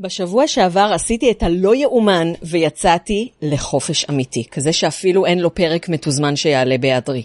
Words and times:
בשבוע 0.00 0.46
שעבר 0.46 0.90
עשיתי 0.94 1.30
את 1.30 1.42
הלא 1.42 1.74
יאומן 1.74 2.32
ויצאתי 2.42 3.28
לחופש 3.42 4.04
אמיתי, 4.10 4.44
כזה 4.50 4.72
שאפילו 4.72 5.26
אין 5.26 5.38
לו 5.38 5.54
פרק 5.54 5.88
מתוזמן 5.88 6.36
שיעלה 6.36 6.78
בהיעדרי. 6.78 7.22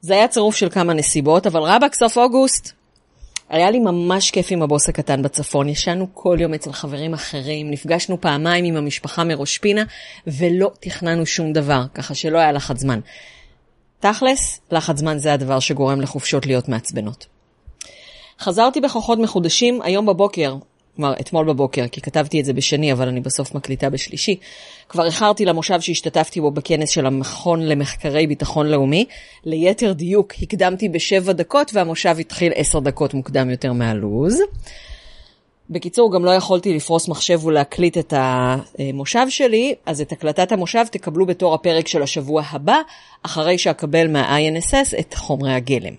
זה 0.00 0.14
היה 0.14 0.28
צירוף 0.28 0.56
של 0.56 0.70
כמה 0.70 0.94
נסיבות, 0.94 1.46
אבל 1.46 1.60
רבאק 1.62 1.94
סוף 1.94 2.18
אוגוסט. 2.18 2.72
היה 3.48 3.70
לי 3.70 3.78
ממש 3.78 4.30
כיף 4.30 4.46
עם 4.50 4.62
הבוס 4.62 4.88
הקטן 4.88 5.22
בצפון, 5.22 5.68
ישנו 5.68 6.06
כל 6.14 6.36
יום 6.40 6.54
אצל 6.54 6.72
חברים 6.72 7.14
אחרים, 7.14 7.70
נפגשנו 7.70 8.20
פעמיים 8.20 8.64
עם 8.64 8.76
המשפחה 8.76 9.24
מראש 9.24 9.58
פינה, 9.58 9.82
ולא 10.26 10.70
תכננו 10.80 11.26
שום 11.26 11.52
דבר, 11.52 11.82
ככה 11.94 12.14
שלא 12.14 12.38
היה 12.38 12.52
לחץ 12.52 12.78
זמן. 12.78 13.00
תכלס, 14.00 14.60
לחץ 14.70 14.98
זמן 14.98 15.18
זה 15.18 15.32
הדבר 15.32 15.60
שגורם 15.60 16.00
לחופשות 16.00 16.46
להיות 16.46 16.68
מעצבנות. 16.68 17.26
חזרתי 18.40 18.80
בכוחות 18.80 19.18
מחודשים 19.18 19.82
היום 19.82 20.06
בבוקר, 20.06 20.56
כלומר, 20.96 21.14
אתמול 21.20 21.46
בבוקר, 21.46 21.88
כי 21.88 22.00
כתבתי 22.00 22.40
את 22.40 22.44
זה 22.44 22.52
בשני, 22.52 22.92
אבל 22.92 23.08
אני 23.08 23.20
בסוף 23.20 23.54
מקליטה 23.54 23.90
בשלישי. 23.90 24.36
כבר 24.88 25.06
איחרתי 25.06 25.44
למושב 25.44 25.80
שהשתתפתי 25.80 26.40
בו 26.40 26.50
בכנס 26.50 26.90
של 26.90 27.06
המכון 27.06 27.62
למחקרי 27.62 28.26
ביטחון 28.26 28.66
לאומי. 28.66 29.04
ליתר 29.44 29.92
דיוק, 29.92 30.32
הקדמתי 30.42 30.88
בשבע 30.88 31.32
דקות, 31.32 31.70
והמושב 31.74 32.16
התחיל 32.20 32.52
עשר 32.54 32.78
דקות 32.78 33.14
מוקדם 33.14 33.50
יותר 33.50 33.72
מהלוז. 33.72 34.40
בקיצור, 35.70 36.12
גם 36.12 36.24
לא 36.24 36.30
יכולתי 36.30 36.74
לפרוס 36.74 37.08
מחשב 37.08 37.44
ולהקליט 37.46 37.98
את 37.98 38.14
המושב 38.16 39.26
שלי, 39.28 39.74
אז 39.86 40.00
את 40.00 40.12
הקלטת 40.12 40.52
המושב 40.52 40.84
תקבלו 40.90 41.26
בתור 41.26 41.54
הפרק 41.54 41.88
של 41.88 42.02
השבוע 42.02 42.42
הבא, 42.50 42.78
אחרי 43.22 43.58
שאקבל 43.58 44.08
מה-INSS 44.08 44.98
את 44.98 45.14
חומרי 45.14 45.52
הגלם. 45.52 45.94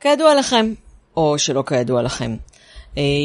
כידוע 0.00 0.34
לכם, 0.34 0.72
או 1.16 1.38
שלא 1.38 1.62
כידוע 1.66 2.02
לכם, 2.02 2.36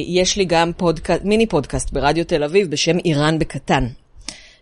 יש 0.08 0.38
לי 0.38 0.46
גם 0.46 0.72
פודקאסט, 0.78 1.24
מיני 1.24 1.46
פודקאסט 1.46 1.92
ברדיו 1.94 2.26
תל 2.26 2.44
אביב 2.44 2.72
בשם 2.72 2.98
איראן 3.00 3.40
בקטן. 3.40 3.88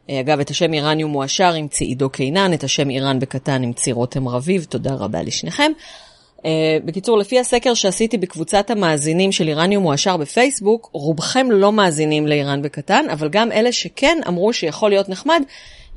אה, 0.09 0.19
אגב, 0.19 0.39
את 0.39 0.49
השם 0.49 0.73
איראניום 0.73 1.11
מועשר 1.11 1.55
המציא 1.55 1.87
עידו 1.87 2.09
קינן, 2.09 2.53
את 2.53 2.63
השם 2.63 2.89
איראן 2.89 3.19
בקטן 3.19 3.63
המציא 3.63 3.93
רותם 3.93 4.27
רביב, 4.27 4.63
תודה 4.69 4.93
רבה 4.93 5.23
לשניכם. 5.23 5.71
Uh, 6.37 6.41
בקיצור, 6.85 7.17
לפי 7.17 7.39
הסקר 7.39 7.73
שעשיתי 7.73 8.17
בקבוצת 8.17 8.69
המאזינים 8.69 9.31
של 9.31 9.47
איראניום 9.47 9.83
מועשר 9.83 10.17
בפייסבוק, 10.17 10.89
רובכם 10.93 11.47
לא 11.51 11.71
מאזינים 11.71 12.27
לאיראן 12.27 12.61
בקטן, 12.61 13.05
אבל 13.11 13.29
גם 13.29 13.51
אלה 13.51 13.71
שכן 13.71 14.17
אמרו 14.27 14.53
שיכול 14.53 14.89
להיות 14.89 15.09
נחמד 15.09 15.41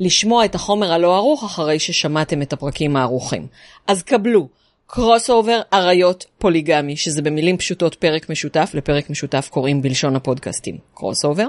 לשמוע 0.00 0.44
את 0.44 0.54
החומר 0.54 0.92
הלא 0.92 1.16
ערוך 1.16 1.44
אחרי 1.44 1.78
ששמעתם 1.78 2.42
את 2.42 2.52
הפרקים 2.52 2.96
הערוכים. 2.96 3.46
אז 3.86 4.02
קבלו. 4.02 4.61
crossover, 4.94 5.60
עריות, 5.72 6.24
פוליגמי, 6.38 6.96
שזה 6.96 7.22
במילים 7.22 7.56
פשוטות 7.56 7.94
פרק 7.94 8.30
משותף, 8.30 8.70
לפרק 8.74 9.10
משותף 9.10 9.48
קוראים 9.50 9.82
בלשון 9.82 10.16
הפודקאסטים 10.16 10.78
crossover. 10.94 11.46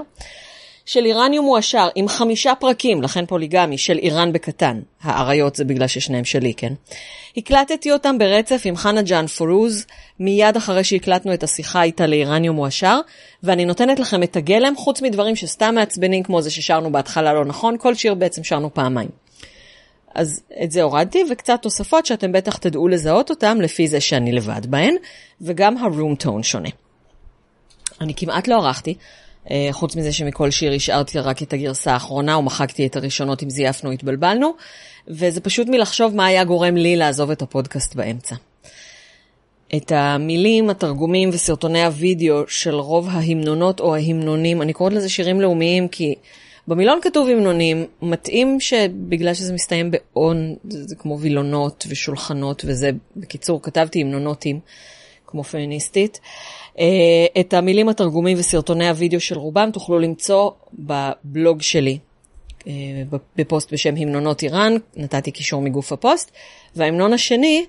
של 0.86 1.04
איראניום 1.04 1.44
מועשר 1.44 1.88
עם 1.94 2.08
חמישה 2.08 2.52
פרקים, 2.60 3.02
לכן 3.02 3.26
פוליגמי, 3.26 3.78
של 3.78 3.98
איראן 3.98 4.32
בקטן. 4.32 4.80
העריות 5.02 5.56
זה 5.56 5.64
בגלל 5.64 5.86
ששניהם 5.86 6.24
שלי, 6.24 6.54
כן? 6.54 6.72
הקלטתי 7.36 7.92
אותם 7.92 8.18
ברצף 8.18 8.62
עם 8.64 8.76
חנה 8.76 9.02
ג'האן 9.02 9.26
פרוז, 9.26 9.86
מיד 10.20 10.56
אחרי 10.56 10.84
שהקלטנו 10.84 11.34
את 11.34 11.42
השיחה 11.42 11.82
איתה 11.82 12.06
לאיראניום 12.06 12.56
מועשר, 12.56 13.00
ואני 13.42 13.64
נותנת 13.64 13.98
לכם 13.98 14.22
את 14.22 14.36
הגלם, 14.36 14.76
חוץ 14.76 15.02
מדברים 15.02 15.36
שסתם 15.36 15.74
מעצבנים 15.74 16.22
כמו 16.22 16.42
זה 16.42 16.50
ששרנו 16.50 16.92
בהתחלה 16.92 17.32
לא 17.32 17.44
נכון, 17.44 17.76
כל 17.78 17.94
שיר 17.94 18.14
בעצם 18.14 18.44
שרנו 18.44 18.74
פעמיים. 18.74 19.23
אז 20.14 20.40
את 20.62 20.70
זה 20.70 20.82
הורדתי, 20.82 21.24
וקצת 21.30 21.58
תוספות 21.62 22.06
שאתם 22.06 22.32
בטח 22.32 22.56
תדעו 22.56 22.88
לזהות 22.88 23.30
אותם 23.30 23.60
לפי 23.60 23.88
זה 23.88 24.00
שאני 24.00 24.32
לבד 24.32 24.66
בהן, 24.66 24.94
וגם 25.40 25.76
הרום 25.78 26.14
טון 26.14 26.42
שונה. 26.42 26.68
אני 28.00 28.14
כמעט 28.16 28.48
לא 28.48 28.54
ערכתי, 28.54 28.94
אה, 29.50 29.68
חוץ 29.72 29.96
מזה 29.96 30.12
שמכל 30.12 30.50
שיר 30.50 30.72
השארתי 30.72 31.18
רק 31.18 31.42
את 31.42 31.52
הגרסה 31.52 31.92
האחרונה, 31.92 32.38
ומחקתי 32.38 32.86
את 32.86 32.96
הראשונות 32.96 33.42
אם 33.42 33.50
זייפנו, 33.50 33.90
התבלבלנו, 33.90 34.52
וזה 35.08 35.40
פשוט 35.40 35.68
מלחשוב 35.68 36.14
מה 36.14 36.26
היה 36.26 36.44
גורם 36.44 36.76
לי 36.76 36.96
לעזוב 36.96 37.30
את 37.30 37.42
הפודקאסט 37.42 37.94
באמצע. 37.94 38.34
את 39.76 39.92
המילים, 39.92 40.70
התרגומים 40.70 41.30
וסרטוני 41.32 41.84
הוידאו 41.84 42.48
של 42.48 42.74
רוב 42.74 43.08
ההמנונות 43.10 43.80
או 43.80 43.94
ההמנונים, 43.94 44.62
אני 44.62 44.72
קוראת 44.72 44.92
לזה 44.92 45.08
שירים 45.08 45.40
לאומיים 45.40 45.88
כי 45.88 46.14
במילון 46.68 46.98
כתוב 47.02 47.28
המנונים, 47.28 47.86
מתאים 48.02 48.60
שבגלל 48.60 49.34
שזה 49.34 49.52
מסתיים 49.52 49.90
באון, 49.90 50.54
זה, 50.68 50.84
זה 50.84 50.96
כמו 50.96 51.18
וילונות 51.20 51.86
ושולחנות 51.88 52.62
וזה, 52.66 52.90
בקיצור, 53.16 53.62
כתבתי 53.62 54.00
המנונותים, 54.00 54.60
כמו 55.26 55.44
פמיניסטית. 55.44 56.20
אה, 56.78 56.84
את 57.40 57.54
המילים 57.54 57.88
התרגומים 57.88 58.38
וסרטוני 58.40 58.88
הוידאו 58.88 59.20
של 59.20 59.38
רובם 59.38 59.70
תוכלו 59.72 59.98
למצוא 59.98 60.50
בבלוג 60.78 61.62
שלי, 61.62 61.98
אה, 62.66 62.72
בפוסט 63.36 63.72
בשם 63.72 63.96
המנונות 63.96 64.42
איראן, 64.42 64.76
נתתי 64.96 65.30
קישור 65.30 65.62
מגוף 65.62 65.92
הפוסט, 65.92 66.30
וההמנון 66.76 67.12
השני 67.12 67.64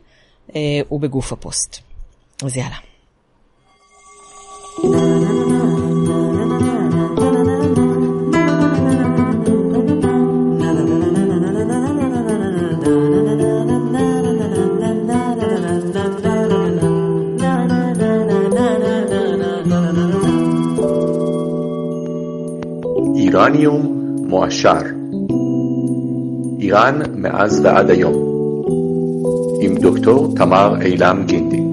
אה, 0.55 0.81
הוא 0.87 1.01
בגוף 1.01 1.33
הפוסט. 1.33 1.79
אז 2.43 2.57
יאללה. 2.57 2.75
איראניום 23.45 24.15
מועשר. 24.27 24.81
איראן 26.59 26.99
מאז 27.15 27.61
ועד 27.63 27.89
היום. 27.89 28.13
עם 29.61 29.75
דוקטור 29.75 30.33
תמר 30.35 30.81
אילם 30.81 31.23
גינדין. 31.27 31.71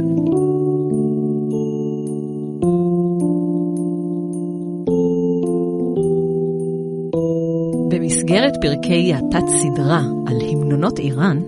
במסגרת 7.88 8.52
פרקי 8.60 9.14
התת 9.14 9.48
סדרה 9.48 10.00
על 10.26 10.36
המנונות 10.40 10.98
איראן, 10.98 11.40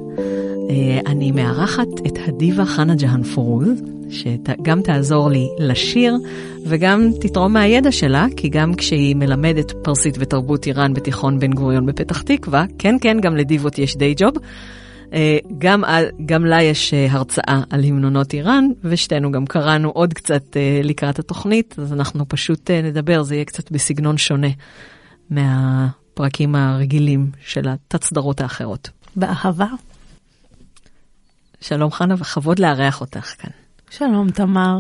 אה, 0.71 1.01
אני 1.07 1.33
מארחת 1.33 1.89
את 2.07 2.19
הדיבה 2.27 2.65
חנה 2.65 2.95
ג'האן 2.95 3.23
פורוז, 3.23 3.83
שגם 4.11 4.83
תעזור 4.83 5.31
לי 5.31 5.49
לשיר 5.59 6.15
וגם 6.67 7.11
תתרום 7.21 7.53
מהידע 7.53 7.93
שלה, 7.93 8.27
כי 8.37 8.49
גם 8.49 8.75
כשהיא 8.75 9.17
מלמדת 9.17 9.73
פרסית 9.83 10.17
ותרבות 10.19 10.67
איראן 10.67 10.95
בתיכון 10.95 11.39
בן 11.39 11.53
גוריון 11.53 11.87
בפתח 11.87 12.23
תקווה, 12.23 12.65
כן, 12.79 12.97
כן, 13.01 13.21
גם 13.21 13.37
לדיבות 13.37 13.79
יש 13.79 13.97
די 13.97 14.15
ג'וב. 14.17 14.35
אה, 15.13 15.39
גם, 15.59 15.85
גם 16.27 16.45
לה 16.45 16.63
יש 16.63 16.95
אה, 16.95 17.07
הרצאה 17.11 17.63
על 17.71 17.85
המנונות 17.85 18.35
איראן, 18.35 18.65
ושתינו 18.85 19.33
גם 19.33 19.47
קראנו 19.47 19.91
עוד 19.91 20.15
קצת 20.15 20.57
אה, 20.57 20.81
לקראת 20.85 21.19
התוכנית, 21.19 21.75
אז 21.79 21.93
אנחנו 21.93 22.29
פשוט 22.29 22.71
נדבר, 22.71 23.23
זה 23.23 23.35
יהיה 23.35 23.45
קצת 23.45 23.71
בסגנון 23.71 24.19
שונה 24.19 24.49
מהפרקים 25.31 26.55
הרגילים 26.55 27.31
של 27.41 27.69
התצדרות 27.69 28.41
האחרות. 28.41 28.91
באהבה. 29.17 29.67
שלום 31.61 31.91
חנה, 31.91 32.15
וכבוד 32.19 32.59
לארח 32.59 33.01
אותך 33.01 33.35
כאן. 33.39 33.64
שלום, 33.94 34.32
תמר. 34.32 34.80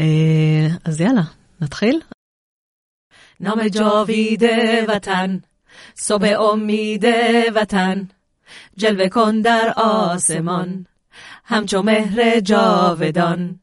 אה, 0.00 0.66
אז 0.84 1.00
יאללה, 1.00 1.22
נתחיל? 1.60 2.00
נאמר 3.40 3.68
ג'ובי 3.72 4.36
דה 4.36 4.96
ותן, 4.96 5.36
סובה 5.96 6.36
אומי 6.36 6.98
דה 6.98 7.60
ותן, 7.62 8.02
ג'ל 8.80 8.96
וקונדר 8.98 9.72
آسمان 9.76 10.86
همچو 11.46 11.82
مهر 11.82 12.40
جاودان 12.40 13.60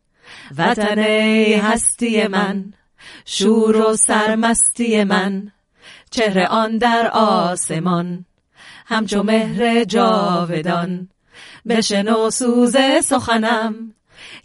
وطنه 0.57 1.61
هستی 1.63 2.27
من 2.27 2.73
شور 3.25 3.77
و 3.77 3.95
سرمستی 3.95 5.03
من 5.03 5.51
چهره 6.11 6.47
آن 6.47 6.77
در 6.77 7.09
آسمان 7.13 8.25
همچو 8.85 9.23
مهر 9.23 9.83
جاودان 9.83 11.09
بشنو 11.65 12.29
سوز 12.29 12.75
سخنم 13.03 13.93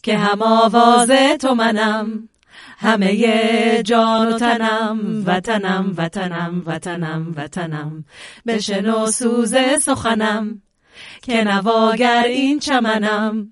که 0.03 0.17
هم 0.17 0.41
آواز 0.41 1.11
تو 1.41 1.55
منم 1.55 2.29
همه 2.77 3.83
جان 3.83 4.33
و 4.33 4.37
تنم 4.37 5.23
وطنم 5.25 5.93
وطنم 5.97 6.63
وطنم 6.65 7.33
وطنم 7.37 8.05
بشنو 8.47 9.05
سوز 9.05 9.55
سخنم 9.81 10.61
که 11.21 11.43
نواگر 11.43 12.23
این 12.23 12.59
چمنم 12.59 13.51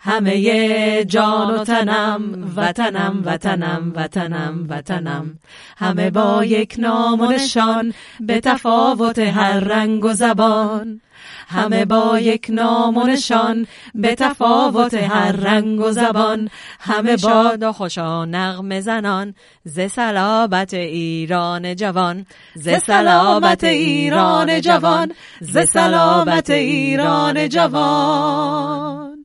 همه 0.00 1.04
جان 1.04 1.54
و 1.54 1.64
تنم 1.64 2.52
وطنم 2.56 3.22
وطنم 3.24 3.92
وطنم 3.96 4.66
وطنم 4.68 5.38
همه 5.76 6.10
با 6.10 6.44
یک 6.44 6.74
نام 6.78 7.20
و 7.20 7.32
نشان 7.32 7.94
به 8.20 8.40
تفاوت 8.40 9.18
هر 9.18 9.60
رنگ 9.60 10.04
و 10.04 10.12
زبان. 10.12 11.00
همه 11.47 11.85
با 11.85 12.19
یک 12.19 12.47
نام 12.49 12.97
و 12.97 13.07
نشان 13.07 13.67
به 13.95 14.15
تفاوت 14.15 14.93
هر 14.93 15.31
رنگ 15.31 15.79
و 15.79 15.91
زبان 15.91 16.49
همه 16.79 17.17
شاد 17.17 17.63
و 17.63 17.71
خوش 17.71 17.97
و 17.97 18.25
نغمه 18.25 18.81
زنان 18.81 19.33
ز 19.63 19.79
سلابت 19.91 20.73
ایران 20.73 21.75
جوان 21.75 22.25
ز 22.55 22.69
سلابت 22.85 23.63
ایران 23.63 24.61
جوان 24.61 25.11
ز 25.41 25.57
سلابت 25.73 26.49
ایران 26.49 27.49
جوان 27.49 29.17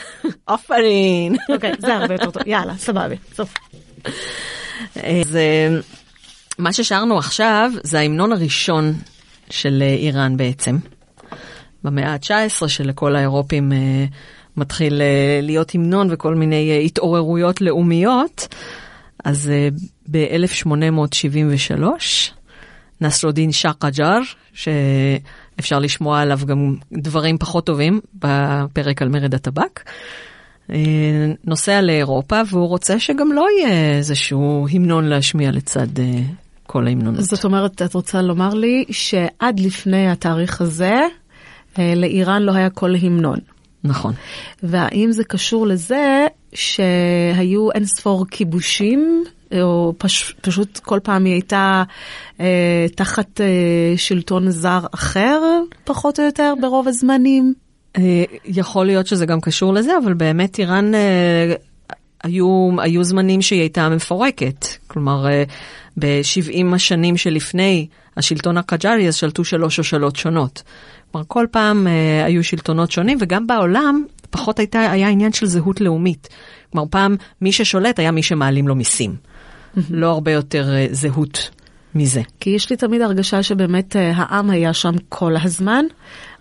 آفرین. 0.47 1.37
אוקיי, 1.49 1.71
זה 1.79 1.95
הרבה 1.95 2.13
יותר 2.13 2.31
טוב. 2.31 2.47
יאללה, 2.47 2.73
סבבה, 2.77 3.15
סוף. 3.35 3.53
אז 4.95 5.35
אה, 5.35 5.67
מה 6.59 6.73
ששרנו 6.73 7.17
עכשיו 7.17 7.71
זה 7.83 7.99
ההמנון 7.99 8.31
הראשון 8.31 8.93
של 9.49 9.83
אה, 9.85 9.87
איראן 9.87 10.37
בעצם. 10.37 10.77
במאה 11.84 12.12
ה-19 12.12 12.68
שלכל 12.68 13.16
האירופים 13.16 13.72
אה, 13.72 14.04
מתחיל 14.56 15.02
אה, 15.02 15.40
להיות 15.42 15.74
המנון 15.74 16.08
וכל 16.10 16.34
מיני 16.34 16.70
אה, 16.70 16.78
התעוררויות 16.78 17.60
לאומיות. 17.60 18.48
אז 19.24 19.50
אה, 19.50 19.68
ב-1873 20.10 21.82
נסרודין 23.00 23.52
שאה 23.52 23.72
קג'אר, 23.72 24.20
שאפשר 24.52 25.78
לשמוע 25.78 26.20
עליו 26.20 26.40
גם 26.46 26.74
דברים 26.92 27.38
פחות 27.38 27.66
טובים 27.66 28.00
בפרק 28.14 29.02
על 29.02 29.08
מרד 29.08 29.34
הטבק, 29.34 29.80
אה, 30.72 31.32
נוסע 31.44 31.80
לאירופה 31.80 32.40
והוא 32.50 32.68
רוצה 32.68 33.00
שגם 33.00 33.32
לא 33.32 33.46
יהיה 33.58 33.96
איזשהו 33.96 34.66
המנון 34.72 35.04
להשמיע 35.04 35.50
לצד 35.50 35.98
אה, 35.98 36.22
כל 36.66 36.86
ההמנונות. 36.86 37.24
זאת 37.24 37.44
אומרת, 37.44 37.82
את 37.82 37.94
רוצה 37.94 38.22
לומר 38.22 38.54
לי 38.54 38.84
שעד 38.90 39.60
לפני 39.60 40.10
התאריך 40.10 40.60
הזה, 40.60 40.94
לאיראן 41.78 42.42
לא 42.42 42.52
היה 42.52 42.70
כל 42.70 42.94
המנון. 43.02 43.38
נכון. 43.84 44.12
והאם 44.62 45.12
זה 45.12 45.24
קשור 45.24 45.66
לזה 45.66 46.26
שהיו 46.54 47.72
אין 47.72 47.84
ספור 47.84 48.26
כיבושים, 48.30 49.24
או 49.52 49.94
פש, 49.98 50.34
פשוט 50.40 50.78
כל 50.78 50.98
פעם 51.02 51.24
היא 51.24 51.32
הייתה 51.32 51.82
אה, 52.40 52.86
תחת 52.94 53.40
אה, 53.40 53.94
שלטון 53.96 54.50
זר 54.50 54.80
אחר, 54.94 55.40
פחות 55.84 56.20
או 56.20 56.24
יותר, 56.24 56.54
ברוב 56.60 56.88
הזמנים? 56.88 57.54
אה, 57.96 58.24
יכול 58.44 58.86
להיות 58.86 59.06
שזה 59.06 59.26
גם 59.26 59.40
קשור 59.40 59.74
לזה, 59.74 59.92
אבל 60.04 60.14
באמת 60.14 60.58
איראן, 60.58 60.94
אה, 60.94 61.54
היו, 62.24 62.70
היו 62.78 63.04
זמנים 63.04 63.42
שהיא 63.42 63.60
הייתה 63.60 63.88
מפורקת. 63.88 64.66
כלומר, 64.86 65.28
אה, 65.28 65.44
ב-70 65.98 66.74
השנים 66.74 67.16
שלפני 67.16 67.86
השלטון 68.16 68.58
הקג'ארי, 68.58 69.08
אז 69.08 69.14
שלטו 69.14 69.44
שלוש 69.44 69.76
שושלות 69.76 70.16
שונות. 70.16 70.62
כלומר, 71.12 71.24
כל 71.28 71.46
פעם 71.50 71.86
אה, 71.86 72.24
היו 72.24 72.44
שלטונות 72.44 72.90
שונים, 72.90 73.18
וגם 73.20 73.46
בעולם 73.46 74.04
פחות 74.30 74.58
הייתה, 74.58 74.90
היה 74.90 75.08
עניין 75.08 75.32
של 75.32 75.46
זהות 75.46 75.80
לאומית. 75.80 76.28
כלומר, 76.72 76.86
פעם 76.90 77.16
מי 77.40 77.52
ששולט 77.52 77.98
היה 77.98 78.10
מי 78.10 78.22
שמעלים 78.22 78.68
לו 78.68 78.74
מיסים. 78.74 79.16
לא 79.90 80.10
הרבה 80.10 80.32
יותר 80.32 80.74
אה, 80.74 80.86
זהות 80.90 81.50
מזה. 81.94 82.22
כי 82.40 82.50
יש 82.50 82.70
לי 82.70 82.76
תמיד 82.76 83.02
הרגשה 83.02 83.42
שבאמת 83.42 83.96
אה, 83.96 84.12
העם 84.14 84.50
היה 84.50 84.72
שם 84.72 84.92
כל 85.08 85.34
הזמן, 85.42 85.84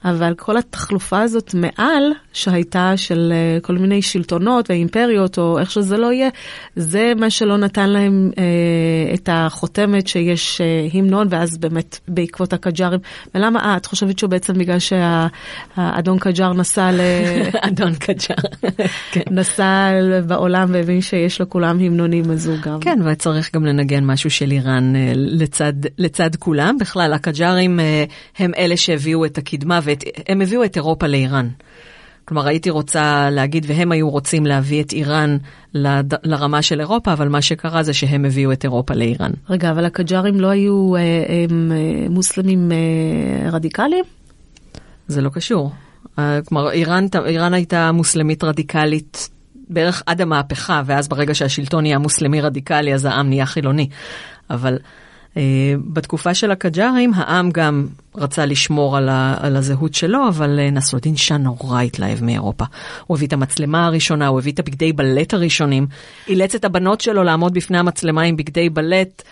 אבל 0.06 0.34
כל 0.38 0.58
התחלופה 0.58 1.22
הזאת 1.22 1.54
מעל, 1.54 2.04
שהייתה 2.34 2.94
של 2.98 3.34
אה, 3.36 3.62
כל 3.62 3.74
מיני 3.74 4.02
שלטונות 4.02 4.70
ואימפריות, 4.70 5.38
או 5.38 5.60
איך 5.60 5.72
שזה 5.72 5.98
לא 5.98 6.14
יהיה, 6.14 6.30
זה 6.76 7.14
מה 7.18 7.30
שלא 7.30 7.58
נתן 7.58 7.90
להם 7.90 8.32
אה, 8.38 9.14
את 9.14 9.30
החותמת 9.32 10.08
שיש 10.08 10.62
אה, 10.62 10.88
המנון, 10.94 11.28
ואז 11.30 11.58
באמת 11.58 12.00
בעקבות 12.08 12.54
הקג'ארים. 12.54 13.00
ולמה, 13.36 13.60
אה, 13.60 13.78
את 13.78 13.86
חושבת 13.86 14.20
שהוא 14.20 14.30
בעצם 14.30 14.54
בגלל 14.54 14.78
שהאדון 14.80 16.20
קג'אר 16.20 16.54
נסע 16.54 16.92
ל... 16.92 17.02
אדון 17.68 17.96
קג'אר. 17.96 18.70
כן. 19.12 19.22
נסע 19.32 19.92
בעולם 20.28 20.68
והבין 20.72 21.02
שיש 21.02 21.42
לכולם 21.42 21.80
המנונים, 21.80 22.32
אז 22.32 22.48
הוא 22.48 22.58
גם... 22.62 22.80
כן, 22.80 23.00
וצריך 23.06 23.56
גם 23.56 23.66
לנגן 23.66 24.04
משהו 24.04 24.30
של 24.30 24.52
איראן 24.52 24.96
אה, 24.96 25.12
לצד, 25.16 25.74
לצד 25.98 26.36
כולם. 26.36 26.78
בכלל, 26.80 27.14
הקג'ארים 27.14 27.80
אה, 27.80 28.04
הם 28.40 28.52
אלה 28.58 28.78
שהביאו 28.78 29.26
את 29.26 29.38
הקדמה, 29.38 29.80
והם 29.90 30.42
הביאו 30.42 30.64
את 30.64 30.76
אירופה 30.76 31.08
לאיראן. 31.08 31.50
כלומר, 32.26 32.48
הייתי 32.48 32.70
רוצה 32.70 33.30
להגיד, 33.32 33.66
והם 33.68 33.92
היו 33.92 34.10
רוצים 34.10 34.46
להביא 34.46 34.84
את 34.84 34.92
איראן 34.92 35.38
לד... 35.74 36.14
לרמה 36.24 36.62
של 36.62 36.80
אירופה, 36.80 37.14
אבל 37.14 37.30
מה 37.30 37.42
שקרה 37.42 37.84
זה 37.84 37.94
שהם 37.94 38.26
הביאו 38.26 38.52
את 38.52 38.64
אירופה 38.64 38.94
לאיראן. 38.94 39.32
רגע, 39.50 39.72
אבל 39.72 39.86
הקג'ארים 39.86 40.40
לא 40.40 40.48
היו 40.48 40.96
אה, 40.96 41.02
הם, 41.50 41.72
אה, 41.72 42.10
מוסלמים 42.10 42.72
אה, 42.72 43.50
רדיקליים? 43.50 44.04
זה 45.08 45.22
לא 45.22 45.30
קשור. 45.30 45.72
אה, 46.20 46.40
כלומר, 46.46 46.72
איראן, 46.72 47.06
איראן 47.26 47.54
הייתה 47.54 47.92
מוסלמית 47.92 48.44
רדיקלית 48.44 49.30
בערך 49.70 50.04
עד 50.06 50.22
המהפכה, 50.22 50.82
ואז 50.86 51.08
ברגע 51.08 51.36
שהשלטון 51.36 51.82
נהיה 51.82 51.98
מוסלמי 51.98 52.42
רדיקלי, 52.42 52.94
אז 52.94 53.06
העם 53.06 53.30
נהיה 53.30 53.46
חילוני. 53.46 53.90
אבל 54.50 54.78
בתקופה 55.94 56.34
של 56.34 56.52
הקג'ארים, 56.52 57.12
העם 57.16 57.52
גם 57.52 57.88
רצה 58.16 58.46
לשמור 58.46 58.98
על, 58.98 59.10
ה, 59.10 59.36
על 59.40 59.56
הזהות 59.56 59.94
שלו, 59.94 60.28
אבל 60.28 60.60
uh, 60.60 60.72
נסרודין 60.72 61.16
שאה 61.16 61.38
נורא 61.38 61.82
התלהב 61.82 62.24
מאירופה. 62.24 62.66
הוא 63.08 63.18
הביא 63.18 63.28
את 63.28 63.34
המצלמה 63.34 63.86
הראשונה, 63.86 64.28
הוא 64.28 64.40
הביא 64.40 64.52
את 64.52 64.60
הבגדי 64.60 64.94
בלט 64.94 65.34
הראשונים, 65.34 65.88
אילץ 66.28 66.56
את 66.56 66.66
הבנות 66.66 67.02
שלו 67.02 67.24
לעמוד 67.24 67.54
בפני 67.54 67.78
המצלמה 67.78 68.22
עם 68.22 68.38
בגדי 68.38 68.70
בלט. 68.70 69.24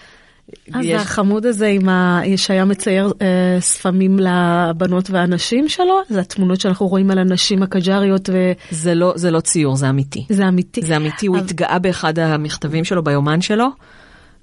אז 0.74 0.86
יש... 0.86 1.02
החמוד 1.02 1.46
הזה 1.46 1.68
עם 1.68 1.90
ה... 1.90 2.22
שהיה 2.36 2.66
מצייר 2.66 3.14
אה, 3.22 3.58
ספמים 3.60 4.20
לבנות 4.20 5.10
והנשים 5.10 5.70
שלו, 5.70 6.02
זה 6.10 6.20
התמונות 6.20 6.62
שאנחנו 6.62 6.88
רואים 6.88 7.12
על 7.12 7.18
הנשים 7.18 7.64
הקג'ריות 7.64 8.30
ו... 8.34 8.52
זה 8.72 8.96
לא, 8.96 9.14
זה 9.16 9.32
לא 9.32 9.40
ציור, 9.40 9.76
זה 9.76 9.90
אמיתי. 9.90 10.26
זה 10.30 10.48
אמיתי. 10.48 10.82
זה 10.82 10.96
אמיתי, 10.96 11.28
הוא 11.28 11.38
אבל... 11.38 11.46
התגאה 11.46 11.80
באחד 11.80 12.20
המכתבים 12.20 12.84
שלו 12.84 13.04
ביומן 13.04 13.42
שלו. 13.42 13.68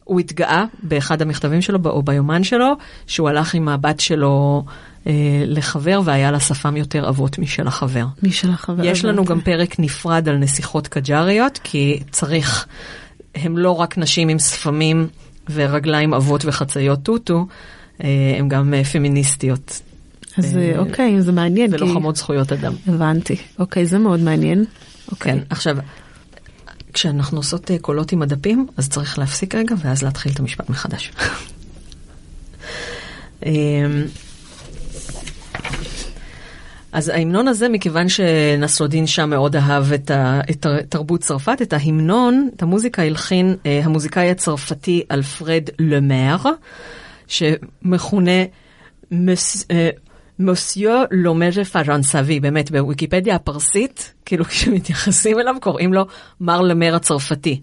הוא 0.05 0.21
התגאה 0.21 0.65
באחד 0.83 1.23
המכתבים 1.23 1.63
שלו 1.63 1.79
או 1.87 2.03
ביומן 2.03 2.45
שלו, 2.45 2.73
שהוא 3.07 3.29
הלך 3.29 3.55
עם 3.55 3.69
הבת 3.69 4.01
שלו 4.01 4.65
אה, 5.07 5.13
לחבר 5.47 6.01
והיה 6.05 6.31
לה 6.31 6.41
שפם 6.41 6.77
יותר 6.77 7.09
אבות 7.09 7.39
משל 7.39 7.67
החבר. 7.67 8.07
משל 8.23 8.51
החבר. 8.51 8.85
יש 8.85 9.05
לנו 9.05 9.25
גם 9.25 9.41
פרק 9.41 9.79
נפרד 9.79 10.29
על 10.29 10.37
נסיכות 10.37 10.89
קג'ריות, 10.89 11.61
כי 11.63 12.01
צריך, 12.11 12.67
הם 13.35 13.59
לא 13.59 13.71
רק 13.71 13.99
נשים 13.99 14.29
עם 14.29 14.39
שפמים. 14.39 15.09
ורגליים 15.51 16.15
עבות 16.15 16.45
וחציות 16.45 17.03
טוטו, 17.03 17.47
הן 18.39 18.49
גם 18.49 18.75
פמיניסטיות. 18.93 19.81
אז 20.39 20.59
אוקיי, 20.79 21.23
זה 21.23 21.33
מעניין. 21.33 21.75
ולוחמות 21.75 22.17
זכויות 22.17 22.53
אדם. 22.53 22.73
הבנתי. 22.87 23.37
אוקיי, 23.59 23.87
זה 23.87 23.99
מאוד 23.99 24.21
מעניין. 24.21 24.65
כן, 25.21 25.39
עכשיו, 25.51 25.77
כשאנחנו 26.95 27.39
עושות 27.39 27.71
קולות 27.81 28.13
עם 28.13 28.23
הדפים, 28.23 28.67
אז 28.77 28.89
צריך 28.89 29.19
להפסיק 29.19 29.55
רגע 29.55 29.75
ואז 29.79 30.03
להתחיל 30.03 30.33
את 30.33 30.41
המשפט 30.41 30.71
מחדש. 30.71 31.13
אז 36.95 37.09
ההמנון 37.09 37.49
הזה, 37.49 37.69
מכיוון 37.69 38.09
שנסרודין 38.09 39.07
שם 39.07 39.31
מאוד 39.31 39.57
אהב 39.57 39.93
את, 39.93 40.11
ה, 40.11 40.41
את 40.51 40.67
תרבות 40.89 41.21
צרפת, 41.21 41.59
את 41.63 41.73
ההמנון, 41.73 42.49
את 42.57 42.63
המוזיקה 42.63 43.03
הלחין 43.03 43.57
אה, 43.67 43.81
המוזיקאי 43.85 44.31
הצרפתי 44.31 45.03
אלפרד 45.11 45.63
למר, 45.79 46.37
שמכונה 47.27 48.45
אה, 49.71 49.91
מוסיו 50.39 51.03
לומר 51.11 51.65
פרנסבי, 51.73 52.41
באמת, 52.41 52.71
בוויקיפדיה 52.71 53.35
הפרסית, 53.35 54.15
כאילו 54.25 54.45
כשמתייחסים 54.51 55.39
אליו 55.39 55.55
קוראים 55.61 55.95
לו 55.95 56.07
מר 56.41 56.61
למר 56.61 56.95
הצרפתי. 56.95 57.61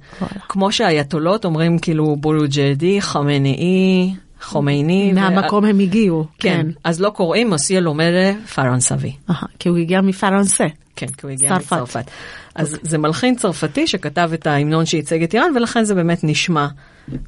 כמו 0.50 0.72
שהאייתולות 0.72 1.46
אומרים 1.46 1.80
כאילו 1.80 2.16
בולוג'די, 2.16 3.02
חמנאי, 3.02 4.14
חומייני. 4.42 5.12
מהמקום 5.14 5.64
ו... 5.64 5.68
הם 5.68 5.80
הגיעו. 5.80 6.26
כן, 6.40 6.50
כן. 6.50 6.68
אז 6.84 7.02
לא 7.02 7.10
קוראים 7.10 7.50
מוסיה 7.50 7.80
לומדה 7.80 8.34
פרנסבי. 8.56 9.14
כי 9.60 9.70
הוא 9.70 9.78
הגיע 9.78 10.02
מפרנסה. 10.02 10.66
כן, 10.96 11.08
כי 11.08 11.26
הוא 11.26 11.32
הגיע 11.32 11.58
מצרפת. 11.58 12.12
אז 12.56 12.78
זה 12.82 12.98
מלחין 12.98 13.36
צרפתי 13.36 13.88
שכתב 13.88 14.30
את 14.34 14.48
ההמנון 14.48 14.86
שייצג 14.86 15.24
את 15.24 15.34
איראן, 15.34 15.52
ולכן 15.56 15.84
זה 15.84 15.96
באמת 15.96 16.24
נשמע 16.24 16.68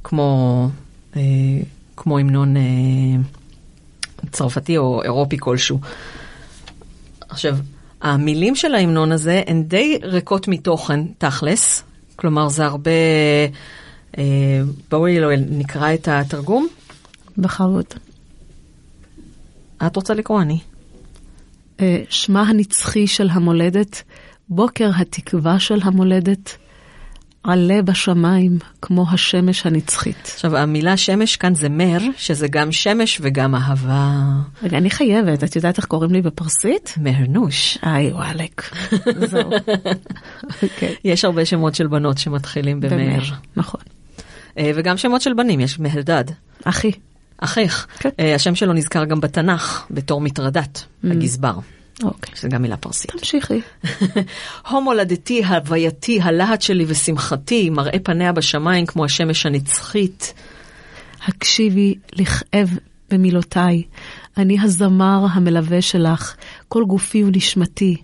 כמו, 0.04 0.70
אה, 1.16 1.22
כמו 1.98 2.20
המנון 2.20 2.58
אה, 2.58 2.62
צרפתי 4.32 4.78
או 4.78 5.04
אירופי 5.04 5.38
כלשהו. 5.40 5.80
עכשיו, 7.30 7.58
המילים 8.02 8.56
של 8.56 8.76
ההמנון 8.76 9.12
הזה 9.12 9.42
הן 9.48 9.64
די 9.64 10.00
ריקות 10.04 10.48
מתוכן, 10.48 11.06
תכלס. 11.18 11.84
כלומר, 12.16 12.50
זה 12.50 12.66
הרבה... 12.66 12.92
אה, 14.18 14.62
בואי 14.92 15.18
נקרא 15.38 15.94
את 15.94 16.08
התרגום. 16.08 16.68
בכבוד. 17.38 17.86
את 19.86 19.96
רוצה 19.96 20.14
לקרוא 20.14 20.42
אני? 20.42 20.60
אה, 21.80 22.04
שמה 22.10 22.42
הנצחי 22.42 23.08
של 23.08 23.30
המולדת, 23.32 24.04
בוקר 24.50 24.90
התקווה 24.96 25.60
של 25.60 25.80
המולדת, 25.84 26.58
עלה 27.44 27.82
בשמיים 27.82 28.58
כמו 28.82 29.06
השמש 29.12 29.66
הנצחית. 29.66 30.32
עכשיו, 30.34 30.58
המילה 30.58 30.98
שמש 30.98 31.36
כאן 31.36 31.56
זה 31.56 31.70
מר, 31.70 31.98
שזה 32.18 32.48
גם 32.48 32.72
שמש 32.72 33.20
וגם 33.22 33.56
אהבה. 33.56 34.22
רגע, 34.64 34.78
אני 34.78 34.90
חייבת, 34.90 35.44
את 35.44 35.56
יודעת 35.56 35.78
איך 35.78 35.86
קוראים 35.86 36.12
לי 36.12 36.22
בפרסית? 36.22 36.96
מהרנוש. 36.98 37.78
היי, 37.82 38.12
וואלק. 38.12 38.70
זהו. 39.32 39.52
אוקיי. 40.64 40.96
יש 41.04 41.26
הרבה 41.26 41.46
שמות 41.46 41.76
של 41.76 41.88
בנות 41.88 42.18
שמתחילים 42.18 42.80
במהר. 42.80 42.98
במר, 42.98 43.24
נכון. 43.56 43.82
אה, 44.58 44.72
וגם 44.76 44.98
שמות 44.98 45.22
של 45.22 45.34
בנים, 45.34 45.60
יש 45.60 45.80
מהרדד. 45.80 46.26
אחי. 46.64 46.92
אחיך. 47.38 47.88
כן. 48.00 48.10
אה, 48.20 48.36
השם 48.36 48.56
שלו 48.56 48.74
נזכר 48.74 49.06
גם 49.06 49.20
בתנ"ך 49.20 49.86
בתור 49.92 50.22
מטרדת, 50.22 50.86
הגזבר. 51.04 51.54
אוקיי. 52.04 52.36
שזה 52.36 52.50
גם 52.50 52.62
מילה 52.62 52.78
פרסית. 52.78 53.12
תמשיכי. 53.12 53.62
הו 54.68 54.82
מולדתי, 54.82 55.46
הווייתי, 55.46 56.22
הלהט 56.22 56.62
שלי 56.62 56.86
ושמחתי, 56.88 57.70
מראה 57.70 58.00
פניה 58.04 58.32
בשמיים 58.32 58.86
כמו 58.86 59.06
השמש 59.06 59.46
הנצחית. 59.46 60.34
הקשיבי 61.28 61.96
לכאב 62.14 62.78
במילותיי, 63.12 63.84
אני 64.38 64.58
הזמר 64.62 65.26
המלווה 65.32 65.82
שלך, 65.82 66.36
כל 66.68 66.84
גופי 66.86 67.24
ונשמתי. 67.24 67.96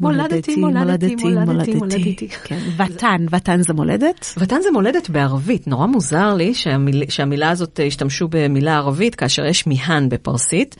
מולדתי, 0.00 0.56
מולדתי, 0.56 1.14
מולדתי, 1.16 1.74
מולדתי. 1.74 2.28
כן, 2.44 2.58
ותן, 2.76 3.26
ותן 3.30 3.62
זה 3.62 3.72
מולדת? 3.72 4.34
ותן 4.38 4.60
זה 4.62 4.70
מולדת 4.70 5.10
בערבית, 5.10 5.66
נורא 5.66 5.86
מוזר 5.86 6.34
לי 6.34 6.54
שהמיל, 6.54 7.02
שהמילה 7.08 7.50
הזאת 7.50 7.80
השתמשו 7.86 8.28
במילה 8.30 8.76
ערבית 8.76 9.14
כאשר 9.14 9.44
יש 9.44 9.66
מיהן 9.66 10.08
בפרסית. 10.08 10.76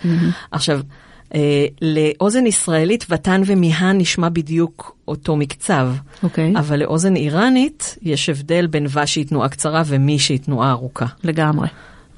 עכשיו, 0.51 0.81
לאוזן 1.83 2.47
ישראלית 2.47 3.07
ותן 3.11 3.43
ומיהן 3.47 3.99
נשמע 3.99 4.29
בדיוק 4.29 4.97
אותו 5.09 5.37
מקצב, 5.37 5.89
אוקיי, 6.23 6.53
אבל 6.57 6.79
לאוזן 6.79 7.17
איראנית 7.17 7.99
יש 8.03 8.29
הבדל 8.29 8.67
בין 8.67 8.87
ו 8.89 9.07
שהיא 9.07 9.27
תנועה 9.27 9.49
קצרה 9.49 9.83
ומי 9.87 10.19
שהיא 10.19 10.39
תנועה 10.39 10.71
ארוכה. 10.71 11.07
לגמרי. 11.25 11.69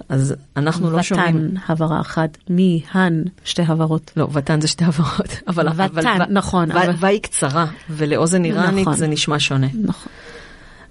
אז 0.08 0.34
אנחנו 0.56 0.90
לא 0.90 1.02
שומעים... 1.02 1.36
ותן, 1.36 1.72
הבהרה 1.72 2.00
אחת, 2.00 2.38
מיהן, 2.50 3.24
שתי 3.44 3.62
הבהרות. 3.62 4.10
לא, 4.16 4.28
ותן 4.32 4.60
זה 4.60 4.68
שתי 4.68 4.84
הברות. 4.84 5.40
אבל, 5.48 5.68
ותן, 5.68 6.06
אבל, 6.06 6.24
נכון, 6.28 6.70
ו- 6.70 6.72
אבל- 6.72 6.94
ו 6.96 7.06
היא 7.06 7.20
קצרה, 7.20 7.66
ולאוזן 7.90 8.44
איראנית 8.44 8.82
נכון. 8.82 8.94
זה 8.94 9.06
נשמע 9.06 9.38
שונה. 9.38 9.66
נכון. 9.74 10.12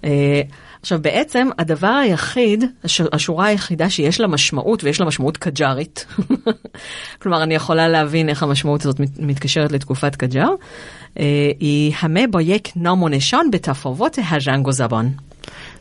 אה, 0.04 0.42
עכשיו 0.82 1.02
בעצם 1.02 1.50
הדבר 1.60 1.88
היחיד, 1.88 2.64
הש- 2.84 3.02
השורה 3.12 3.46
היחידה 3.46 3.90
שיש 3.90 4.20
לה 4.20 4.28
משמעות, 4.28 4.84
ויש 4.84 5.00
לה 5.00 5.06
משמעות 5.06 5.38
קג'ארית, 5.38 6.06
כלומר 7.22 7.44
אני 7.44 7.56
יכולה 7.56 7.88
להבין 7.88 8.30
איך 8.30 8.44
המשמעות 8.44 8.82
הזאת 8.86 9.00
מת- 9.00 9.20
מתקשרת 9.20 9.72
לתקופת 9.72 10.16
קג'אר, 10.16 10.50
אה, 11.20 11.52
היא 11.60 11.94
המי 12.00 12.28
בויק 12.28 12.70
נומו 12.76 13.10
נשון 13.10 13.52
בתפאבות 13.52 14.18
הז'אנגו 14.32 14.72
זבון. 14.72 15.10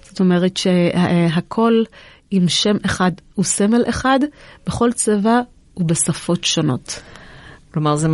זאת 0.02 0.20
אומרת 0.20 0.56
שהכל 0.56 1.82
עם 2.30 2.48
שם 2.48 2.76
אחד 2.84 3.10
וסמל 3.38 3.82
אחד, 3.88 4.20
בכל 4.66 4.92
צבע 4.92 5.40
ובשפות 5.76 6.44
שונות. 6.44 7.02
כלומר 7.72 7.96
זה 7.96 8.08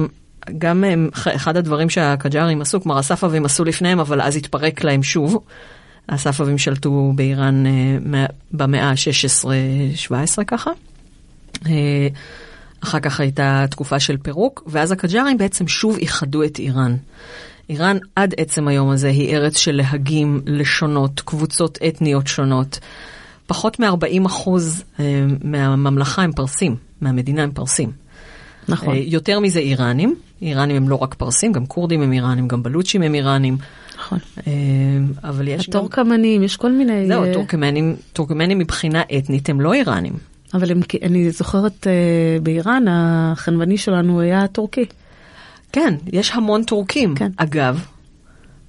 גם 0.58 0.84
אה, 0.84 0.94
אחד 1.34 1.56
הדברים 1.56 1.90
שהקג'ארים 1.90 2.60
עשו, 2.60 2.80
כלומר 2.80 2.98
הספאבים 2.98 3.44
עשו 3.44 3.64
לפניהם, 3.64 4.00
אבל 4.00 4.20
אז 4.20 4.36
התפרק 4.36 4.84
להם 4.84 5.02
שוב. 5.02 5.44
הספאבים 6.08 6.58
שלטו 6.58 7.12
באיראן 7.14 7.66
אה, 7.66 8.26
במאה 8.52 8.90
ה-16-17 8.90 10.44
ככה. 10.46 10.70
אה, 11.66 12.08
אחר 12.84 13.00
כך 13.00 13.20
הייתה 13.20 13.64
תקופה 13.70 14.00
של 14.00 14.16
פירוק, 14.16 14.62
ואז 14.66 14.92
הקג'ארים 14.92 15.38
בעצם 15.38 15.68
שוב 15.68 15.96
איחדו 15.96 16.42
את 16.42 16.58
איראן. 16.58 16.96
איראן 17.68 17.96
עד 18.16 18.34
עצם 18.36 18.68
היום 18.68 18.90
הזה 18.90 19.08
היא 19.08 19.36
ארץ 19.36 19.56
של 19.56 19.76
להגים, 19.76 20.40
לשונות, 20.46 21.20
קבוצות 21.20 21.78
אתניות 21.88 22.26
שונות. 22.26 22.78
פחות 23.46 23.80
מ-40 23.80 24.26
אחוז 24.26 24.84
אה, 25.00 25.24
מהממלכה 25.44 26.22
הם 26.22 26.32
פרסים, 26.32 26.76
מהמדינה 27.00 27.42
הם 27.42 27.50
פרסים. 27.52 28.05
נכון. 28.68 28.94
אה, 28.94 29.02
יותר 29.06 29.40
מזה 29.40 29.58
איראנים, 29.58 30.14
איראנים 30.42 30.76
הם 30.76 30.88
לא 30.88 30.96
רק 30.96 31.14
פרסים, 31.14 31.52
גם 31.52 31.66
כורדים 31.66 32.02
הם 32.02 32.12
איראנים, 32.12 32.48
גם 32.48 32.62
בלוצ'ים 32.62 33.02
הם 33.02 33.14
איראנים, 33.14 33.56
נכון. 33.98 34.18
אה, 34.46 34.52
אבל 35.24 35.48
יש 35.48 35.70
גם... 35.70 35.78
הטורקמנים, 35.78 36.42
יש 36.42 36.56
כל 36.56 36.72
מיני... 36.72 37.06
זהו, 37.06 37.24
אה, 37.24 37.34
טורקמנים, 37.34 37.96
טורקמנים 38.12 38.58
מבחינה 38.58 39.02
אתנית 39.18 39.48
הם 39.48 39.60
לא 39.60 39.74
איראנים. 39.74 40.12
אבל 40.54 40.70
הם, 40.70 40.80
אני 41.02 41.30
זוכרת 41.30 41.86
אה, 41.86 41.92
באיראן, 42.42 42.84
החנווני 42.88 43.78
שלנו 43.78 44.20
היה 44.20 44.46
טורקי. 44.46 44.84
כן, 45.72 45.94
יש 46.12 46.32
המון 46.32 46.64
טורקים. 46.64 47.14
כן. 47.14 47.30
אגב, 47.36 47.84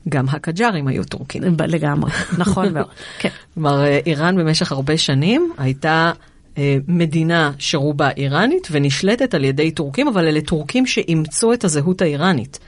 גם 0.09 0.29
הקג'ארים 0.29 0.87
היו 0.87 1.03
טורקים. 1.03 1.43
לגמרי, 1.67 2.11
נכון 2.37 2.73
מאוד. 2.73 2.87
כן. 3.19 3.29
כלומר, 3.53 3.85
איראן 4.05 4.37
במשך 4.37 4.71
הרבה 4.71 4.97
שנים 4.97 5.51
הייתה 5.57 6.11
מדינה 6.87 7.51
שרובה 7.57 8.09
איראנית 8.09 8.67
ונשלטת 8.71 9.33
על 9.33 9.43
ידי 9.43 9.71
טורקים, 9.71 10.07
אבל 10.07 10.27
אלה 10.27 10.41
טורקים 10.41 10.85
שאימצו 10.85 11.53
את 11.53 11.63
הזהות 11.63 12.01
האיראנית. 12.01 12.59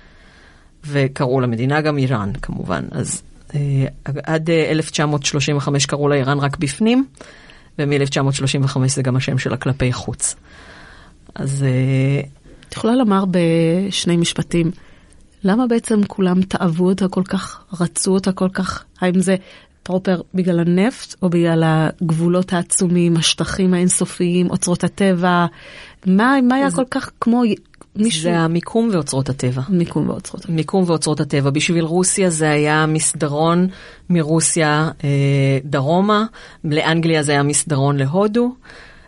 וקראו 0.88 1.42
למדינה 1.42 1.82
גם 1.82 1.98
איראן, 1.98 2.32
כמובן. 2.42 2.84
אז 2.92 3.22
אה, 3.56 3.86
עד 4.24 4.50
אה, 4.50 4.72
1935 4.72 5.86
קראו 5.86 6.08
לה 6.08 6.16
איראן 6.16 6.40
רק 6.40 6.58
בפנים, 6.58 7.06
ומ-1935 7.80 8.78
זה 8.88 9.02
גם 9.02 9.16
השם 9.16 9.38
שלה 9.38 9.58
כלפי 9.58 9.94
חוץ. 9.94 10.36
אז 11.36 11.64
אה, 11.64 12.22
את 12.70 12.74
יכולה 12.74 12.96
לומר 12.96 13.24
בשני 13.32 14.18
משפטים, 14.18 14.72
למה 15.44 15.68
בעצם 15.68 16.04
כולם 16.08 16.42
תאהבו 16.42 16.86
אותה 16.86 17.08
כל 17.08 17.24
כך, 17.24 17.64
רצו 17.80 18.14
אותה 18.14 18.32
כל 18.32 18.50
כך? 18.54 18.84
האם 19.02 19.20
זה 19.20 19.36
פרופר 19.90 20.22
בגלל 20.34 20.60
הנפט, 20.60 21.16
או 21.22 21.30
בגלל 21.30 21.64
הגבולות 21.66 22.54
העצומים, 22.54 23.18
השטחים 23.18 23.74
האינסופיים, 23.74 24.50
אוצרות 24.50 24.84
הטבע? 24.84 25.46
מה, 26.06 26.36
מה 26.44 26.56
היה 26.56 26.72
כל 26.72 26.84
כך 26.92 27.12
כמו 27.22 27.44
מישהו... 27.96 28.24
זה 28.24 28.38
המיקום 28.38 28.90
ואוצרות 28.94 29.30
הטבע. 29.30 29.62
מיקום 29.70 30.10
ואוצרות 30.10 30.42
הטבע. 30.42 30.56
מיקום 30.56 30.84
ואוצרות 30.88 31.20
הטבע. 31.20 31.50
בשביל 31.50 31.84
רוסיה 31.84 32.30
זה 32.30 32.50
היה 32.50 32.86
מסדרון 32.86 33.68
מרוסיה 34.10 34.92
אה, 35.04 35.10
דרומה, 35.64 36.26
לאנגליה 36.64 37.24
זה 37.24 37.32
היה 37.32 37.44
מסדרון 37.44 37.98
להודו. 37.98 38.56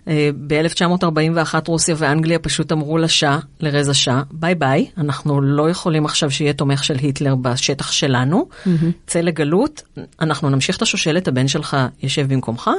אה, 0.08 0.30
ב-1941 0.48 1.54
רוסיה 1.68 1.96
ואנגליה 1.98 2.40
פשוט 2.40 2.72
אמרו 2.72 2.98
לשאה, 2.98 3.40
לרזה 3.60 3.94
שאה, 3.94 4.22
ביי 4.32 4.56
ביי, 4.56 4.88
אנחנו 4.98 5.42
לא 5.42 5.70
יכולים 5.70 6.06
עכשיו 6.06 6.32
שיהיה 6.32 6.54
תומך 6.54 6.84
של 6.84 6.96
היטלר 6.96 7.36
בשטח 7.36 7.92
שלנו, 7.92 8.48
צא 9.08 9.22
לגלות, 9.22 9.84
אנחנו 10.22 10.50
נמשיך 10.50 10.78
את 10.78 10.82
השושלת, 10.82 11.28
הבן 11.28 11.48
שלך 11.48 11.78
יושב 12.04 12.34
במקומך. 12.34 12.70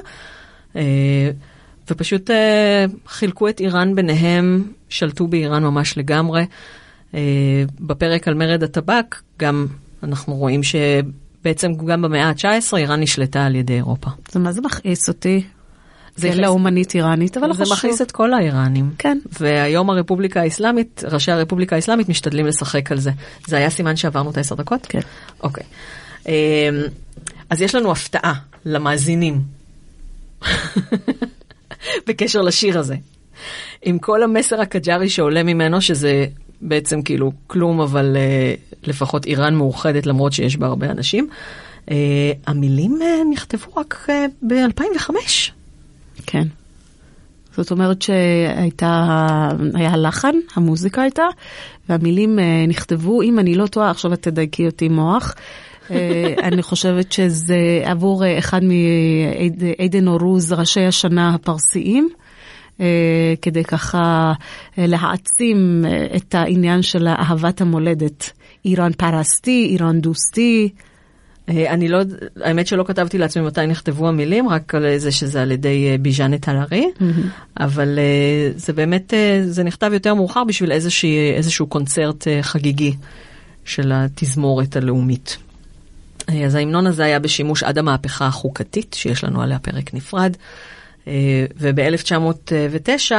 אה, 0.77 1.31
ופשוט 1.91 2.31
אה, 2.31 2.85
חילקו 3.07 3.49
את 3.49 3.61
איראן 3.61 3.95
ביניהם, 3.95 4.65
שלטו 4.89 5.27
באיראן 5.27 5.65
ממש 5.65 5.99
לגמרי. 5.99 6.47
בפרק 7.81 8.29
על 8.29 8.35
מרד 8.35 8.63
הטבק, 8.63 9.17
גם 9.39 9.67
אנחנו 10.03 10.35
רואים 10.35 10.61
שבעצם 10.63 11.75
גם 11.75 12.03
במאה 12.03 12.29
ה-19 12.29 12.77
איראן 12.77 13.01
נשלטה 13.01 13.47
על 13.47 13.55
ידי 13.55 13.75
אירופה. 13.75 14.11
זה 14.31 14.39
מה 14.39 14.53
זה 14.53 14.61
מכעיס 14.61 15.09
אותי? 15.09 15.45
זה 16.17 16.23
זה 16.23 16.29
מכעיס- 16.29 16.41
לאומנית 16.41 16.95
איראנית, 16.95 17.37
אבל 17.37 17.47
לא 17.49 17.55
זה 17.55 17.63
חשוב. 17.65 17.77
מכעיס 17.77 18.03
את 18.03 18.13
כל 18.13 18.35
האיראנים. 18.35 18.91
כן. 18.99 19.19
והיום 19.41 19.91
הרפובליקה 19.91 20.41
האסלאמית, 20.41 21.03
ראשי 21.11 21.33
הרפובליקה 21.33 21.77
האסלאמית 21.77 22.09
משתדלים 22.09 22.47
לשחק 22.47 22.93
על 22.93 23.01
זה. 23.01 23.11
זה 23.47 23.57
היה 23.57 23.71
סימן 23.71 23.97
שעברנו 23.97 24.31
את 24.31 24.37
העשר 24.37 24.55
דקות? 24.55 24.87
כן. 24.89 25.01
אוקיי. 25.43 25.65
אמ, 26.29 26.33
אז 27.51 27.63
יש 27.63 27.75
לנו 27.75 27.93
הפתעה 27.93 28.35
למאזינים 28.65 29.41
בקשר 32.07 32.41
לשיר 32.43 32.79
הזה. 32.79 32.97
עם 33.83 33.99
כל 33.99 34.23
המסר 34.23 34.61
הקג'ארי 34.61 35.09
שעולה 35.09 35.43
ממנו, 35.43 35.81
שזה 35.81 36.27
בעצם 36.61 37.03
כאילו 37.03 37.33
כלום, 37.47 37.81
אבל 37.81 38.17
uh, 38.17 38.79
לפחות 38.89 39.27
איראן 39.27 39.55
מאוחדת 39.55 40.07
למרות 40.07 40.33
שיש 40.33 40.57
בה 40.57 40.67
הרבה 40.67 40.91
אנשים, 40.91 41.29
uh, 41.87 41.91
המילים 42.47 42.99
uh, 43.01 43.33
נכתבו 43.33 43.73
רק 43.77 44.09
uh, 44.09 44.47
ב-2005. 44.47 45.11
כן. 46.27 46.49
זאת 47.57 47.71
אומרת 47.71 48.03
שהייתה, 48.03 49.09
היה 49.75 49.91
הלחן, 49.91 50.35
המוזיקה 50.55 51.03
הייתה, 51.03 51.27
והמילים 51.89 52.39
אה, 52.39 52.65
נכתבו, 52.69 53.23
אם 53.23 53.39
אני 53.39 53.55
לא 53.55 53.67
טועה, 53.67 53.91
עכשיו 53.91 54.13
את 54.13 54.23
תדייקי 54.23 54.67
אותי 54.67 54.89
מוח, 54.89 55.35
אה, 55.91 56.35
אני 56.49 56.63
חושבת 56.63 57.13
שזה 57.13 57.83
עבור 57.85 58.25
אה, 58.25 58.39
אחד 58.39 58.61
מעדן 58.65 60.09
אורוז, 60.09 60.53
ראשי 60.53 60.85
השנה 60.85 61.35
הפרסיים. 61.35 62.09
כדי 63.43 63.65
ככה 63.65 64.33
להעצים 64.79 65.85
את 66.17 66.35
העניין 66.35 66.83
של 66.83 67.09
אהבת 67.09 67.61
המולדת. 67.61 68.31
איראן 68.65 68.93
פרסטי, 68.93 69.67
איראן 69.71 70.01
דוסטי. 70.01 70.69
אה, 71.49 71.73
אני 71.73 71.89
לא, 71.89 71.99
האמת 72.43 72.67
שלא 72.67 72.85
כתבתי 72.87 73.19
לעצמי 73.19 73.43
מתי 73.43 73.67
נכתבו 73.67 74.09
המילים, 74.09 74.49
רק 74.49 74.75
על 74.75 74.99
זה 74.99 75.13
שזה 75.13 75.43
על 75.43 75.51
ידי 75.51 75.89
אה, 75.91 75.99
ביז'אן 75.99 76.37
טלארי, 76.37 76.87
אבל 77.61 77.99
אה, 77.99 78.53
זה 78.57 78.73
באמת, 78.73 79.15
זה 79.47 79.63
נכתב 79.63 79.91
יותר 79.93 80.15
מאוחר 80.15 80.45
בשביל 80.45 80.73
איזושהי, 80.73 81.33
איזשהו 81.37 81.67
קונצרט 81.67 82.27
חגיגי 82.43 82.95
של 83.65 83.93
התזמורת 83.95 84.77
הלאומית. 84.77 85.37
אז 86.47 86.55
ההמנון 86.55 86.87
הזה 86.87 87.05
היה 87.05 87.19
בשימוש 87.19 87.63
עד 87.63 87.79
המהפכה 87.79 88.27
החוקתית, 88.27 88.95
שיש 88.99 89.25
לנו 89.25 89.43
עליה 89.43 89.59
פרק 89.59 89.95
נפרד, 89.95 90.37
וב-1909 91.07 93.13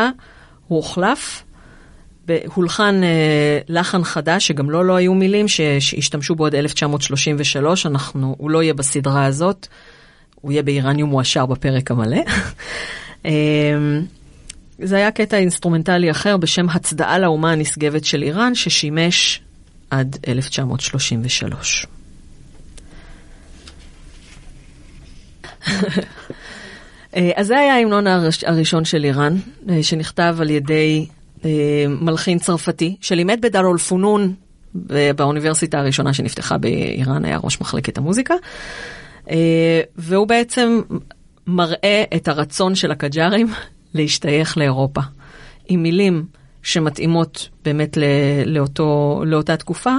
הוא 0.67 0.77
הוחלף, 0.77 1.43
הולחן 2.53 3.01
לחן 3.69 4.03
חדש, 4.03 4.47
שגם 4.47 4.69
לו 4.69 4.83
לא 4.83 4.95
היו 4.95 5.13
מילים, 5.13 5.47
שהשתמשו 5.47 6.35
בו 6.35 6.45
עד 6.45 6.55
1933, 6.55 7.85
אנחנו, 7.85 8.35
הוא 8.37 8.51
לא 8.51 8.63
יהיה 8.63 8.73
בסדרה 8.73 9.25
הזאת, 9.25 9.67
הוא 10.35 10.51
יהיה 10.51 10.63
באיראניום 10.63 11.09
מועשר 11.09 11.45
בפרק 11.45 11.91
המלא. 11.91 12.21
זה 14.79 14.95
היה 14.95 15.11
קטע 15.11 15.37
אינסטרומנטלי 15.37 16.11
אחר 16.11 16.37
בשם 16.37 16.69
הצדעה 16.69 17.19
לאומה 17.19 17.51
הנשגבת 17.51 18.05
של 18.05 18.23
איראן, 18.23 18.55
ששימש 18.55 19.41
עד 19.89 20.17
1933. 20.27 21.85
אז 27.35 27.47
זה 27.47 27.59
היה 27.59 27.75
ההמנון 27.75 28.07
הראשון 28.45 28.85
של 28.85 29.03
איראן, 29.03 29.35
שנכתב 29.81 30.37
על 30.39 30.49
ידי 30.49 31.05
מלחין 31.89 32.39
צרפתי, 32.39 32.95
שלימד 33.01 33.41
בדארול 33.41 33.77
פונון, 33.77 34.33
באוניברסיטה 35.15 35.79
הראשונה 35.79 36.13
שנפתחה 36.13 36.57
באיראן, 36.57 37.25
היה 37.25 37.37
ראש 37.43 37.61
מחלקת 37.61 37.97
המוזיקה, 37.97 38.33
והוא 39.97 40.27
בעצם 40.27 40.81
מראה 41.47 42.03
את 42.15 42.27
הרצון 42.27 42.75
של 42.75 42.91
הקג'ארים 42.91 43.47
להשתייך 43.95 44.57
לאירופה, 44.57 45.01
עם 45.67 45.83
מילים 45.83 46.25
שמתאימות 46.63 47.49
באמת 47.65 47.97
לאותו, 48.45 49.21
לאותה 49.25 49.57
תקופה, 49.57 49.95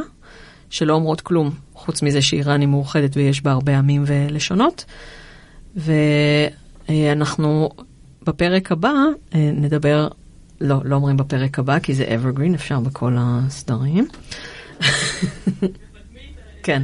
שלא 0.70 0.94
אומרות 0.94 1.20
כלום, 1.20 1.50
חוץ 1.74 2.02
מזה 2.02 2.22
שאיראן 2.22 2.60
היא 2.60 2.68
מאוחדת 2.68 3.16
ויש 3.16 3.42
בה 3.42 3.52
הרבה 3.52 3.78
עמים 3.78 4.04
ולשונות. 4.06 4.84
ואנחנו 5.76 7.68
בפרק 8.26 8.72
הבא 8.72 8.92
נדבר, 9.34 10.08
לא, 10.60 10.80
לא 10.84 10.96
אומרים 10.96 11.16
בפרק 11.16 11.58
הבא, 11.58 11.78
כי 11.78 11.94
זה 11.94 12.04
evergreen, 12.04 12.54
אפשר 12.54 12.80
בכל 12.80 13.16
הסדרים. 13.18 14.08
כן. 16.62 16.82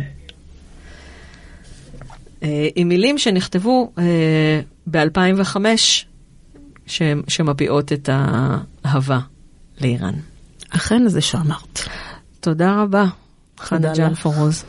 עם 2.76 2.88
מילים 2.88 3.18
שנכתבו 3.18 3.92
ב-2005, 4.90 5.56
שמביעות 7.28 7.92
את 7.92 8.08
האהבה 8.12 9.18
לאיראן. 9.80 10.14
אכן 10.70 11.08
זה 11.08 11.20
שאמרת. 11.20 11.80
תודה 12.40 12.82
רבה, 12.82 13.04
חנה 13.58 13.94
ג'אן 13.94 14.14
פורוז. 14.14 14.64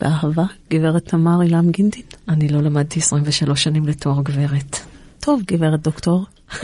באהבה, 0.00 0.44
גברת 0.70 1.04
תמר 1.08 1.42
אילם 1.42 1.70
גינדין. 1.70 2.02
אני 2.28 2.48
לא 2.48 2.60
למדתי 2.60 3.00
23 3.00 3.64
שנים 3.64 3.86
לתואר 3.86 4.22
גברת. 4.22 4.76
טוב, 5.20 5.42
גברת 5.46 5.82
דוקטור. 5.82 6.26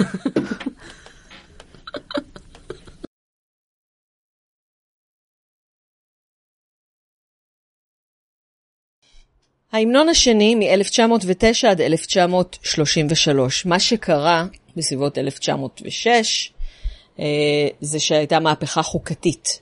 ההמנון 9.72 10.08
השני 10.08 10.54
מ-1909 10.54 11.68
עד 11.70 11.80
1933. 11.80 13.66
מה 13.66 13.78
שקרה 13.80 14.46
בסביבות 14.76 15.18
1906 15.18 16.52
זה 17.80 18.00
שהייתה 18.00 18.40
מהפכה 18.40 18.82
חוקתית. 18.82 19.60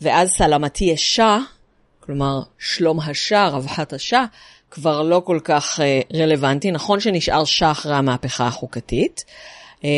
ואז 0.00 0.30
סלמתי 0.30 0.84
ישה, 0.84 1.38
כלומר 2.00 2.40
שלום 2.58 3.00
השאה, 3.00 3.48
רווחת 3.48 3.92
השאה, 3.92 4.24
כבר 4.70 5.02
לא 5.02 5.22
כל 5.24 5.38
כך 5.44 5.80
רלוונטי. 6.14 6.70
נכון 6.70 7.00
שנשאר 7.00 7.44
שאה 7.44 7.70
אחרי 7.70 7.94
המהפכה 7.94 8.46
החוקתית, 8.46 9.24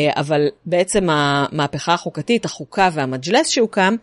אבל 0.09 0.47
בעצם 0.65 1.09
המהפכה 1.09 1.93
החוקתית, 1.93 2.45
החוקה 2.45 2.89
והמג'לס 2.93 3.49
שהוקם 3.49 3.95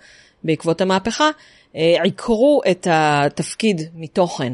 בעקבות 0.44 0.80
המהפכה, 0.80 1.30
עיקרו 1.72 2.60
את 2.70 2.86
התפקיד 2.90 3.80
מתוכן. 3.94 4.52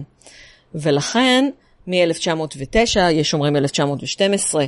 ולכן, 0.75 1.51
מ-1909, 1.87 3.01
יש 3.13 3.35
אומרים 3.35 3.57
1912, 3.57 4.65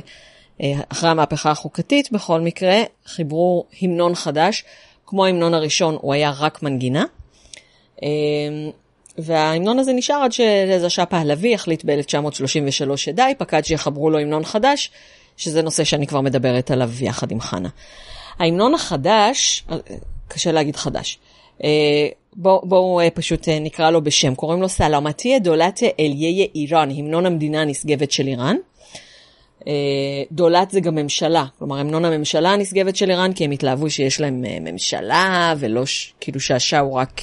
אחרי 0.89 1.09
המהפכה 1.09 1.51
החוקתית, 1.51 2.11
בכל 2.11 2.41
מקרה, 2.41 2.83
חיברו 3.05 3.65
המנון 3.81 4.15
חדש. 4.15 4.63
כמו 5.05 5.25
ההמנון 5.25 5.53
הראשון, 5.53 5.97
הוא 6.01 6.13
היה 6.13 6.31
רק 6.39 6.63
מנגינה. 6.63 7.05
וההמנון 9.17 9.79
הזה 9.79 9.93
נשאר 9.93 10.15
עד 10.23 10.31
שרזה 10.31 10.89
שאה 10.89 11.05
פהלוי 11.05 11.53
החליט 11.53 11.85
ב-1933 11.85 12.97
שדי, 12.97 13.33
פקד 13.37 13.65
שיחברו 13.65 14.09
לו 14.09 14.19
המנון 14.19 14.45
חדש, 14.45 14.91
שזה 15.39 15.61
נושא 15.61 15.83
שאני 15.83 16.07
כבר 16.07 16.21
מדברת 16.21 16.71
עליו 16.71 16.91
יחד 17.01 17.31
עם 17.31 17.41
חנה. 17.41 17.69
ההמנון 18.39 18.73
החדש, 18.73 19.63
קשה 20.27 20.51
להגיד 20.51 20.75
חדש, 20.75 21.19
בואו 22.33 22.61
בוא, 22.67 23.01
פשוט 23.13 23.49
נקרא 23.49 23.89
לו 23.89 24.03
בשם, 24.03 24.35
קוראים 24.35 24.61
לו 24.61 24.69
סלמתי 24.69 25.39
דולת 25.39 25.79
אלייה 25.99 26.45
איראן, 26.55 26.89
המנון 26.91 27.25
המדינה 27.25 27.61
הנשגבת 27.61 28.11
של 28.11 28.27
איראן. 28.27 28.55
דולת 30.31 30.71
זה 30.71 30.79
גם 30.79 30.95
ממשלה, 30.95 31.45
כלומר 31.59 31.77
המנון 31.77 32.05
הממשלה 32.05 32.49
הנשגבת 32.49 32.95
של 32.95 33.11
איראן, 33.11 33.33
כי 33.33 33.45
הם 33.45 33.51
התלהבו 33.51 33.89
שיש 33.89 34.21
להם 34.21 34.45
ממשלה, 34.61 35.53
ולא 35.57 35.85
ש... 35.85 36.13
כאילו 36.19 36.39
שהשאה 36.39 36.79
הוא 36.79 36.93
רק 36.93 37.21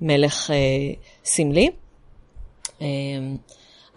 מלך 0.00 0.50
סמלי. 1.24 1.70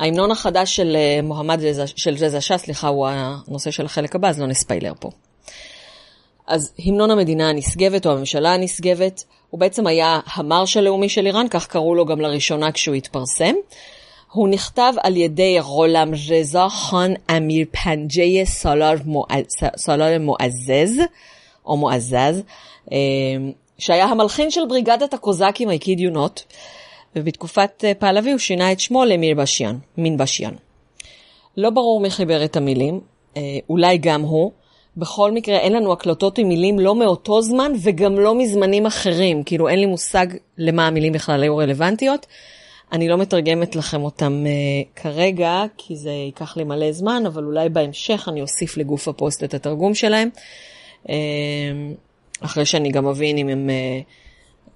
ההמנון 0.03 0.31
החדש 0.31 0.75
של 0.75 0.97
מוחמד, 1.23 1.61
של 1.95 2.15
רזה 2.19 2.41
שאה, 2.41 2.57
סליחה, 2.57 2.87
הוא 2.87 3.07
הנושא 3.07 3.71
של 3.71 3.85
החלק 3.85 4.15
הבא, 4.15 4.29
אז 4.29 4.39
לא 4.39 4.47
נספיילר 4.47 4.93
פה. 4.99 5.09
אז 6.47 6.73
המנון 6.79 7.11
המדינה 7.11 7.49
הנשגבת, 7.49 8.05
או 8.05 8.11
הממשלה 8.11 8.53
הנשגבת, 8.53 9.23
הוא 9.49 9.59
בעצם 9.59 9.87
היה 9.87 10.19
המרש 10.33 10.77
הלאומי 10.77 11.09
של 11.09 11.25
איראן, 11.25 11.47
כך 11.49 11.67
קראו 11.67 11.95
לו 11.95 12.05
גם 12.05 12.21
לראשונה 12.21 12.71
כשהוא 12.71 12.95
התפרסם. 12.95 13.53
הוא 14.31 14.47
נכתב 14.47 14.93
על 15.03 15.17
ידי 15.17 15.59
רולם 15.59 16.11
רזה 16.13 16.69
חאן 16.69 17.13
אמיר 17.37 17.65
פנג'י 17.71 18.45
סולר 18.45 20.19
מועזז, 20.19 21.01
או 21.65 21.77
מועזז, 21.77 22.41
שהיה 23.77 24.05
המלחין 24.05 24.51
של 24.51 24.61
בריגדת 24.69 25.13
הקוזקים 25.13 25.69
היקידיונות, 25.69 26.43
ובתקופת 27.15 27.83
פהלוי 27.99 28.31
הוא 28.31 28.39
שינה 28.39 28.71
את 28.71 28.79
שמו 28.79 29.05
למיר 29.05 29.35
בשיאן, 29.35 29.77
מין 29.97 30.17
בשיאן. 30.17 30.53
לא 31.57 31.69
ברור 31.69 32.01
מי 32.01 32.09
חיבר 32.09 32.45
את 32.45 32.55
המילים, 32.57 32.99
אולי 33.69 33.97
גם 33.97 34.21
הוא. 34.21 34.51
בכל 34.97 35.31
מקרה, 35.31 35.57
אין 35.57 35.73
לנו 35.73 35.93
הקלטות 35.93 36.37
עם 36.37 36.47
מילים 36.47 36.79
לא 36.79 36.95
מאותו 36.95 37.41
זמן 37.41 37.71
וגם 37.83 38.19
לא 38.19 38.35
מזמנים 38.35 38.85
אחרים. 38.85 39.43
כאילו, 39.43 39.67
אין 39.67 39.79
לי 39.79 39.85
מושג 39.85 40.27
למה 40.57 40.87
המילים 40.87 41.13
בכלל 41.13 41.43
היו 41.43 41.57
רלוונטיות. 41.57 42.25
אני 42.91 43.07
לא 43.07 43.17
מתרגמת 43.17 43.75
לכם 43.75 44.03
אותם 44.03 44.43
uh, 44.45 45.01
כרגע, 45.01 45.63
כי 45.77 45.95
זה 45.95 46.11
ייקח 46.11 46.57
לי 46.57 46.63
מלא 46.63 46.91
זמן, 46.91 47.23
אבל 47.27 47.43
אולי 47.43 47.69
בהמשך 47.69 48.29
אני 48.31 48.41
אוסיף 48.41 48.77
לגוף 48.77 49.07
הפוסט 49.07 49.43
את 49.43 49.53
התרגום 49.53 49.95
שלהם. 49.95 50.29
Uh, 51.03 51.09
אחרי 52.39 52.65
שאני 52.65 52.91
גם 52.91 53.07
אבין 53.07 53.37
אם 53.37 53.49
הם, 53.49 53.69
uh, 53.69 54.09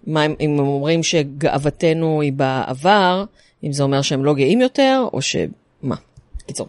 מה, 0.08 0.26
אם 0.26 0.34
הם 0.40 0.60
אומרים 0.60 1.04
שגאוותנו 1.04 2.22
היא 2.22 2.34
בעבר, 2.34 3.24
אם 3.64 3.72
זה 3.72 3.84
אומר 3.84 4.02
שהם 4.02 4.26
לא 4.26 4.34
גאים 4.34 4.62
יותר, 4.62 5.06
או 5.14 5.22
שמה. 5.22 5.96
קיצור. 6.46 6.68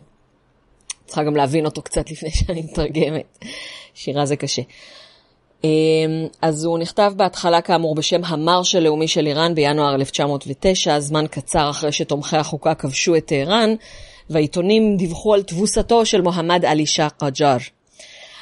צריכה 1.07 1.23
גם 1.23 1.37
להבין 1.37 1.65
אותו 1.65 1.83
קצת 1.83 2.11
לפני 2.11 2.31
שאני 2.31 2.63
מתרגמת. 2.63 3.39
שירה 3.95 4.27
זה 4.27 4.37
קשה. 4.37 4.63
אז 6.43 6.65
הוא 6.65 6.79
נכתב 6.79 7.13
בהתחלה 7.17 7.61
כאמור 7.61 7.95
בשם 7.95 8.25
המרש 8.25 8.75
הלאומי 8.75 9.09
של 9.09 9.27
איראן 9.27 9.55
בינואר 9.55 9.95
1909, 9.95 11.01
זמן 11.01 11.27
קצר 11.31 11.71
אחרי 11.71 11.93
שתומכי 11.93 12.37
החוקה 12.37 12.75
כבשו 12.75 13.17
את 13.17 13.27
טהרן, 13.27 13.75
והעיתונים 14.31 14.97
דיווחו 14.97 15.35
על 15.35 15.43
תבוסתו 15.43 16.07
של 16.07 16.21
מוחמד 16.21 16.65
עלי 16.65 16.87
שאה 16.87 17.11
קג'אר. 17.11 17.57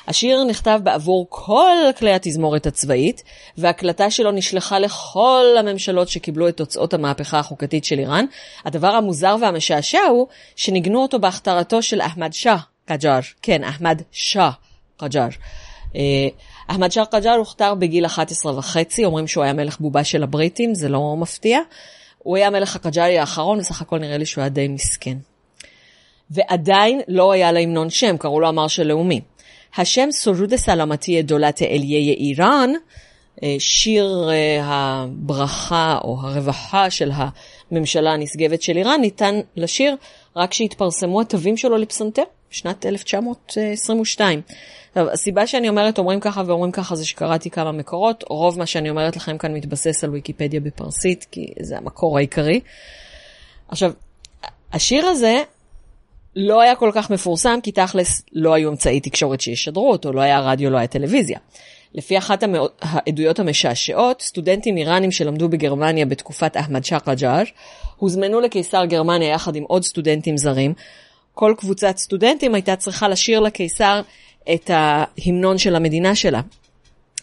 השיר 0.06 0.44
נכתב 0.44 0.80
בעבור 0.82 1.26
כל 1.28 1.76
כלי 1.98 2.12
התזמורת 2.12 2.66
הצבאית, 2.66 3.22
והקלטה 3.58 4.10
שלו 4.10 4.30
נשלחה 4.30 4.78
לכל 4.78 5.44
הממשלות 5.58 6.08
שקיבלו 6.08 6.48
את 6.48 6.56
תוצאות 6.56 6.94
המהפכה 6.94 7.38
החוקתית 7.38 7.84
של 7.84 7.98
איראן. 7.98 8.24
הדבר 8.64 8.88
המוזר 8.88 9.36
והמשעשע 9.40 10.02
הוא 10.10 10.26
שניגנו 10.56 11.02
אותו 11.02 11.18
בהכתרתו 11.18 11.82
של 11.82 12.00
אחמד 12.00 12.32
שאה 12.32 12.58
קג'אר. 12.84 13.20
כן, 13.42 13.64
אחמד 13.64 14.02
שאה 14.12 14.50
קג'אר. 14.96 15.28
אחמד 16.66 16.92
שאה 16.92 17.06
קג'אר 17.06 17.34
הוכתר 17.34 17.74
בגיל 17.74 18.06
11 18.06 18.58
וחצי, 18.58 19.04
אומרים 19.04 19.26
שהוא 19.26 19.44
היה 19.44 19.52
מלך 19.52 19.80
בובה 19.80 20.04
של 20.04 20.22
הבריטים, 20.22 20.74
זה 20.74 20.88
לא 20.88 21.16
מפתיע. 21.16 21.60
הוא 22.18 22.36
היה 22.36 22.50
מלך 22.50 22.76
הקג'ארי 22.76 23.18
האחרון, 23.18 23.58
וסך 23.58 23.82
הכל 23.82 23.98
נראה 23.98 24.18
לי 24.18 24.26
שהוא 24.26 24.42
היה 24.42 24.48
די 24.48 24.68
מסכן. 24.68 25.16
ועדיין 26.30 27.00
לא 27.08 27.32
היה 27.32 27.52
להמנון 27.52 27.90
שם, 27.90 28.16
קראו 28.16 28.40
לו 28.40 28.48
המרש 28.48 28.80
הלאומי. 28.80 29.20
השם 29.78 30.08
סורוד 30.10 30.56
סלמתי 30.56 31.22
דולת 31.22 31.62
אליה 31.62 31.98
איראן, 31.98 32.70
אה, 33.42 33.56
שיר 33.58 34.28
אה, 34.30 34.62
הברכה 34.64 35.98
או 36.04 36.18
הרווחה 36.22 36.90
של 36.90 37.10
הממשלה 37.70 38.12
הנשגבת 38.12 38.62
של 38.62 38.76
איראן 38.76 39.00
ניתן 39.00 39.40
לשיר 39.56 39.96
רק 40.36 40.50
כשהתפרסמו 40.50 41.20
התווים 41.20 41.56
שלו 41.56 41.76
לפסנתר, 41.76 42.22
בשנת 42.50 42.86
1922. 42.86 44.40
עכשיו, 44.88 45.10
הסיבה 45.10 45.46
שאני 45.46 45.68
אומרת 45.68 45.98
אומרים 45.98 46.20
ככה 46.20 46.42
ואומרים 46.46 46.72
ככה 46.72 46.94
זה 46.94 47.06
שקראתי 47.06 47.50
כמה 47.50 47.72
מקורות, 47.72 48.24
רוב 48.28 48.58
מה 48.58 48.66
שאני 48.66 48.90
אומרת 48.90 49.16
לכם 49.16 49.38
כאן 49.38 49.54
מתבסס 49.54 50.04
על 50.04 50.10
ויקיפדיה 50.10 50.60
בפרסית, 50.60 51.26
כי 51.30 51.46
זה 51.60 51.78
המקור 51.78 52.18
העיקרי. 52.18 52.60
עכשיו, 53.68 53.92
השיר 54.72 55.06
הזה 55.06 55.42
לא 56.37 56.61
היה 56.61 56.75
כל 56.75 56.90
כך 56.94 57.11
מפורסם, 57.11 57.59
כי 57.62 57.72
תכלס 57.72 58.22
לא 58.33 58.55
היו 58.55 58.70
אמצעי 58.70 59.01
תקשורת 59.01 59.40
שישדרו 59.40 59.90
אותו, 59.90 60.12
לא 60.12 60.20
היה 60.20 60.40
רדיו, 60.40 60.70
לא 60.70 60.79
היה 60.79 60.87
טלוויזיה. 60.87 61.38
לפי 61.94 62.18
אחת 62.18 62.42
העדויות 62.81 63.38
המשעשעות, 63.38 64.22
סטודנטים 64.22 64.77
איראנים 64.77 65.11
שלמדו 65.11 65.49
בגרמניה 65.49 66.07
בתקופת 66.07 66.57
אחמד 66.57 66.85
שקרג'אר, 66.85 67.42
הוזמנו 67.96 68.40
לקיסר 68.40 68.85
גרמניה 68.85 69.29
יחד 69.29 69.57
עם 69.57 69.62
עוד 69.62 69.85
סטודנטים 69.85 70.37
זרים. 70.37 70.75
כל 71.35 71.55
קבוצת 71.59 71.96
סטודנטים 71.96 72.55
הייתה 72.55 72.77
צריכה 72.77 73.09
לשיר 73.09 73.40
לקיסר 73.40 74.01
את 74.55 74.70
ההמנון 74.75 75.59
של 75.59 75.77
המדינה 75.77 76.14
שלה. 76.14 76.40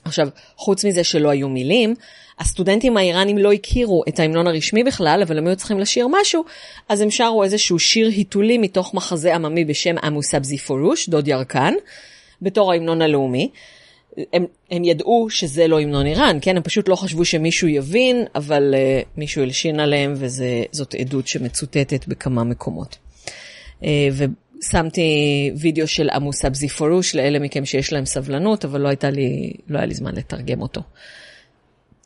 עכשיו, 0.06 0.28
חוץ 0.58 0.86
מזה 0.86 1.04
שלא 1.04 1.30
היו 1.30 1.50
מילים, 1.50 1.96
הסטודנטים 2.40 2.98
האיראנים 2.98 3.38
לא 3.38 3.54
הכירו 3.54 4.04
את 4.08 4.20
ההמנון 4.20 4.48
הרשמי 4.48 4.84
בכלל, 4.84 5.22
אבל 5.28 5.38
הם 5.38 5.48
היו 5.48 5.56
צריכים 5.56 5.80
לשיר 5.80 6.08
משהו, 6.22 6.44
אז 6.90 7.02
הם 7.02 7.12
שרו 7.12 7.44
איזשהו 7.44 7.80
שיר 7.80 8.08
היתולי 8.08 8.58
מתוך 8.58 8.94
מחזה 8.94 9.36
עממי 9.36 9.66
בשם 9.66 9.96
עמוסבזי 10.04 10.58
פורוש, 10.58 11.10
דוד 11.10 11.28
ירקן, 11.28 11.74
בתור 12.42 12.72
ההמנון 12.72 13.02
הלאומי. 13.02 13.50
הם, 14.34 14.46
הם 14.72 14.84
ידעו 14.84 15.28
שזה 15.30 15.68
לא 15.68 15.80
המנון 15.80 16.06
איראן, 16.06 16.38
כן? 16.42 16.58
הם 16.58 16.64
פשוט 16.64 16.90
לא 16.90 16.96
חשבו 16.96 17.26
שמישהו 17.26 17.68
יבין, 17.68 18.26
אבל 18.36 18.74
uh, 18.74 19.06
מישהו 19.18 19.42
הלשין 19.42 19.80
עליהם, 19.80 20.14
וזאת 20.16 20.96
עדות 21.00 21.28
שמצוטטת 21.28 22.08
בכמה 22.08 22.44
מקומות. 22.44 22.98
Uh, 23.82 23.86
ושמתי 24.64 25.52
וידאו 25.58 25.88
של 25.88 26.10
עמוס 26.10 26.46
אבזי 26.46 26.70
פורוש 26.70 27.16
לאלה 27.16 27.40
מכם 27.40 27.66
שיש 27.66 27.94
להם 27.94 28.06
סבלנות, 28.06 28.66
אבל 28.66 28.82
לא, 28.82 28.90
לי, 29.12 29.54
לא 29.68 29.78
היה 29.78 29.88
לי 29.88 29.94
זמן 29.94 30.16
לתרגם 30.16 30.62
אותו. 30.62 30.82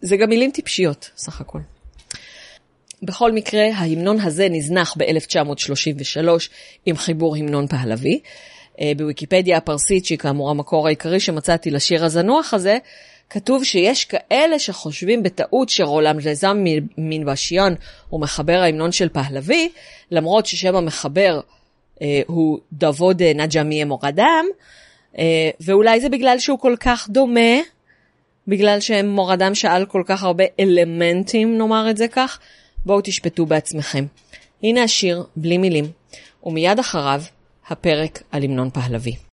זה 0.02 0.18
גם 0.18 0.30
מילים 0.30 0.52
טיפשיות, 0.52 1.10
סך 1.18 1.42
הכל. 1.42 1.60
בכל 3.04 3.32
מקרה, 3.32 3.66
ההמנון 3.76 4.20
הזה 4.20 4.48
נזנח 4.50 4.96
ב-1933 4.98 6.28
עם 6.86 6.98
חיבור 6.98 7.36
המנון 7.36 7.68
פהלוי. 7.68 8.20
אה, 8.82 8.92
בוויקיפדיה 8.98 9.58
הפרסית, 9.58 10.06
שהיא 10.06 10.18
כאמור 10.18 10.50
המקור 10.50 10.88
העיקרי 10.88 11.20
שמצאתי 11.20 11.72
לשיר 11.72 12.06
הזנוח 12.06 12.54
הזה, 12.54 12.78
כתוב 13.30 13.64
שיש 13.64 14.06
כאלה 14.06 14.60
שחושבים 14.60 15.24
בטעות 15.24 15.70
שרולם 15.70 16.22
ז'זם 16.22 16.64
מנבשיון 16.98 17.76
הוא 18.10 18.22
מחבר 18.22 18.60
ההמנון 18.62 18.92
של 18.92 19.10
פהלוי, 19.10 19.70
למרות 20.12 20.46
ששם 20.46 20.76
המחבר 20.76 21.40
אה, 22.02 22.22
הוא 22.28 22.60
דבוד 22.74 23.24
נג'מי 23.24 23.84
מורדם, 23.84 24.46
אה, 25.18 25.50
ואולי 25.60 26.02
זה 26.02 26.10
בגלל 26.10 26.40
שהוא 26.40 26.60
כל 26.60 26.76
כך 26.80 27.10
דומה, 27.10 27.58
בגלל 28.48 28.80
שמורדם 28.80 29.56
שאל 29.56 29.86
כל 29.86 30.04
כך 30.06 30.24
הרבה 30.24 30.44
אלמנטים, 30.60 31.58
נאמר 31.58 31.90
את 31.90 31.98
זה 31.98 32.08
כך, 32.08 32.40
בואו 32.86 33.02
תשפטו 33.04 33.46
בעצמכם. 33.46 34.06
הנה 34.64 34.84
השיר, 34.84 35.24
בלי 35.36 35.58
מילים, 35.58 35.86
ומיד 36.44 36.80
אחריו 36.80 37.22
הפרק 37.70 38.24
על 38.32 38.44
המנון 38.44 38.70
פהלוי. 38.70 39.27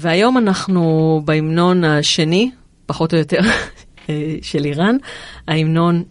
והיום 0.00 0.38
אנחנו 0.38 1.22
בהמנון 1.24 1.84
השני, 1.84 2.50
פחות 2.86 3.14
או 3.14 3.18
יותר, 3.18 3.40
אה, 4.08 4.36
של 4.42 4.64
איראן, 4.64 4.96
ההמנון 5.48 6.02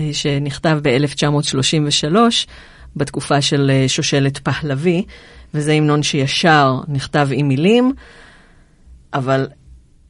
אה, 0.00 0.10
שנכתב 0.12 0.78
ב-1933, 0.82 2.16
בתקופה 2.96 3.40
של 3.40 3.70
אה, 3.70 3.88
שושלת 3.88 4.38
פהלוי, 4.38 5.04
וזה 5.54 5.72
המנון 5.72 6.02
שישר 6.02 6.74
נכתב 6.88 7.28
עם 7.32 7.48
מילים, 7.48 7.92
אבל 9.14 9.46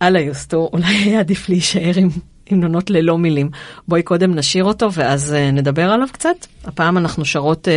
אללה 0.03 0.21
יוסטו, 0.21 0.69
אולי 0.73 0.95
היה 0.95 1.21
עדיף 1.21 1.49
להישאר 1.49 1.93
עם 1.97 2.09
המנונות 2.51 2.91
ללא 2.91 3.19
מילים. 3.19 3.51
בואי 3.89 4.03
קודם 4.03 4.35
נשאיר 4.35 4.65
אותו 4.65 4.93
ואז 4.93 5.37
נדבר 5.53 5.91
עליו 5.91 6.09
קצת. 6.13 6.47
הפעם 6.65 6.99
אנחנו 6.99 7.25
שרות 7.25 7.69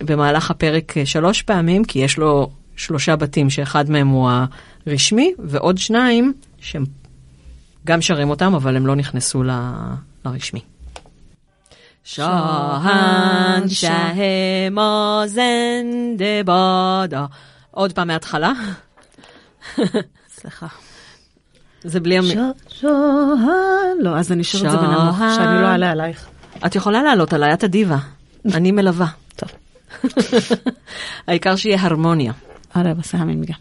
במהלך 0.00 0.50
הפרק 0.50 0.94
שלוש 1.04 1.42
פעמים, 1.42 1.84
כי 1.84 1.98
יש 1.98 2.18
לו 2.18 2.50
שלושה 2.76 3.16
בתים 3.16 3.50
שאחד 3.50 3.90
מהם 3.90 4.08
הוא 4.08 4.30
הרשמי, 4.86 5.34
ועוד 5.38 5.78
שניים 5.78 6.32
שהם 6.60 6.84
גם 7.84 8.02
שרים 8.02 8.30
אותם, 8.30 8.54
אבל 8.54 8.76
הם 8.76 8.86
לא 8.86 8.94
נכנסו 8.94 9.42
ל... 9.42 9.50
לרשמי. 10.24 10.60
שהן 12.04 13.68
שה 13.68 14.70
מאזן 14.70 16.16
דבאדה. 16.16 17.26
עוד 17.70 17.92
פעם 17.92 18.08
מההתחלה. 18.08 18.52
סליחה. 20.28 20.66
זה 21.84 22.00
בלי 22.00 22.18
המ... 22.18 22.24
שהן... 22.68 22.90
לא, 24.00 24.18
אז 24.18 24.32
אני 24.32 24.42
אשאיר 24.42 24.66
את 24.66 24.70
זה 24.70 24.76
בנמוך, 24.76 25.18
שאני 25.18 25.62
לא 25.62 25.66
אעלה 25.66 25.90
עלייך. 25.90 26.28
את 26.66 26.76
יכולה 26.76 27.02
לעלות 27.02 27.32
עליי, 27.32 27.52
את 27.52 27.64
אדיבה. 27.64 27.98
אני 28.54 28.72
מלווה. 28.72 29.06
טוב. 29.36 29.48
העיקר 31.28 31.56
שיהיה 31.56 31.78
הרמוניה. 31.80 32.32
آره 32.74 32.94
واسه 32.94 33.18
همین 33.18 33.38
میگم. 33.38 33.58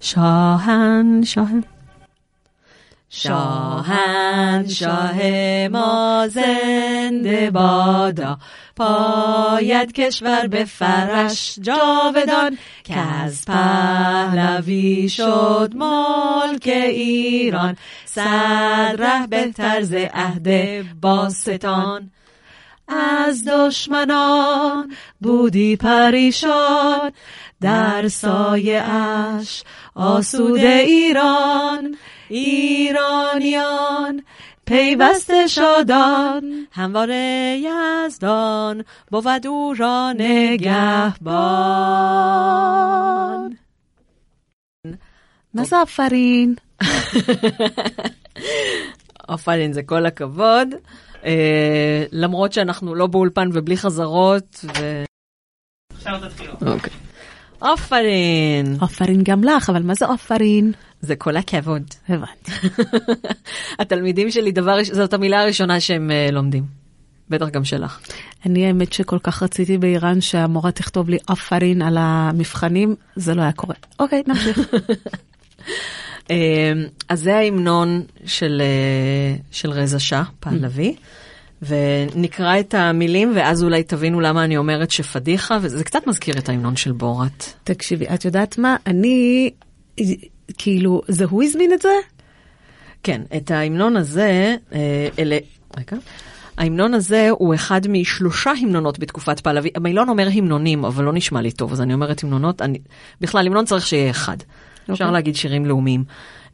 شاهن 0.00 1.22
شاه 1.22 1.50
شاهن 3.08 4.68
شاه 4.68 5.18
ما 5.68 6.28
زنده 6.28 7.50
بادا. 7.50 8.38
پاید 8.76 9.92
کشور 9.92 10.46
به 10.46 10.64
فرش 10.64 11.58
جاودان 11.62 12.58
که 12.84 12.96
از 12.96 13.44
پهلوی 13.44 15.08
شد 15.08 15.72
ملک 15.74 16.66
ایران. 16.66 17.76
صد 18.04 18.94
ره 18.98 19.26
به 19.26 19.52
طرز 19.52 19.94
عهد 19.94 21.00
باستان. 21.00 22.10
از 22.88 23.44
دشمنان 23.44 24.92
بودی 25.20 25.76
پریشان. 25.76 27.12
در 27.61 28.07
سایه 28.07 28.81
اش 28.81 29.63
آسود 29.95 30.59
ایران 30.59 31.97
ایرانیان 32.29 34.23
پیوسته 34.65 35.47
شادان 35.47 36.67
هموار 36.71 37.09
یزدان 37.55 38.85
بود 39.11 39.47
او 39.47 39.73
را 39.77 40.13
نگهبان 40.17 41.71
מה 45.53 45.63
זה 45.63 45.75
אפרין? 45.83 46.55
אפרין 49.33 49.73
זה 49.73 49.83
כל 49.83 50.05
הכבוד, 50.05 50.67
למרות 52.11 52.53
שאנחנו 52.53 52.95
לא 52.95 53.07
באולפן 53.07 53.49
ובלי 53.53 53.77
חזרות. 53.77 54.65
ו... 54.77 55.03
עכשיו 55.93 56.19
תתחילו. 56.29 56.53
אוקיי. 56.53 56.93
עופרין. 57.58 58.76
עופרין 58.80 59.22
גם 59.22 59.44
לך, 59.44 59.70
אבל 59.70 59.82
מה 59.82 59.94
זה 59.94 60.06
עופרין? 60.06 60.72
זה 61.00 61.16
כל 61.16 61.36
הכבוד. 61.36 61.82
הבנתי. 62.08 62.52
התלמידים 63.78 64.30
שלי, 64.30 64.52
דבר, 64.52 64.78
זאת 64.92 65.14
המילה 65.14 65.42
הראשונה 65.42 65.80
שהם 65.80 66.10
אה, 66.10 66.28
לומדים. 66.32 66.64
בטח 67.30 67.48
גם 67.48 67.64
שלך. 67.64 68.00
אני 68.46 68.66
האמת 68.66 68.92
שכל 68.92 69.18
כך 69.18 69.42
רציתי 69.42 69.78
באיראן 69.78 70.20
שהמורה 70.20 70.72
תכתוב 70.72 71.08
לי 71.08 71.18
עפרין 71.26 71.82
על 71.82 71.96
המבחנים, 72.00 72.94
זה 73.16 73.34
לא 73.34 73.42
היה 73.42 73.52
קורה. 73.52 73.74
אוקיי, 73.98 74.22
נמשיך. 74.26 74.58
אה, 76.30 76.72
אז 77.08 77.20
זה 77.20 77.36
ההמנון 77.36 78.02
של, 78.26 78.62
אה, 78.64 79.36
של 79.50 79.70
רזה 79.70 80.00
שאה, 80.00 80.22
פהלוי, 80.40 80.96
ונקרא 81.62 82.60
את 82.60 82.74
המילים 82.74 83.32
ואז 83.36 83.64
אולי 83.64 83.82
תבינו 83.82 84.20
למה 84.20 84.44
אני 84.44 84.56
אומרת 84.56 84.90
שפדיחה, 84.90 85.58
וזה 85.62 85.84
קצת 85.84 86.06
מזכיר 86.06 86.38
את 86.38 86.48
ההמנון 86.48 86.76
של 86.76 86.92
בורת. 86.92 87.44
תקשיבי, 87.64 88.04
את 88.14 88.24
יודעת 88.24 88.58
מה? 88.58 88.76
אני, 88.86 89.50
כאילו, 90.58 91.02
זה 91.08 91.24
הוא 91.24 91.42
הזמין 91.42 91.72
את 91.72 91.82
זה? 91.82 91.88
כן, 93.02 93.22
את 93.36 93.50
ההמנון 93.50 93.96
הזה, 93.96 94.56
אה, 94.72 95.08
אלה, 95.18 95.38
רגע. 95.76 95.96
ההמנון 96.58 96.94
הזה 96.94 97.28
הוא 97.30 97.54
אחד 97.54 97.80
משלושה 97.88 98.50
המנונות 98.62 98.98
בתקופת 98.98 99.40
פהלוי. 99.40 99.70
המילון 99.74 100.08
אומר 100.08 100.28
המנונים, 100.32 100.84
אבל 100.84 101.04
לא 101.04 101.12
נשמע 101.12 101.40
לי 101.40 101.52
טוב, 101.52 101.72
אז 101.72 101.80
אני 101.80 101.94
אומרת 101.94 102.24
המנונות. 102.24 102.62
אני, 102.62 102.78
בכלל, 103.20 103.46
המנון 103.46 103.64
צריך 103.64 103.86
שיהיה 103.86 104.10
אחד. 104.10 104.36
אפשר 104.92 105.04
אוקיי. 105.04 105.12
להגיד 105.12 105.36
שירים 105.36 105.66
לאומיים. 105.66 106.04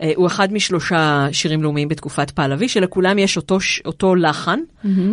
אה, 0.03 0.13
הוא 0.17 0.27
אחד 0.27 0.53
משלושה 0.53 1.27
שירים 1.33 1.63
לאומיים 1.63 1.89
בתקופת 1.89 2.31
פהלוי, 2.31 2.69
שלכולם 2.69 3.19
יש 3.19 3.37
אותו, 3.37 3.59
אותו 3.85 4.15
לחן, 4.15 4.61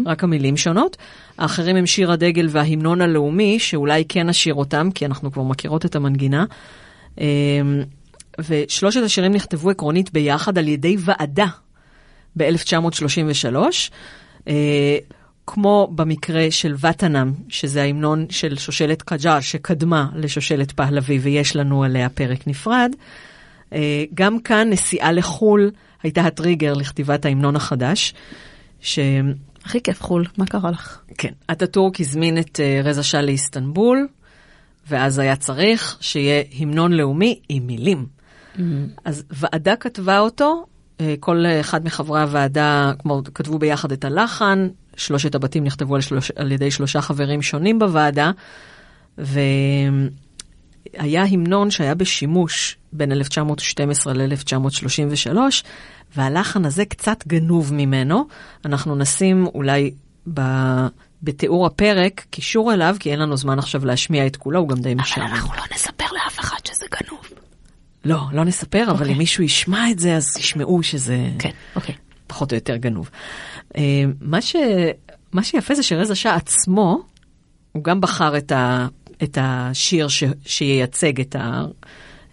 רק 0.06 0.23
המילים 0.23 0.58
שונות. 0.58 0.97
האחרים 1.38 1.75
הם 1.75 1.86
שיר 1.86 2.12
הדגל 2.12 2.47
וההמנון 2.49 3.02
הלאומי, 3.02 3.60
שאולי 3.60 4.04
כן 4.10 4.30
נשיר 4.30 4.54
אותם, 4.54 4.89
כי 4.95 5.06
אנחנו 5.06 5.32
כבר 5.32 5.43
מכירות 5.43 5.86
את 5.86 5.95
המנגינה. 5.95 6.45
אה, 7.19 7.25
ושלושת 8.47 9.04
השירים 9.04 9.32
נכתבו 9.32 9.69
עקרונית 9.69 10.13
ביחד 10.13 10.58
על 10.58 10.67
ידי 10.67 10.95
ועדה 10.99 11.47
ב-1933, 12.38 13.56
אה, 14.47 14.97
כמו 15.47 15.91
במקרה 15.95 16.52
של 16.52 16.75
וטנאם, 16.80 17.32
שזה 17.49 17.82
ההמנון 17.82 18.25
של 18.30 18.58
שושלת 18.58 19.02
קג'אר 19.02 19.39
שקדמה 19.39 20.08
לשושלת 20.15 20.71
פהלוי 20.71 21.19
ויש 21.19 21.56
לנו 21.56 21.84
עליה 21.84 22.10
פרק 22.10 22.47
נפרד. 22.47 22.91
אה, 23.73 24.03
גם 24.13 24.39
כאן 24.39 24.69
נסיעה 24.69 25.12
לחו"ל 25.12 25.71
הייתה 26.03 26.21
הטריגר 26.21 26.73
לכתיבת 26.73 27.25
ההמנון 27.25 27.55
החדש, 27.55 28.13
שכן, 28.82 29.25
הכי 29.65 29.82
כיף 29.82 30.01
חו"ל, 30.01 30.25
מה 30.38 30.45
קרה 30.45 30.71
לך? 30.71 30.99
אטאטורק 31.51 31.99
הזמין 31.99 32.38
את 32.38 32.60
אה, 32.60 32.82
רזה 32.84 33.03
שאה 33.03 33.21
לאיסטנבול, 33.21 34.08
ואז 34.89 35.19
היה 35.19 35.36
צריך 35.36 35.97
שיהיה 36.01 36.43
המנון 36.60 36.93
לאומי 36.93 37.39
עם 37.49 37.67
מילים. 37.67 38.05
אז 39.05 39.23
ועדה 39.29 39.75
כתבה 39.75 40.19
אותו, 40.19 40.65
אה, 41.01 41.15
כל 41.19 41.45
אחד 41.60 41.86
מחברי 41.86 42.21
הוועדה, 42.21 42.91
כמו 42.99 43.21
כתבו 43.34 43.60
ביחד 43.60 43.91
את 43.91 44.05
הלחן, 44.05 44.67
שלושת 44.95 45.36
הבתים 45.36 45.63
נכתבו 45.63 45.95
על, 45.95 46.01
שלוש, 46.01 46.32
על 46.32 46.51
ידי 46.51 46.71
שלושה 46.71 47.01
חברים 47.01 47.41
שונים 47.41 47.79
בוועדה, 47.79 48.32
והיה 50.93 51.23
המנון 51.23 51.71
שהיה 51.71 51.95
בשימוש 51.95 52.78
בין 52.93 53.12
1912 53.12 54.13
ל-1933, 54.13 55.38
והלחן 56.15 56.65
הזה 56.65 56.86
קצת 56.86 57.28
גנוב 57.28 57.73
ממנו. 57.73 58.28
אנחנו 58.65 58.95
נשים 58.95 59.47
אולי 59.54 59.91
ב... 60.34 60.41
בתיאור 61.23 61.65
הפרק 61.65 62.25
קישור 62.30 62.73
אליו, 62.73 62.95
כי 62.99 63.12
אין 63.12 63.19
לנו 63.19 63.38
זמן 63.38 63.60
עכשיו 63.60 63.86
להשמיע 63.86 64.28
את 64.28 64.36
כולו, 64.36 64.60
הוא 64.60 64.69
גם 64.69 64.78
די 64.78 64.91
אבל 64.91 65.02
משעמם. 65.02 65.28
אנחנו 65.28 65.54
לא 65.54 65.63
נספר 65.73 66.06
לאף 66.12 66.39
אחד 66.39 66.58
שזה 66.67 66.86
גנוב. 67.02 67.21
לא, 68.06 68.19
לא 68.32 68.45
נספר, 68.45 68.84
אבל 68.84 68.91
אוקיי. 68.91 69.13
אם 69.13 69.17
מישהו 69.17 69.43
ישמע 69.43 69.91
את 69.91 69.99
זה, 69.99 70.15
אז 70.15 70.38
ישמעו 70.38 70.84
שזה 70.84 71.30
כן, 71.39 71.52
אוקיי. 71.75 71.95
פחות 72.28 72.52
או 72.52 72.56
יותר 72.56 72.75
גנוב. 72.75 73.10
אה, 73.78 74.04
מה, 74.21 74.41
ש... 74.41 74.56
מה 75.32 75.43
שיפה 75.43 75.75
זה 75.75 75.84
שרזה 75.84 76.15
שאה 76.15 76.36
עצמו, 76.36 77.02
הוא 77.71 77.84
גם 77.84 78.02
בחר 78.02 78.38
את, 78.38 78.52
ה... 78.52 78.88
את 79.23 79.38
השיר 79.41 80.08
ש... 80.08 80.23
שייצג 80.45 81.19
את 81.21 81.36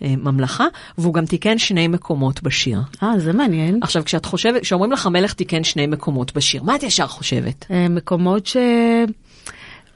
הממלכה, 0.00 0.66
והוא 0.98 1.14
גם 1.14 1.26
תיקן 1.26 1.58
שני 1.58 1.88
מקומות 1.88 2.42
בשיר. 2.42 2.80
אה, 3.02 3.18
זה 3.18 3.32
מעניין. 3.32 3.78
עכשיו, 3.82 4.04
כשאת 4.04 4.24
חושבת, 4.24 4.62
כשאומרים 4.62 4.92
לך 4.92 5.06
המלך 5.06 5.32
תיקן 5.32 5.64
שני 5.64 5.86
מקומות 5.86 6.34
בשיר, 6.34 6.62
מה 6.62 6.76
את 6.76 6.82
ישר 6.82 7.06
חושבת? 7.06 7.66
אה, 7.70 7.88
מקומות 7.88 8.46
ש... 8.46 8.56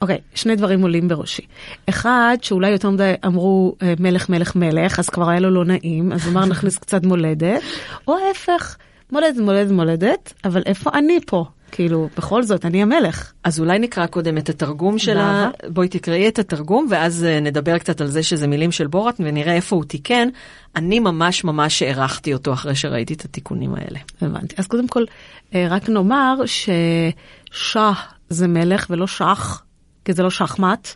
אוקיי, 0.01 0.17
שני 0.35 0.55
דברים 0.55 0.81
עולים 0.81 1.07
בראשי. 1.07 1.41
אחד, 1.89 2.37
שאולי 2.41 2.69
יותר 2.69 2.89
מדי 2.89 3.13
אמרו 3.25 3.75
אה, 3.81 3.93
מלך, 3.99 4.29
מלך, 4.29 4.55
מלך, 4.55 4.99
אז 4.99 5.09
כבר 5.09 5.29
היה 5.29 5.39
לו 5.39 5.49
לא 5.49 5.65
נעים, 5.65 6.11
אז 6.11 6.27
אמר 6.27 6.45
נכניס 6.45 6.77
קצת 6.77 7.05
מולדת, 7.05 7.61
או 8.07 8.17
ההפך, 8.27 8.77
מולדת, 9.11 9.37
מולדת, 9.37 9.71
מולדת, 9.71 10.33
אבל 10.45 10.63
איפה 10.65 10.89
אני 10.93 11.19
פה? 11.25 11.45
כאילו, 11.71 12.09
בכל 12.17 12.43
זאת, 12.43 12.65
אני 12.65 12.81
המלך. 12.81 13.31
אז 13.43 13.59
אולי 13.59 13.79
נקרא 13.79 14.05
קודם 14.05 14.37
את 14.37 14.49
התרגום 14.49 14.99
של 14.99 15.17
ה... 15.17 15.23
באהבה. 15.51 15.73
בואי 15.73 15.87
תקראי 15.87 16.27
את 16.27 16.39
התרגום, 16.39 16.87
ואז 16.89 17.23
אה, 17.23 17.39
נדבר 17.39 17.77
קצת 17.77 18.01
על 18.01 18.07
זה 18.07 18.23
שזה 18.23 18.47
מילים 18.47 18.71
של 18.71 18.87
בורת, 18.87 19.15
ונראה 19.19 19.53
איפה 19.55 19.75
הוא 19.75 19.83
תיקן. 19.85 20.27
אני 20.75 20.99
ממש 20.99 21.43
ממש 21.43 21.81
הערכתי 21.81 22.33
אותו 22.33 22.53
אחרי 22.53 22.75
שראיתי 22.75 23.13
את 23.13 23.25
התיקונים 23.25 23.75
האלה. 23.75 23.99
הבנתי. 24.21 24.55
אז 24.57 24.67
קודם 24.67 24.87
כל, 24.87 25.03
אה, 25.55 25.67
רק 25.69 25.89
נאמר 25.89 26.35
ששאה 26.45 27.93
זה 28.29 28.47
מלך 28.47 28.87
ולא 28.89 29.07
שח, 29.07 29.63
כי 30.05 30.13
זה 30.13 30.23
לא 30.23 30.29
שחמט. 30.29 30.87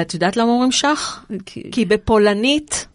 את 0.00 0.14
יודעת 0.14 0.36
למה 0.36 0.50
אומרים 0.50 0.72
שח? 0.72 1.24
כי- 1.46 1.62
כי 1.72 1.84
בפולנית, 1.84 2.86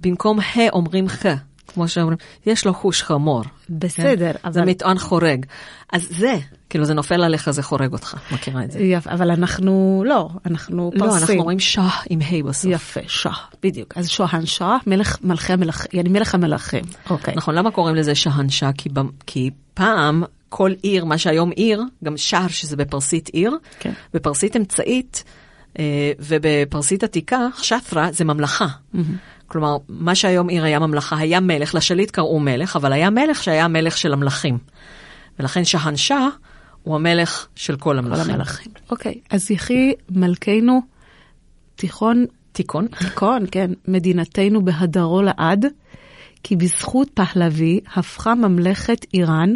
במקום 0.00 0.38
ה 0.40 0.44
אומרים 0.72 1.08
ח, 1.08 1.26
כמו 1.74 1.88
שאומרים, 1.88 2.18
יש 2.46 2.66
לו 2.66 2.74
חוש 2.74 3.02
חמור. 3.02 3.42
בסדר, 3.70 4.32
זה 4.50 4.60
אבל... 4.60 4.70
מטען 4.70 4.98
חורג. 4.98 5.46
אז 5.92 6.06
זה, 6.10 6.34
כאילו 6.70 6.84
זה 6.84 6.94
נופל 6.94 7.22
עליך, 7.22 7.50
זה 7.50 7.62
חורג 7.62 7.92
אותך, 7.92 8.16
מכירה 8.32 8.64
את 8.64 8.70
זה. 8.70 8.78
יפה, 8.80 9.10
אבל 9.10 9.30
אנחנו, 9.30 10.02
לא, 10.06 10.28
אנחנו 10.46 10.90
פרסים. 10.98 11.08
לא, 11.08 11.16
אנחנו 11.18 11.34
אומרים 11.34 11.60
שח 11.60 12.04
עם 12.10 12.18
ה' 12.20 12.42
בסוף. 12.48 12.70
יפה, 12.70 13.00
שאה, 13.08 13.32
בדיוק. 13.62 13.92
אז 13.96 14.08
שוהן 14.08 14.46
שאה, 14.46 14.76
מלך 14.86 15.16
מלכי 15.24 15.52
המלכים, 15.52 15.86
יעני 15.92 16.08
מלך 16.08 16.34
המלכים. 16.34 16.84
אוקיי. 17.10 17.34
נכון, 17.36 17.54
למה 17.54 17.70
קוראים 17.70 17.96
לזה 17.96 18.14
שהנשה? 18.14 18.70
כי, 18.78 18.88
במ- 18.88 19.10
כי 19.26 19.50
פעם 19.74 20.22
כל 20.48 20.72
עיר, 20.82 21.04
מה 21.04 21.18
שהיום 21.18 21.50
עיר, 21.50 21.82
גם 22.04 22.16
שער 22.16 22.48
שזה 22.48 22.76
בפרסית 22.76 23.28
עיר, 23.28 23.56
כן. 23.80 23.92
בפרסית 24.14 24.56
אמצעית 24.56 25.24
ובפרסית 26.18 27.04
עתיקה, 27.04 27.46
שטרה 27.62 28.12
זה 28.12 28.24
ממלכה. 28.24 28.66
כלומר, 29.46 29.76
מה 29.88 30.14
שהיום 30.14 30.48
עיר 30.48 30.64
היה 30.64 30.78
ממלכה, 30.78 31.18
היה 31.18 31.40
מלך, 31.40 31.74
לשליט 31.74 32.10
קראו 32.10 32.40
מלך, 32.40 32.76
אבל 32.76 32.92
היה 32.92 33.10
מלך 33.10 33.42
שהיה 33.42 33.64
המלך 33.64 33.98
של 33.98 34.12
המלכים. 34.12 34.58
ולכן 35.38 35.64
שהנשה 35.64 36.28
הוא 36.82 36.94
המלך 36.94 37.46
של 37.54 37.76
כל 37.76 37.82
כל 37.82 37.98
המלכים. 37.98 38.34
המלכים. 38.34 38.72
אוקיי, 38.90 39.20
אז 39.30 39.50
יחי 39.50 39.92
מלכנו 40.10 40.82
תיכון, 41.76 42.26
תיקון. 42.52 42.86
תיכון, 42.98 43.44
כן, 43.50 43.70
מדינתנו 43.88 44.64
בהדרו 44.64 45.22
לעד, 45.22 45.66
כי 46.42 46.56
בזכות 46.56 47.10
פהלוי 47.14 47.80
הפכה 47.96 48.34
ממלכת 48.34 49.06
איראן 49.14 49.52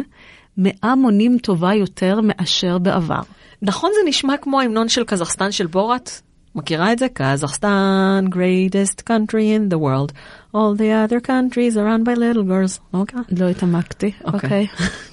מאה 0.57 0.95
מונים 0.95 1.37
טובה 1.37 1.73
יותר 1.73 2.19
מאשר 2.23 2.77
בעבר. 2.77 3.21
נכון 3.61 3.89
זה 3.93 4.09
נשמע 4.09 4.37
כמו 4.37 4.59
ההמנון 4.59 4.89
של 4.89 5.03
קזחסטן 5.03 5.51
של 5.51 5.67
בורת? 5.67 6.11
מכירה 6.55 6.93
את 6.93 6.99
זה? 6.99 7.07
קזחסטן, 7.13 8.25
greatest 8.29 9.01
country 9.09 9.57
in 9.57 9.73
the 9.73 9.77
world. 9.77 10.11
All 10.53 10.75
the 10.77 10.91
other 10.91 11.19
countries 11.27 11.77
are 11.77 11.85
run 11.85 12.03
by 12.03 12.15
little 12.15 12.43
girls. 12.43 12.79
אוקיי. 12.93 13.19
לא 13.39 13.49
התעמקתי, 13.49 14.11
אוקיי. 14.25 14.39
אוקיי. 14.43 14.67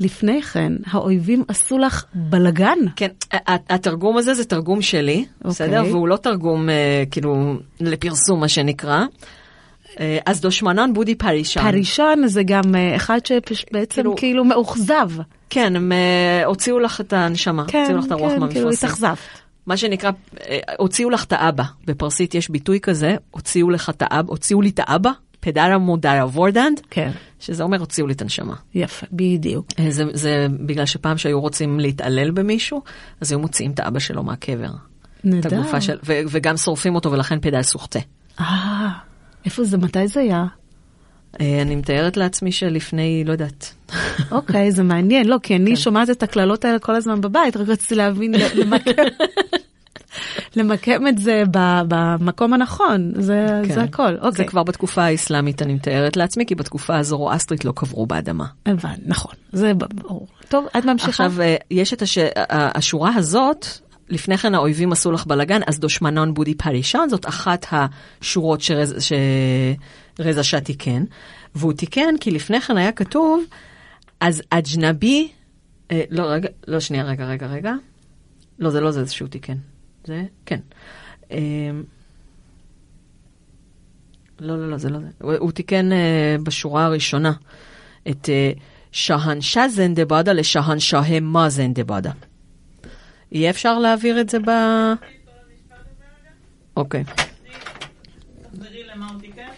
לפני 0.00 0.42
כן, 0.42 0.72
האויבים 0.86 1.44
עשו 1.48 1.78
לך 1.78 2.04
בלגן. 2.14 2.78
כן, 2.96 3.08
התרגום 3.46 4.16
הזה 4.16 4.34
זה 4.34 4.44
תרגום 4.44 4.82
שלי, 4.82 5.24
בסדר? 5.42 5.82
והוא 5.86 6.08
לא 6.08 6.16
תרגום 6.16 6.68
אה, 6.70 7.04
כאילו 7.10 7.54
לפרסום 7.80 8.40
מה 8.40 8.48
שנקרא. 8.48 9.04
אה, 10.00 10.18
אז 10.26 10.40
דושמנן 10.40 10.92
בודי 10.94 11.14
פרישן. 11.14 11.60
הראשון 11.60 12.26
זה 12.26 12.42
גם 12.42 12.74
אה, 12.74 12.96
אחד 12.96 13.18
שבעצם 13.26 13.94
כאילו- 13.94 14.16
כאילו 14.16 14.44
מאוכזב. 14.44 15.10
כן, 15.50 15.76
הם 15.76 15.92
אה, 15.92 16.46
הוציאו 16.46 16.78
לך 16.78 17.00
את 17.00 17.12
הנשמה, 17.12 17.64
כן, 17.68 17.78
הוציאו 17.78 17.98
לך 17.98 18.06
את 18.06 18.12
הרוח 18.12 18.32
כן, 18.32 18.48
כאילו 18.50 18.66
מהמפרשים. 18.66 18.88
התאכזבת. 18.88 19.18
מה 19.66 19.76
שנקרא, 19.76 20.10
אה, 20.48 20.58
הוציאו 20.78 21.10
לך 21.10 21.24
את 21.24 21.32
האבא. 21.32 21.64
בפרסית 21.86 22.34
יש 22.34 22.50
ביטוי 22.50 22.80
כזה, 22.80 23.16
הוציאו 23.30 23.70
לך 23.70 23.90
את 23.90 24.02
האבא, 24.06 24.30
הוציאו 24.30 24.62
לי 24.62 24.68
את 24.68 24.80
האבא, 24.82 25.10
פדרה 25.40 25.78
מודרה 25.78 26.26
וורדנד, 26.26 26.80
כן, 26.90 27.10
שזה 27.40 27.62
אומר 27.62 27.80
הוציאו 27.80 28.06
לי 28.06 28.12
את 28.12 28.22
הנשמה. 28.22 28.54
יפה, 28.74 29.06
בדיוק. 29.12 29.66
אה, 29.78 29.90
זה, 29.90 30.04
זה 30.12 30.46
בגלל 30.66 30.86
שפעם 30.86 31.18
שהיו 31.18 31.40
רוצים 31.40 31.80
להתעלל 31.80 32.30
במישהו, 32.30 32.82
אז 33.20 33.32
היו 33.32 33.38
מוציאים 33.38 33.70
את 33.70 33.80
האבא 33.80 33.98
שלו 33.98 34.22
מהקבר. 34.22 34.70
הגופה 35.24 35.80
של, 35.80 35.98
ו, 36.04 36.12
וגם 36.30 36.56
שורפים 36.56 36.94
אותו 36.94 37.12
ולכן 37.12 37.40
פדל 37.40 37.62
סוחטה. 37.62 37.98
אה, 38.40 38.88
איפה 39.44 39.64
זה, 39.64 39.78
מתי 39.78 40.08
זה 40.08 40.20
היה? 40.20 40.46
אה, 41.40 41.62
אני 41.62 41.76
מתארת 41.76 42.16
לעצמי 42.16 42.52
שלפני, 42.52 43.24
לא 43.26 43.32
יודעת. 43.32 43.74
אוקיי, 44.30 44.72
זה 44.72 44.82
מעניין. 44.82 45.26
לא, 45.26 45.36
כי 45.42 45.48
כן. 45.54 45.62
אני 45.62 45.76
שומעת 45.76 46.10
את 46.10 46.22
הקללות 46.22 46.64
האלה 46.64 46.78
כל 46.78 46.94
הזמן 46.94 47.20
בבית, 47.20 47.56
רק 47.56 47.68
רציתי 47.68 47.94
להבין. 47.94 48.34
למקם 50.56 51.06
את 51.06 51.18
זה 51.18 51.42
במקום 51.88 52.54
הנכון, 52.54 53.12
זה 53.16 53.60
כן. 53.64 53.74
זה 53.74 53.82
הכל. 53.82 54.12
זה 54.12 54.26
אוקיי, 54.26 54.46
כבר 54.46 54.62
בתקופה 54.62 55.02
האסלאמית, 55.02 55.62
אני 55.62 55.74
מתארת 55.74 56.16
לעצמי, 56.16 56.46
כי 56.46 56.54
בתקופה 56.54 56.96
הזורואסטרית 56.96 57.64
לא 57.64 57.72
קברו 57.76 58.06
באדמה. 58.06 58.46
הבנתי, 58.66 59.02
נכון, 59.06 59.34
זה 59.52 59.74
ברור. 59.74 60.26
טוב, 60.48 60.66
את 60.78 60.84
ממשיכה? 60.84 61.08
עכשיו, 61.08 61.40
אה, 61.40 61.56
יש 61.70 61.92
את 61.92 62.02
הש... 62.02 62.18
השורה 62.48 63.14
הזאת, 63.14 63.66
לפני 64.08 64.38
כן 64.38 64.54
האויבים 64.54 64.92
עשו 64.92 65.12
לך 65.12 65.26
בלאגן, 65.26 65.60
אז 65.66 65.78
דושמנון 65.78 66.34
בודי 66.34 66.54
פרישן, 66.54 67.06
זאת 67.10 67.26
אחת 67.26 67.66
השורות 67.70 68.60
שרז... 68.60 68.94
שרזה 70.18 70.42
שאה 70.42 70.60
תיקן. 70.60 71.04
והוא 71.54 71.72
תיקן 71.72 72.14
כי 72.20 72.30
לפני 72.30 72.60
כן 72.60 72.76
היה 72.76 72.92
כתוב, 72.92 73.44
אז 74.20 74.42
אג'נבי, 74.50 75.28
אה, 75.90 76.02
לא, 76.10 76.22
רגע, 76.22 76.48
לא, 76.68 76.80
שנייה, 76.80 77.04
רגע, 77.04 77.24
רגע, 77.24 77.46
רגע. 77.46 77.72
לא, 78.58 78.70
זה 78.70 78.80
לא 78.80 78.90
זה 78.90 79.06
שהוא 79.06 79.28
תיקן. 79.28 79.56
זה, 80.04 80.24
כן. 80.46 80.60
אה, 81.30 81.70
לא, 84.40 84.58
לא, 84.58 84.70
לא, 84.70 84.78
זה 84.78 84.90
לא 84.90 84.98
זה. 84.98 85.36
הוא, 85.38 85.52
תיקן 85.52 85.92
אה, 85.92 86.36
בשורה 86.42 86.84
הראשונה 86.84 87.32
את 88.08 88.28
אה, 88.28 88.52
שהנשה 88.92 89.68
זנדבדה 89.68 90.32
לשהנשאה 90.32 91.20
מה 91.20 91.48
זנדבדה. 91.48 92.12
יהיה 93.32 93.50
אפשר 93.50 93.78
להעביר 93.78 94.20
את 94.20 94.28
זה 94.28 94.38
ב... 94.38 94.50
אוקיי. 96.76 97.04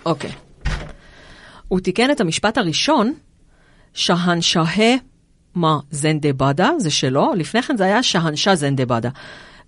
אוקיי. 0.06 0.30
הוא 1.68 1.80
תיקן 1.80 2.11
את 2.11 2.20
המשפט 2.20 2.59
הראשון, 2.59 3.14
שהנשאה 3.94 4.94
מה 5.54 5.78
זנדבדה, 5.90 6.70
זה 6.78 6.90
שלו, 6.90 7.33
לפני 7.37 7.62
כן 7.62 7.76
זה 7.76 7.85
היה 7.85 8.02
שהנשה 8.02 8.54
זנדבדה. 8.54 9.09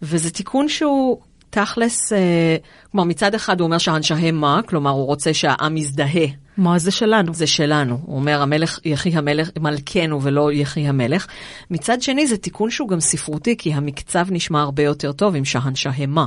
וזה 0.03 0.31
תיקון 0.31 0.69
שהוא 0.69 1.21
תכלס, 1.53 2.13
אה, 2.13 2.57
כלומר 2.91 3.05
מצד 3.05 3.35
אחד 3.35 3.61
הוא 3.61 3.67
אומר 3.67 3.79
שהנשאה 3.79 4.33
מה, 4.33 4.61
כלומר 4.67 4.91
הוא 4.91 5.07
רוצה 5.07 5.35
שהעם 5.35 5.77
יזדהה, 5.77 6.27
מה 6.57 6.79
זה 6.79 6.91
שלנו? 6.91 7.35
זה 7.35 7.47
שלנו. 7.47 7.99
הוא 8.03 8.17
אומר 8.17 8.43
המלך 8.43 8.79
יחי 8.85 9.11
המלך, 9.11 9.51
מלכנו 9.61 10.23
ולא 10.23 10.53
יחי 10.53 10.89
המלך. 10.89 11.27
מצד 11.71 12.03
שני 12.03 12.27
זה 12.27 12.37
תיקון 12.37 12.71
שהוא 12.71 12.89
גם 12.89 13.01
ספרותי, 13.01 13.57
כי 13.57 13.75
המקצב 13.75 14.27
נשמע 14.31 14.61
הרבה 14.61 14.83
יותר 14.83 15.13
טוב 15.13 15.37
עם 15.37 15.45
שהנשאה 15.45 16.07
מה. 16.07 16.27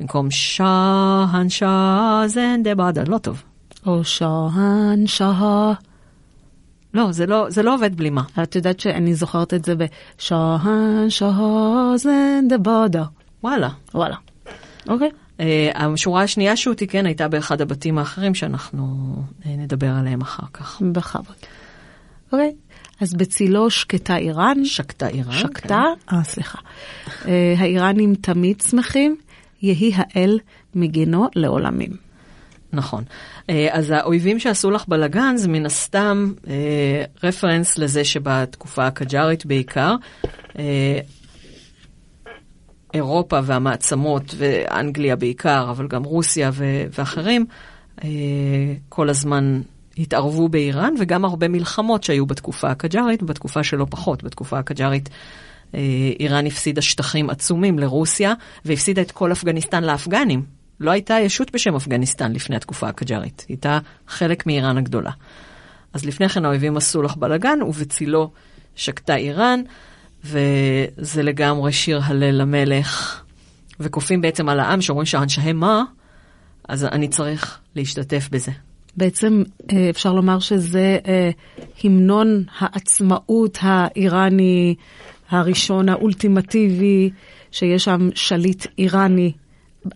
במקום 0.00 0.30
שהנשה 0.30 2.22
זנדבדה, 2.26 3.02
לא 3.06 3.18
טוב. 3.18 3.42
או 3.86 4.04
שהן 4.04 5.06
שה... 5.06 5.72
לא, 6.94 7.12
זה 7.12 7.26
לא, 7.26 7.46
זה 7.50 7.62
לא 7.62 7.74
עובד 7.74 7.96
בלי 7.96 8.10
מה. 8.10 8.22
את 8.42 8.56
יודעת 8.56 8.80
שאני 8.80 9.14
זוכרת 9.14 9.54
את 9.54 9.64
זה 9.64 9.74
בשהן 9.74 11.10
שהזן 11.10 12.48
דבודה. 12.48 13.04
וואלה. 13.42 13.68
וואלה. 13.94 14.16
אוקיי. 14.88 15.10
Uh, 15.38 15.42
השורה 15.74 16.22
השנייה 16.22 16.56
שהוא 16.56 16.74
תיקן 16.74 17.06
הייתה 17.06 17.28
באחד 17.28 17.60
הבתים 17.60 17.98
האחרים 17.98 18.34
שאנחנו 18.34 19.14
uh, 19.42 19.46
נדבר 19.48 19.90
עליהם 19.90 20.20
אחר 20.20 20.46
כך. 20.52 20.82
בכבוד. 20.92 21.36
אוקיי. 22.32 22.52
אז 23.00 23.14
בצילו 23.14 23.70
שקטה 23.70 24.16
איראן. 24.16 24.64
שקטה 24.64 25.08
איראן. 25.08 25.32
שקטה? 25.32 25.82
אה, 26.12 26.24
סליחה. 26.24 26.58
אה, 27.28 27.54
האיראנים 27.58 28.14
תמיד 28.14 28.60
שמחים, 28.60 29.16
יהי 29.62 29.92
האל 29.96 30.38
מגינו 30.74 31.28
לעולמים. 31.34 31.90
נכון. 32.72 33.04
אה, 33.50 33.68
אז 33.70 33.90
האויבים 33.90 34.40
שעשו 34.40 34.70
לך 34.70 34.84
בלאגן 34.88 35.36
זה 35.36 35.48
מן 35.48 35.66
הסתם 35.66 36.32
אה, 36.48 37.04
רפרנס 37.22 37.78
לזה 37.78 38.04
שבתקופה 38.04 38.86
הקג'ארית 38.86 39.46
בעיקר, 39.46 39.94
אה, 40.58 40.98
אירופה 42.94 43.40
והמעצמות, 43.44 44.34
ואנגליה 44.36 45.16
בעיקר, 45.16 45.70
אבל 45.70 45.88
גם 45.88 46.04
רוסיה 46.04 46.50
ו- 46.52 46.84
ואחרים, 46.98 47.46
אה, 48.04 48.08
כל 48.88 49.08
הזמן 49.08 49.60
התערבו 49.98 50.48
באיראן, 50.48 50.94
וגם 50.98 51.24
הרבה 51.24 51.48
מלחמות 51.48 52.04
שהיו 52.04 52.26
בתקופה 52.26 52.70
הקג'ארית, 52.70 53.22
ובתקופה 53.22 53.62
שלא 53.62 53.86
פחות. 53.90 54.24
בתקופה 54.24 54.58
הקג'ארית 54.58 55.08
אה, 55.74 55.80
איראן 56.20 56.46
הפסידה 56.46 56.82
שטחים 56.82 57.30
עצומים 57.30 57.78
לרוסיה, 57.78 58.34
והפסידה 58.64 59.02
את 59.02 59.10
כל 59.10 59.32
אפגניסטן 59.32 59.84
לאפגנים. 59.84 60.42
לא 60.80 60.90
הייתה 60.90 61.14
ישות 61.20 61.54
בשם 61.54 61.74
אפגניסטן 61.74 62.32
לפני 62.32 62.56
התקופה 62.56 62.88
הקג'ארית, 62.88 63.44
היא 63.48 63.54
הייתה 63.54 63.78
חלק 64.08 64.46
מאיראן 64.46 64.78
הגדולה. 64.78 65.10
אז 65.92 66.04
לפני 66.04 66.28
כן 66.28 66.44
האויבים 66.44 66.76
עשו 66.76 67.02
לך 67.02 67.16
בלאגן, 67.16 67.62
ובצילו 67.62 68.30
שקטה 68.76 69.16
איראן, 69.16 69.62
וזה 70.24 71.22
לגמרי 71.22 71.72
שיר 71.72 72.00
הלל 72.04 72.34
למלך. 72.34 73.22
וכופים 73.80 74.20
בעצם 74.20 74.48
על 74.48 74.60
העם 74.60 74.80
שאומרים 74.80 75.06
שהאנשהם 75.06 75.56
מה, 75.56 75.82
אז 76.68 76.84
אני 76.84 77.08
צריך 77.08 77.58
להשתתף 77.76 78.28
בזה. 78.32 78.52
בעצם 78.96 79.42
אה, 79.72 79.90
אפשר 79.90 80.12
לומר 80.12 80.38
שזה 80.38 80.98
אה, 81.06 81.30
המנון 81.84 82.44
העצמאות 82.58 83.58
האיראני 83.60 84.74
הראשון, 85.30 85.88
האולטימטיבי, 85.88 87.10
שיש 87.50 87.84
שם 87.84 88.08
שליט 88.14 88.66
איראני, 88.78 89.32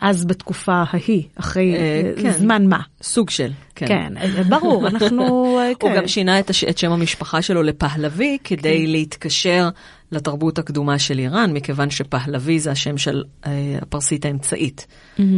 אז 0.01 0.25
בתקופה 0.25 0.83
ההיא, 0.93 1.23
אחרי 1.35 1.75
אה, 1.77 2.13
כן. 2.23 2.31
זמן 2.31 2.67
מה. 2.67 2.81
סוג 3.03 3.31
של, 3.31 3.51
כן. 3.75 3.87
כן, 3.87 4.13
ברור, 4.49 4.89
אנחנו... 4.89 5.59
אה, 5.59 5.69
הוא 5.81 5.91
כן. 5.91 5.97
גם 5.97 6.09
שינה 6.09 6.41
את, 6.41 6.51
הש... 6.51 6.65
את 6.65 6.79
שם 6.79 6.93
המשפחה 6.93 7.43
שלו 7.43 7.63
לפהלוי 7.63 8.39
כדי 8.45 8.85
כן. 8.87 8.91
להתקשר 8.91 9.69
לתרבות 10.13 10.59
הקדומה 10.59 10.99
של 10.99 11.19
איראן, 11.19 11.53
מכיוון 11.53 11.91
שפהלוי 11.91 12.61
זה 12.61 12.71
השם 12.71 12.99
של 12.99 13.25
אה, 13.47 13.79
הפרסית 13.83 14.25
האמצעית, 14.25 14.87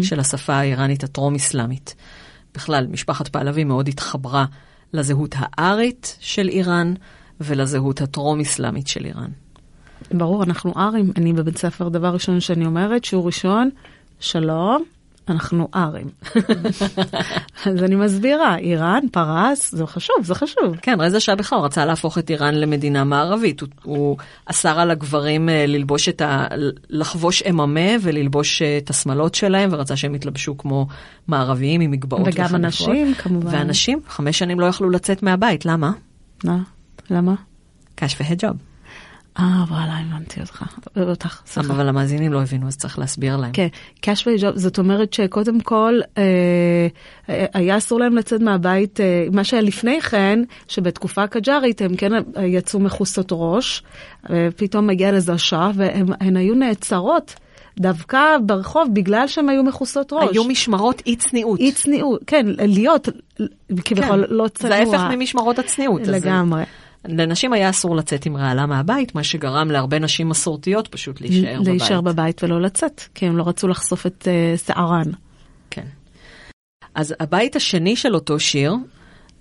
של 0.03 0.21
השפה 0.21 0.55
האיראנית 0.55 1.05
הטרום-אסלאמית. 1.05 1.95
בכלל, 2.55 2.87
משפחת 2.87 3.29
פהלוי 3.29 3.65
מאוד 3.65 3.89
התחברה 3.89 4.45
לזהות 4.93 5.35
הארית 5.39 6.17
של 6.21 6.49
איראן 6.49 6.95
ולזהות 7.41 8.01
הטרום-אסלאמית 8.01 8.87
של 8.87 9.05
איראן. 9.05 9.31
ברור, 10.13 10.43
אנחנו 10.45 10.73
ארים. 10.77 11.13
אני 11.17 11.33
בבית 11.33 11.59
ספר, 11.59 11.89
דבר 11.89 12.09
ראשון 12.09 12.41
שאני 12.41 12.67
אומרת, 12.67 13.05
שיעור 13.05 13.27
ראשון, 13.27 13.71
שלום, 14.21 14.85
אנחנו 15.29 15.69
ארים. 15.75 16.09
אז 17.67 17.83
אני 17.83 17.95
מסבירה, 17.95 18.59
איראן, 18.59 19.01
פרס, 19.13 19.75
זה 19.75 19.87
חשוב, 19.87 20.17
זה 20.23 20.35
חשוב. 20.35 20.77
כן, 20.83 20.99
שאה 21.21 21.35
בכלל 21.35 21.59
רצה 21.59 21.85
להפוך 21.85 22.19
את 22.19 22.31
איראן 22.31 22.55
למדינה 22.55 23.05
מערבית. 23.05 23.61
הוא, 23.61 23.69
הוא 23.83 24.17
אסר 24.47 24.81
על 24.81 24.91
הגברים 24.91 25.49
אה, 25.49 25.67
ללבוש 25.67 26.09
את 26.09 26.21
ה... 26.21 26.47
לחבוש 26.91 27.43
אממה 27.43 27.91
וללבוש 28.01 28.63
אה, 28.63 28.79
את 28.79 28.91
השמלות 28.91 29.35
שלהם, 29.35 29.69
ורצה 29.73 29.97
שהם 29.97 30.15
יתלבשו 30.15 30.59
כמו 30.59 30.87
מערביים 31.29 31.81
עם 31.81 31.91
מגבעות 31.91 32.23
וגם 32.27 32.45
וחליפות. 32.45 32.65
אנשים, 32.65 33.15
כמובן. 33.15 33.55
ואנשים, 33.55 34.01
חמש 34.09 34.39
שנים 34.39 34.61
לא 34.61 34.67
יכלו 34.67 34.91
לצאת 34.91 35.23
מהבית, 35.23 35.67
למה? 35.67 35.93
מה? 36.45 36.59
למה? 37.11 37.35
קש 37.95 38.17
והיג'אב. 38.21 38.74
אה, 39.39 39.65
וואלה, 39.69 39.99
הבנתי 39.99 40.41
אותך. 40.41 40.65
אותך, 40.97 41.41
סליחה. 41.47 41.73
אבל 41.73 41.89
המאזינים 41.89 42.33
לא 42.33 42.43
הבינו, 42.43 42.67
אז 42.67 42.77
צריך 42.77 42.99
להסביר 42.99 43.37
להם. 43.37 43.53
כן, 43.53 43.67
קאש 44.01 44.27
וג'וב, 44.27 44.57
זאת 44.57 44.79
אומרת 44.79 45.13
שקודם 45.13 45.61
כל 45.61 46.01
אה, 46.19 46.23
אה, 47.29 47.47
היה 47.55 47.77
אסור 47.77 48.01
להם 48.01 48.17
לצאת 48.17 48.41
מהבית, 48.41 49.01
אה, 49.01 49.27
מה 49.33 49.45
שהיה 49.45 49.63
לפני 49.63 50.01
כן, 50.01 50.39
שבתקופה 50.69 51.23
הקג'ארית 51.23 51.83
הם 51.83 51.97
כן 51.97 52.13
אה, 52.15 52.45
יצאו 52.47 52.81
מכוסות 52.81 53.29
ראש, 53.33 53.83
אה, 54.31 54.49
פתאום 54.57 54.87
מגיע 54.87 55.13
לזה 55.13 55.33
השעה 55.33 55.71
והן 55.75 56.37
היו 56.37 56.55
נעצרות 56.55 57.35
דווקא 57.79 58.19
ברחוב 58.47 58.89
בגלל 58.93 59.27
שהן 59.27 59.49
היו 59.49 59.63
מכוסות 59.63 60.13
ראש. 60.13 60.29
היו 60.33 60.45
משמרות 60.45 61.03
אי 61.07 61.17
צניעות. 61.17 61.61
אי 61.61 61.73
צניעות, 61.73 62.21
כן, 62.27 62.47
להיות 62.49 63.09
כביכול 63.85 64.25
לא 64.29 64.49
צנוע. 64.49 64.71
זה 64.71 64.79
ההפך 64.79 65.05
ממשמרות 65.11 65.59
הצניעות. 65.59 66.01
אז, 66.01 66.09
לגמרי. 66.09 66.63
לנשים 67.05 67.53
היה 67.53 67.71
אסור 67.71 67.97
לצאת 67.97 68.27
עם 68.27 68.37
רעלה 68.37 68.67
מהבית, 68.67 69.15
מה 69.15 69.25
שגרם 69.25 69.71
להרבה 69.71 69.99
נשים 69.99 70.29
מסורתיות 70.29 70.89
פשוט 70.89 71.21
להישאר 71.21 71.61
בבית. 71.61 71.69
להישאר 71.69 72.01
בבית 72.01 72.45
ולא 72.45 72.61
לצאת, 72.61 73.03
כי 73.15 73.27
הם 73.27 73.37
לא 73.37 73.49
רצו 73.49 73.69
לחשוף 73.69 74.07
את 74.07 74.29
אה, 74.29 74.55
שערן. 74.67 75.11
כן. 75.71 75.87
אז 76.95 77.15
הבית 77.21 77.57
השני 77.57 77.97
של 77.97 78.15
אותו 78.15 78.41
שיר 78.41 78.75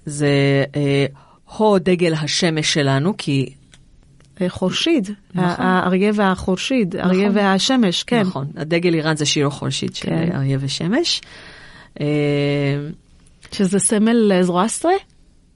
זה 0.06 0.64
אה, 0.76 1.06
הו 1.46 1.80
דגל 1.80 2.14
השמש 2.14 2.74
שלנו, 2.74 3.14
כי... 3.18 3.54
אה, 4.42 4.50
חורשיד, 4.50 5.10
נכון. 5.36 5.66
האריה 5.66 6.12
והחורשיד, 6.16 6.96
אריה 6.96 7.30
נכון. 7.30 7.38
והשמש, 7.38 8.04
כן. 8.04 8.22
נכון, 8.22 8.48
הדגל 8.56 8.94
איראן 8.94 9.16
זה 9.16 9.26
שיר 9.26 9.50
חולשיט 9.50 9.96
של 9.96 10.10
כן. 10.10 10.32
אריה 10.36 10.58
ושמש. 10.62 11.22
אה, 12.02 12.06
שזה 13.52 13.80
סמל 13.80 14.42
זרואסטרה? 14.42 14.92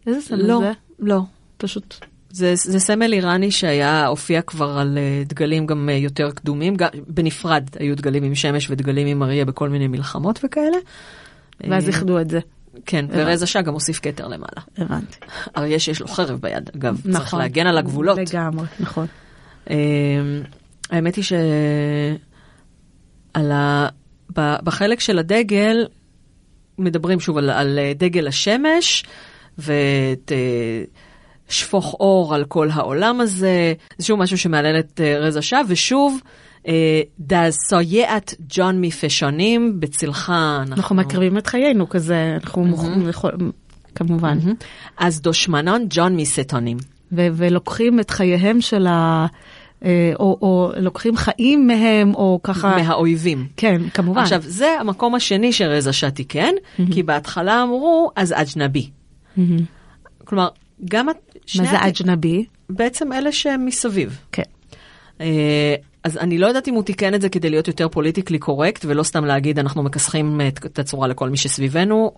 איזה 0.08 0.22
סמל 0.22 0.48
לא, 0.48 0.60
זה? 0.60 0.72
לא. 1.00 1.22
פשוט. 1.58 1.96
זה, 2.30 2.56
זה 2.56 2.80
סמל 2.80 3.13
איראני 3.13 3.52
שהיה, 3.52 4.08
הופיע 4.08 4.41
כבר 4.41 4.78
על 4.78 4.98
אה, 4.98 5.24
דגלים 5.26 5.65
גם 5.65 5.89
אה, 5.89 5.93
יותר 5.93 6.32
קדומים, 6.32 6.76
גם, 6.76 6.89
בנפרד 7.08 7.64
היו 7.80 7.95
דגלים 7.95 8.24
עם 8.24 8.36
שמש 8.36 8.70
ודגלים 8.70 9.08
עם 9.08 9.24
אריה 9.24 9.45
בכל 9.45 9.70
מיני 9.70 9.88
מלחמות 9.88 10.39
וכאלה. 10.43 10.78
ואז 11.62 11.84
אה, 11.84 11.88
איחדו 11.88 12.20
את 12.20 12.30
זה. 12.30 12.39
כן, 12.86 13.05
ורזה 13.10 13.47
שאה 13.47 13.62
גם 13.62 13.74
הוסיף 13.74 13.99
כתר 14.01 14.28
למעלה. 14.28 14.62
הבנתי. 14.78 15.18
אריה 15.58 15.80
שיש 15.80 16.01
לו 16.01 16.08
חרב 16.08 16.41
ביד, 16.41 16.70
אגב, 16.76 17.01
צריך 17.01 17.16
נכון. 17.16 17.39
להגן 17.39 17.68
על 17.68 17.78
הגבולות. 17.78 18.18
לגמרי, 18.18 18.66
נכון. 18.80 19.08
האמת 20.89 21.16
היא 21.16 21.24
על 23.34 23.51
ה... 23.51 23.88
בחלק 24.64 24.99
של 24.99 25.20
הדגל, 25.20 25.88
מדברים 26.78 27.20
שוב 27.20 27.38
על, 27.38 27.49
על 27.49 27.80
דגל 27.97 28.28
השמש, 28.28 29.03
ושפוך 31.50 31.95
אור 32.00 32.36
על 32.36 32.45
כל 32.45 32.70
העולם 32.72 33.22
הזה. 33.22 33.74
זה 33.98 34.06
שוב 34.06 34.20
משהו 34.20 34.38
שמהלל 34.38 34.80
את 34.80 35.02
אה, 35.04 35.20
רז 35.20 35.36
השב, 35.36 35.64
ושוב, 35.68 36.20
אה, 36.68 37.02
דסויית 37.20 38.36
ג'ון 38.50 38.82
מפשונים, 38.82 39.80
בצלך 39.80 40.30
אנחנו... 40.30 40.76
אנחנו 40.76 40.95
מקריבים 40.95 41.38
את 41.38 41.48
חיינו 41.48 41.89
כזה, 41.89 42.38
אנחנו 42.43 42.66
מוכנים, 42.66 43.10
כמובן. 43.95 44.38
אז 44.98 45.22
דושמנון 45.22 45.86
ג'ון 45.89 46.16
מסטונים. 46.16 46.78
ולוקחים 47.12 48.00
את 48.00 48.10
חייהם 48.10 48.62
של 48.62 48.88
ה... 48.88 49.26
אה, 49.86 50.12
או, 50.20 50.38
או 50.41 50.72
לוקחים 50.80 51.18
חיים 51.18 51.68
מהם, 51.68 52.16
או 52.16 52.39
ככה... 52.43 52.78
מהאויבים. 52.78 53.48
כן, 53.58 53.82
כמובן. 53.93 54.22
עכשיו, 54.22 54.41
זה 54.45 54.80
המקום 54.80 55.16
השני 55.16 55.54
שרז 55.54 55.88
השע 55.88 56.10
תיקן, 56.10 56.54
כי 56.91 57.04
בהתחלה 57.04 57.64
אמרו, 57.64 58.12
אז 58.16 58.34
אג'נבי. 58.38 58.89
כלומר, 60.26 60.48
גם... 60.86 61.08
מה 61.58 61.66
זה 61.66 61.78
אג'נבי? 61.88 62.45
בעצם 62.70 63.14
אלה 63.14 63.32
שהם 63.32 63.66
מסביב. 63.66 64.20
כן. 64.32 64.43
אה, 65.22 65.76
אז 66.04 66.18
אני 66.18 66.38
לא 66.38 66.48
יודעת 66.48 66.68
אם 66.68 66.74
הוא 66.74 66.84
תיקן 66.84 67.14
את 67.14 67.22
זה 67.22 67.30
כדי 67.30 67.50
להיות 67.50 67.68
יותר 67.68 67.89
פוליטיקלי 67.89 68.39
קורקט, 68.39 68.86
ולא 68.86 69.04
סתם 69.04 69.26
להגיד 69.26 69.60
אנחנו 69.60 69.84
מכסחים 69.84 70.41
את 70.48 70.80
הצורה 70.80 71.08
לכל 71.08 71.30
מי 71.30 71.38
שסביבנו, 71.38 72.12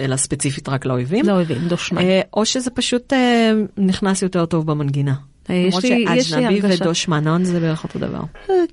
אלא 0.00 0.16
ספציפית 0.16 0.68
רק 0.68 0.86
לאויבים. 0.86 1.26
לא 1.26 1.32
אוהבים, 1.32 1.68
דושמן. 1.68 2.02
אה, 2.02 2.20
או 2.34 2.46
שזה 2.46 2.70
פשוט 2.70 3.12
אה, 3.12 3.52
נכנס 3.78 4.22
יותר 4.22 4.46
טוב 4.46 4.66
במנגינה. 4.66 5.14
יש 5.48 5.84
למרות 5.84 6.26
שאג'נבי. 6.26 6.60
ודושמנון 6.62 7.44
זה 7.44 7.60
בערך 7.60 7.84
אותו 7.84 7.98
דבר. 7.98 8.20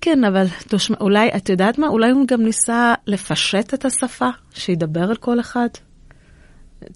כן, 0.01 0.23
אבל 0.23 0.45
אולי, 1.01 1.29
את 1.35 1.49
יודעת 1.49 1.77
מה? 1.77 1.87
אולי 1.87 2.11
הוא 2.11 2.27
גם 2.27 2.41
ניסה 2.41 2.93
לפשט 3.07 3.73
את 3.73 3.85
השפה, 3.85 4.29
שידבר 4.53 5.01
על 5.09 5.15
כל 5.15 5.39
אחד. 5.39 5.67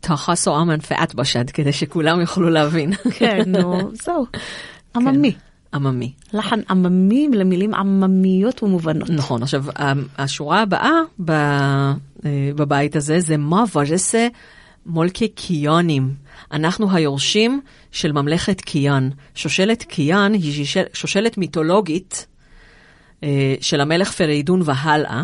תחסו 0.02 0.62
אמן 0.62 0.80
פאת 0.80 1.16
בשד, 1.16 1.50
כדי 1.50 1.74
שכולם 1.74 2.22
יוכלו 2.22 2.50
להבין. 2.50 2.94
כן, 2.94 3.44
נו, 3.48 3.80
זהו. 4.06 4.26
עממי. 4.96 5.34
עממי. 5.74 6.12
לחן 6.34 6.60
עממי 6.70 7.28
למילים 7.34 7.74
עממיות 7.74 8.64
ומובנות. 8.64 9.10
נכון, 9.10 9.44
עכשיו, 9.44 9.66
השורה 10.18 10.62
הבאה 10.62 10.92
אה, 11.30 11.94
בבית 12.56 12.96
הזה 12.96 13.20
זה 13.20 13.38
מה 13.38 13.64
ורסה 13.76 14.28
מולקי 14.86 15.28
קיונים. 15.28 16.14
אנחנו 16.52 16.92
היורשים 16.92 17.62
של 17.92 18.12
ממלכת 18.12 18.62
קיאן. 18.62 19.10
שושלת 19.36 19.84
קיאן 19.84 20.34
היא 20.34 20.66
שושל- 20.66 20.90
שושלת 20.94 21.38
מיתולוגית 21.38 22.28
אה, 23.24 23.56
של 23.62 23.82
המלך 23.82 24.12
פריידון 24.12 24.62
והלאה. 24.66 25.24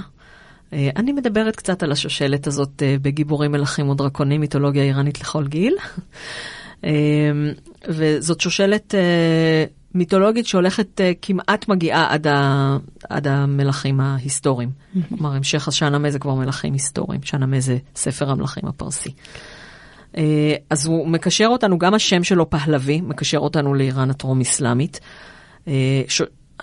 אה, 0.73 0.89
אני 0.95 1.11
מדברת 1.11 1.55
קצת 1.55 1.83
על 1.83 1.91
השושלת 1.91 2.47
הזאת 2.47 2.83
אה, 2.83 2.95
בגיבורים 3.01 3.51
מלכים 3.51 3.89
ודרקונים, 3.89 4.41
מיתולוגיה 4.41 4.83
איראנית 4.83 5.21
לכל 5.21 5.47
גיל. 5.47 5.75
אה, 6.83 6.91
וזאת 7.87 8.41
שושלת 8.41 8.95
מיתולוגית 9.95 10.45
שהולכת 10.45 11.01
כמעט 11.21 11.67
מגיעה 11.67 12.13
עד, 12.13 12.27
ה, 12.27 12.77
עד 13.09 13.27
המלכים 13.27 13.99
ההיסטוריים. 13.99 14.69
כלומר, 15.09 15.35
המשך 15.35 15.67
השאנמה 15.67 16.11
זה 16.11 16.19
כבר 16.19 16.33
מלכים 16.33 16.73
היסטוריים, 16.73 17.23
שאנמה 17.23 17.59
זה 17.59 17.77
ספר 17.95 18.31
המלכים 18.31 18.67
הפרסי. 18.67 19.13
אז 20.69 20.85
הוא 20.85 21.07
מקשר 21.07 21.47
אותנו, 21.47 21.77
גם 21.77 21.93
השם 21.93 22.23
שלו 22.23 22.49
פהלוי, 22.49 23.01
מקשר 23.01 23.37
אותנו 23.37 23.73
לאיראן 23.73 24.09
הטרום-אסלאמית. 24.09 24.99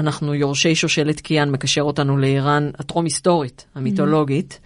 אנחנו 0.01 0.35
יורשי 0.35 0.75
שושלת 0.75 1.21
קיאן, 1.21 1.51
מקשר 1.51 1.83
אותנו 1.83 2.19
לאיראן 2.19 2.71
הטרום-היסטורית, 2.79 3.67
המיתולוגית. 3.75 4.61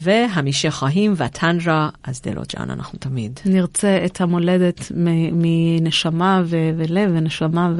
והמישך 0.00 0.74
חיים 0.74 1.14
והטנדרה, 1.16 1.88
אז 2.02 2.22
דלוג'אן 2.22 2.70
אנחנו 2.70 2.98
תמיד. 2.98 3.40
נרצה 3.46 4.04
את 4.04 4.20
המולדת 4.20 4.92
מנשמה 5.32 6.42
ו- 6.44 6.70
ולב 6.76 7.10
ונשמה 7.14 7.72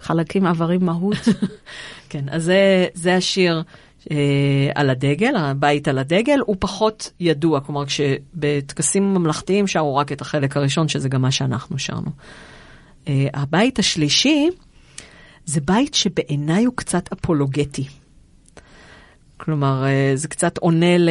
וחלקים, 0.00 0.46
איברים, 0.46 0.84
מהות. 0.84 1.28
כן, 2.10 2.24
אז 2.30 2.44
זה, 2.44 2.86
זה 2.94 3.16
השיר 3.16 3.62
אה, 4.10 4.16
על 4.74 4.90
הדגל, 4.90 5.36
הבית 5.36 5.88
על 5.88 5.98
הדגל, 5.98 6.40
הוא 6.46 6.56
פחות 6.58 7.10
ידוע, 7.20 7.60
כלומר 7.60 7.86
כשבטקסים 7.86 9.14
ממלכתיים 9.14 9.66
שרו 9.66 9.96
רק 9.96 10.12
את 10.12 10.20
החלק 10.20 10.56
הראשון, 10.56 10.88
שזה 10.88 11.08
גם 11.08 11.22
מה 11.22 11.30
שאנחנו 11.30 11.78
שרנו. 11.78 12.10
אה, 13.08 13.26
הבית 13.34 13.78
השלישי 13.78 14.48
זה 15.46 15.60
בית 15.60 15.94
שבעיניי 15.94 16.64
הוא 16.64 16.74
קצת 16.76 17.12
אפולוגטי. 17.12 17.84
כלומר, 19.36 19.84
אה, 19.84 20.12
זה 20.14 20.28
קצת 20.28 20.58
עונה 20.58 20.98
ל- 20.98 21.10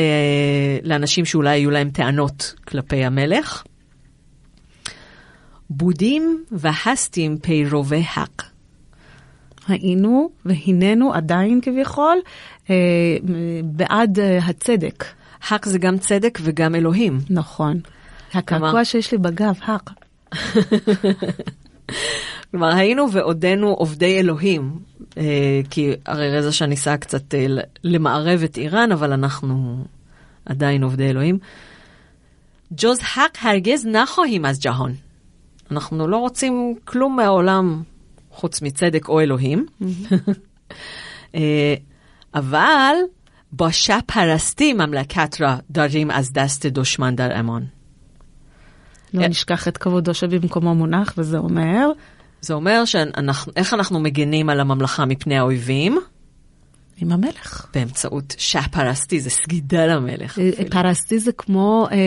לאנשים 0.84 1.26
שאולי 1.26 1.50
היו 1.50 1.72
להם 1.72 1.90
טענות 1.90 2.54
כלפי 2.68 3.06
המלך. 3.06 3.64
בודים 5.70 6.44
והסטים 6.52 7.38
פירובי 7.38 8.04
חק. 8.04 8.44
היינו 9.68 10.30
והננו 10.46 11.14
עדיין 11.14 11.60
כביכול 11.62 12.18
אה, 12.70 12.76
בעד 13.64 14.20
אה, 14.20 14.38
הצדק. 14.38 15.06
חק 15.42 15.66
זה 15.66 15.78
גם 15.80 15.98
צדק 15.98 16.40
וגם 16.42 16.76
אלוהים. 16.76 17.20
נכון. 17.30 17.80
הקעקוע 18.34 18.86
שיש 18.86 19.12
לי 19.12 19.18
בגב, 19.18 19.56
הק. 19.66 19.90
כלומר, 22.54 22.76
היינו 22.76 23.12
ועודנו 23.12 23.68
עובדי 23.68 24.20
אלוהים, 24.20 24.80
אה, 25.18 25.62
כי 25.70 25.92
הרי 26.06 26.38
רזה 26.38 26.52
שם 26.52 26.66
ניסה 26.66 26.98
קצת 26.98 27.36
אה, 27.36 27.46
למערב 27.84 28.44
את 28.44 28.58
איראן, 28.58 28.92
אבל 28.92 29.14
אנחנו 29.14 29.86
עדיין 30.46 30.84
עובדי 30.84 31.10
אלוהים. 31.10 31.38
ג'וז 32.72 33.00
חק 33.00 33.38
הרגז 33.42 33.86
נחוהים 33.86 34.46
אז 34.46 34.60
ג'הון. 34.60 34.94
אנחנו 35.72 36.08
לא 36.08 36.18
רוצים 36.18 36.76
כלום 36.86 37.16
מהעולם 37.16 37.84
חוץ 38.32 38.62
מצדק 38.62 39.10
או 39.10 39.22
אלוהים. 39.22 39.66
אה, 41.36 41.76
אבל 42.36 42.96
בושה 43.52 43.98
פרסתי 44.06 44.74
ממלכת 44.74 45.42
רע 45.42 45.58
דרים 45.70 46.12
אז 46.12 46.34
דסת 46.34 46.66
דושמן 46.66 47.16
דר 47.16 47.40
אמון. 47.40 47.66
לא 49.14 49.22
אה. 49.22 49.28
נשכח 49.28 49.68
את 49.68 49.78
כבודו 49.78 50.14
שבמקומו 50.14 50.76
מונח, 50.76 51.14
וזה 51.18 51.38
אומר, 51.38 51.92
זה 52.44 52.54
אומר 52.54 52.86
שאנחנו, 52.86 53.52
איך 53.56 53.74
אנחנו 53.74 54.00
מגנים 54.00 54.50
על 54.50 54.60
הממלכה 54.60 55.06
מפני 55.06 55.38
האויבים? 55.38 56.00
עם 56.98 57.12
המלך. 57.12 57.68
באמצעות 57.74 58.36
שעה 58.38 58.68
פרסתי, 58.72 59.20
זה 59.20 59.30
סגידה 59.30 59.86
למלך. 59.86 60.40
אה, 60.40 60.50
אפילו. 60.50 60.70
פרסטי 60.70 61.20
זה 61.20 61.32
כמו, 61.32 61.88
אה, 61.92 61.98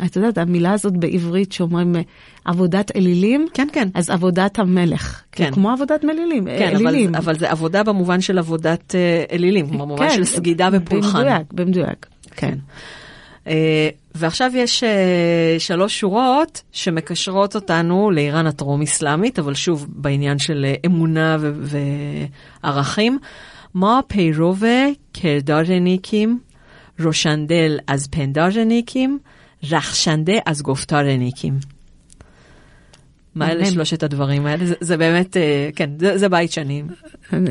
אה, 0.00 0.06
את 0.06 0.16
יודעת, 0.16 0.38
המילה 0.38 0.72
הזאת 0.72 0.96
בעברית 0.96 1.52
שאומרים 1.52 1.96
אה, 1.96 2.00
עבודת 2.44 2.96
אלילים, 2.96 3.46
כן, 3.54 3.68
כן. 3.72 3.88
אז 3.94 4.10
עבודת 4.10 4.58
המלך. 4.58 5.22
כן. 5.32 5.50
כמו 5.52 5.70
עבודת 5.70 6.04
מלילים, 6.04 6.48
אה, 6.48 6.58
כן, 6.58 6.76
אבל, 6.76 6.86
אלילים. 6.86 7.14
אבל 7.14 7.38
זה 7.38 7.50
עבודה 7.50 7.82
במובן 7.82 8.20
של 8.20 8.38
עבודת 8.38 8.94
אלילים, 9.32 9.68
כלומר 9.68 9.84
במובן 9.84 10.08
כן, 10.08 10.14
של 10.14 10.24
סגידה 10.24 10.68
ופולחן. 10.72 11.18
במדויק, 11.18 11.52
במדויק. 11.52 12.06
כן. 12.36 12.58
אה, 13.46 13.88
ועכשיו 14.14 14.50
יש 14.54 14.84
אה, 14.84 15.56
שלוש 15.58 16.00
שורות 16.00 16.62
שמקשרות 16.72 17.54
אותנו 17.54 18.10
לאיראן 18.10 18.46
הטרום-אסלאמית, 18.46 19.38
אבל 19.38 19.54
שוב 19.54 19.86
בעניין 19.88 20.38
של 20.38 20.64
אה, 20.64 20.74
אמונה 20.86 21.36
וערכים. 22.62 23.18
מה 23.74 24.00
פירובה 24.06 24.86
קרדרניקים, 25.12 26.38
רושנדל 27.00 27.78
אז 27.86 28.06
פנדרניקים, 28.06 29.18
רחשנדה 29.70 30.32
אז 30.46 30.62
גופתרניקים. 30.62 31.58
מה 33.34 33.50
אלה. 33.50 33.66
שלושת 33.66 34.02
הדברים 34.02 34.46
האלה? 34.46 34.66
זה, 34.66 34.74
זה 34.80 34.96
באמת, 34.96 35.36
כן, 35.76 35.90
זה, 35.98 36.18
זה 36.18 36.28
בית 36.28 36.52
שאני... 36.52 36.82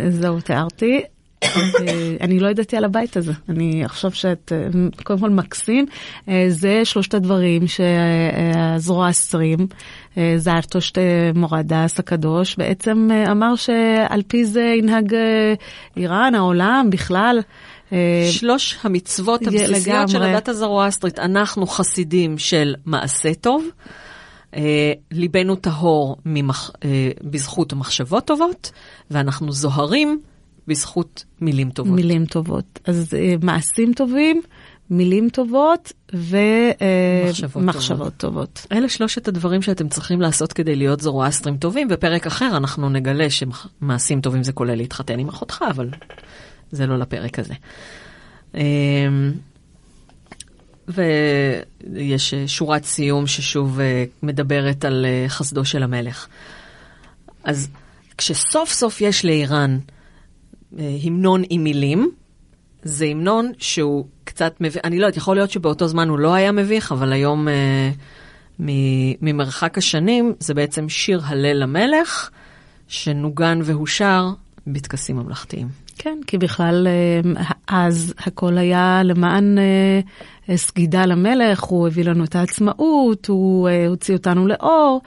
זהו, 0.09 0.41
תיארתי. 0.41 1.01
אה, 1.43 2.15
אני 2.21 2.39
לא 2.39 2.47
ידעתי 2.47 2.77
על 2.77 2.85
הבית 2.85 3.17
הזה, 3.17 3.31
אני 3.49 3.85
אחשוב 3.85 4.13
שאת 4.13 4.51
אה, 4.55 4.67
קודם 5.03 5.19
כל 5.19 5.29
מקסים. 5.29 5.85
אה, 6.29 6.45
זה 6.49 6.85
שלושת 6.85 7.13
הדברים 7.13 7.67
שהזרוע 7.67 9.05
העשרים, 9.05 9.67
אה, 10.17 10.33
זרטושט 10.37 10.97
מורדס 11.35 11.99
הקדוש, 11.99 12.55
בעצם 12.55 13.09
אמר 13.31 13.55
שעל 13.55 14.21
פי 14.27 14.45
זה 14.45 14.61
ינהג 14.61 15.15
איראן, 15.97 16.35
העולם 16.35 16.87
בכלל. 16.89 17.39
שלוש 18.31 18.77
המצוות 18.83 19.47
הבסיסיות 19.47 20.09
של. 20.09 20.23
הדת 20.23 20.47
הזרואסטרית, 20.49 21.19
אנחנו 21.19 21.67
חסידים 21.67 22.37
של 22.37 22.75
מעשה 22.85 23.33
טוב, 23.33 23.65
אה, 24.55 24.93
ליבנו 25.11 25.55
טהור 25.55 26.17
ממח, 26.25 26.71
אה, 26.85 27.09
בזכות 27.23 27.73
מחשבות 27.73 28.25
טובות, 28.25 28.71
ואנחנו 29.11 29.51
זוהרים 29.51 30.21
בזכות 30.69 31.25
מילים 31.41 31.69
טובות. 31.69 31.95
מילים 31.95 32.25
טובות. 32.25 32.79
אז 32.85 33.13
אה, 33.13 33.35
מעשים 33.43 33.93
טובים, 33.93 34.41
מילים 34.89 35.29
טובות 35.29 35.93
מחשבות 36.13 37.55
ומחשבות 37.55 38.13
טובות. 38.17 38.67
אלה 38.71 38.89
שלושת 38.89 39.27
הדברים 39.27 39.61
שאתם 39.61 39.89
צריכים 39.89 40.21
לעשות 40.21 40.53
כדי 40.53 40.75
להיות 40.75 41.01
זרואסטרים 41.01 41.57
טובים. 41.57 41.87
בפרק 41.87 42.27
אחר 42.27 42.57
אנחנו 42.57 42.89
נגלה 42.89 43.27
שמעשים 43.29 44.21
טובים 44.21 44.43
זה 44.43 44.53
כולל 44.53 44.75
להתחתן 44.75 45.19
עם 45.19 45.29
אחותך, 45.29 45.63
אבל 45.69 45.89
זה 46.71 46.87
לא 46.87 46.97
לפרק 46.97 47.39
הזה. 47.39 47.53
ויש 50.87 52.33
שורת 52.47 52.83
סיום 52.83 53.27
ששוב 53.27 53.79
מדברת 54.23 54.85
על 54.85 55.05
חסדו 55.27 55.65
של 55.65 55.83
המלך. 55.83 56.27
אז 57.43 57.69
כשסוף 58.17 58.71
סוף 58.71 59.01
יש 59.01 59.25
לאיראן 59.25 59.79
המנון 60.77 61.43
עם 61.49 61.63
מילים, 61.63 62.11
זה 62.83 63.05
המנון 63.05 63.51
שהוא 63.57 64.05
קצת 64.23 64.53
מביך, 64.59 64.81
אני 64.83 64.99
לא 64.99 65.05
יודעת, 65.05 65.17
יכול 65.17 65.35
להיות 65.35 65.51
שבאותו 65.51 65.87
זמן 65.87 66.09
הוא 66.09 66.19
לא 66.19 66.33
היה 66.33 66.51
מביך, 66.51 66.91
אבל 66.91 67.13
היום 67.13 67.47
אה, 67.47 67.91
ממרחק 69.21 69.77
השנים 69.77 70.33
זה 70.39 70.53
בעצם 70.53 70.89
שיר 70.89 71.21
הלל 71.25 71.57
למלך, 71.57 72.29
שנוגן 72.87 73.59
והושר 73.63 74.29
בטקסים 74.67 75.15
ממלכתיים. 75.15 75.67
כן, 75.97 76.19
כי 76.27 76.37
בכלל 76.37 76.87
אה, 76.87 77.43
אז 77.67 78.13
הכל 78.17 78.57
היה 78.57 79.01
למען 79.03 79.57
אה, 79.57 80.57
סגידה 80.57 81.05
למלך, 81.05 81.63
הוא 81.63 81.87
הביא 81.87 82.03
לנו 82.03 82.23
את 82.23 82.35
העצמאות, 82.35 83.27
הוא 83.27 83.69
אה, 83.69 83.87
הוציא 83.87 84.13
אותנו 84.13 84.47
לאור, 84.47 85.01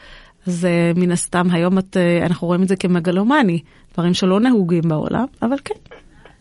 אז 0.47 0.67
מן 0.97 1.13
הסתם 1.13 1.51
היום 1.51 1.79
את, 1.79 1.97
אנחנו 2.23 2.47
רואים 2.47 2.63
את 2.63 2.69
זה 2.69 2.77
כמגלומני, 2.77 3.61
דברים 3.95 4.15
שלא 4.15 4.41
נהוגים 4.41 4.83
בעולם, 4.89 5.27
אבל 5.43 5.57
כן. 5.65 5.75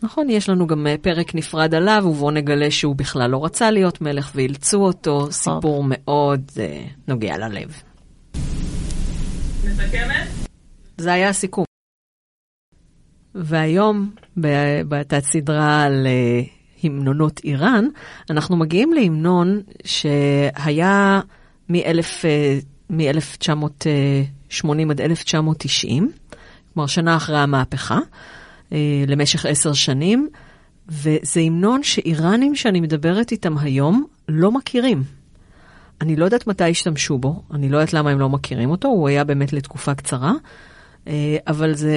נכון, 0.02 0.30
יש 0.30 0.48
לנו 0.48 0.66
גם 0.66 0.86
פרק 1.02 1.34
נפרד 1.34 1.74
עליו, 1.74 2.02
ובואו 2.06 2.30
נגלה 2.30 2.70
שהוא 2.70 2.96
בכלל 2.96 3.30
לא 3.30 3.44
רצה 3.44 3.70
להיות 3.70 4.00
מלך 4.00 4.32
ואילצו 4.34 4.84
אותו, 4.84 5.32
סיפור 5.32 5.84
מאוד 5.86 6.50
אה, 6.58 6.84
נוגע 7.08 7.38
ללב. 7.38 7.82
מסכמת? 9.64 10.28
זה 10.96 11.12
היה 11.12 11.28
הסיכום. 11.28 11.64
והיום, 13.34 14.10
בתת 14.88 15.24
סדרה 15.24 15.82
על 15.82 16.06
uh, 16.06 16.48
המנונות 16.84 17.40
איראן, 17.44 17.84
אנחנו 18.30 18.56
מגיעים 18.56 18.92
להמנון 18.92 19.60
שהיה 19.84 21.20
מ-1980 22.90 24.64
uh, 24.64 24.90
עד 24.90 25.00
1990, 25.00 26.12
כלומר 26.74 26.86
שנה 26.86 27.16
אחרי 27.16 27.38
המהפכה, 27.38 27.98
uh, 27.98 28.72
למשך 29.06 29.46
עשר 29.46 29.72
שנים, 29.72 30.28
וזה 30.88 31.40
המנון 31.40 31.82
שאיראנים 31.82 32.54
שאני 32.54 32.80
מדברת 32.80 33.32
איתם 33.32 33.58
היום 33.58 34.04
לא 34.28 34.52
מכירים. 34.52 35.02
אני 36.00 36.16
לא 36.16 36.24
יודעת 36.24 36.46
מתי 36.46 36.70
השתמשו 36.70 37.18
בו, 37.18 37.42
אני 37.54 37.68
לא 37.68 37.76
יודעת 37.76 37.92
למה 37.92 38.10
הם 38.10 38.18
לא 38.18 38.28
מכירים 38.28 38.70
אותו, 38.70 38.88
הוא 38.88 39.08
היה 39.08 39.24
באמת 39.24 39.52
לתקופה 39.52 39.94
קצרה, 39.94 40.32
uh, 41.04 41.08
אבל 41.46 41.74
זה... 41.74 41.96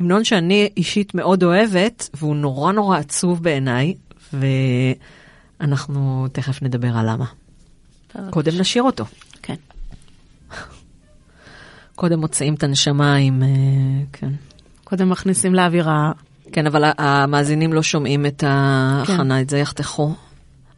המנון 0.00 0.24
שאני 0.24 0.68
אישית 0.76 1.14
מאוד 1.14 1.42
אוהבת, 1.44 2.08
והוא 2.14 2.36
נורא 2.36 2.72
נורא 2.72 2.98
עצוב 2.98 3.42
בעיניי, 3.42 3.94
ואנחנו 5.60 6.26
תכף 6.32 6.62
נדבר 6.62 6.96
על 6.96 7.10
למה. 7.10 7.24
קודם 8.30 8.52
נשאיר 8.58 8.82
אותו. 8.82 9.04
כן. 11.97 11.97
קודם 11.97 12.19
מוצאים 12.19 12.53
את 12.53 12.63
הנשמה 12.63 13.15
עם... 13.15 13.43
אה, 13.43 13.49
כן. 14.13 14.29
קודם 14.83 15.09
מכניסים 15.09 15.55
לאווירה. 15.55 16.11
כן, 16.51 16.67
אבל 16.67 16.91
המאזינים 16.97 17.73
לא 17.73 17.83
שומעים 17.83 18.25
את 18.25 18.43
ההכנה, 18.47 19.35
כן. 19.35 19.41
את 19.41 19.49
זה 19.49 19.57
יחתכו. 19.57 20.13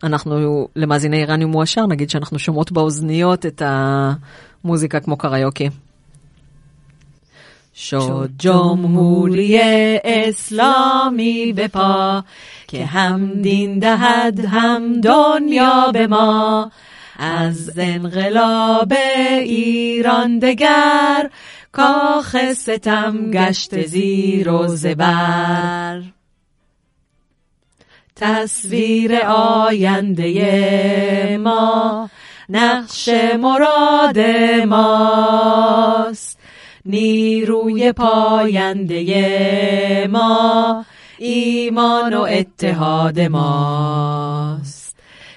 אנחנו, 0.04 0.68
למאזיני 0.76 1.18
איראני 1.18 1.46
מואשר, 1.46 1.86
נגיד 1.86 2.10
שאנחנו 2.10 2.40
שומעות 2.40 2.72
באוזניות 2.72 3.46
את 3.46 3.62
המוזיקה 3.66 5.00
כמו 5.00 5.18
קריוקי. 5.18 5.70
شد 7.78 8.30
جمهوری 8.40 9.60
اسلامی 10.04 11.54
به 11.54 11.68
پا 11.68 12.24
که 12.68 12.86
هم 12.86 13.42
دین 13.42 13.80
دهد 13.80 14.46
هم 14.46 15.02
دنیا 15.02 15.92
به 15.94 16.08
ما 16.08 16.72
از 17.23 17.79
انقلاب 17.79 18.93
ایران 19.41 20.39
دگر 20.39 21.31
کاخ 21.73 22.53
ستم 22.53 23.31
گشت 23.31 23.87
زیر 23.87 24.51
و 24.51 24.67
زبر. 24.67 26.03
تصویر 28.17 29.17
آینده 29.27 31.39
ما 31.39 32.11
نقش 32.49 33.09
مراد 33.39 34.19
ماست. 34.67 36.39
نیروی 36.87 37.93
پاینده 37.93 39.07
ما 40.13 40.85
ایمان 41.19 42.15
و 42.15 42.21
اتحاد 42.21 43.21
ماست. 43.21 44.80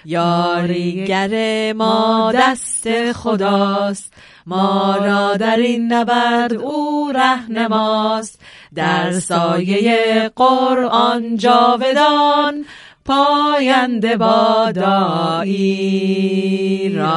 یاری 0.06 0.74
یاریگر 0.74 1.74
ما 1.74 2.32
دست 2.36 3.12
خداست. 3.12 4.14
ما 4.46 4.98
را 4.98 5.38
در 5.38 5.58
این 5.58 5.94
نبرد 5.94 6.54
او 6.54 7.12
رهنماست. 7.16 8.42
در 8.76 9.12
سایه 9.20 10.32
قرآن 10.36 11.38
جاودان 11.38 12.66
پاینده 13.06 14.18
بادا 14.18 15.40
ایران 15.40 17.14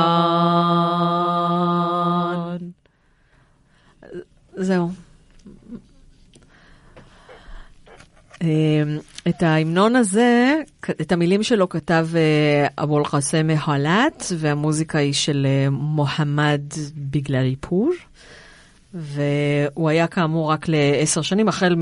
زمان. 4.56 4.96
את 9.28 9.42
ההמנון 9.42 9.96
הזה, 9.96 10.56
את 11.00 11.12
המילים 11.12 11.42
שלו 11.42 11.68
כתב 11.68 12.08
אה, 12.14 12.66
אבו 12.84 12.98
אל-קאסם 12.98 13.46
מחלת, 13.46 14.24
והמוזיקה 14.38 14.98
היא 14.98 15.12
של 15.12 15.46
אה, 15.48 15.70
מוחמד 15.70 16.60
בגלליפור, 16.96 17.90
והוא 18.94 19.88
היה 19.88 20.06
כאמור 20.06 20.50
רק 20.50 20.68
לעשר 20.68 21.22
שנים, 21.22 21.48
החל 21.48 21.76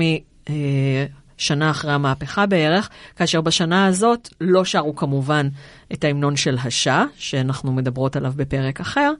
משנה 1.37 1.65
אה, 1.65 1.71
אחרי 1.71 1.91
המהפכה 1.91 2.45
בערך, 2.45 2.89
כאשר 3.15 3.41
בשנה 3.41 3.85
הזאת 3.85 4.29
לא 4.41 4.65
שרו 4.65 4.95
כמובן 4.95 5.47
את 5.93 6.03
ההמנון 6.03 6.35
של 6.35 6.57
השאה, 6.63 7.05
שאנחנו 7.17 7.73
מדברות 7.73 8.15
עליו 8.15 8.33
בפרק 8.35 8.79
אחר, 8.79 9.13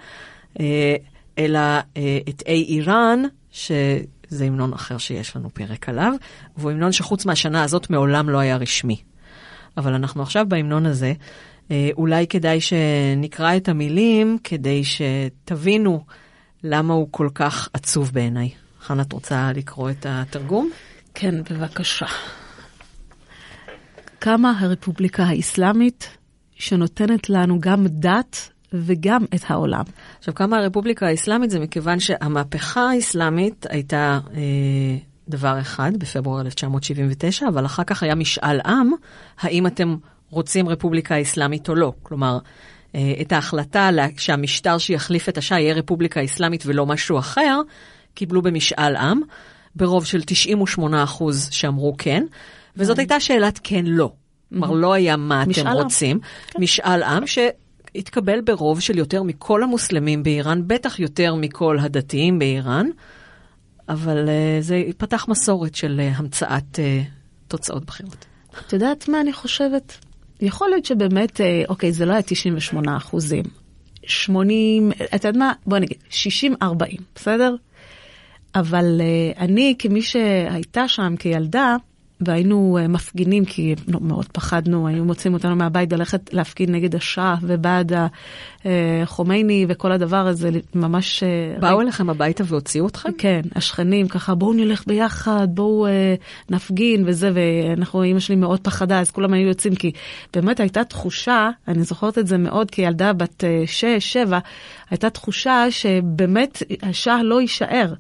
אלא 1.38 1.60
את 2.30 2.44
אי 2.48 2.64
איראן, 2.64 3.24
שזה 4.30 4.46
המנון 4.46 4.74
אחר 4.74 4.98
שיש 4.98 5.36
לנו 5.36 5.50
פרק 5.54 5.90
עליו, 5.90 6.14
והוא 6.58 6.72
המנון 6.72 6.92
שחוץ 6.92 7.26
מהשנה 7.26 7.64
הזאת 7.64 7.90
מעולם 7.90 8.30
לא 8.30 8.38
היה 8.40 8.58
רשמי. 8.58 9.02
אבל 9.78 9.94
אנחנו 9.94 10.24
עכשיו 10.24 10.46
בהמנון 10.50 10.86
הזה, 10.86 11.14
אה, 11.72 11.90
אולי 11.98 12.28
כדאי 12.28 12.62
שנקרא 12.62 13.58
את 13.58 13.70
המילים 13.70 14.38
כדי 14.44 14.82
שתבינו 14.84 16.06
למה 16.64 16.94
הוא 16.94 17.08
כל 17.12 17.30
כך 17.36 17.70
עצוב 17.74 18.12
בעיניי. 18.14 18.50
חנה, 18.80 19.02
את 19.02 19.14
רוצה 19.14 19.52
לקרוא 19.56 19.90
את 19.90 20.06
התרגום? 20.10 20.70
כן, 21.14 21.36
בבקשה. 21.50 22.06
קמה 24.20 24.60
הרפובליקה 24.60 25.24
האסלאמית, 25.24 26.18
שנותנת 26.56 27.30
לנו 27.30 27.60
גם 27.60 27.86
דת 27.88 28.50
וגם 28.82 29.26
את 29.36 29.42
העולם. 29.48 29.84
עכשיו, 30.20 30.34
כמה 30.34 30.58
הרפובליקה 30.58 31.08
האסלאמית 31.08 31.50
זה 31.50 31.60
מכיוון 31.60 32.00
שהמהפכה 32.00 32.90
האסלאמית 32.90 33.66
הייתה 33.70 34.20
אה, 34.34 34.40
דבר 35.30 35.60
אחד 35.60 35.92
בפברואר 35.98 36.42
1979, 36.42 37.48
אבל 37.48 37.66
אחר 37.66 37.84
כך 37.84 38.04
היה 38.04 38.16
משאל 38.16 38.60
עם, 38.66 38.92
האם 39.40 39.68
אתם 39.68 39.96
רוצים 40.30 40.70
רפובליקה 40.70 41.22
אסלאמית 41.22 41.70
או 41.70 41.76
לא. 41.76 41.94
כלומר, 42.04 42.38
אה, 42.96 43.14
את 43.22 43.32
ההחלטה 43.32 43.90
שהמשטר 44.18 44.78
שיחליף 44.78 45.30
את 45.30 45.38
השעה 45.38 45.62
יהיה 45.62 45.74
רפובליקה 45.74 46.24
אסלאמית 46.24 46.64
ולא 46.66 46.86
משהו 46.86 47.20
אחר, 47.20 47.62
קיבלו 48.14 48.42
במשאל 48.42 48.96
עם, 48.96 49.22
ברוב 49.76 50.06
של 50.06 50.22
98 50.26 51.04
אחוז 51.04 51.50
שאמרו 51.52 51.96
כן, 51.98 52.24
וזאת 52.78 53.00
הייתה 53.00 53.20
שאלת 53.20 53.60
כן-לא. 53.64 54.12
כלומר, 54.50 54.72
לא 54.72 54.94
היה 54.94 55.18
מה 55.18 55.44
אתם 55.44 55.68
רוצים. 55.68 56.20
כן. 56.48 56.62
משאל 56.62 57.04
עם, 57.04 57.28
ש... 57.28 57.40
התקבל 57.96 58.42
ברוב 58.42 58.80
של 58.80 58.98
יותר 58.98 59.24
מכל 59.24 59.64
המוסלמים 59.64 60.24
באיראן, 60.24 60.68
בטח 60.68 61.00
יותר 61.00 61.36
מכל 61.36 61.78
הדתיים 61.80 62.40
באיראן, 62.40 62.88
אבל 63.90 64.26
uh, 64.26 64.62
זה 64.62 64.84
פתח 64.98 65.26
מסורת 65.28 65.76
של 65.76 66.02
uh, 66.02 66.18
המצאת 66.18 66.76
uh, 66.76 66.80
תוצאות 67.48 67.86
בחירות. 67.86 68.26
את 68.68 68.74
יודעת 68.74 69.10
מה 69.10 69.22
אני 69.22 69.34
חושבת? 69.34 69.98
יכול 70.42 70.70
להיות 70.70 70.86
שבאמת, 70.86 71.42
אוקיי, 71.70 71.92
זה 71.92 72.06
לא 72.06 72.12
היה 72.12 72.22
98 72.22 72.98
אחוזים. 72.98 73.44
80, 74.04 74.92
את 74.92 75.14
יודעת 75.14 75.36
מה? 75.36 75.54
בוא 75.66 75.78
נגיד, 75.78 75.98
60-40, 76.64 76.66
בסדר? 77.16 77.56
אבל 78.56 79.02
אני, 79.38 79.76
כמי 79.80 80.02
שהייתה 80.02 80.88
שם 80.88 81.16
כילדה, 81.20 81.76
והיינו 82.22 82.78
uh, 82.84 82.88
מפגינים, 82.88 83.46
כי 83.46 83.76
לא, 83.88 84.00
מאוד 84.02 84.26
פחדנו, 84.26 84.88
היו 84.88 85.06
מוצאים 85.06 85.34
אותנו 85.34 85.56
מהבית 85.56 85.94
ללכת 85.94 86.34
להפגין 86.34 86.72
נגד 86.72 86.96
השאה 86.96 87.36
ובעד 87.42 87.92
החומייני 88.66 89.66
וכל 89.70 89.92
הדבר 89.92 90.28
הזה, 90.28 90.50
ממש... 90.76 91.24
Uh, 91.24 91.62
באו 91.62 91.78
ראי... 91.78 91.86
אליכם 91.86 92.10
הביתה 92.10 92.44
והוציאו 92.48 92.88
אתכם? 92.88 93.10
כן, 93.18 93.42
השכנים, 93.56 94.08
ככה, 94.08 94.36
בואו 94.36 94.54
נלך 94.54 94.84
ביחד, 94.88 95.48
בואו 95.50 95.88
נפגין 96.50 97.04
וזה, 97.06 97.32
ואנחנו, 97.34 98.04
אימא 98.04 98.20
שלי 98.20 98.36
מאוד 98.36 98.60
פחדה, 98.60 99.00
אז 99.00 99.12
כולם 99.12 99.34
היו 99.34 99.48
יוצאים, 99.48 99.76
כי 99.76 99.92
באמת 100.34 100.60
הייתה 100.60 100.84
תחושה, 100.84 101.50
אני 101.68 101.84
זוכרת 101.84 102.18
את 102.18 102.28
זה 102.28 102.38
מאוד 102.38 102.72
כילדה 102.72 103.14
בת 103.14 103.44
6-7, 104.30 104.34
הייתה 104.90 105.10
תחושה 105.10 105.66
שבאמת 105.70 106.64
השאה 106.84 107.24
לא 107.24 107.42
יישאר. 107.42 107.94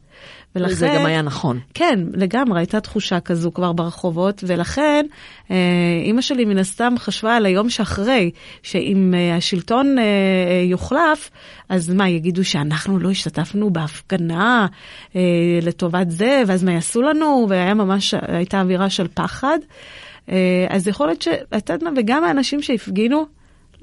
ולכן... 0.56 0.74
זה 0.74 0.92
גם 0.96 1.06
היה 1.06 1.22
נכון. 1.22 1.60
כן, 1.74 2.00
לגמרי, 2.14 2.60
הייתה 2.60 2.80
תחושה 2.80 3.20
כזו 3.20 3.52
כבר 3.54 3.72
ברחובות, 3.72 4.44
ולכן 4.48 5.06
אה, 5.52 5.56
אימא 6.04 6.22
שלי 6.22 6.46
מן 6.46 6.58
הסתם 6.58 6.94
חשבה 6.98 7.36
על 7.36 7.46
היום 7.46 7.70
שאחרי, 7.70 8.32
שאם 8.64 9.14
אה, 9.14 9.36
השלטון 9.36 10.00
אה, 10.00 10.04
יוחלף, 10.66 11.30
אז 11.70 11.94
מה, 11.94 12.10
יגידו 12.10 12.46
שאנחנו 12.46 13.00
לא 13.00 13.10
השתתפנו 13.10 13.70
בהפגנה 13.70 14.68
לטובת 15.62 16.12
זה, 16.12 16.44
ואז 16.48 16.64
מה 16.64 16.72
יעשו 16.72 17.02
לנו, 17.02 17.46
והיה 17.50 17.74
ממש, 17.74 18.14
הייתה 18.28 18.62
אווירה 18.62 18.90
של 18.90 19.08
פחד. 19.14 19.60
אז 20.70 20.88
יכול 20.88 21.08
להיות 21.08 21.22
שאת 21.22 21.70
יודעת 21.70 21.84
מה, 21.84 21.90
וגם 21.98 22.24
האנשים 22.24 22.62
שהפגינו, 22.62 23.26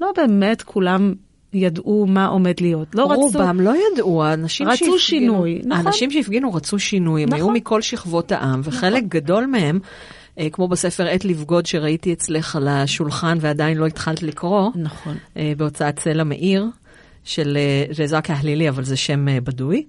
לא 0.01 0.11
באמת 0.17 0.61
כולם 0.61 1.13
ידעו 1.53 2.05
מה 2.09 2.25
עומד 2.25 2.53
להיות. 2.61 2.95
לא 2.95 3.11
רצו... 3.11 3.21
רובם 3.21 3.59
לא 3.59 3.73
ידעו, 3.93 4.23
האנשים 4.23 4.67
רצו 4.67 4.77
שהפגינו, 4.77 4.99
שינוי, 4.99 5.61
נכון. 5.65 5.71
האנשים 5.71 6.11
שהפגינו 6.11 6.53
רצו 6.53 6.79
שינוי, 6.79 7.23
הם 7.23 7.29
נכון. 7.29 7.39
היו 7.39 7.49
מכל 7.51 7.81
שכבות 7.81 8.31
העם, 8.31 8.61
וחלק 8.63 8.97
נכון. 8.97 9.09
גדול 9.09 9.45
מהם, 9.45 9.79
אה, 10.39 10.47
כמו 10.51 10.67
בספר 10.67 11.07
עת 11.07 11.25
לבגוד 11.25 11.65
שראיתי 11.65 12.13
אצלך 12.13 12.55
על 12.55 12.67
השולחן 12.67 13.37
ועדיין 13.41 13.77
לא 13.77 13.85
התחלת 13.85 14.23
לקרוא, 14.23 14.71
נכון. 14.75 15.17
אה, 15.37 15.53
בהוצאת 15.57 15.99
צלע 15.99 16.23
מאיר, 16.23 16.65
של 17.23 17.57
אה, 17.57 18.19
ההלילי, 18.29 18.69
אבל 18.69 18.83
זה 18.83 18.97
שם 18.97 19.25
בדוי. 19.43 19.85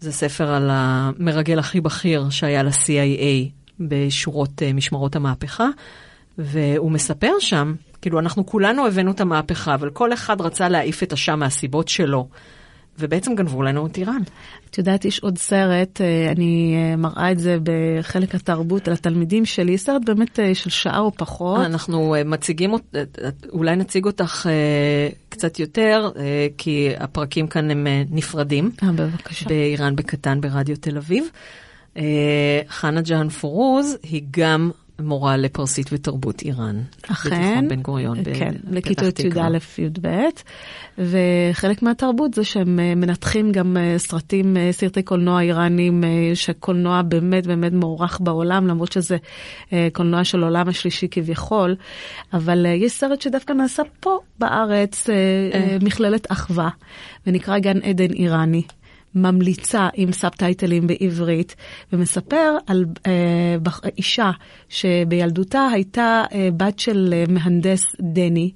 זה 0.00 0.12
ספר 0.12 0.48
על 0.48 0.68
המרגל 0.72 1.58
הכי 1.58 1.80
בכיר 1.80 2.30
שהיה 2.30 2.62
ל-CIA 2.62 3.50
בשורות 3.80 4.62
משמרות 4.74 5.16
המהפכה, 5.16 5.68
והוא 6.38 6.90
מספר 6.90 7.32
שם 7.38 7.74
כאילו, 8.02 8.18
אנחנו 8.18 8.46
כולנו 8.46 8.86
הבאנו 8.86 9.10
את 9.10 9.20
המהפכה, 9.20 9.74
אבל 9.74 9.90
כל 9.90 10.12
אחד 10.12 10.40
רצה 10.40 10.68
להעיף 10.68 11.02
את 11.02 11.12
השם 11.12 11.38
מהסיבות 11.38 11.88
שלו. 11.88 12.28
ובעצם 13.00 13.34
גנבו 13.34 13.62
לנו 13.62 13.86
את 13.86 13.96
איראן. 13.96 14.22
את 14.70 14.78
יודעת, 14.78 15.04
יש 15.04 15.18
עוד 15.20 15.38
סרט, 15.38 16.00
אה, 16.00 16.32
אני 16.32 16.74
אה, 16.76 16.96
מראה 16.96 17.32
את 17.32 17.38
זה 17.38 17.58
בחלק 17.62 18.34
התרבות 18.34 18.88
לתלמידים 18.88 19.44
שלי, 19.44 19.78
סרט 19.78 20.02
באמת 20.04 20.40
אה, 20.40 20.54
של 20.54 20.70
שעה 20.70 20.98
או 20.98 21.12
פחות. 21.12 21.66
אנחנו 21.66 22.14
מציגים, 22.24 22.74
אולי 23.52 23.76
נציג 23.76 24.06
אותך 24.06 24.48
קצת 25.28 25.58
יותר, 25.58 26.10
כי 26.58 26.88
הפרקים 26.98 27.46
כאן 27.46 27.70
הם 27.70 27.86
נפרדים. 28.10 28.70
אה, 28.82 28.92
בבקשה. 28.92 29.48
באיראן 29.48 29.96
בקטן 29.96 30.40
ברדיו 30.40 30.76
תל 30.76 30.96
אביב. 30.96 31.24
חנה 32.68 33.00
ג'אן 33.00 33.28
פורוז 33.28 33.96
היא 34.02 34.22
גם 34.30 34.70
מורה 35.02 35.36
לפרסית 35.36 35.86
ותרבות 35.92 36.42
איראן. 36.42 36.82
אכן. 37.12 37.30
בתיכון 37.30 37.68
בן 37.68 37.82
גוריון 37.82 38.18
כן, 38.24 38.54
לכיתות 38.70 39.20
י"א-י"ב. 39.20 40.08
וחלק 40.98 41.82
מהתרבות 41.82 42.34
זה 42.34 42.44
שהם 42.44 42.80
אה, 42.80 42.94
מנתחים 42.94 43.52
גם 43.52 43.76
אה, 43.76 43.98
סרטים, 43.98 44.56
אה, 44.56 44.68
סרטי 44.72 45.02
קולנוע 45.02 45.40
איראנים, 45.40 46.04
שקולנוע 46.34 47.02
באמת 47.02 47.46
באמת 47.46 47.72
מוערך 47.72 48.20
בעולם, 48.20 48.66
למרות 48.66 48.92
שזה 48.92 49.16
קולנוע 49.92 50.24
של 50.24 50.42
עולם 50.42 50.68
השלישי 50.68 51.08
כביכול. 51.10 51.76
אבל 52.32 52.66
יש 52.66 52.92
סרט 52.92 53.20
שדווקא 53.20 53.52
נעשה 53.52 53.82
פה 54.00 54.18
בארץ, 54.38 55.06
מכללת 55.82 56.32
אחווה, 56.32 56.68
ונקרא 57.26 57.58
גן 57.58 57.82
עדן 57.82 58.12
איראני. 58.12 58.62
ממליצה 59.14 59.88
עם 59.94 60.12
סאבטייטלים 60.12 60.86
בעברית, 60.86 61.56
ומספר 61.92 62.56
על 62.66 62.84
אה, 63.06 63.56
אישה 63.98 64.30
שבילדותה 64.68 65.68
הייתה 65.72 66.24
אה, 66.32 66.48
בת 66.56 66.78
של 66.78 67.14
אה, 67.16 67.24
מהנדס 67.28 67.82
דני, 68.00 68.50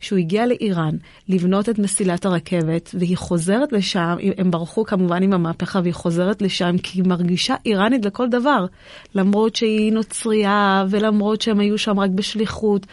שהוא 0.00 0.18
הגיע 0.18 0.46
לאיראן 0.46 0.96
לבנות 1.28 1.68
את 1.68 1.78
מסילת 1.78 2.24
הרכבת, 2.26 2.94
והיא 2.98 3.16
חוזרת 3.16 3.72
לשם, 3.72 4.16
הם 4.38 4.50
ברחו 4.50 4.84
כמובן 4.84 5.22
עם 5.22 5.32
המהפכה, 5.32 5.80
והיא 5.82 5.94
חוזרת 5.94 6.42
לשם 6.42 6.78
כי 6.82 6.98
היא 6.98 7.08
מרגישה 7.08 7.54
איראנית 7.66 8.04
לכל 8.04 8.28
דבר, 8.28 8.66
למרות 9.14 9.56
שהיא 9.56 9.92
נוצרייה, 9.92 10.84
ולמרות 10.90 11.40
שהם 11.40 11.60
היו 11.60 11.78
שם 11.78 12.00
רק 12.00 12.10
בשליחות, 12.10 12.86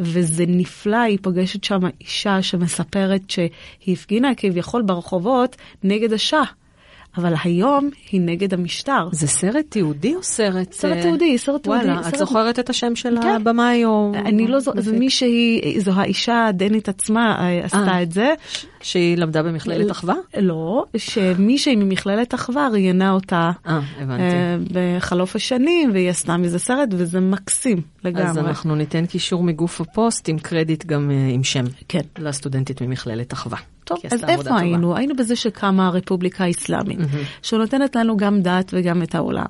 וזה 0.00 0.44
נפלא, 0.48 0.96
היא 0.96 1.18
פוגשת 1.22 1.64
שם 1.64 1.80
אישה 2.00 2.42
שמספרת 2.42 3.30
שהיא 3.30 3.50
הפגינה 3.88 4.34
כביכול 4.36 4.82
ברחובות 4.82 5.56
נגד 5.84 6.12
השאה. 6.12 6.44
אבל 7.18 7.34
היום 7.44 7.90
היא 8.10 8.20
נגד 8.20 8.54
המשטר. 8.54 9.08
זה 9.12 9.26
סרט 9.26 9.64
תיעודי 9.68 10.14
או 10.14 10.22
סרט... 10.22 10.72
סרט 10.72 10.98
תיעודי, 11.02 11.38
סרט 11.38 11.62
תיעודי. 11.62 11.86
וואלה, 11.86 12.08
את 12.08 12.18
זוכרת 12.18 12.58
את 12.58 12.70
השם 12.70 12.96
של 12.96 13.18
כן. 13.22 13.28
הבמאי 13.28 13.84
או... 13.84 14.12
אני 14.14 14.46
לא 14.48 14.60
זוכרת, 14.60 14.84
זה 14.84 14.92
מי 14.92 15.10
שהיא, 15.10 15.80
זו 15.80 15.92
האישה 15.94 16.46
הדנית 16.46 16.88
עצמה 16.88 17.36
אה, 17.38 17.64
עשתה 17.64 17.78
אה, 17.78 18.02
את 18.02 18.12
זה. 18.12 18.34
שהיא 18.82 19.16
למדה 19.16 19.42
במכללת 19.42 19.90
אחווה? 19.90 20.14
לא, 20.38 20.84
שמישהי 20.96 21.76
ממכללת 21.76 22.34
אחווה 22.34 22.68
ראיינה 22.72 23.10
אותה. 23.10 23.50
אה, 23.66 23.80
הבנתי. 24.00 24.72
בחלוף 24.72 25.36
השנים, 25.36 25.90
והיא 25.92 26.10
עשתה 26.10 26.36
מזה 26.36 26.58
סרט, 26.58 26.88
וזה 26.92 27.20
מקסים 27.20 27.80
לגמרי. 28.04 28.30
אז 28.30 28.38
אנחנו 28.38 28.74
ניתן 28.74 29.06
קישור 29.06 29.42
מגוף 29.42 29.80
הפוסט 29.80 30.28
עם 30.28 30.38
קרדיט 30.38 30.84
גם 30.84 31.10
עם 31.34 31.44
שם. 31.44 31.64
כן. 31.88 32.00
לסטודנטית 32.18 32.80
ממכללת 32.80 33.32
אחווה. 33.32 33.58
טוב, 33.86 33.98
אז 34.10 34.24
איפה 34.24 34.58
היינו? 34.58 34.96
היינו 34.96 35.16
בזה 35.16 35.36
שקמה 35.36 35.86
הרפובליקה 35.86 36.44
האסלאמית, 36.44 36.98
mm-hmm. 36.98 37.42
שנותנת 37.42 37.96
לנו 37.96 38.16
גם 38.16 38.42
דת 38.42 38.70
וגם 38.72 39.02
את 39.02 39.14
העולם. 39.14 39.46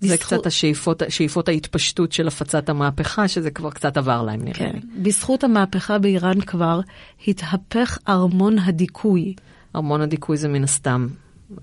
זה 0.00 0.14
בזכות... 0.14 0.20
קצת 0.20 0.46
השאיפות, 0.46 1.02
שאיפות 1.08 1.48
ההתפשטות 1.48 2.12
של 2.12 2.28
הפצת 2.28 2.68
המהפכה, 2.68 3.28
שזה 3.28 3.50
כבר 3.50 3.70
קצת 3.70 3.96
עבר 3.96 4.22
להם 4.22 4.42
נראה 4.42 4.54
כן. 4.54 4.72
לי. 4.74 4.80
בזכות 5.02 5.44
המהפכה 5.44 5.98
באיראן 5.98 6.40
כבר 6.40 6.80
התהפך 7.28 7.98
ארמון 8.08 8.58
הדיכוי. 8.58 9.34
ארמון 9.76 10.00
הדיכוי 10.00 10.36
זה 10.36 10.48
מן 10.48 10.64
הסתם 10.64 11.06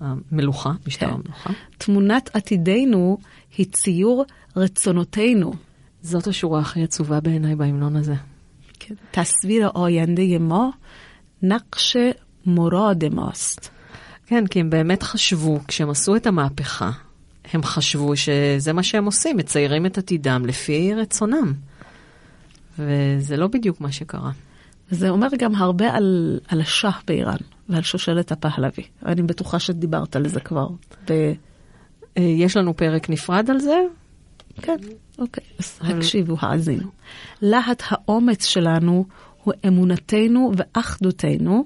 המלוכה, 0.00 0.72
משטר 0.86 1.06
כן. 1.06 1.12
המלוכה. 1.12 1.50
תמונת 1.78 2.30
עתידנו 2.34 3.18
היא 3.56 3.66
ציור 3.72 4.24
רצונותינו. 4.56 5.52
זאת 6.02 6.26
השורה 6.26 6.60
הכי 6.60 6.82
עצובה 6.82 7.20
בעיניי 7.20 7.54
בהמנון 7.54 7.96
הזה. 7.96 8.14
כן. 8.78 8.94
תסביר 9.10 9.66
האוינדה 9.66 10.38
מה 10.40 10.68
נקש 11.42 11.96
מאסט. 13.12 13.68
כן, 14.26 14.46
כי 14.46 14.60
הם 14.60 14.70
באמת 14.70 15.02
חשבו, 15.02 15.60
כשהם 15.68 15.90
עשו 15.90 16.16
את 16.16 16.26
המהפכה, 16.26 16.90
הם 17.52 17.62
חשבו 17.62 18.16
שזה 18.16 18.72
מה 18.72 18.82
שהם 18.82 19.04
עושים, 19.04 19.36
מציירים 19.36 19.86
את 19.86 19.98
עתידם 19.98 20.42
לפי 20.46 20.94
רצונם. 20.94 21.52
וזה 22.78 23.36
לא 23.36 23.46
בדיוק 23.46 23.80
מה 23.80 23.92
שקרה. 23.92 24.30
זה 24.90 25.08
אומר 25.08 25.28
גם 25.38 25.54
הרבה 25.54 25.94
על, 25.94 26.40
על 26.48 26.60
השאה 26.60 26.90
באיראן 27.06 27.36
ועל 27.68 27.82
שושלת 27.82 28.32
הפהלוי. 28.32 28.84
אני 29.06 29.22
בטוחה 29.22 29.58
שדיברת 29.58 30.16
על 30.16 30.28
זה 30.28 30.40
כבר. 30.40 30.68
ב... 31.08 31.32
אה, 32.18 32.22
יש 32.22 32.56
לנו 32.56 32.76
פרק 32.76 33.10
נפרד 33.10 33.50
על 33.50 33.60
זה? 33.60 33.80
כן, 34.62 34.76
אוקיי. 35.18 35.44
אז 35.58 35.78
הקשיבו, 35.82 36.36
האזינו. 36.40 36.88
להט 37.42 37.82
האומץ 37.88 38.44
שלנו 38.44 39.04
הוא 39.44 39.54
אמונתנו 39.66 40.52
ואחדותנו, 40.56 41.64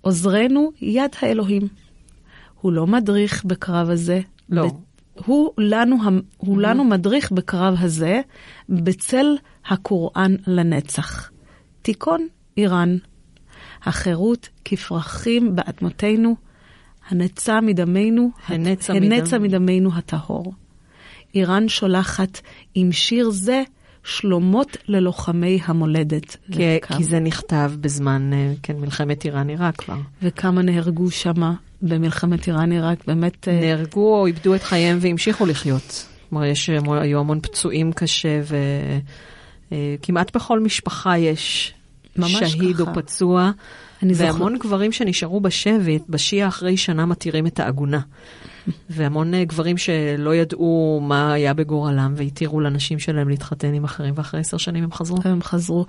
עוזרנו 0.00 0.70
יד 0.80 1.10
האלוהים. 1.22 1.68
הוא 2.60 2.72
לא 2.72 2.86
מדריך 2.86 3.44
בקרב 3.44 3.90
הזה. 3.90 4.20
לא. 4.48 4.70
הוא 5.14 5.52
לנו, 5.58 5.96
הוא 6.36 6.56
mm-hmm. 6.56 6.60
לנו 6.60 6.84
מדריך 6.84 7.32
בקרב 7.32 7.74
הזה 7.80 8.20
בצל 8.68 9.36
הקוראן 9.66 10.34
לנצח. 10.46 11.30
תיקון 11.82 12.26
איראן. 12.56 12.96
החירות 13.82 14.48
כפרחים 14.64 15.56
באדמותינו, 15.56 16.36
הנצה 17.08 17.60
מדמנו, 17.60 18.30
הנצה, 18.46 18.92
הנצה 18.92 19.38
מדמנו 19.38 19.90
הטהור. 19.94 20.52
איראן 21.34 21.68
שולחת 21.68 22.40
עם 22.74 22.92
שיר 22.92 23.30
זה 23.30 23.62
שלומות 24.04 24.76
ללוחמי 24.88 25.60
המולדת. 25.64 26.36
כי, 26.52 26.78
כי 26.96 27.04
זה 27.04 27.20
נכתב 27.20 27.72
בזמן, 27.80 28.30
אה, 28.32 28.52
כן, 28.62 28.76
מלחמת 28.76 29.24
איראן-עיראק 29.24 29.76
כבר. 29.76 29.96
וכמה 30.22 30.62
נהרגו 30.62 31.10
שם 31.10 31.54
במלחמת 31.82 32.46
איראן-עיראק, 32.46 33.06
באמת... 33.06 33.48
אה, 33.48 33.60
נהרגו 33.60 34.20
או 34.20 34.26
איבדו 34.26 34.54
את 34.54 34.62
חייהם 34.62 34.98
והמשיכו 35.00 35.46
לחיות. 35.46 36.06
כלומר, 36.30 36.44
יש, 36.44 36.70
היו 36.86 37.18
המון 37.18 37.40
פצועים 37.40 37.92
קשה, 37.92 38.40
וכמעט 39.70 40.36
בכל 40.36 40.60
משפחה 40.60 41.18
יש 41.18 41.74
שהיד 42.20 42.76
ככה. 42.76 42.90
או 42.90 42.94
פצוע. 42.94 43.50
והמון 44.02 44.58
גברים 44.58 44.92
שנשארו 44.92 45.40
בשבי, 45.40 45.98
בשיעה 46.08 46.48
אחרי 46.48 46.76
שנה 46.76 47.06
מתירים 47.06 47.46
את 47.46 47.60
העגונה. 47.60 48.00
והמון 48.90 49.34
אה, 49.34 49.44
גברים 49.44 49.76
שלא 49.76 50.34
ידעו 50.34 51.00
מה 51.02 51.32
היה 51.32 51.54
בגורלם 51.54 52.12
והתירו 52.16 52.60
לנשים 52.60 52.98
שלהם 52.98 53.28
להתחתן 53.28 53.74
עם 53.74 53.84
אחרים, 53.84 54.14
ואחרי 54.16 54.40
עשר 54.40 54.56
שנים 54.56 54.84
הם 54.84 54.92
חזרו. 54.92 55.18
הם 55.24 55.42
חזרו. 55.42 55.86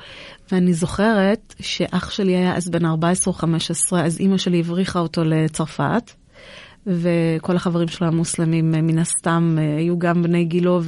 ואני 0.52 0.74
זוכרת 0.74 1.56
שאח 1.60 2.10
שלי 2.10 2.36
היה 2.36 2.56
אז 2.56 2.70
בן 2.70 2.86
14 2.86 3.34
או 3.34 3.38
15, 3.38 4.06
אז 4.06 4.20
אימא 4.20 4.38
שלי 4.38 4.60
הבריחה 4.60 5.00
אותו 5.00 5.24
לצרפת, 5.24 6.12
וכל 6.88 7.56
החברים 7.56 7.88
שלו 7.88 8.08
המוסלמים 8.08 8.76
אה, 8.76 8.82
מן 8.82 9.00
הסתם 9.00 9.56
אה, 9.60 9.78
היו 9.78 10.00
גם 10.00 10.24
בני 10.24 10.46
גילו 10.46 10.82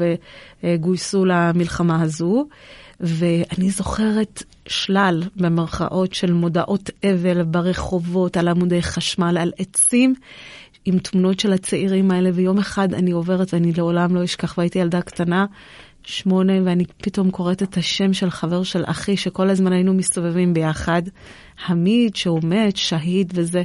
וגויסו 0.63 1.25
למלחמה 1.25 2.01
הזו. 2.01 2.47
ואני 2.99 3.69
זוכרת 3.69 4.43
שלל, 4.67 5.23
במרכאות, 5.35 6.13
של 6.13 6.33
מודעות 6.33 6.89
אבל 7.03 7.43
ברחובות, 7.43 8.37
על 8.37 8.47
עמודי 8.47 8.81
חשמל, 8.81 9.37
על 9.37 9.51
עצים, 9.57 10.15
עם 10.85 10.99
תמונות 10.99 11.39
של 11.39 11.53
הצעירים 11.53 12.11
האלה, 12.11 12.29
ויום 12.33 12.57
אחד 12.57 12.93
אני 12.93 13.11
עוברת 13.11 13.53
ואני 13.53 13.71
לעולם 13.77 14.15
לא 14.15 14.23
אשכח, 14.23 14.57
והייתי 14.57 14.79
ילדה 14.79 15.01
קטנה, 15.01 15.45
שמונה, 16.03 16.53
ואני 16.65 16.85
פתאום 16.97 17.31
קוראת 17.31 17.63
את 17.63 17.77
השם 17.77 18.13
של 18.13 18.29
חבר 18.29 18.63
של 18.63 18.83
אחי, 18.85 19.17
שכל 19.17 19.49
הזמן 19.49 19.73
היינו 19.73 19.93
מסתובבים 19.93 20.53
ביחד, 20.53 21.01
חמיד, 21.65 22.15
שהוא 22.15 22.39
מת, 22.43 22.75
שהיד 22.75 23.33
וזה, 23.35 23.63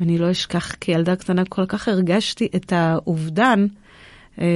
ואני 0.00 0.18
לא 0.18 0.30
אשכח, 0.30 0.74
כילדה 0.80 1.16
קטנה 1.16 1.44
כל 1.44 1.66
כך 1.66 1.88
הרגשתי 1.88 2.48
את 2.56 2.72
האובדן. 2.72 3.66
אה, 4.40 4.46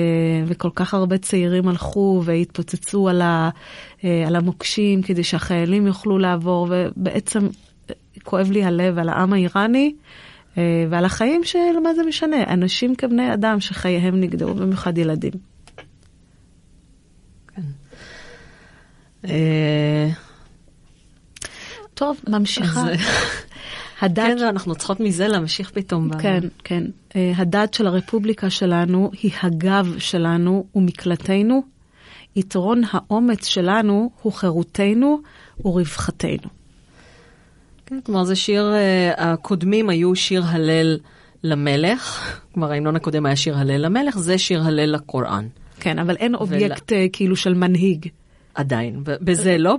וכל 0.47 0.71
כך 0.75 0.95
הרבה 0.95 1.19
צעירים 1.19 1.69
הלכו 1.69 2.23
והתפוצצו 2.25 3.09
על, 3.09 3.23
ה, 3.23 3.51
אה, 4.05 4.25
על 4.27 4.37
המוקשים 4.37 5.03
כדי 5.03 5.25
שהחיילים 5.25 5.87
יוכלו 5.87 6.19
לעבור, 6.19 6.69
ובעצם 6.71 7.41
אה, 7.91 7.95
כואב 8.23 8.51
לי 8.51 8.65
הלב 8.65 8.99
על 8.99 9.09
העם 9.09 9.33
האיראני 9.33 9.95
ועל 10.91 11.05
החיים 11.05 11.45
של 11.45 11.79
מה 11.83 11.95
זה 11.95 12.03
משנה, 12.03 12.45
אנשים 12.53 12.95
כבני 12.95 13.35
אדם 13.35 13.61
שחייהם 13.61 14.21
נגדעו, 14.21 14.55
במיוחד 14.55 14.99
ילדים. 14.99 15.33
אה, 19.25 20.09
טוב, 21.95 22.21
ממשיכה. 22.29 22.81
אז, 22.81 22.87
הדת, 24.01 24.39
כן, 24.39 24.45
אנחנו 24.45 24.75
צריכות 24.75 25.01
מזה 25.01 25.29
להמשיך 25.29 25.71
פתאום. 25.71 26.19
כן, 26.19 26.41
כן. 26.65 26.83
אה, 27.17 27.33
הדת 27.37 27.75
של 27.75 27.87
הרפובליקה 27.87 28.51
שלנו 28.51 29.11
היא 29.23 29.33
הגב 29.43 29.95
שלנו 29.99 30.67
ומקלטנו. 30.75 31.63
יתרון 32.37 32.83
האומץ 32.91 33.47
שלנו 33.47 34.11
הוא 34.23 34.33
חירותנו 34.33 35.21
ורווחתנו. 35.65 36.60
כן, 37.91 38.01
כלומר, 38.01 38.25
זה 38.25 38.37
שיר, 38.37 38.73
אה, 38.73 39.33
הקודמים 39.33 39.91
היו 39.91 40.15
שיר 40.15 40.43
הלל 40.47 40.99
למלך, 41.45 42.37
כלומר, 42.53 42.73
ההמנון 42.73 42.97
הקודם 42.97 43.27
היה 43.27 43.37
שיר 43.37 43.59
הלל 43.59 43.77
למלך, 43.77 44.19
זה 44.19 44.39
שיר 44.39 44.63
הלל 44.63 44.95
לקוראן. 44.95 45.47
כן, 45.81 45.99
אבל 45.99 46.17
אין 46.17 46.35
אובייקט 46.35 46.93
אה, 46.93 47.07
כאילו 47.13 47.37
של 47.37 47.55
מנהיג. 47.55 48.09
עדיין, 48.55 49.01
בזה 49.05 49.59
לא, 49.59 49.77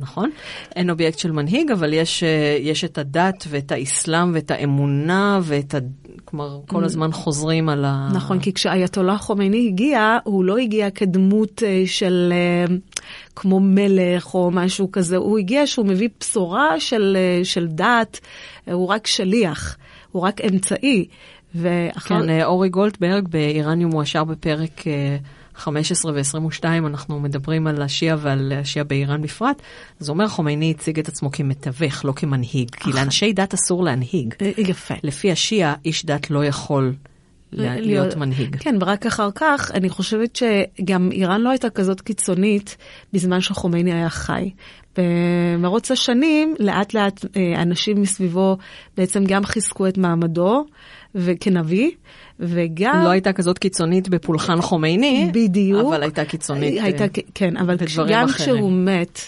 נכון? 0.00 0.30
אין 0.76 0.90
אובייקט 0.90 1.18
של 1.18 1.32
מנהיג, 1.32 1.70
אבל 1.70 1.92
יש, 1.92 2.22
אה, 2.22 2.56
יש 2.60 2.84
את 2.84 2.98
הדת 2.98 3.44
ואת 3.48 3.72
האסלאם 3.72 4.30
ואת 4.34 4.50
האמונה 4.50 5.40
ואת 5.42 5.74
ה... 5.74 5.78
כלומר, 6.24 6.60
כל 6.66 6.84
הזמן 6.84 7.12
חוזרים 7.12 7.68
על 7.68 7.84
ה... 7.84 8.08
נכון, 8.14 8.38
כי 8.38 8.52
כשאייתולה 8.52 9.18
חומייני 9.18 9.68
הגיע, 9.68 10.18
הוא 10.24 10.44
לא 10.44 10.56
הגיע 10.56 10.90
כדמות 10.90 11.62
אה, 11.66 11.82
של 11.86 12.32
אה, 12.32 12.76
כמו 13.36 13.60
מלך 13.60 14.34
או 14.34 14.50
משהו 14.50 14.92
כזה, 14.92 15.16
הוא 15.16 15.38
הגיע 15.38 15.66
שהוא 15.66 15.86
מביא 15.86 16.08
בשורה 16.20 16.80
של, 16.80 17.16
של 17.44 17.66
דת, 17.66 18.20
הוא 18.66 18.86
רק 18.86 19.06
שליח, 19.06 19.76
הוא 20.12 20.22
רק 20.22 20.40
אמצעי. 20.40 21.06
ואחר... 21.54 22.26
כן, 22.26 22.42
אורי 22.42 22.68
גולדברג 22.68 23.28
באיראניום 23.28 23.90
מועשר 23.90 24.24
בפרק 24.24 24.86
אה, 24.86 25.16
15 25.60 26.12
ו-22, 26.12 26.64
אנחנו 26.86 27.20
מדברים 27.20 27.66
על 27.66 27.82
השיעה 27.82 28.16
ועל 28.20 28.52
השיעה 28.60 28.84
באיראן 28.84 29.22
בפרט. 29.22 29.62
אז 30.00 30.10
אומר, 30.10 30.28
חומייני 30.28 30.70
הציג 30.70 30.98
את 30.98 31.08
עצמו 31.08 31.30
כמתווך, 31.30 32.04
לא 32.04 32.12
כמנהיג, 32.12 32.70
כי 32.74 32.90
לאנשי 32.92 33.32
דת 33.32 33.54
אסור 33.54 33.84
להנהיג. 33.84 34.34
אה, 34.42 34.50
יפה. 34.58 34.94
לפי 35.02 35.32
השיעה, 35.32 35.74
איש 35.84 36.06
דת 36.06 36.30
לא 36.30 36.44
יכול 36.44 36.94
לה- 37.52 37.80
להיות 37.80 38.16
מנהיג. 38.16 38.56
כן, 38.56 38.76
ורק 38.80 39.06
אחר 39.06 39.28
כך, 39.34 39.70
אני 39.74 39.88
חושבת 39.88 40.36
שגם 40.36 41.12
איראן 41.12 41.40
לא 41.40 41.50
הייתה 41.50 41.70
כזאת 41.70 42.00
קיצונית 42.00 42.76
בזמן 43.12 43.40
שחומייני 43.40 43.92
היה 43.92 44.10
חי. 44.10 44.50
במרוץ 44.98 45.90
השנים, 45.90 46.54
לאט 46.58 46.94
לאט 46.94 47.24
אה, 47.36 47.62
אנשים 47.62 48.02
מסביבו 48.02 48.56
בעצם 48.96 49.24
גם 49.24 49.44
חיזקו 49.44 49.86
את 49.88 49.98
מעמדו 49.98 50.64
וכנביא, 51.14 51.90
וגם... 52.40 53.04
לא 53.04 53.08
הייתה 53.08 53.32
כזאת 53.32 53.58
קיצונית 53.58 54.08
בפולחן 54.08 54.60
חומייני, 54.60 55.30
בדיוק. 55.34 55.86
אבל 55.86 56.02
הייתה 56.02 56.24
קיצונית 56.24 56.78
אה, 56.78 56.84
הייתה, 56.84 57.04
כן, 57.34 57.56
אבל 57.56 57.76
גם. 58.08 58.28
כשהוא 58.28 58.72
מת, 58.72 59.20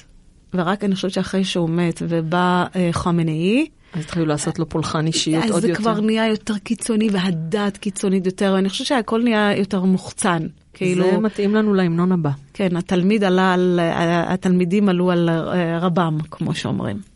ורק 0.55 0.85
אני 0.85 0.95
חושבת 0.95 1.11
שאחרי 1.11 1.45
שהוא 1.45 1.71
מת 1.71 2.03
ובא 2.09 2.65
אה, 2.77 2.89
חמינאי, 2.93 3.67
אז 3.95 4.01
התחילו 4.01 4.27
לעשות 4.27 4.59
לו 4.59 4.69
פולחן 4.69 5.07
אישיות 5.07 5.45
אז 5.45 5.51
עוד 5.51 5.63
זה 5.63 5.69
יותר. 5.69 5.81
כבר 5.81 6.01
נהיה 6.01 6.27
יותר 6.27 6.59
קיצוני 6.59 7.09
והדת 7.13 7.77
קיצונית 7.77 8.27
יותר, 8.27 8.53
ואני 8.55 8.69
חושבת 8.69 8.87
שהכל 8.87 9.23
נהיה 9.23 9.57
יותר 9.57 9.85
מוחצן. 9.85 10.47
כאילו, 10.75 11.05
זה 11.11 11.19
מתאים 11.19 11.55
לנו 11.55 11.75
להמנון 11.75 12.13
הבא. 12.13 12.31
כן, 12.53 12.77
התלמיד 12.77 13.25
עלה 13.25 13.55
על, 13.55 13.81
התלמידים 14.09 14.89
עלו 14.89 15.11
על 15.11 15.29
אה, 15.29 15.79
רבם, 15.79 16.19
כמו 16.31 16.55
שאומרים. 16.55 17.12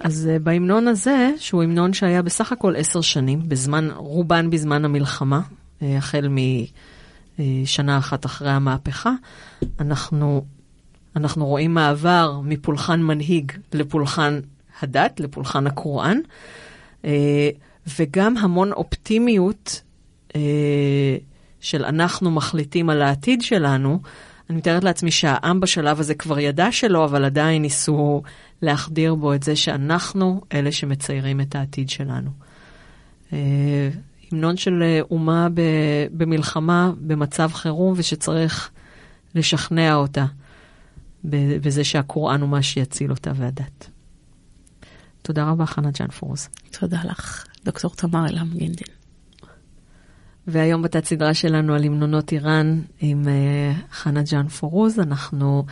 אז 0.00 0.30
uh, 0.30 0.38
בהמנון 0.38 0.88
הזה, 0.88 1.30
שהוא 1.38 1.62
המנון 1.62 1.92
שהיה 1.92 2.22
בסך 2.22 2.52
הכל 2.52 2.76
עשר 2.76 3.00
שנים, 3.00 3.48
בזמן, 3.48 3.88
רובן 3.96 4.50
בזמן 4.50 4.84
המלחמה, 4.84 5.40
uh, 5.40 5.84
החל 5.98 6.28
משנה 7.38 7.98
אחת 7.98 8.26
אחרי 8.26 8.50
המהפכה, 8.50 9.12
אנחנו, 9.80 10.44
אנחנו 11.16 11.46
רואים 11.46 11.74
מעבר 11.74 12.40
מפולחן 12.44 13.02
מנהיג 13.02 13.52
לפולחן 13.72 14.40
הדת, 14.80 15.20
לפולחן 15.20 15.66
הקוראן, 15.66 16.18
וגם 17.98 18.36
המון 18.36 18.72
אופטימיות 18.72 19.82
של 21.60 21.84
אנחנו 21.84 22.30
מחליטים 22.30 22.90
על 22.90 23.02
העתיד 23.02 23.42
שלנו. 23.42 24.00
אני 24.52 24.58
מתארת 24.58 24.84
לעצמי 24.84 25.10
שהעם 25.10 25.60
בשלב 25.60 26.00
הזה 26.00 26.14
כבר 26.14 26.38
ידע 26.38 26.72
שלא, 26.72 27.04
אבל 27.04 27.24
עדיין 27.24 27.62
ניסו 27.62 28.22
להחדיר 28.62 29.14
בו 29.14 29.34
את 29.34 29.42
זה 29.42 29.56
שאנחנו 29.56 30.40
אלה 30.52 30.72
שמציירים 30.72 31.40
את 31.40 31.54
העתיד 31.54 31.90
שלנו. 31.90 32.30
אה, 33.32 33.90
המנון 34.32 34.56
של 34.56 35.00
אומה 35.10 35.48
במלחמה, 36.12 36.92
במצב 37.00 37.50
חירום, 37.52 37.94
ושצריך 37.96 38.70
לשכנע 39.34 39.94
אותה 39.94 40.26
בזה 41.24 41.84
שהקוראן 41.84 42.40
הוא 42.40 42.48
מה 42.48 42.62
שיציל 42.62 43.10
אותה 43.10 43.32
והדת. 43.34 43.90
תודה 45.22 45.44
רבה, 45.44 45.66
חנה 45.66 45.90
ג'אן 45.90 46.08
פורוז. 46.08 46.48
תודה 46.70 47.00
לך, 47.04 47.46
דוקטור 47.64 47.90
תמר 47.90 48.28
אלעם 48.28 48.50
גינדין. 48.50 49.01
והיום 50.46 50.82
בתת 50.82 51.04
סדרה 51.04 51.34
שלנו 51.34 51.74
על 51.74 51.84
המנונות 51.84 52.32
איראן 52.32 52.80
עם 53.00 53.24
uh, 53.24 53.94
חנה 53.94 54.22
ג'אן 54.22 54.48
פורוז, 54.48 55.00
אנחנו 55.00 55.64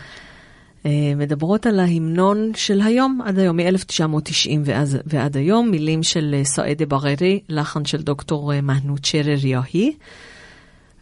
uh, 0.83 0.87
מדברות 1.17 1.67
על 1.67 1.81
ההמנון 1.81 2.53
של 2.55 2.81
היום, 2.81 3.21
עד 3.25 3.39
היום, 3.39 3.57
מ-1990 3.57 4.51
ועד, 4.65 4.89
ועד 5.07 5.37
היום, 5.37 5.71
מילים 5.71 6.03
של 6.03 6.35
uh, 6.41 6.45
סעדה 6.47 6.87
בררי, 6.87 7.41
לחן 7.49 7.85
של 7.85 8.03
דוקטור 8.03 8.53
uh, 8.53 8.55
מהנות 8.63 9.05
שרר 9.05 9.47
יהי. 9.47 9.97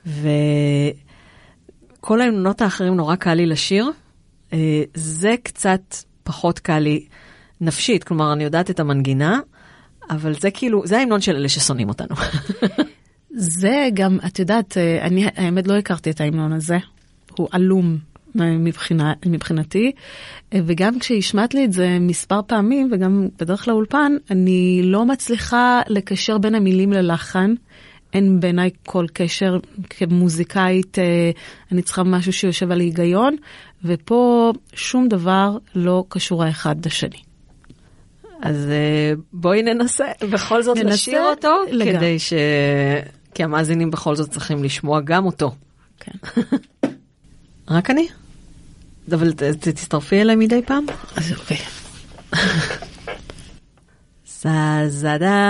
וכל 0.06 2.20
ההמנונות 2.20 2.62
האחרים 2.62 2.94
נורא 2.94 3.16
קל 3.16 3.34
לי 3.34 3.46
לשיר, 3.46 3.90
uh, 4.50 4.54
זה 4.94 5.34
קצת 5.42 5.96
פחות 6.22 6.58
קל 6.58 6.78
לי 6.78 7.06
נפשית, 7.60 8.04
כלומר, 8.04 8.32
אני 8.32 8.44
יודעת 8.44 8.70
את 8.70 8.80
המנגינה, 8.80 9.40
אבל 10.10 10.34
זה 10.34 10.50
כאילו, 10.50 10.86
זה 10.86 10.98
ההמנון 10.98 11.20
של 11.20 11.36
אלה 11.36 11.48
ששונאים 11.48 11.88
אותנו. 11.88 12.16
זה 13.30 13.88
גם, 13.94 14.18
את 14.26 14.38
יודעת, 14.38 14.76
אה, 14.76 15.02
אני 15.02 15.26
האמת 15.36 15.66
לא 15.66 15.74
הכרתי 15.76 16.10
את 16.10 16.20
ההמנון 16.20 16.52
הזה, 16.52 16.78
הוא 17.36 17.48
עלום 17.52 17.98
מבחינה, 18.34 19.12
מבחינתי, 19.26 19.92
אה, 20.54 20.60
וגם 20.66 20.98
כשהשמעת 20.98 21.54
לי 21.54 21.64
את 21.64 21.72
זה 21.72 21.98
מספר 22.00 22.40
פעמים, 22.46 22.88
וגם 22.92 23.28
בדרך 23.40 23.68
לאולפן, 23.68 24.12
אני 24.30 24.80
לא 24.84 25.06
מצליחה 25.06 25.80
לקשר 25.88 26.38
בין 26.38 26.54
המילים 26.54 26.92
ללחן. 26.92 27.54
אין 28.12 28.40
בעיניי 28.40 28.70
כל 28.86 29.06
קשר 29.12 29.58
כמוזיקאית, 29.90 30.98
אה, 30.98 31.30
אני 31.72 31.82
צריכה 31.82 32.02
משהו 32.02 32.32
שיושב 32.32 32.70
על 32.70 32.80
היגיון, 32.80 33.36
ופה 33.84 34.52
שום 34.72 35.08
דבר 35.08 35.58
לא 35.74 36.04
קשור 36.08 36.44
האחד 36.44 36.86
לשני. 36.86 37.18
אז 38.42 38.70
בואי 39.32 39.62
ננסה 39.62 40.04
בכל 40.32 40.62
זאת 40.62 40.76
ננסה 40.76 40.90
לשיר 40.90 41.22
אותו, 41.22 41.56
לגמרי. 41.70 41.98
כדי 41.98 42.18
ש... 42.18 42.32
כי 43.37 43.43
המאזינים 43.43 43.91
בכל 43.91 44.15
זאת 44.15 44.31
צריכים 44.31 44.63
לשמוע 44.63 45.01
גם 45.01 45.25
אותו. 45.25 45.51
כן. 45.99 46.11
רק 47.69 47.89
אני? 47.89 48.07
אבל 49.13 49.33
ת- 49.33 49.43
ת- 49.43 49.67
תצטרפי 49.67 50.21
אליי 50.21 50.35
מדי 50.35 50.61
פעם. 50.65 50.85
אז 51.15 51.33
אוקיי. 51.39 51.57
Sazada 54.43 55.41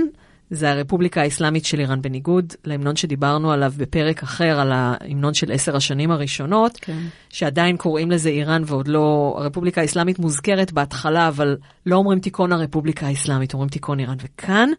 זה 0.50 0.70
הרפובליקה 0.70 1.22
האסלאמית 1.22 1.64
של 1.64 1.80
איראן, 1.80 2.02
בניגוד 2.02 2.52
להמנון 2.64 2.96
שדיברנו 2.96 3.52
עליו 3.52 3.72
בפרק 3.76 4.22
אחר, 4.22 4.60
על 4.60 4.72
ההמנון 4.72 5.34
של 5.34 5.52
עשר 5.52 5.76
השנים 5.76 6.10
הראשונות, 6.10 6.78
כן. 6.80 6.98
שעדיין 7.28 7.76
קוראים 7.76 8.10
לזה 8.10 8.28
איראן 8.28 8.62
ועוד 8.66 8.88
לא, 8.88 9.34
הרפובליקה 9.38 9.80
האסלאמית 9.80 10.18
מוזכרת 10.18 10.72
בהתחלה, 10.72 11.28
אבל 11.28 11.56
לא 11.86 11.96
אומרים 11.96 12.20
תיקון 12.20 12.52
הרפובליקה 12.52 13.06
האסלאמית, 13.06 13.54
אומרים 13.54 13.68
תיקון 13.70 14.00
איראן. 14.00 14.16
וכאן 14.22 14.70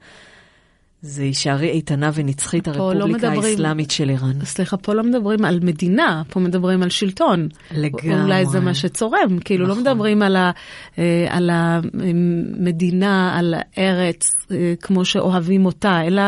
זה 1.01 1.23
יישארי 1.23 1.69
איתנה 1.69 2.11
ונצחית, 2.13 2.67
הרפובליקה 2.67 2.99
לא 2.99 3.07
מדברים, 3.07 3.43
האסלאמית 3.43 3.91
של 3.91 4.09
איראן. 4.09 4.45
סליחה, 4.45 4.77
פה 4.77 4.93
לא 4.93 5.03
מדברים 5.03 5.45
על 5.45 5.59
מדינה, 5.63 6.23
פה 6.29 6.39
מדברים 6.39 6.83
על 6.83 6.89
שלטון. 6.89 7.47
לגמרי. 7.71 8.21
אולי 8.21 8.45
זה 8.45 8.59
מה 8.59 8.73
שצורם, 8.73 9.39
כאילו 9.45 9.65
לא 9.65 9.71
נכון. 9.71 9.83
לא 9.83 9.91
מדברים 9.91 10.21
על, 10.21 10.35
ה, 10.35 10.51
אה, 10.97 11.27
על 11.29 11.49
המדינה, 11.53 13.37
על 13.37 13.53
הארץ, 13.57 14.35
אה, 14.51 14.73
כמו 14.81 15.05
שאוהבים 15.05 15.65
אותה, 15.65 16.01
אלא 16.07 16.23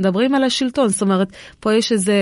מדברים 0.00 0.34
על 0.34 0.44
השלטון. 0.44 0.88
זאת 0.88 1.02
אומרת, 1.02 1.28
פה 1.60 1.74
יש 1.74 1.92
איזו 1.92 2.12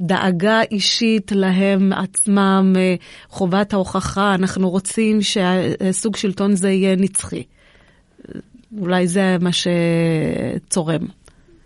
דאגה 0.00 0.60
אישית 0.70 1.32
להם 1.32 1.92
עצמם, 1.92 2.72
אה, 2.76 2.94
חובת 3.28 3.72
ההוכחה, 3.72 4.34
אנחנו 4.34 4.70
רוצים 4.70 5.22
שהסוג 5.22 6.16
שלטון 6.16 6.56
זה 6.56 6.70
יהיה 6.70 6.96
נצחי. 6.96 7.42
אולי 8.80 9.06
זה 9.06 9.36
מה 9.40 9.50
שצורם. 9.52 11.21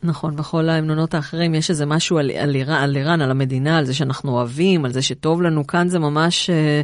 נכון, 0.06 0.36
בכל 0.36 0.68
ההמנונות 0.68 1.14
האחרים 1.14 1.54
יש 1.54 1.70
איזה 1.70 1.86
משהו 1.86 2.18
על, 2.18 2.30
על, 2.30 2.54
איראן, 2.54 2.82
על 2.82 2.96
איראן, 2.96 3.20
על 3.20 3.30
המדינה, 3.30 3.78
על 3.78 3.84
זה 3.84 3.94
שאנחנו 3.94 4.32
אוהבים, 4.32 4.84
על 4.84 4.92
זה 4.92 5.02
שטוב 5.02 5.42
לנו. 5.42 5.66
כאן 5.66 5.88
זה 5.88 5.98
ממש, 5.98 6.50
אה, 6.50 6.82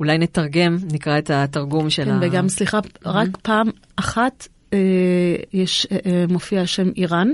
אולי 0.00 0.18
נתרגם, 0.18 0.76
נקרא 0.92 1.18
את 1.18 1.30
התרגום 1.30 1.90
של 1.90 2.04
כן, 2.04 2.10
ה... 2.10 2.18
וגם, 2.22 2.48
סליחה, 2.48 2.78
mm-hmm. 2.78 2.98
רק 3.04 3.28
פעם 3.42 3.66
אחת 3.96 4.48
אה, 4.72 4.78
יש, 5.52 5.86
אה, 5.92 5.98
אה, 6.06 6.24
מופיע 6.28 6.60
השם 6.60 6.88
איראן, 6.96 7.28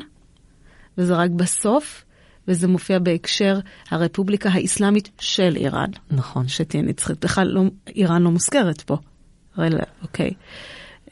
וזה 0.99 1.17
רק 1.17 1.31
בסוף, 1.31 2.05
וזה 2.49 2.69
מופיע 2.69 2.99
בהקשר 2.99 3.59
הרפובליקה 3.91 4.49
האסלאמית 4.49 5.11
של 5.21 5.57
איראן. 5.57 5.91
נכון. 6.11 6.49
שתהיה 6.49 6.83
נצחית. 6.83 7.25
בכלל, 7.25 7.47
לא, 7.47 7.63
איראן 7.87 8.23
לא 8.23 8.31
מוזכרת 8.31 8.81
פה. 8.81 8.97
אוקיי. 10.03 10.31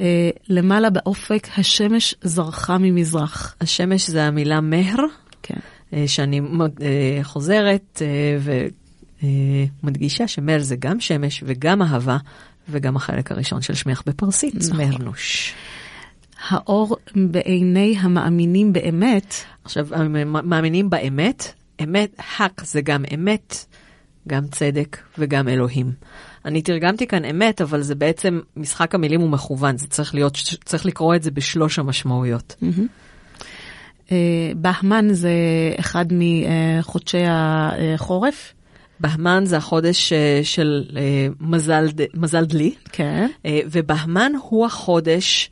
אה, 0.01 0.31
למעלה 0.49 0.91
באופק, 0.91 1.49
השמש 1.57 2.15
זרחה 2.23 2.79
ממזרח. 2.79 3.57
השמש 3.61 4.11
זה 4.11 4.25
המילה 4.25 4.61
מהר, 4.61 4.97
כן. 5.43 5.59
אה, 5.93 6.05
שאני 6.07 6.41
אה, 6.83 7.19
חוזרת 7.23 8.03
ומדגישה 9.83 10.29
שמהר 10.29 10.63
זה 10.63 10.77
גם 10.77 11.01
שמש 11.01 11.43
וגם 11.47 11.83
אהבה, 11.83 12.17
וגם 12.69 12.97
החלק 12.97 13.33
הראשון 13.33 13.63
של 13.63 13.75
שמך 13.75 14.03
בפרסית, 14.07 14.55
נכון. 14.55 14.77
מהרנוש. 14.77 15.55
האור 16.49 16.97
בעיני 17.17 17.97
המאמינים 18.01 18.73
באמת. 18.73 19.35
עכשיו, 19.65 19.87
מאמינים 20.25 20.91
באמת, 20.91 21.53
אמת, 21.83 22.21
חק 22.37 22.65
זה 22.65 22.81
גם 22.81 23.05
אמת, 23.15 23.67
גם 24.29 24.47
צדק 24.47 24.99
וגם 25.19 25.49
אלוהים. 25.49 25.93
אני 26.47 26.63
תרגמתי 26.63 27.07
כאן 27.07 27.25
אמת, 27.25 27.61
אבל 27.61 27.83
זה 27.83 27.95
בעצם, 27.95 28.41
משחק 28.57 28.95
המילים 28.95 29.21
הוא 29.21 29.31
מכוון, 29.31 29.79
זה 29.79 29.87
צריך 29.87 30.15
להיות, 30.15 30.39
צריך 30.65 30.87
לקרוא 30.87 31.15
את 31.15 31.23
זה 31.23 31.31
בשלוש 31.31 31.79
המשמעויות. 31.79 32.57
אה, 34.13 34.53
בהמן 34.57 35.13
זה 35.13 35.31
אחד 35.81 36.05
מחודשי 36.11 37.23
החורף. 37.29 38.53
בהמן 39.01 39.43
זה 39.47 39.57
החודש 39.57 40.13
אה, 40.13 40.41
של 40.43 40.85
אה, 40.97 41.27
מזל, 41.41 41.87
מזל 42.15 42.45
דלי, 42.45 42.75
כן. 42.93 43.27
ובהמן 43.45 44.33
הוא 44.43 44.67
החודש, 44.67 45.51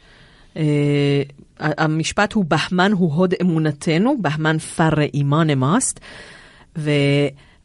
המשפט 1.61 2.33
הוא 2.33 2.45
בהמן 2.45 2.93
הוא 2.93 3.15
הוד 3.15 3.35
אמונתנו, 3.43 4.17
בהמן 4.21 4.59
פרה 4.59 5.05
אימן 5.15 5.51
אמאסט, 5.51 6.01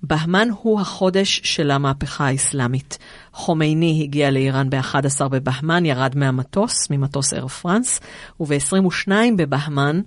בהמן 0.04 0.48
הוא 0.62 0.82
החודש 0.82 1.42
של 1.44 1.72
המהפכה 1.72 2.28
האסלאמית. 2.28 2.98
חומייני 3.34 4.02
הגיע 4.04 4.32
לאיראן 4.32 4.70
ב-11 4.70 5.28
בבהמן, 5.28 5.86
ירד 5.86 6.18
מהמטוס, 6.18 6.90
ממטוס 6.90 7.34
אייר 7.34 7.48
פרנס, 7.48 8.00
וב-22 8.40 9.12
בבהמן, 9.38 10.02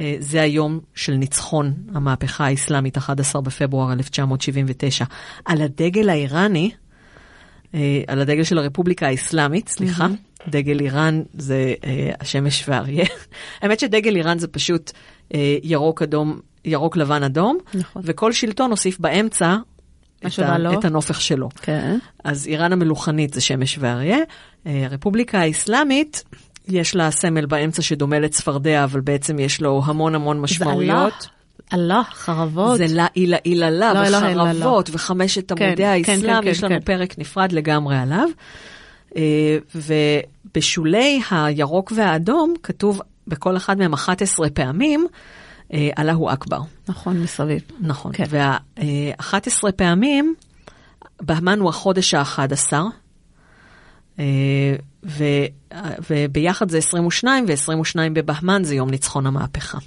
אה, 0.00 0.16
זה 0.18 0.42
היום 0.42 0.80
של 0.94 1.14
ניצחון 1.14 1.74
המהפכה 1.94 2.46
האסלאמית, 2.46 2.98
11 2.98 3.42
בפברואר 3.42 3.92
1979. 3.92 5.04
על 5.44 5.62
הדגל 5.62 6.08
האיראני, 6.08 6.70
אה, 7.74 8.02
על 8.06 8.20
הדגל 8.20 8.44
של 8.44 8.58
הרפובליקה 8.58 9.06
האסלאמית, 9.06 9.68
סליחה, 9.68 10.06
mm-hmm. 10.06 10.50
דגל 10.50 10.80
איראן 10.80 11.22
זה 11.34 11.74
אה, 11.84 12.10
השמש 12.20 12.68
והאריה. 12.68 13.04
האמת 13.62 13.80
שדגל 13.80 14.16
איראן 14.16 14.38
זה 14.38 14.48
פשוט 14.48 14.92
ירוק 15.62 16.02
אדום, 16.02 16.40
ירוק 16.64 16.96
לבן 16.96 17.22
אדום, 17.22 17.58
נכון. 17.74 18.02
וכל 18.04 18.32
שלטון 18.32 18.70
הוסיף 18.70 18.98
באמצע 18.98 19.56
את, 20.26 20.38
ה, 20.38 20.56
את 20.78 20.84
הנופך 20.84 21.20
שלו. 21.20 21.48
כן. 21.62 21.98
אז 22.24 22.46
איראן 22.46 22.72
המלוכנית 22.72 23.34
זה 23.34 23.40
שמש 23.40 23.78
ואריה. 23.80 24.18
אה, 24.66 24.84
הרפובליקה 24.84 25.40
האסלאמית, 25.40 26.24
יש 26.68 26.96
לה 26.96 27.10
סמל 27.10 27.46
באמצע 27.46 27.82
שדומה 27.82 28.18
לצפרדע, 28.18 28.84
אבל 28.84 29.00
בעצם 29.00 29.38
יש 29.38 29.60
לו 29.60 29.82
המון 29.84 30.14
המון 30.14 30.40
משמעויות. 30.40 31.20
זה 31.20 31.28
אללה, 31.72 32.02
חרבות. 32.12 32.78
זה 32.78 32.86
לה 32.88 33.06
אילה 33.16 33.36
אילה 33.44 33.70
לה, 33.70 34.10
לא, 34.10 34.16
וחרבות, 34.16 34.90
וחמשת 34.92 35.52
כן, 35.52 35.64
עמודי 35.64 35.82
כן, 35.82 36.12
האסלאם, 36.12 36.42
כן, 36.42 36.48
יש 36.48 36.64
לנו 36.64 36.74
כן. 36.74 36.80
פרק 36.80 37.18
נפרד 37.18 37.52
לגמרי 37.52 37.98
עליו. 37.98 38.28
אה, 39.16 39.58
ובשולי 39.74 41.20
הירוק 41.30 41.92
והאדום 41.96 42.54
כתוב 42.62 43.00
בכל 43.26 43.56
אחד 43.56 43.78
מהם 43.78 43.92
11 43.92 44.50
פעמים, 44.50 45.06
אללהו 45.98 46.32
אכבר. 46.32 46.60
נכון, 46.88 47.22
מסביב. 47.22 47.62
נכון, 47.80 48.12
כן. 48.14 48.24
וה-11 48.28 49.72
פעמים, 49.76 50.34
בהמן 51.20 51.60
הוא 51.60 51.68
החודש 51.68 52.14
ה-11, 52.14 52.72
אה, 54.18 54.74
וביחד 56.10 56.70
זה 56.70 56.78
22, 56.78 57.44
ו-22 57.48 57.98
בבהמן 58.12 58.64
זה 58.64 58.74
יום 58.74 58.90
ניצחון 58.90 59.26
המהפכה. 59.26 59.78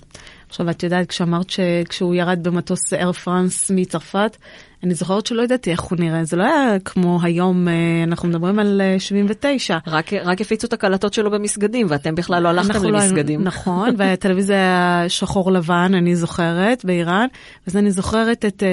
עכשיו, 0.54 0.70
את 0.70 0.84
יודעת, 0.84 1.10
כשאמרת 1.10 1.50
שכשהוא 1.50 2.16
ירד 2.16 2.40
במטוס 2.44 2.94
אייר 2.94 3.12
פרנס 3.12 3.72
מצרפת, 3.76 4.38
אני 4.84 4.94
זוכרת 4.94 5.26
שלא 5.26 5.42
ידעתי 5.42 5.72
איך 5.72 5.82
הוא 5.82 6.00
נראה, 6.00 6.24
זה 6.24 6.38
לא 6.38 6.44
היה 6.44 6.80
כמו 6.86 7.20
היום, 7.24 7.68
אה, 7.68 7.74
אנחנו 8.04 8.30
מדברים 8.30 8.60
על 8.60 8.82
79. 9.00 9.74
אה, 9.74 9.80
רק, 9.88 10.14
רק 10.14 10.42
הפיצו 10.42 10.68
את 10.68 10.74
הקלטות 10.74 11.14
שלו 11.14 11.32
במסגדים, 11.32 11.88
ואתם 11.90 12.16
בכלל 12.16 12.44
לא 12.44 12.50
הלכתם 12.50 12.84
לא 12.84 12.90
למסגדים. 12.90 13.40
לא, 13.40 13.46
נכון, 13.46 13.90
והטלוויזיה 13.98 14.56
היה 14.56 15.06
שחור 15.10 15.52
לבן, 15.52 15.92
אני 15.94 16.16
זוכרת, 16.16 16.86
באיראן, 16.86 17.28
ואז 17.68 17.78
אני 17.78 17.92
זוכרת 17.92 18.46
את 18.46 18.64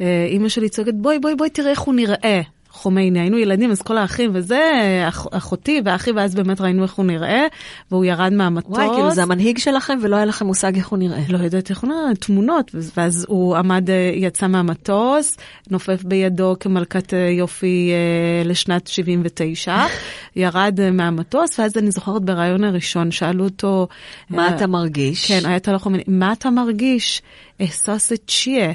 אה, 0.00 0.26
אימא 0.30 0.48
שלי 0.48 0.68
צועקת, 0.68 0.94
בואי, 0.94 1.18
בואי, 1.18 1.34
בואי, 1.34 1.50
תראה 1.50 1.70
איך 1.70 1.80
הוא 1.80 1.94
נראה. 1.94 2.40
חומייני, 2.78 3.20
היינו 3.20 3.38
ילדים, 3.38 3.70
אז 3.70 3.82
כל 3.82 3.98
האחים 3.98 4.30
וזה, 4.34 4.60
אח, 5.08 5.26
אחותי 5.30 5.80
ואחי, 5.84 6.12
ואז 6.12 6.34
באמת 6.34 6.60
ראינו 6.60 6.82
איך 6.82 6.94
הוא 6.94 7.04
נראה, 7.06 7.46
והוא 7.90 8.04
ירד 8.04 8.32
מהמטוס. 8.32 8.76
וואי, 8.76 8.88
כאילו 8.94 9.10
זה 9.10 9.22
המנהיג 9.22 9.58
שלכם 9.58 9.98
ולא 10.02 10.16
היה 10.16 10.24
לכם 10.24 10.46
מושג 10.46 10.76
איך 10.76 10.88
הוא 10.88 10.98
נראה. 10.98 11.20
לא 11.28 11.38
יודעת 11.38 11.70
איך 11.70 11.80
הוא 11.80 11.90
נראה, 11.90 12.14
תמונות, 12.20 12.70
ואז 12.96 13.26
הוא 13.28 13.56
עמד, 13.56 13.90
אה, 13.90 14.12
יצא 14.14 14.46
מהמטוס, 14.46 15.36
נופף 15.70 16.02
בידו 16.04 16.56
כמלכת 16.60 17.14
אה, 17.14 17.18
יופי 17.18 17.90
אה, 17.92 18.48
לשנת 18.48 18.86
79, 18.86 19.76
ירד 20.36 20.90
מהמטוס, 20.92 21.58
ואז 21.58 21.76
אני 21.76 21.90
זוכרת 21.90 22.22
בריאיון 22.22 22.64
הראשון, 22.64 23.10
שאלו 23.10 23.44
אותו... 23.44 23.88
מה 24.30 24.56
אתה 24.56 24.66
מרגיש? 24.66 25.32
כן, 25.32 25.46
היה 25.48 25.58
תהלוך 25.58 25.82
חומייני, 25.82 26.04
מה 26.06 26.32
אתה 26.32 26.50
מרגיש? 26.50 27.22
אהסס 27.60 28.12
את 28.12 28.20
צ'יה. 28.26 28.72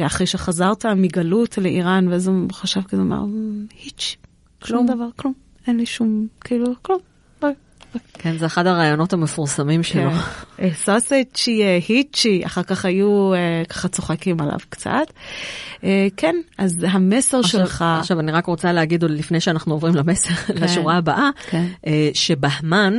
אחרי 0.00 0.26
שחזרת 0.26 0.86
מגלות 0.86 1.58
לאיראן, 1.58 2.08
ואז 2.08 2.28
הוא 2.28 2.52
חשב 2.52 2.82
כזה, 2.82 3.02
אמר, 3.02 3.24
היץ', 3.82 4.16
שום 4.64 4.86
דבר, 4.86 5.08
כלום, 5.16 5.34
אין 5.66 5.76
לי 5.76 5.86
שום, 5.86 6.26
כאילו, 6.40 6.66
כלום. 6.82 6.98
כן, 8.12 8.38
זה 8.38 8.46
אחד 8.46 8.66
הרעיונות 8.66 9.12
המפורסמים 9.12 9.82
שלו. 9.82 10.10
סוסג' 10.74 11.24
שיהיה 11.34 11.80
היצ'י, 11.88 12.46
אחר 12.46 12.62
כך 12.62 12.84
היו 12.84 13.32
ככה 13.68 13.88
צוחקים 13.88 14.40
עליו 14.40 14.58
קצת. 14.68 15.12
כן, 16.16 16.36
אז 16.58 16.86
המסר 16.88 17.42
שלך... 17.42 17.84
עכשיו, 17.98 18.20
אני 18.20 18.32
רק 18.32 18.46
רוצה 18.46 18.72
להגיד 18.72 19.02
עוד 19.02 19.10
לפני 19.10 19.40
שאנחנו 19.40 19.74
עוברים 19.74 19.94
למסר, 19.94 20.54
לשורה 20.54 20.96
הבאה, 20.96 21.30
שבהמן, 22.14 22.94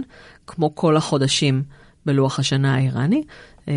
כמו 0.48 0.76
כל 0.76 0.98
החודשים 0.98 1.64
בלוח 2.06 2.40
השנה 2.40 2.76
האיראני, 2.76 3.24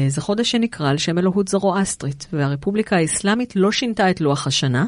זה 0.09 0.21
חודש 0.21 0.51
שנקרא 0.51 0.91
על 0.91 0.99
שם 0.99 1.19
אלוהות 1.19 1.49
זרואסטרית, 1.49 2.27
והרפובליקה 2.33 2.97
האסלאמית 2.97 3.57
לא 3.57 3.73
שינתה 3.73 4.11
את 4.11 4.21
לוח 4.21 4.47
השנה. 4.47 4.87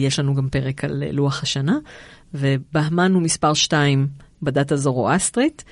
יש 0.00 0.18
לנו 0.18 0.34
גם 0.34 0.48
פרק 0.48 0.84
על 0.84 1.02
לוח 1.12 1.42
השנה, 1.42 1.78
ובהמן 2.34 3.12
הוא 3.12 3.22
מספר 3.22 3.54
2 3.54 4.06
בדת 4.42 4.72
הזרואסטרית, 4.72 5.64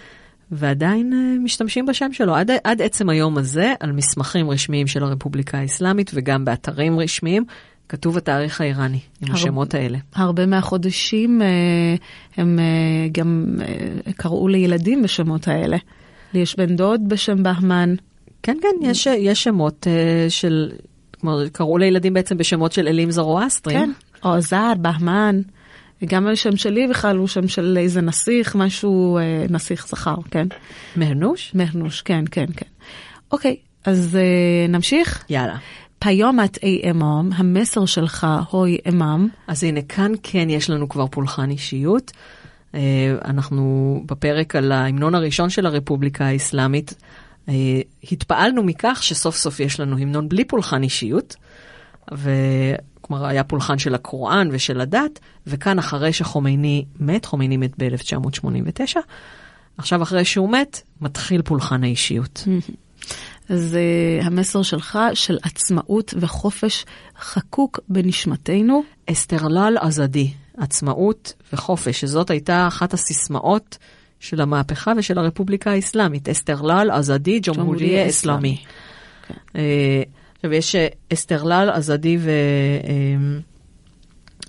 ועדיין 0.50 1.38
משתמשים 1.44 1.86
בשם 1.86 2.12
שלו 2.12 2.34
עד, 2.34 2.50
עד 2.64 2.82
עצם 2.82 3.08
היום 3.08 3.38
הזה 3.38 3.72
על 3.80 3.92
מסמכים 3.92 4.50
רשמיים 4.50 4.86
של 4.86 5.02
הרפובליקה 5.02 5.58
האסלאמית 5.58 6.10
וגם 6.14 6.44
באתרים 6.44 6.98
רשמיים. 6.98 7.44
כתוב 7.88 8.16
התאריך 8.16 8.60
האיראני 8.60 9.00
עם 9.20 9.28
הר... 9.28 9.34
השמות 9.34 9.74
האלה. 9.74 9.98
הרבה 10.14 10.46
מהחודשים 10.46 11.42
הם 12.36 12.58
גם 13.12 13.46
קראו 14.16 14.48
לילדים 14.48 15.02
בשמות 15.02 15.48
האלה. 15.48 15.76
לי 16.34 16.40
יש 16.40 16.56
בן 16.56 16.76
דוד 16.76 17.08
בשם 17.08 17.42
בהמן. 17.42 17.94
כן, 18.42 18.56
כן, 18.62 18.86
יש, 18.86 19.06
יש 19.06 19.44
שמות 19.44 19.86
uh, 19.86 20.30
של, 20.30 20.70
כלומר, 21.20 21.48
קראו 21.48 21.78
לילדים 21.78 22.14
בעצם 22.14 22.36
בשמות 22.36 22.72
של 22.72 22.88
אלים 22.88 23.10
זרואסטרים. 23.10 23.78
כן, 23.78 23.90
או 24.28 24.40
זר, 24.40 24.72
בהמן. 24.78 25.40
גם 26.04 26.26
השם 26.26 26.56
שלי 26.56 26.86
בכלל 26.86 27.16
הוא 27.16 27.28
שם 27.28 27.48
של 27.48 27.78
איזה 27.80 28.00
נסיך, 28.00 28.56
משהו, 28.56 29.18
אה, 29.18 29.44
נסיך 29.50 29.88
זכר, 29.88 30.14
כן? 30.30 30.46
מהנוש? 30.96 31.52
מהנוש, 31.54 32.02
כן, 32.02 32.24
כן, 32.30 32.46
כן. 32.56 32.66
אוקיי, 33.32 33.56
אז 33.84 34.16
אה, 34.16 34.66
נמשיך? 34.68 35.24
יאללה. 35.30 35.56
פיומת 35.98 36.62
אי 36.62 36.90
אמם, 36.90 37.30
המסר 37.34 37.86
שלך 37.86 38.26
הוי 38.50 38.78
אמם. 38.88 39.28
אז 39.46 39.64
הנה, 39.64 39.82
כאן 39.82 40.12
כן 40.22 40.50
יש 40.50 40.70
לנו 40.70 40.88
כבר 40.88 41.06
פולחן 41.06 41.50
אישיות. 41.50 42.12
אנחנו 43.24 44.02
בפרק 44.06 44.56
על 44.56 44.72
ההמנון 44.72 45.14
הראשון 45.14 45.50
של 45.50 45.66
הרפובליקה 45.66 46.24
האסלאמית, 46.24 46.94
התפעלנו 48.12 48.62
מכך 48.62 48.98
שסוף 49.02 49.36
סוף 49.36 49.60
יש 49.60 49.80
לנו 49.80 49.98
המנון 49.98 50.28
בלי 50.28 50.44
פולחן 50.44 50.82
אישיות, 50.82 51.36
וכלומר 52.12 53.26
היה 53.26 53.44
פולחן 53.44 53.78
של 53.78 53.94
הקוראן 53.94 54.48
ושל 54.52 54.80
הדת, 54.80 55.18
וכאן 55.46 55.78
אחרי 55.78 56.12
שחומייני 56.12 56.84
מת, 57.00 57.24
חומייני 57.24 57.56
מת 57.56 57.72
ב-1989, 57.78 58.96
עכשיו 59.78 60.02
אחרי 60.02 60.24
שהוא 60.24 60.52
מת, 60.52 60.82
מתחיל 61.00 61.42
פולחן 61.42 61.84
האישיות. 61.84 62.44
אז 63.48 63.76
uh, 63.76 64.24
המסר 64.26 64.62
שלך 64.62 64.98
של 65.14 65.38
עצמאות 65.42 66.14
וחופש 66.16 66.84
חקוק 67.20 67.80
בנשמתנו. 67.88 68.82
אסתרלל 69.10 69.76
עזדי, 69.80 70.32
עצמאות 70.60 71.32
וחופש, 71.52 72.00
שזאת 72.00 72.30
הייתה 72.30 72.68
אחת 72.68 72.94
הסיסמאות 72.94 73.78
של 74.20 74.40
המהפכה 74.40 74.92
ושל 74.96 75.18
הרפובליקה 75.18 75.70
האסלאמית, 75.70 76.28
אסתרלל 76.28 76.90
עזדי 76.90 77.40
ג'ומהוריה 77.42 78.08
אסלאמי. 78.08 78.62
עכשיו 80.36 80.52
יש 80.52 80.76
אסתרלל 81.12 81.70
עזדי 81.74 82.18
ו... 82.20 82.30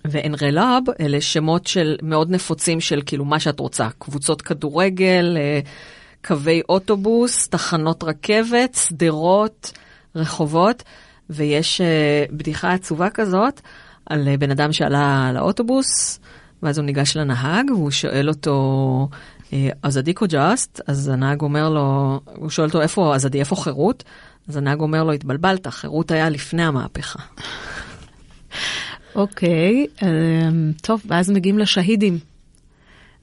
ואנרלאב, 0.06 0.84
אלה 1.00 1.22
שמות 1.22 1.68
של 1.68 1.96
מאוד 2.02 2.32
נפוצים 2.32 2.82
של 2.82 3.02
כאילו 3.06 3.26
מה 3.26 3.40
שאת 3.40 3.60
רוצה, 3.60 3.88
קבוצות 4.00 4.42
כדורגל, 4.42 5.38
קווי 6.26 6.62
אוטובוס, 6.70 7.48
תחנות 7.48 8.04
רכבת, 8.04 8.76
שדרות, 8.88 9.72
רחובות, 10.16 10.84
ויש 11.30 11.82
בדיחה 12.32 12.74
עצובה 12.74 13.10
כזאת 13.10 13.62
על 14.12 14.36
בן 14.40 14.52
אדם 14.52 14.74
שעלה 14.74 15.32
לאוטובוס, 15.34 16.20
ואז 16.64 16.78
הוא 16.78 16.86
ניגש 16.86 17.18
לנהג, 17.18 17.72
והוא 17.72 17.92
שואל 17.92 18.30
אותו, 18.30 19.08
אז 19.84 19.98
עדיקו 19.98 20.26
ג'אסט? 20.30 20.82
אז 20.88 21.08
הנהג 21.08 21.42
אומר 21.42 21.70
לו, 21.70 22.20
הוא 22.36 22.50
שואל 22.50 22.68
אותו, 22.68 22.82
איפה 22.82 23.16
עזדי, 23.16 23.40
איפה 23.40 23.56
חירות? 23.56 24.04
אז 24.50 24.58
הנהג 24.58 24.80
אומר 24.80 25.04
לו, 25.04 25.12
התבלבלת, 25.12 25.68
חירות 25.68 26.12
היה 26.12 26.30
לפני 26.30 26.64
המהפכה. 26.64 27.20
אוקיי, 29.16 29.86
okay, 29.98 30.00
um, 30.00 30.06
טוב, 30.82 31.02
ואז 31.06 31.30
מגיעים 31.30 31.60
לשהידים. 31.60 32.20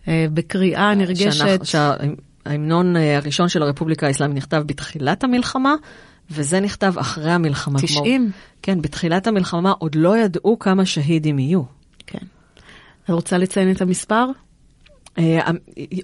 Uh, 0.05 0.09
בקריאה 0.35 0.95
נרגשת. 0.95 1.61
ההמנון 2.47 2.97
הראשון 2.97 3.49
של 3.49 3.63
הרפובליקה 3.63 4.07
האסלאמית 4.07 4.37
נכתב 4.37 4.63
בתחילת 4.67 5.25
המלחמה, 5.25 5.75
וזה 6.31 6.61
נכתב 6.61 6.95
אחרי 6.99 7.31
המלחמה. 7.31 7.81
90? 7.81 8.23
כמו, 8.23 8.33
כן, 8.63 8.83
בתחילת 8.83 9.27
המלחמה 9.27 9.73
עוד 9.79 9.95
לא 9.95 10.19
ידעו 10.19 10.59
כמה 10.59 10.87
שהידים 10.87 11.39
יהיו. 11.39 11.63
כן. 12.07 12.27
את 13.05 13.11
רוצה 13.11 13.39
לציין 13.39 13.71
את 13.71 13.81
המספר? 13.81 14.25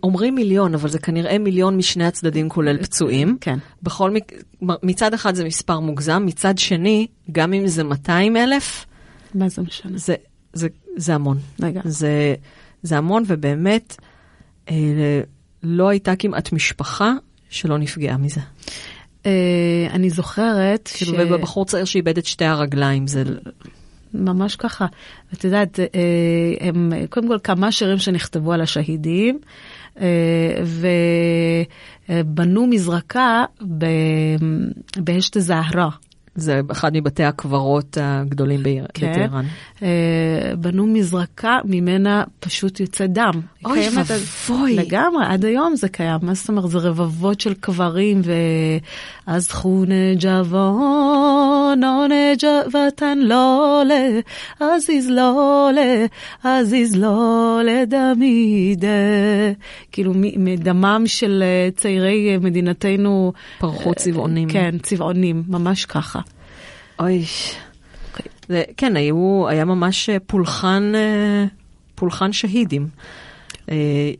אומרים 0.02 0.34
מיליון, 0.34 0.74
אבל 0.74 0.88
זה 0.88 0.98
כנראה 0.98 1.38
מיליון 1.38 1.76
משני 1.76 2.06
הצדדים, 2.06 2.48
כולל 2.48 2.82
פצועים. 2.82 3.36
כן. 3.40 3.58
בכל 3.82 4.10
מק... 4.10 4.32
מצד 4.62 5.14
אחד 5.14 5.34
זה 5.34 5.44
מספר 5.44 5.80
מוגזם, 5.80 6.22
מצד 6.26 6.58
שני, 6.58 7.06
גם 7.32 7.52
אם 7.52 7.66
זה 7.66 7.84
200 7.84 8.36
אלף, 8.36 8.86
מה 9.34 9.48
זה 9.48 9.62
משנה? 9.62 9.98
זה, 9.98 10.14
זה, 10.52 10.68
זה 10.96 11.14
המון. 11.14 11.38
רגע. 11.62 11.80
זה, 11.84 12.34
זה 12.82 12.98
המון, 12.98 13.22
ובאמת, 13.26 13.96
אה, 14.70 15.20
לא 15.62 15.88
הייתה 15.88 16.16
כמעט 16.16 16.52
משפחה 16.52 17.12
שלא 17.50 17.78
נפגעה 17.78 18.16
מזה. 18.16 18.40
אה, 19.26 19.30
אני 19.90 20.10
זוכרת 20.10 20.90
כאילו, 20.94 21.12
ש... 21.14 21.16
ובחור 21.18 21.64
צעיר 21.64 21.84
שאיבד 21.84 22.18
את 22.18 22.26
שתי 22.26 22.44
הרגליים, 22.44 23.06
זה... 23.06 23.24
ממש 24.14 24.56
ככה. 24.56 24.86
את 25.32 25.44
יודעת, 25.44 25.78
הם 26.60 26.92
קודם 27.10 27.28
כל 27.28 27.38
כמה 27.44 27.72
שירים 27.72 27.98
שנכתבו 27.98 28.52
על 28.52 28.60
השהידים, 28.60 29.38
ובנו 32.08 32.66
מזרקה 32.66 33.44
באשת 34.96 35.38
זהרה. 35.38 35.88
זה 36.34 36.60
אחד 36.72 36.96
מבתי 36.96 37.24
הקברות 37.24 37.98
הגדולים 38.00 38.60
כן. 38.94 39.12
בטהרן. 39.12 39.46
בנו 40.58 40.86
מזרקה, 40.86 41.58
ממנה 41.64 42.24
פשוט 42.40 42.80
יוצא 42.80 43.06
דם. 43.06 43.40
אוי 43.64 43.88
ואבוי. 43.94 44.76
לגמרי, 44.76 45.24
עד 45.26 45.44
היום 45.44 45.76
זה 45.76 45.88
קיים. 45.88 46.18
מה 46.22 46.34
זאת 46.34 46.48
אומרת? 46.48 46.70
זה 46.70 46.78
רבבות 46.78 47.40
של 47.40 47.54
קברים, 47.54 48.20
ואז 49.26 49.50
חונה 49.50 50.14
ג'וון, 50.18 51.84
עונה 51.84 52.32
ג'וותן 52.38 53.18
לולה, 53.18 54.08
עזיז 54.60 55.10
לולה, 55.10 56.06
עזיז 56.44 56.96
לולה 56.96 57.84
דמידה. 57.88 58.88
כאילו, 59.92 60.12
מדמם 60.16 61.02
של 61.06 61.44
צעירי 61.76 62.38
מדינתנו. 62.40 63.32
פרחו 63.58 63.94
צבעונים. 63.94 64.48
כן, 64.48 64.74
צבעונים, 64.82 65.42
ממש 65.48 65.84
ככה. 65.84 66.20
אוי. 66.98 67.24
זה, 68.48 68.62
כן, 68.76 68.96
היו, 68.96 69.48
היה 69.48 69.64
ממש 69.64 70.10
פולחן, 70.26 70.92
פולחן 71.94 72.32
שהידים. 72.32 72.88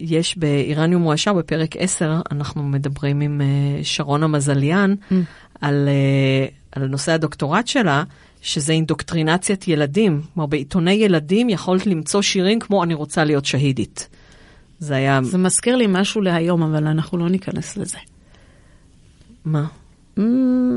יש 0.00 0.38
באיראניום 0.38 1.02
מואשר, 1.02 1.32
בפרק 1.32 1.76
10, 1.76 2.20
אנחנו 2.30 2.62
מדברים 2.62 3.20
עם 3.20 3.40
שרון 3.82 4.22
המזליאן 4.22 4.94
mm. 5.10 5.14
על, 5.60 5.88
על 6.72 6.86
נושא 6.86 7.12
הדוקטורט 7.12 7.66
שלה, 7.66 8.04
שזה 8.44 8.72
אינדוקטרינציית 8.72 9.68
ילדים. 9.68 10.20
כלומר, 10.34 10.46
בעיתוני 10.46 10.92
ילדים 10.92 11.50
יכולת 11.50 11.86
למצוא 11.86 12.22
שירים 12.22 12.60
כמו 12.60 12.84
אני 12.84 12.94
רוצה 12.94 13.24
להיות 13.24 13.44
שהידית. 13.44 14.08
זה 14.78 14.94
היה... 14.94 15.20
זה 15.22 15.38
מזכיר 15.38 15.76
לי 15.76 15.86
משהו 15.88 16.20
להיום, 16.20 16.62
אבל 16.62 16.86
אנחנו 16.86 17.18
לא 17.18 17.28
ניכנס 17.28 17.76
לזה. 17.76 17.98
מה? 19.44 19.64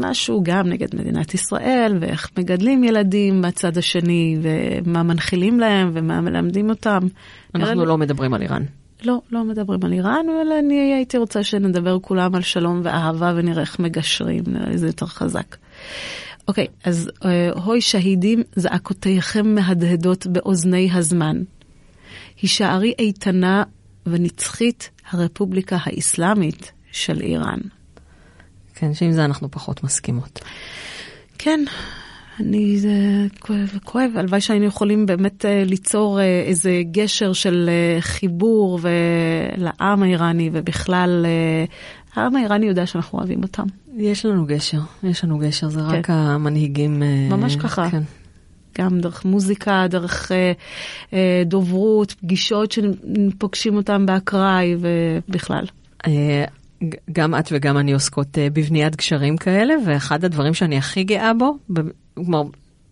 משהו 0.02 0.44
גם 0.44 0.68
נגד 0.68 0.96
מדינת 0.96 1.34
ישראל, 1.34 1.98
ואיך 2.02 2.30
מגדלים 2.38 2.84
ילדים 2.84 3.42
מהצד 3.42 3.78
השני, 3.78 4.38
ומה 4.42 5.04
מנחילים 5.04 5.60
להם, 5.60 5.92
ומה 5.94 6.22
מלמדים 6.22 6.70
אותם. 6.70 7.00
אנחנו 7.56 7.86
לא 7.86 7.98
מדברים 7.98 8.34
על 8.34 8.42
איראן. 8.42 8.64
לא, 9.04 9.22
לא 9.32 9.44
מדברים 9.44 9.80
על 9.84 9.94
איראן, 9.94 10.26
אבל 10.30 10.52
אני 10.52 10.94
הייתי 10.94 11.18
רוצה 11.18 11.44
שנדבר 11.44 12.00
כולם 12.02 12.36
על 12.36 12.42
שלום 12.42 12.82
ואהבה 12.84 13.34
ונראה 13.36 13.62
איך 13.62 13.80
מגשרים, 13.80 14.44
נראה 14.48 14.70
לי 14.70 14.78
זה 14.78 14.88
יותר 14.88 15.06
חזק. 15.06 15.56
אוקיי, 16.48 16.68
אז 16.84 17.12
אה, 17.26 17.50
הוי 17.52 17.82
שהידים, 17.82 18.44
זעקותיכם 18.56 19.56
מהדהדות 19.56 20.28
באוזני 20.28 20.90
הזמן. 20.94 21.42
הישארי 22.42 22.94
איתנה 23.00 23.64
ונצחית 24.06 24.90
הרפובליקה 25.12 25.78
האסלאמית 25.84 26.72
של 26.92 27.22
איראן. 27.22 27.60
כן, 28.80 28.94
שעם 28.94 29.12
זה 29.12 29.26
אנחנו 29.26 29.52
פחות 29.52 29.84
מסכימות. 29.84 30.40
כן, 31.38 31.60
אני, 32.40 32.80
זה 32.80 32.90
כואב, 33.40 33.78
כואב. 33.84 34.12
הלוואי 34.16 34.42
שהיינו 34.42 34.66
יכולים 34.66 35.06
באמת 35.06 35.46
uh, 35.46 35.70
ליצור 35.70 36.20
uh, 36.20 36.22
איזה 36.48 36.82
גשר 36.92 37.34
של 37.34 37.70
uh, 37.70 38.02
חיבור 38.02 38.80
לעם 39.58 40.04
האיראני, 40.04 40.50
ובכלל, 40.54 41.26
העם 42.16 42.36
האיראני 42.36 42.66
יודע 42.66 42.86
שאנחנו 42.86 43.20
אוהבים 43.20 43.44
אותם. 43.44 43.66
יש 43.98 44.26
לנו 44.26 44.46
גשר, 44.46 44.80
יש 45.04 45.24
לנו 45.24 45.38
גשר, 45.38 45.70
זה 45.70 45.80
כן. 45.80 45.86
רק 45.86 46.10
המנהיגים. 46.10 47.04
ממש 47.30 47.56
ככה. 47.56 47.90
כן. 47.90 48.04
גם 48.78 49.00
דרך 49.00 49.26
מוזיקה, 49.26 49.86
דרך 49.90 50.32
uh, 50.32 51.12
uh, 51.12 51.14
דוברות, 51.46 52.12
פגישות 52.12 52.72
שפוגשים 52.72 53.76
אותם 53.76 54.06
באקראי 54.06 54.76
ובכלל. 54.80 55.66
גם 57.12 57.36
את 57.36 57.50
וגם 57.52 57.78
אני 57.78 57.94
עוסקות 57.94 58.28
uh, 58.28 58.40
בבניית 58.54 58.96
גשרים 58.96 59.38
כאלה, 59.38 59.74
ואחד 59.86 60.26
הדברים 60.26 60.54
שאני 60.54 60.78
הכי 60.78 61.04
גאה 61.04 61.34
בו, 61.34 61.58
כלומר, 62.14 62.44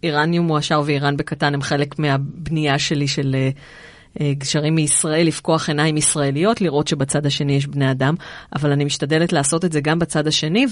איראניום 0.04 0.48
מועשר 0.48 0.82
ואיראן 0.86 1.18
בקטן 1.18 1.54
הם 1.54 1.62
חלק 1.62 2.00
מהבנייה 2.00 2.80
שלי 2.80 3.08
של 3.08 3.36
uh, 3.36 4.20
גשרים 4.38 4.76
מישראל, 4.76 5.28
לפקוח 5.28 5.70
עיניים 5.70 5.98
ישראליות, 5.98 6.62
לראות 6.62 6.88
שבצד 6.88 7.26
השני 7.26 7.54
יש 7.54 7.68
בני 7.68 7.92
אדם, 7.92 8.16
אבל 8.56 8.72
אני 8.72 8.86
משתדלת 8.86 9.34
לעשות 9.34 9.66
את 9.66 9.72
זה 9.72 9.82
גם 9.82 10.00
בצד 10.00 10.28
השני, 10.28 10.66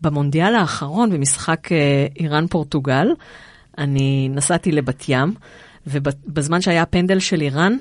ובמונדיאל 0.00 0.54
האחרון, 0.54 1.10
במשחק 1.10 1.68
איראן-פורטוגל, 2.18 3.06
אני 3.78 4.28
נסעתי 4.28 4.72
לבת 4.72 5.04
ים, 5.08 5.34
ובזמן 5.86 6.60
שהיה 6.60 6.82
הפנדל 6.82 7.18
של 7.18 7.40
איראן, 7.40 7.76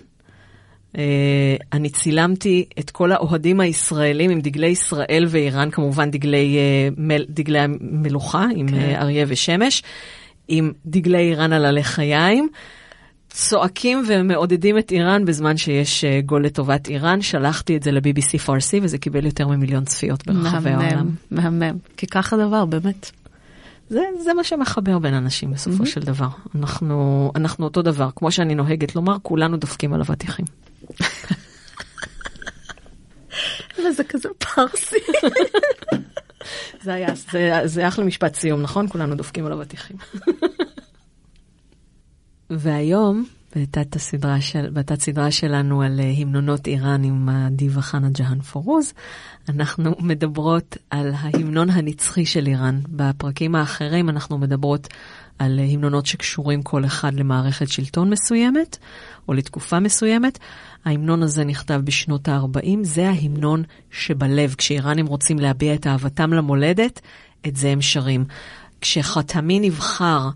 אני 1.73 1.89
צילמתי 1.89 2.65
את 2.79 2.89
כל 2.89 3.11
האוהדים 3.11 3.59
הישראלים 3.59 4.31
עם 4.31 4.41
דגלי 4.41 4.67
ישראל 4.67 5.25
ואיראן, 5.29 5.71
כמובן 5.71 6.11
דגלי, 6.11 6.57
uh, 6.57 6.93
מל, 6.97 7.25
דגלי 7.29 7.59
המלוכה 7.59 8.45
עם 8.55 8.67
okay. 8.67 8.71
כן. 8.71 8.95
uh, 8.95 9.01
אריה 9.01 9.25
ושמש, 9.27 9.83
עם 10.47 10.71
דגלי 10.85 11.17
איראן 11.17 11.53
על 11.53 11.65
הלחיים, 11.65 12.49
צועקים 13.29 14.03
ומעודדים 14.07 14.77
את 14.77 14.91
איראן 14.91 15.25
בזמן 15.25 15.57
שיש 15.57 16.03
uh, 16.03 16.25
גול 16.25 16.45
לטובת 16.45 16.87
איראן. 16.87 17.21
שלחתי 17.21 17.77
את 17.77 17.83
זה 17.83 17.91
ל-BBC 17.91 18.37
פרסי 18.45 18.79
וזה 18.83 18.97
קיבל 18.97 19.25
יותר 19.25 19.47
ממיליון 19.47 19.85
צפיות 19.85 20.27
ברחבי 20.27 20.69
מהמם, 20.69 20.81
העולם. 20.81 21.09
מהמם, 21.31 21.77
כי 21.97 22.07
ככה 22.07 22.37
דבר, 22.37 22.65
באמת. 22.65 23.11
זה, 23.89 24.01
זה 24.23 24.33
מה 24.33 24.43
שמחבר 24.43 24.99
בין 24.99 25.13
אנשים 25.13 25.51
בסופו 25.51 25.83
mm-hmm. 25.83 25.87
של 25.87 26.01
דבר. 26.01 26.27
אנחנו, 26.55 27.31
אנחנו 27.35 27.65
אותו 27.65 27.81
דבר, 27.81 28.09
כמו 28.15 28.31
שאני 28.31 28.55
נוהגת 28.55 28.95
לומר, 28.95 29.17
כולנו 29.21 29.57
דופקים 29.57 29.93
על 29.93 30.01
אבטיחים. 30.01 30.45
וזה 33.77 34.03
כזה 34.03 34.29
פרסי. 34.37 34.95
זה 36.81 36.93
היה, 36.93 37.15
זה, 37.31 37.61
זה 37.65 37.87
אחלה 37.87 38.05
משפט 38.05 38.35
סיום, 38.35 38.61
נכון? 38.61 38.87
כולנו 38.87 39.15
דופקים 39.15 39.45
על 39.45 39.53
אבטיחים. 39.53 39.97
והיום, 42.49 43.25
בתת 43.55 43.95
הסדרה, 43.95 44.41
של, 44.41 44.69
בתת 44.69 45.01
סדרה 45.01 45.31
שלנו 45.31 45.81
על 45.81 45.99
אה, 45.99 46.13
המנונות 46.17 46.67
איראן 46.67 47.03
עם 47.03 47.29
הדיבה 47.29 47.81
חנה 47.81 48.09
ג'האן 48.09 48.41
פורוז, 48.41 48.93
אנחנו 49.49 49.95
מדברות 49.99 50.77
על 50.89 51.11
ההמנון 51.15 51.69
הנצחי 51.69 52.25
של 52.25 52.47
איראן. 52.47 52.79
בפרקים 52.89 53.55
האחרים 53.55 54.09
אנחנו 54.09 54.37
מדברות 54.37 54.87
על 55.39 55.59
המנונות 55.59 56.05
שקשורים 56.05 56.61
כל 56.61 56.85
אחד 56.85 57.13
למערכת 57.13 57.67
שלטון 57.67 58.09
מסוימת, 58.09 58.77
או 59.27 59.33
לתקופה 59.33 59.79
מסוימת. 59.79 60.39
ההמנון 60.85 61.23
הזה 61.23 61.45
נכתב 61.45 61.81
בשנות 61.83 62.27
ה-40, 62.27 62.77
זה 62.83 63.09
ההמנון 63.09 63.63
שבלב. 63.91 64.55
כשאיראנים 64.57 65.05
רוצים 65.05 65.39
להביע 65.39 65.73
את 65.73 65.87
אהבתם 65.87 66.33
למולדת, 66.33 67.01
את 67.47 67.55
זה 67.55 67.69
הם 67.69 67.81
שרים. 67.81 68.25
כשחתמי 68.81 69.59
נבחר, 69.59 70.29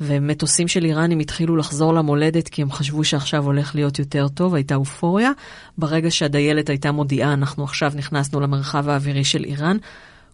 ומטוסים 0.00 0.68
של 0.68 0.84
איראנים 0.84 1.18
התחילו 1.18 1.56
לחזור 1.56 1.94
למולדת 1.94 2.48
כי 2.48 2.62
הם 2.62 2.70
חשבו 2.70 3.04
שעכשיו 3.04 3.44
הולך 3.44 3.74
להיות 3.74 3.98
יותר 3.98 4.28
טוב, 4.28 4.54
הייתה 4.54 4.74
אופוריה. 4.74 5.30
ברגע 5.78 6.10
שהדיילת 6.10 6.68
הייתה 6.68 6.92
מודיעה, 6.92 7.32
אנחנו 7.32 7.64
עכשיו 7.64 7.92
נכנסנו 7.96 8.40
למרחב 8.40 8.88
האווירי 8.88 9.24
של 9.24 9.44
איראן, 9.44 9.76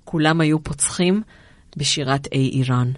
כולם 0.05 0.41
היו 0.41 0.65
פוצחים 0.65 1.23
בשירת 1.77 2.29
אי 2.33 2.49
איראן. 2.49 2.91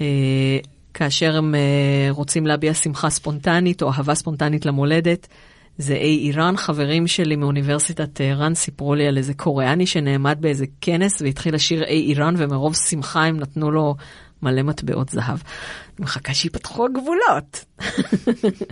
אה, 0.00 0.58
כאשר 0.94 1.36
הם 1.36 1.54
אה, 1.54 2.08
רוצים 2.10 2.46
להביע 2.46 2.74
שמחה 2.74 3.10
ספונטנית 3.10 3.82
או 3.82 3.88
אהבה 3.88 4.14
ספונטנית 4.14 4.66
למולדת, 4.66 5.28
זה 5.78 5.94
אי 5.94 6.18
איראן. 6.18 6.56
חברים 6.56 7.06
שלי 7.06 7.36
מאוניברסיטת 7.36 8.12
טהרן 8.12 8.54
סיפרו 8.54 8.94
לי 8.94 9.06
על 9.06 9.16
איזה 9.16 9.34
קוריאני 9.34 9.86
שנעמד 9.86 10.38
באיזה 10.40 10.66
כנס 10.80 11.22
והתחיל 11.22 11.54
לשיר 11.54 11.84
אי 11.84 12.00
איראן, 12.00 12.34
ומרוב 12.38 12.76
שמחה 12.76 13.24
הם 13.24 13.40
נתנו 13.40 13.70
לו 13.70 13.94
מלא 14.42 14.62
מטבעות 14.62 15.08
זהב. 15.08 15.38
מחכה 15.98 16.34
שיפתחו 16.34 16.86
הגבולות. 16.86 17.64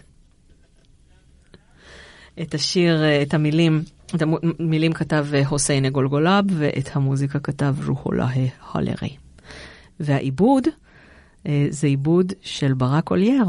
את 2.42 2.54
השיר, 2.54 3.04
אה, 3.04 3.22
את 3.22 3.34
המילים, 3.34 3.82
את 4.14 4.22
המילים 4.58 4.92
כתב 4.92 5.26
הוסיין 5.48 5.88
גולגולב, 5.88 6.44
ואת 6.48 6.90
המוזיקה 6.92 7.38
כתב 7.38 7.74
רוחולה 7.86 8.28
הולרי. 8.72 9.16
והעיבוד, 10.00 10.66
אה, 10.66 10.72
זה 11.70 11.86
עיבוד 11.86 12.32
של 12.42 12.74
ברק 12.74 13.10
אולייר, 13.10 13.46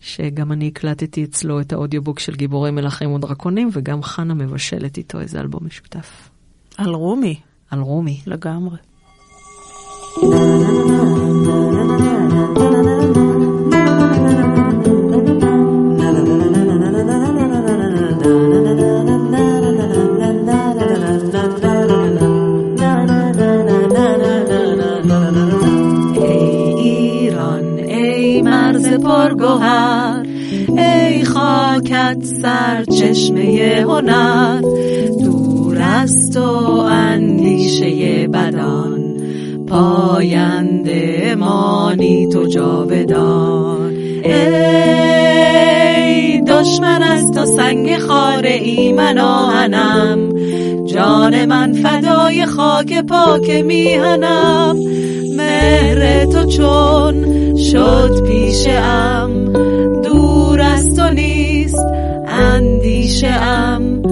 שגם 0.00 0.52
אני 0.52 0.68
הקלטתי 0.68 1.24
אצלו 1.24 1.60
את 1.60 1.72
האודיובוק 1.72 2.18
של 2.18 2.34
גיבורי 2.34 2.70
מלכים 2.70 3.12
ודרקונים, 3.12 3.70
וגם 3.72 4.02
חנה 4.02 4.34
מבשלת 4.34 4.98
איתו 4.98 5.20
איזה 5.20 5.40
אלבום 5.40 5.66
משותף. 5.66 6.30
על 6.78 6.94
רומי. 6.94 7.40
על 7.70 7.80
רומי. 7.80 8.20
לגמרי. 8.26 8.76
گوهر 29.38 30.22
ای 30.78 31.24
خاکت 31.24 32.24
سر 32.42 32.84
چشمه 32.84 33.84
هنر 33.88 34.60
دور 35.22 35.78
است 35.78 36.36
و 36.36 36.80
اندیشه 36.80 38.28
بدان. 38.28 39.00
پاینده 39.68 41.34
مانی 41.34 42.28
تو 42.28 42.46
جاودان. 42.46 43.90
ای 44.24 46.40
دشمن 46.40 47.02
است 47.02 47.34
تا 47.34 47.46
سنگ 47.46 47.98
خاره 47.98 48.52
ای 48.52 48.92
من 48.92 49.18
آهنم 49.18 50.33
جان 50.94 51.44
من 51.44 51.72
فدای 51.72 52.46
خاک 52.46 53.00
پاک 53.06 53.50
میهنم. 53.50 54.76
مهر 55.36 56.24
تو 56.24 56.44
چون 56.44 57.14
شد 57.56 58.22
پیش 58.26 58.66
ام 58.68 59.52
دور 60.02 60.60
از 60.60 60.96
تو 60.96 61.10
نیست 61.10 61.86
ام 63.24 64.02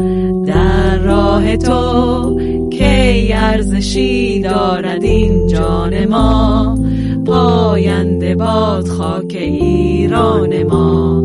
در 0.45 0.99
راه 0.99 1.57
تو 1.57 2.41
کی 2.71 3.33
ارزشی 3.33 4.41
دارد 4.41 5.05
این 5.05 5.47
جان 5.47 6.05
ما؟ 6.05 6.79
پاینده 7.27 8.35
باد 8.35 8.89
خاک 8.89 9.37
ایران 9.41 10.63
ما. 10.63 11.22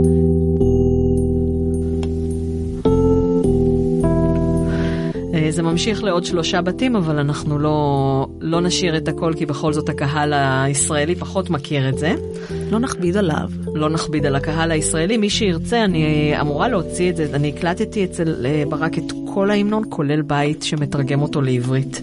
ממשיך 5.72 6.03
לעוד 6.03 6.26
שלושה 6.26 6.61
בתים, 6.61 6.95
אבל 6.95 7.19
אנחנו 7.19 7.60
לא, 7.60 8.27
לא 8.41 8.61
נשאיר 8.61 8.98
את 8.98 9.07
הכל, 9.07 9.34
כי 9.38 9.45
בכל 9.45 9.73
זאת 9.73 9.89
הקהל 9.89 10.34
הישראלי 10.34 11.15
פחות 11.15 11.49
מכיר 11.49 11.89
את 11.89 11.98
זה. 11.98 12.15
לא 12.72 12.80
נכביד 12.80 13.18
עליו. 13.18 13.49
לא 13.73 13.89
נכביד 13.89 14.26
על 14.26 14.35
הקהל 14.35 14.72
הישראלי. 14.72 15.18
מי 15.18 15.30
שירצה, 15.30 15.84
אני 15.84 16.34
אמורה 16.41 16.68
להוציא 16.68 17.10
את 17.10 17.15
זה. 17.15 17.27
אני 17.34 17.53
הקלטתי 17.57 18.03
אצל 18.03 18.45
אה, 18.45 18.64
ברק 18.69 18.98
את 18.98 19.14
כל 19.34 19.52
ההמנון, 19.52 19.84
כולל 19.89 20.22
בית 20.22 20.64
שמתרגם 20.64 21.22
אותו 21.22 21.41
לעברית. 21.41 22.02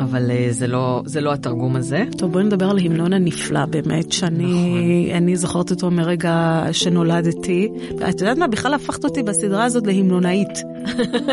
אבל 0.00 0.30
אה, 0.30 0.46
זה 0.50 0.66
לא, 0.66 1.02
זה 1.04 1.20
לא 1.20 1.32
התרגום 1.32 1.76
הזה. 1.76 2.04
טוב, 2.18 2.32
בואי 2.32 2.44
נדבר 2.44 2.70
על 2.70 2.78
ההמנון 2.78 3.12
הנפלא 3.12 3.64
באמת, 3.64 4.12
שאני 4.12 4.44
נכון. 4.44 5.16
אני 5.16 5.36
זוכרת 5.36 5.70
אותו 5.70 5.90
מרגע 5.90 6.64
שנולדתי. 6.72 7.68
את 8.08 8.20
יודעת 8.20 8.38
מה, 8.38 8.46
בכלל 8.46 8.74
הפכת 8.74 9.04
אותי 9.04 9.22
בסדרה 9.22 9.64
הזאת 9.64 9.86
להמנונאית. 9.86 10.58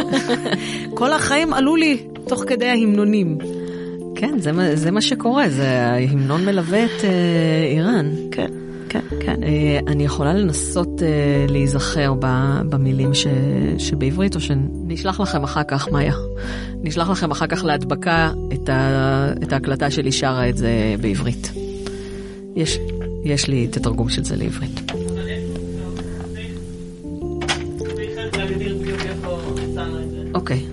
כל 0.98 1.14
החיים 1.14 1.54
עלו 1.54 1.76
לי 1.76 2.08
תוך 2.28 2.44
כדי 2.48 2.66
ההמנונים. 2.66 3.38
כן, 4.16 4.40
זה, 4.40 4.76
זה 4.76 4.92
מה 4.92 5.02
שקורה, 5.02 5.50
זה 5.50 5.86
ההמנון 5.86 6.46
מלווה 6.46 6.86
את 6.86 7.04
אה, 7.04 7.68
איראן. 7.72 8.06
כן, 8.32 8.52
כן, 8.90 9.00
כן. 9.20 9.44
אה, 9.44 9.80
אני 9.88 10.06
יכולה 10.06 10.34
לנסות 10.34 11.02
אה, 11.02 11.46
להיזכר 11.50 12.14
במילים 12.70 13.14
ש, 13.14 13.28
שבעברית, 13.78 14.36
או 14.36 14.40
שנשלח 14.40 15.20
לכם 15.20 15.44
אחר 15.44 15.64
כך, 15.68 15.88
מאיה. 15.92 16.14
נשלח 16.84 17.10
לכם 17.10 17.32
אחר 17.32 17.48
כך 17.48 17.64
להדבקה 17.64 18.32
את, 18.54 18.70
ה, 18.70 19.30
את 19.44 19.54
ההקלטה 19.54 19.92
שלי 19.92 20.12
שרה 20.12 20.50
את 20.50 20.58
זה 20.58 20.96
בעברית. 21.02 21.52
יש, 22.56 22.80
יש 23.24 23.48
לי 23.48 23.68
את 23.70 23.78
התרגום 23.78 24.10
של 24.10 24.24
זה 24.24 24.36
לעברית. 24.36 24.92
אוקיי. 30.34 30.66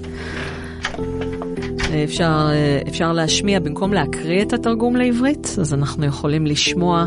אה, 1.90 2.04
אפשר, 2.04 2.48
אפשר 2.88 3.12
להשמיע, 3.12 3.60
במקום 3.60 3.92
להקריא 3.92 4.42
את 4.42 4.52
התרגום 4.52 4.96
לעברית, 4.96 5.56
אז 5.60 5.74
אנחנו 5.74 6.06
יכולים 6.06 6.46
לשמוע 6.46 7.06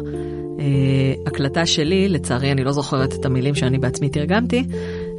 הקלטה 1.26 1.66
שלי, 1.66 2.10
לצערי 2.10 2.52
אני 2.52 2.64
לא 2.64 2.72
זוכרת 2.72 3.14
את 3.14 3.26
המילים 3.26 3.56
שאני 3.56 3.78
בעצמי 3.78 4.10
תרגמתי, 4.10 4.64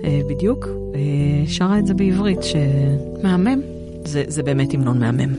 אה, 0.04 0.20
בדיוק, 0.28 0.68
אה, 0.94 1.00
שרה 1.46 1.78
את 1.78 1.86
זה 1.86 1.94
בעברית, 1.94 2.42
שזה 2.42 2.96
מהמם. 3.22 3.60
זה 4.04 4.42
באמת 4.42 4.74
המנון 4.74 4.98
מהמם. 4.98 5.34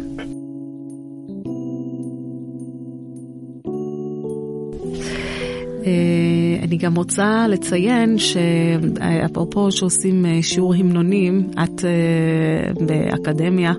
אה, 5.85 6.63
אני 6.63 6.77
גם 6.77 6.95
רוצה 6.95 7.45
לציין 7.47 8.17
שאפרופו 8.17 9.71
שעושים 9.71 10.25
אה, 10.25 10.39
שיעור 10.41 10.73
המנונים, 10.73 11.47
את 11.63 11.85
אה, 11.85 12.85
באקדמיה, 12.85 13.73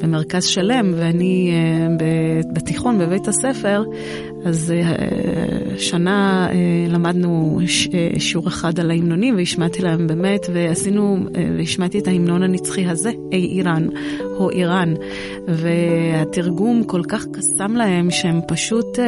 במרכז 0.00 0.44
שלם, 0.44 0.92
ואני 0.96 1.50
אה, 1.52 2.06
בתיכון, 2.52 2.98
בבית 2.98 3.28
הספר, 3.28 3.84
אז 4.46 4.72
אה, 4.76 5.78
שנה 5.78 6.48
אה, 6.50 6.54
למדנו 6.88 7.60
אה, 7.94 8.20
שיעור 8.20 8.48
אחד 8.48 8.80
על 8.80 8.90
ההמנונים 8.90 9.36
והשמעתי 9.36 9.82
להם 9.82 10.06
באמת, 10.06 10.46
ועשינו, 10.52 11.18
והשמעתי 11.56 11.98
את 11.98 12.08
ההמנון 12.08 12.42
הנצחי 12.42 12.86
הזה, 12.86 13.10
אי 13.32 13.46
איראן, 13.46 13.86
או 14.38 14.50
איראן, 14.50 14.94
והתרגום 15.48 16.84
כל 16.84 17.02
כך 17.08 17.26
קסם 17.32 17.76
להם 17.76 18.10
שהם 18.10 18.40
פשוט, 18.48 18.98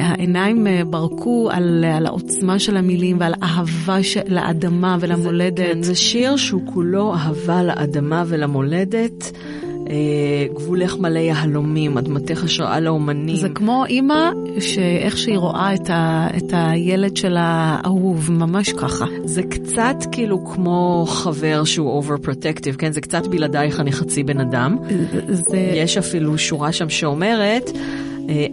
העיניים 0.00 0.66
ברקו 0.90 1.48
על, 1.52 1.84
על 1.84 2.06
העוצמה 2.06 2.58
של 2.58 2.76
המילים 2.76 3.16
ועל 3.20 3.34
אהבה 3.42 4.02
של, 4.02 4.20
לאדמה 4.26 4.96
ולמולדת. 5.00 5.66
כן, 5.66 5.82
זה 5.82 5.94
שיר 5.94 6.36
שהוא 6.36 6.62
כולו 6.74 7.14
אהבה 7.14 7.62
לאדמה 7.62 8.24
ולמולדת. 8.26 9.32
אה, 9.92 10.46
גבולך 10.54 10.98
מלא 10.98 11.18
יהלומים, 11.18 11.98
אדמתך 11.98 12.44
השראה 12.44 12.80
לאומנים. 12.80 13.36
זה 13.36 13.48
כמו 13.48 13.84
אימא, 13.84 14.30
שאיך 14.60 15.18
שהיא 15.18 15.38
רואה 15.38 15.74
את, 15.74 15.90
ה, 15.90 16.28
את 16.36 16.52
הילד 16.52 17.16
של 17.16 17.36
האהוב, 17.38 18.30
ממש 18.32 18.72
ככה. 18.72 19.04
זה 19.24 19.42
קצת 19.42 19.96
כאילו 20.12 20.44
כמו 20.44 21.04
חבר 21.08 21.64
שהוא 21.64 22.02
overprotective, 22.02 22.76
כן? 22.78 22.92
זה 22.92 23.00
קצת 23.00 23.26
בלעדייך 23.26 23.80
אני 23.80 23.92
חצי 23.92 24.22
בן 24.22 24.40
אדם. 24.40 24.76
זה... 25.28 25.72
יש 25.74 25.98
אפילו 25.98 26.38
שורה 26.38 26.72
שם 26.72 26.88
שאומרת, 26.88 27.70
אה, 28.28 28.46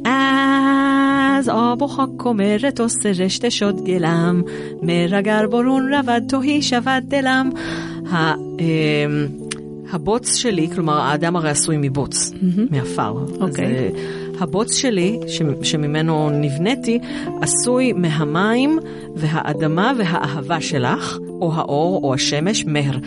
אז 1.39 1.49
אבוכך 1.49 2.25
אומרת 2.25 2.79
עושה 2.79 3.09
רשת 3.23 3.51
שוד 3.51 3.85
גלם, 3.85 4.41
מרגר 4.81 5.47
בורון 5.49 5.93
רבד 5.93 6.21
תוהי 6.29 6.61
שבת 6.61 7.03
אמ, 8.59 9.27
הבוץ 9.93 10.35
שלי, 10.35 10.69
כלומר 10.75 11.01
האדם 11.01 11.35
הרי 11.35 11.49
עשוי 11.49 11.75
מבוץ, 11.79 12.31
מעפר. 12.71 13.13
אז, 13.23 13.37
אוקיי. 13.41 13.65
אה, 13.65 13.89
הבוץ 14.39 14.75
שלי, 14.75 15.19
ש- 15.27 15.41
שממנו 15.63 16.29
נבניתי, 16.29 16.99
עשוי 17.41 17.93
מהמים 17.93 18.79
והאדמה 19.15 19.91
והאהבה 19.97 20.61
שלך, 20.61 21.17
או 21.41 21.53
האור 21.55 22.03
או 22.03 22.13
השמש, 22.13 22.65
מר, 22.65 22.97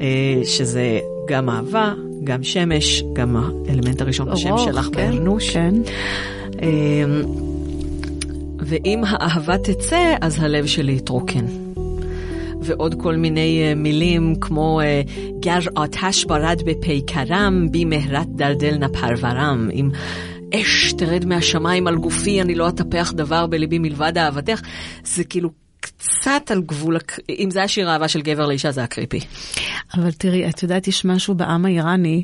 אה, 0.00 0.06
שזה 0.44 1.00
גם 1.28 1.50
אהבה, 1.50 1.94
גם 2.24 2.42
שמש, 2.42 3.04
גם 3.12 3.36
האלמנט 3.36 4.00
הראשון 4.00 4.30
בשם 4.30 4.48
ארוך, 4.48 4.64
שלך, 4.64 4.84
כן, 4.84 5.10
בארנוש. 5.10 5.50
כן. 5.50 5.74
אמ, 6.62 7.22
ואם 8.58 9.02
האהבה 9.06 9.58
תצא, 9.58 10.14
אז 10.20 10.36
הלב 10.42 10.66
שלי 10.66 10.92
יתרוקן. 10.92 11.44
ועוד 12.61 12.95
כל 13.01 13.15
מיני 13.15 13.63
אה, 13.63 13.75
מילים 13.75 14.35
כמו 14.41 14.81
אה, 14.81 15.01
גר 15.39 15.59
آتش 15.75 16.25
ברד 16.25 16.61
בפייקרם, 16.65 17.67
בי 17.71 17.85
מהרת 17.85 18.27
דלדל 18.35 18.77
נא 18.77 18.87
פרברם. 18.87 19.69
אם 19.73 19.89
אש 20.55 20.93
תרד 20.93 21.25
מהשמיים 21.25 21.87
על 21.87 21.95
גופי, 21.95 22.41
אני 22.41 22.55
לא 22.55 22.69
אטפח 22.69 23.11
דבר 23.15 23.47
בליבי 23.47 23.79
מלבד 23.79 24.17
אהבתך. 24.17 24.61
זה 25.03 25.23
כאילו 25.23 25.49
קצת 25.79 26.51
על 26.51 26.61
גבול, 26.61 26.95
הק- 26.95 27.19
אם 27.29 27.51
זה 27.51 27.59
היה 27.59 27.67
שיר 27.67 27.89
אהבה 27.89 28.07
של 28.07 28.21
גבר 28.21 28.45
לאישה, 28.45 28.71
זה 28.71 28.81
היה 28.81 28.87
קריפי. 28.87 29.19
אבל 29.93 30.11
תראי, 30.11 30.49
את 30.49 30.63
יודעת, 30.63 30.87
יש 30.87 31.05
משהו 31.05 31.35
בעם 31.35 31.65
האיראני, 31.65 32.23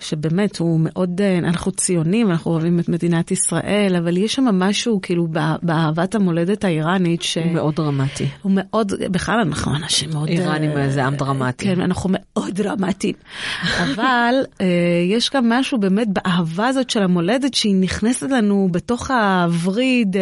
שבאמת 0.00 0.56
הוא 0.56 0.80
מאוד, 0.82 1.20
אה, 1.20 1.38
אנחנו 1.38 1.72
ציונים, 1.72 2.30
אנחנו 2.30 2.50
אוהבים 2.50 2.80
את 2.80 2.88
מדינת 2.88 3.30
ישראל, 3.30 3.96
אבל 3.98 4.16
יש 4.16 4.34
שם 4.34 4.44
משהו 4.44 5.00
כאילו 5.02 5.26
בא- 5.26 5.56
באהבת 5.62 6.14
המולדת 6.14 6.64
האיראנית, 6.64 7.22
ש... 7.22 7.38
הוא 7.38 7.52
מאוד 7.52 7.74
דרמטי. 7.74 8.26
הוא 8.42 8.52
מאוד, 8.54 8.92
בכלל 9.10 9.38
אנחנו 9.40 9.76
אנשים 9.76 10.10
מאוד... 10.10 10.28
איראנים 10.28 10.70
אה, 10.70 10.90
זה 10.90 11.04
עם 11.04 11.14
דרמטי. 11.14 11.64
כן, 11.64 11.80
אנחנו 11.80 12.10
מאוד 12.12 12.50
דרמטיים. 12.54 13.14
אבל 13.84 14.34
אה, 14.60 14.66
יש 15.10 15.30
גם 15.34 15.48
משהו 15.48 15.78
באמת 15.78 16.08
באהבה 16.08 16.66
הזאת 16.68 16.90
של 16.90 17.02
המולדת, 17.02 17.54
שהיא 17.54 17.74
נכנסת 17.80 18.30
לנו 18.30 18.68
בתוך 18.72 19.10
הווריד, 19.10 20.16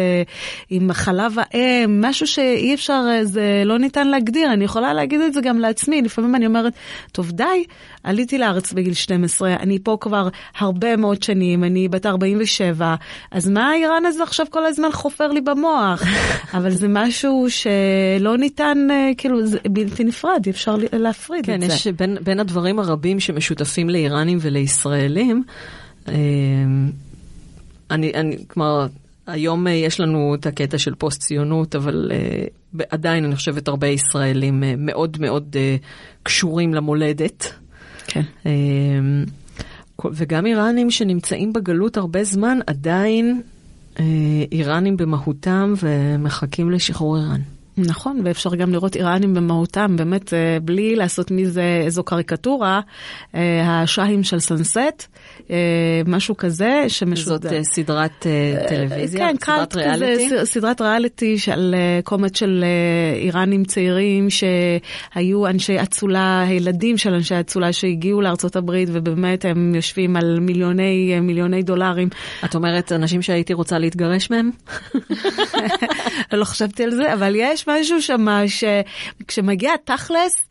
עם 0.69 0.93
חלב 0.93 1.35
האם, 1.37 2.01
משהו 2.01 2.27
שאי 2.27 2.73
אפשר, 2.73 3.01
זה 3.23 3.63
לא 3.65 3.79
ניתן 3.79 4.07
להגדיר. 4.07 4.53
אני 4.53 4.63
יכולה 4.63 4.93
להגיד 4.93 5.21
את 5.21 5.33
זה 5.33 5.41
גם 5.41 5.59
לעצמי, 5.59 6.01
לפעמים 6.01 6.35
אני 6.35 6.45
אומרת, 6.45 6.73
טוב 7.11 7.31
די, 7.31 7.43
עליתי 8.05 8.37
לארץ 8.37 8.73
בגיל 8.73 8.93
12, 8.93 9.53
אני 9.53 9.79
פה 9.83 9.97
כבר 10.01 10.27
הרבה 10.57 10.95
מאוד 10.95 11.23
שנים, 11.23 11.63
אני 11.63 11.87
בת 11.87 12.05
47, 12.05 12.95
אז 13.31 13.49
מה 13.49 13.69
האיראן 13.69 14.05
הזה 14.05 14.23
עכשיו 14.23 14.45
כל 14.49 14.65
הזמן 14.65 14.91
חופר 14.91 15.27
לי 15.27 15.41
במוח? 15.41 16.03
אבל 16.57 16.71
זה 16.71 16.87
משהו 16.89 17.47
שלא 17.49 18.37
ניתן, 18.37 18.77
אה, 18.91 19.11
כאילו, 19.17 19.45
זה 19.45 19.57
בלתי 19.69 20.03
נפרד, 20.03 20.41
אי 20.45 20.51
אפשר 20.51 20.75
להפריד 20.93 21.45
כן, 21.45 21.63
את 21.63 21.67
זה. 21.67 21.73
יש 21.73 21.87
בין, 21.87 22.17
בין 22.21 22.39
הדברים 22.39 22.79
הרבים 22.79 23.19
שמשותפים 23.19 23.89
לאיראנים 23.89 24.37
ולישראלים, 24.41 25.43
אה, 26.07 26.13
אני, 27.91 28.11
אני, 28.13 28.37
כלומר, 28.47 28.87
היום 29.27 29.67
אה, 29.67 29.71
יש 29.71 29.99
לנו 29.99 30.35
את 30.35 30.45
הקטע 30.45 30.77
של 30.77 30.95
פוסט 30.95 31.21
ציונות, 31.21 31.75
אבל 31.75 32.11
ב- 32.75 32.83
עדיין 32.89 33.25
אני 33.25 33.35
חושבת 33.35 33.67
הרבה 33.67 33.87
ישראלים 33.87 34.63
אה, 34.63 34.73
מאוד 34.77 35.17
מאוד 35.19 35.55
אה, 35.59 35.75
קשורים 36.23 36.73
למולדת. 36.73 37.53
כן. 38.07 38.21
כל- 39.95 40.11
וגם 40.13 40.45
איראנים 40.45 40.91
שנמצאים 40.91 41.53
בגלות 41.53 41.97
הרבה 41.97 42.23
זמן, 42.23 42.59
עדיין 42.67 43.41
אה, 43.99 44.03
איראנים 44.51 44.97
במהותם 44.97 45.73
ומחכים 45.79 46.71
לשחרור 46.71 47.17
איראן. 47.17 47.41
נכון, 47.77 48.21
ואפשר 48.23 48.55
גם 48.55 48.71
לראות 48.73 48.95
איראנים 48.95 49.33
במהותם, 49.33 49.95
באמת, 49.95 50.33
אה, 50.33 50.57
בלי 50.61 50.95
לעשות 50.95 51.31
מזה 51.31 51.81
איזו 51.85 52.03
קריקטורה, 52.03 52.79
אה, 53.35 53.81
השאהים 53.81 54.23
של 54.23 54.39
סנסט, 54.39 55.07
אה, 55.49 55.55
משהו 56.05 56.37
כזה 56.37 56.83
שמשודר. 56.87 57.49
זאת 57.49 57.63
סדרת 57.73 58.25
טלוויזיה, 58.69 59.27
כן, 59.27 59.35
סדרת 59.45 59.71
כזה, 59.73 59.81
ריאליטי. 59.81 60.29
ס- 60.29 60.51
סדרת 60.53 60.81
ריאליטי 60.81 61.37
של 61.37 61.75
אה, 61.77 61.99
קומץ 62.03 62.37
של 62.39 62.65
איראנים 63.15 63.63
צעירים 63.65 64.27
שהיו 64.29 65.47
אנשי 65.47 65.81
אצולה, 65.81 66.41
הילדים 66.47 66.97
של 66.97 67.13
אנשי 67.13 67.39
אצולה 67.39 67.73
שהגיעו 67.73 68.21
לארצות 68.21 68.55
הברית 68.55 68.89
ובאמת 68.91 69.45
הם 69.45 69.75
יושבים 69.75 70.15
על 70.15 70.39
מיליוני 70.39 71.19
מיליוני 71.19 71.63
דולרים. 71.63 72.09
את 72.45 72.55
אומרת 72.55 72.91
אנשים 72.91 73.21
שהייתי 73.21 73.53
רוצה 73.53 73.79
להתגרש 73.79 74.31
מהם? 74.31 74.49
לא 76.33 76.45
חשבתי 76.45 76.83
על 76.83 76.91
זה, 76.91 77.13
אבל 77.13 77.33
יש 77.35 77.64
משהו 77.67 78.01
שם 78.01 78.25
שכשמגיע 78.47 79.71
תכלס, 79.85 80.47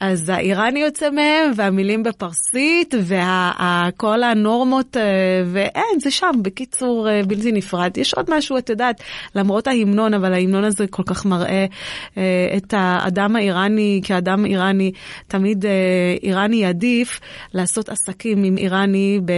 אז 0.00 0.28
האיראני 0.28 0.80
יוצא 0.80 1.10
מהם, 1.10 1.52
והמילים 1.56 2.02
בפרסית, 2.02 2.94
וכל 3.00 4.22
הנורמות, 4.22 4.96
אה, 4.96 5.02
ואין, 5.52 6.00
זה 6.00 6.10
שם, 6.10 6.30
בקיצור, 6.42 7.08
אה, 7.08 7.20
בלתי 7.26 7.52
נפרד. 7.52 7.98
יש 7.98 8.14
עוד 8.14 8.26
משהו, 8.28 8.58
את 8.58 8.70
יודעת, 8.70 9.00
למרות 9.34 9.66
ההמנון, 9.66 10.14
אבל 10.14 10.32
ההמנון 10.32 10.64
הזה 10.64 10.86
כל 10.86 11.02
כך 11.02 11.26
מראה 11.26 11.66
אה, 12.16 12.22
את 12.56 12.74
האדם 12.76 13.36
האיראני 13.36 14.00
כאדם 14.04 14.44
איראני. 14.44 14.92
תמיד 15.26 15.64
איראני 16.22 16.64
עדיף 16.64 17.20
לעשות 17.54 17.88
עסקים 17.88 18.44
עם 18.44 18.56
איראני 18.56 19.20
ב, 19.24 19.32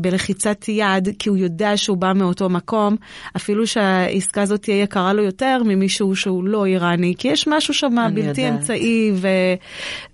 בלחיצת 0.00 0.68
יד, 0.68 1.08
כי 1.18 1.28
הוא 1.28 1.36
יודע 1.36 1.76
שהוא 1.76 1.96
בא 1.96 2.12
מאותו 2.14 2.48
מקום, 2.48 2.96
אפילו 3.36 3.66
שהעסקה 3.66 4.42
הזאת 4.42 4.62
תהיה 4.62 4.82
יקרה 4.82 5.12
לו 5.12 5.22
יותר 5.22 5.62
ממישהו 5.64 6.16
שהוא 6.16 6.44
לא 6.44 6.64
איראני, 6.66 7.14
כי 7.18 7.28
יש 7.28 7.48
משהו 7.48 7.74
שם 7.74 7.96
בלתי 8.14 8.40
יודעת. 8.40 8.60
אמצעי, 8.60 9.12
ו... 9.14 9.28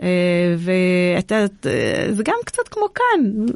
אה, 0.02 0.54
ואתה, 0.58 1.44
זה 2.10 2.22
גם 2.24 2.34
קצת 2.44 2.68
כמו 2.70 2.86
כאן, 2.94 3.46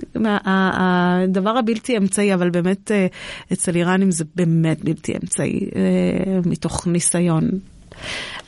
הדבר 0.45 1.59
הבלתי 1.59 1.97
אמצעי, 1.97 2.35
אבל 2.35 2.51
באמת 2.51 2.91
אה, 2.91 3.07
אצל 3.53 3.77
איראנים 3.77 4.11
זה 4.11 4.25
באמת 4.37 4.85
בלתי 4.85 5.13
אמצעי, 5.23 5.69
אה, 5.77 6.41
מתוך 6.47 6.87
ניסיון. 6.87 7.51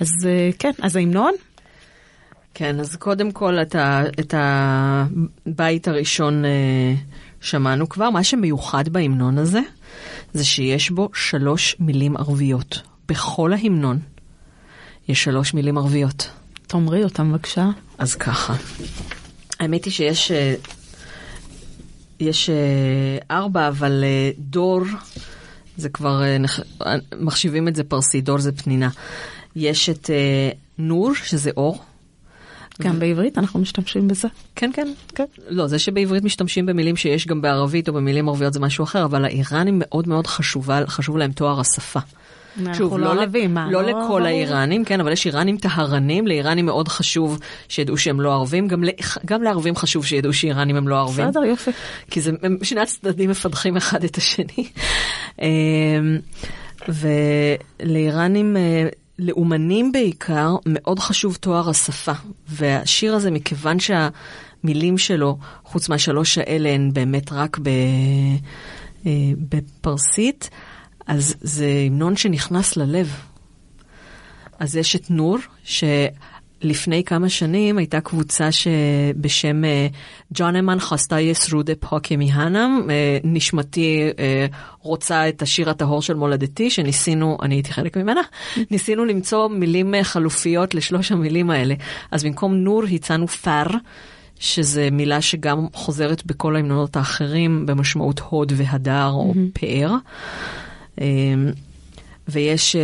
אז 0.01 0.09
כן, 0.59 0.70
אז 0.82 0.97
ההמנון? 0.97 1.32
כן, 2.55 2.80
אז 2.80 2.97
קודם 2.97 3.32
כל 3.32 3.59
את, 3.62 3.74
ה, 3.74 4.02
את 4.20 4.34
הבית 4.36 5.88
הראשון 5.88 6.42
שמענו 7.40 7.88
כבר. 7.88 8.10
מה 8.10 8.24
שמיוחד 8.24 8.88
בהמנון 8.88 9.38
הזה, 9.38 9.60
זה 10.32 10.44
שיש 10.44 10.90
בו 10.90 11.09
שלוש 11.14 11.76
מילים 11.80 12.16
ערביות. 12.16 12.82
בכל 13.09 13.52
ההמנון 13.52 13.98
יש 15.09 15.24
שלוש 15.24 15.55
מילים 15.55 15.78
ערביות. 15.78 16.30
תאמרי 16.70 17.05
אותם 17.05 17.32
בבקשה. 17.32 17.70
אז 17.98 18.14
ככה, 18.14 18.55
האמת 19.60 19.84
היא 19.84 19.92
שיש 19.92 20.30
אה, 20.30 20.55
יש 22.20 22.51
אה, 22.51 23.36
ארבע, 23.36 23.68
אבל 23.68 24.05
אה, 24.05 24.30
דור, 24.38 24.80
זה 25.76 25.88
כבר, 25.88 26.22
מחשיבים 27.20 27.68
את 27.68 27.76
זה 27.76 27.84
פרסי, 27.84 28.20
דור 28.20 28.38
זה 28.38 28.52
פנינה. 28.52 28.88
יש 29.56 29.90
את 29.90 30.10
נור, 30.78 31.14
שזה 31.14 31.51
אור. 31.56 31.82
גם 32.82 32.97
ו... 32.97 33.01
בעברית 33.01 33.38
אנחנו 33.38 33.60
משתמשים 33.60 34.09
בזה. 34.09 34.28
כן, 34.56 34.70
כן, 34.74 34.88
כן. 35.14 35.24
לא, 35.48 35.66
זה 35.66 35.78
שבעברית 35.78 36.24
משתמשים 36.24 36.66
במילים 36.66 36.97
שיש 36.97 37.26
גם 37.26 37.42
בערבית 37.42 37.88
או 37.88 37.94
במילים 37.94 38.28
ערביות 38.28 38.52
זה 38.52 38.60
משהו 38.60 38.84
אחר, 38.84 39.05
אבל 39.05 39.24
האיראנים 39.24 39.76
מאוד 39.78 40.09
מאוד 40.09 40.26
חשובה, 40.26 40.86
חשוב 40.86 41.16
להם 41.16 41.32
תואר 41.32 41.60
השפה. 41.60 42.01
שוב, 42.74 42.98
לא, 42.98 43.16
לא 43.16 43.22
מה? 43.48 43.70
לא, 43.70 43.82
לא 43.82 43.88
לכל 43.88 44.26
האיראנים, 44.26 44.84
כן, 44.84 45.00
אבל 45.00 45.12
יש 45.12 45.26
איראנים 45.26 45.56
טהרנים, 45.56 46.26
לאיראנים 46.26 46.66
מאוד 46.66 46.88
חשוב 46.88 47.38
שידעו 47.68 47.96
שהם 47.96 48.20
לא 48.20 48.32
ערבים, 48.32 48.68
גם, 48.68 48.82
גם 49.26 49.42
לערבים 49.42 49.76
חשוב 49.76 50.06
שידעו 50.06 50.32
שאיראנים 50.32 50.76
הם 50.76 50.88
לא 50.88 50.98
ערבים. 50.98 51.28
בסדר, 51.28 51.44
יופי. 51.44 51.70
כי 52.10 52.20
זה, 52.20 52.30
שני 52.62 52.80
הצדדים 52.80 53.30
מפתחים 53.30 53.76
אחד 53.76 54.04
את 54.04 54.16
השני. 54.16 54.68
אמ, 55.42 56.18
ולאיראנים, 56.88 58.56
אה, 58.56 58.88
לאומנים 59.18 59.92
בעיקר, 59.92 60.56
מאוד 60.66 60.98
חשוב 60.98 61.36
תואר 61.40 61.70
השפה. 61.70 62.12
והשיר 62.48 63.14
הזה, 63.14 63.30
מכיוון 63.30 63.76
שהמילים 63.80 64.98
שלו, 64.98 65.38
חוץ 65.64 65.88
מהשלוש 65.88 66.38
האלה, 66.38 66.68
הן 66.68 66.90
באמת 66.92 67.32
רק 67.32 67.58
ב, 67.58 67.68
אה, 69.06 69.12
בפרסית, 69.36 70.50
אז 71.10 71.34
זה 71.40 71.66
המנון 71.86 72.16
שנכנס 72.16 72.76
ללב. 72.76 73.20
אז 74.58 74.76
יש 74.76 74.96
את 74.96 75.10
נור, 75.10 75.38
שלפני 75.64 77.04
כמה 77.04 77.28
שנים 77.28 77.78
הייתה 77.78 78.00
קבוצה 78.00 78.48
שבשם 78.52 79.62
ג'ונמן 80.34 80.80
חסטה 80.80 81.20
יסרודה 81.20 81.72
פוקי 81.80 82.16
מהנם, 82.16 82.88
נשמתי 83.24 84.10
אה, 84.18 84.46
רוצה 84.80 85.28
את 85.28 85.42
השיר 85.42 85.70
הטהור 85.70 86.02
של 86.02 86.14
מולדתי, 86.14 86.70
שניסינו, 86.70 87.38
אני 87.42 87.54
הייתי 87.54 87.72
חלק 87.72 87.96
ממנה, 87.96 88.20
ניסינו 88.70 89.04
למצוא 89.04 89.48
מילים 89.48 89.94
אה, 89.94 90.04
חלופיות 90.04 90.74
לשלוש 90.74 91.12
המילים 91.12 91.50
האלה. 91.50 91.74
אז 92.10 92.24
במקום 92.24 92.54
נור 92.54 92.82
הצענו 92.92 93.28
פאר. 93.28 93.66
שזה 94.42 94.88
מילה 94.92 95.20
שגם 95.20 95.66
חוזרת 95.72 96.26
בכל 96.26 96.56
ההמנונות 96.56 96.96
האחרים 96.96 97.66
במשמעות 97.66 98.20
הוד 98.20 98.52
והדר 98.56 99.10
או 99.12 99.34
פאר. 99.52 99.96
אמ, 101.00 101.50
ויש 102.28 102.76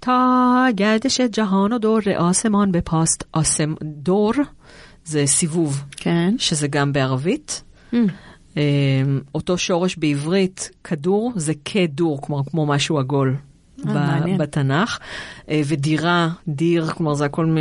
תא 0.00 0.66
גרדש 0.74 1.20
ג'האן 1.20 1.72
או 1.72 1.78
דור 1.78 1.98
אסמן 2.16 2.72
בפסט 2.72 3.24
אסם 3.32 3.74
דור, 3.82 4.32
זה 5.04 5.26
סיבוב, 5.26 5.82
כן. 5.96 6.34
שזה 6.38 6.68
גם 6.68 6.92
בערבית. 6.92 7.62
Mm. 7.92 7.96
אותו 9.34 9.58
שורש 9.58 9.96
בעברית, 9.96 10.70
כדור, 10.84 11.32
זה 11.36 11.52
כדור, 11.64 12.22
כלומר 12.22 12.42
כמו 12.50 12.66
משהו 12.66 12.98
עגול 12.98 13.36
אה, 13.88 14.20
בתנ"ך. 14.38 14.98
אה, 15.50 15.60
ודירה, 15.66 16.28
דיר, 16.48 16.86
כלומר 16.86 17.14
זה 17.14 17.24
הכל 17.24 17.56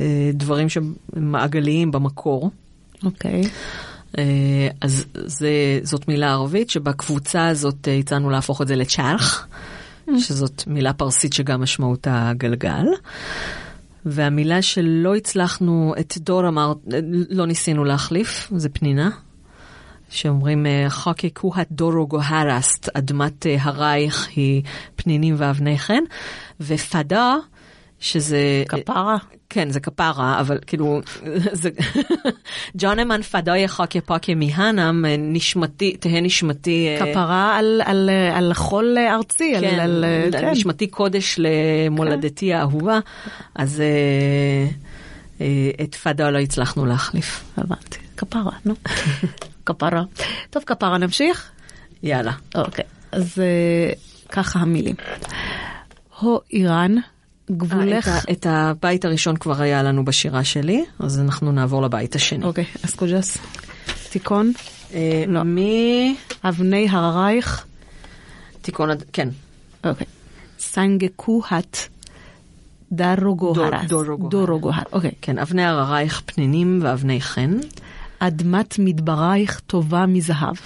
אה, 0.00 0.30
דברים 0.34 0.66
שמעגליים 0.68 1.90
במקור. 1.90 2.50
אוקיי. 3.04 3.42
Okay. 3.42 3.46
אה, 4.18 4.68
אז 4.80 5.04
זה, 5.14 5.80
זאת 5.82 6.08
מילה 6.08 6.32
ערבית 6.32 6.70
שבקבוצה 6.70 7.48
הזאת 7.48 7.88
אה, 7.88 7.96
הצענו 7.96 8.30
להפוך 8.30 8.62
את 8.62 8.68
זה 8.68 8.76
לצ'אלח, 8.76 9.46
mm. 10.08 10.18
שזאת 10.18 10.62
מילה 10.66 10.92
פרסית 10.92 11.32
שגם 11.32 11.62
משמעותה 11.62 12.32
גלגל. 12.36 12.86
והמילה 14.06 14.62
שלא 14.62 15.14
הצלחנו, 15.14 15.94
את 16.00 16.18
דור 16.18 16.48
אמר, 16.48 16.72
לא 17.30 17.46
ניסינו 17.46 17.84
להחליף, 17.84 18.50
זה 18.56 18.68
פנינה. 18.68 19.10
שאומרים, 20.10 20.66
חוקקו 20.88 21.52
הדורו 21.56 22.06
גוהרסט, 22.06 22.88
אדמת 22.94 23.46
הרייך 23.60 24.28
היא 24.36 24.62
פנינים 24.96 25.34
ואבני 25.38 25.78
חן, 25.78 26.02
ופדה, 26.60 27.36
שזה... 28.06 28.64
כפרה. 28.68 29.16
כן, 29.50 29.70
זה 29.70 29.80
כפרה, 29.80 30.40
אבל 30.40 30.58
כאילו, 30.66 31.00
זה... 31.62 31.70
ג'ונמן 32.78 33.22
פדוי 33.22 33.68
חוקי 33.68 34.00
פוקי 34.00 34.34
מהנם, 34.34 35.04
נשמתי, 35.18 35.96
תהא 35.96 36.20
נשמתי... 36.20 36.88
אה, 36.88 37.06
כפרה 37.06 37.56
על, 37.56 37.82
על, 37.84 38.10
על 38.34 38.54
חול 38.54 38.98
ארצי, 38.98 39.54
כן, 39.60 39.80
על, 39.80 40.04
על, 40.04 40.04
כן. 40.32 40.50
נשמתי 40.50 40.86
קודש 40.86 41.38
למולדתי 41.38 42.48
כן. 42.50 42.56
האהובה, 42.56 42.98
אז 43.54 43.80
אה, 43.80 43.86
אה, 45.40 45.84
את 45.84 45.94
פדה 45.94 46.30
לא 46.30 46.38
הצלחנו 46.38 46.86
להחליף. 46.86 47.44
הבנתי, 47.56 47.98
כפרה, 48.16 48.52
נו. 48.64 48.74
כפרה. 49.66 50.02
טוב, 50.50 50.62
כפרה, 50.66 50.98
נמשיך? 50.98 51.50
יאללה. 52.02 52.32
אוקיי, 52.54 52.84
אז 53.12 53.38
ככה 54.28 54.58
המילים. 54.58 54.94
הו 56.18 56.40
איראן. 56.52 56.94
גבולך... 57.50 58.08
아, 58.08 58.10
את, 58.10 58.30
את 58.30 58.46
הבית 58.50 59.04
הראשון 59.04 59.36
כבר 59.36 59.62
היה 59.62 59.82
לנו 59.82 60.04
בשירה 60.04 60.44
שלי, 60.44 60.84
אז 60.98 61.20
אנחנו 61.20 61.52
נעבור 61.52 61.82
לבית 61.82 62.14
השני. 62.14 62.44
אוקיי, 62.44 62.64
אז 62.84 62.94
קוג'ס. 62.94 63.38
תיקון? 64.10 64.52
אה, 64.94 65.24
לא. 65.28 65.42
מ... 65.42 65.56
אבני 66.44 66.88
הררייך? 66.90 67.66
תיקון, 68.62 68.90
כן. 69.12 69.28
אוקיי. 69.84 70.06
סנגקוהת 70.58 71.78
דרוגוהרס. 72.92 73.90
דורוגוהר. 74.28 74.82
אוקיי. 74.92 75.10
כן, 75.22 75.38
אבני 75.38 75.64
הררייך 75.64 76.22
פנינים 76.26 76.78
ואבני 76.82 77.20
חן. 77.20 77.52
אדמת 78.18 78.78
מדברייך 78.78 79.60
טובה 79.66 80.06
מזהב. 80.06 80.56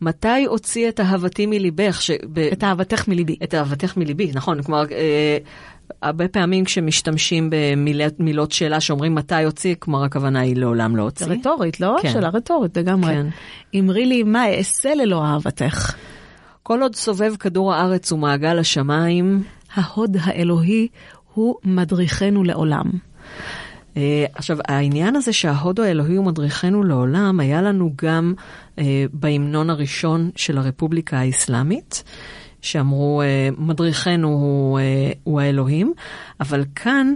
מתי 0.00 0.44
הוציא 0.48 0.88
את 0.88 1.00
אהבתי 1.00 1.46
מליבך? 1.46 2.02
ש... 2.02 2.10
את 2.52 2.64
אהבתך 2.64 3.08
מליבי. 3.08 3.36
את 3.44 3.54
אהבתך 3.54 3.96
מליבי, 3.96 4.30
נכון. 4.34 4.62
כלומר, 4.62 4.84
אה, 4.92 5.38
הרבה 6.02 6.28
פעמים 6.28 6.64
כשמשתמשים 6.64 7.50
במילות 8.18 8.52
שאלה 8.52 8.80
שאומרים 8.80 9.14
מתי 9.14 9.44
הוציא, 9.44 9.74
כלומר 9.78 10.04
הכוונה 10.04 10.40
היא 10.40 10.56
לעולם 10.56 10.96
לא 10.96 11.02
הוציא. 11.02 11.26
רטורית, 11.26 11.80
לא? 11.80 11.96
כן. 12.02 12.12
שאלה 12.12 12.28
רטורית 12.28 12.76
לגמרי. 12.76 13.14
כן. 13.14 13.26
אמרי 13.74 14.06
לי, 14.06 14.22
מה 14.22 14.48
אעשה 14.48 14.94
ללא 14.94 15.24
אהבתך? 15.24 15.94
כל 16.62 16.82
עוד 16.82 16.94
סובב 16.94 17.36
כדור 17.36 17.74
הארץ 17.74 18.12
ומעגל 18.12 18.58
השמיים, 18.58 19.42
ההוד 19.74 20.16
האלוהי 20.20 20.88
הוא 21.34 21.54
מדריכנו 21.64 22.44
לעולם. 22.44 22.90
Uh, 23.94 23.98
עכשיו, 24.34 24.58
העניין 24.68 25.16
הזה 25.16 25.32
שההוד 25.32 25.80
האלוהי 25.80 26.16
הוא 26.16 26.24
מדריכנו 26.24 26.84
לעולם, 26.84 27.40
היה 27.40 27.62
לנו 27.62 27.92
גם 28.02 28.34
uh, 28.76 28.80
בהמנון 29.12 29.70
הראשון 29.70 30.30
של 30.36 30.58
הרפובליקה 30.58 31.18
האסלאמית. 31.18 32.04
שאמרו, 32.62 33.22
אה, 33.22 33.48
מדריכנו 33.58 34.28
הוא, 34.28 34.78
אה, 34.78 34.84
הוא 35.24 35.40
האלוהים, 35.40 35.92
אבל 36.40 36.64
כאן 36.74 37.14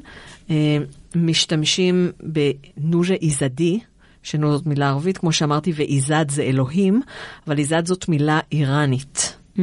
אה, 0.50 0.78
משתמשים 1.16 2.10
בנוז'ה 2.22 3.14
איזדי, 3.14 3.80
שנו 4.22 4.52
זאת 4.52 4.66
מילה 4.66 4.88
ערבית, 4.88 5.18
כמו 5.18 5.32
שאמרתי, 5.32 5.72
ואיזד 5.76 6.24
זה 6.30 6.42
אלוהים, 6.42 7.00
אבל 7.46 7.58
איזד 7.58 7.86
זאת 7.86 8.08
מילה 8.08 8.40
איראנית. 8.52 9.36
Mm. 9.56 9.60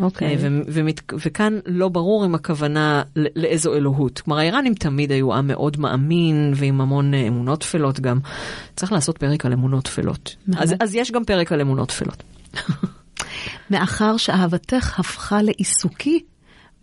אוקיי. 0.00 0.28
אה, 0.28 0.34
ו- 0.40 0.60
ומת- 0.68 1.12
וכאן 1.24 1.58
לא 1.66 1.88
ברור 1.88 2.26
אם 2.26 2.34
הכוונה 2.34 3.02
לאיזו 3.36 3.74
אלוהות. 3.74 4.20
כלומר, 4.20 4.40
האיראנים 4.40 4.74
תמיד 4.74 5.12
היו 5.12 5.34
עם 5.34 5.46
מאוד 5.46 5.80
מאמין 5.80 6.52
ועם 6.56 6.80
המון 6.80 7.14
אמונות 7.14 7.60
טפלות 7.60 8.00
גם. 8.00 8.18
צריך 8.76 8.92
לעשות 8.92 9.18
פרק 9.18 9.46
על 9.46 9.52
אמונות 9.52 9.84
טפלות. 9.84 10.36
אז, 10.56 10.74
אז 10.80 10.94
יש 10.94 11.10
גם 11.10 11.24
פרק 11.24 11.52
על 11.52 11.60
אמונות 11.60 11.88
טפלות. 11.88 12.22
מאחר 13.70 14.16
שאהבתך 14.16 15.00
הפכה 15.00 15.42
לעיסוקי, 15.42 16.20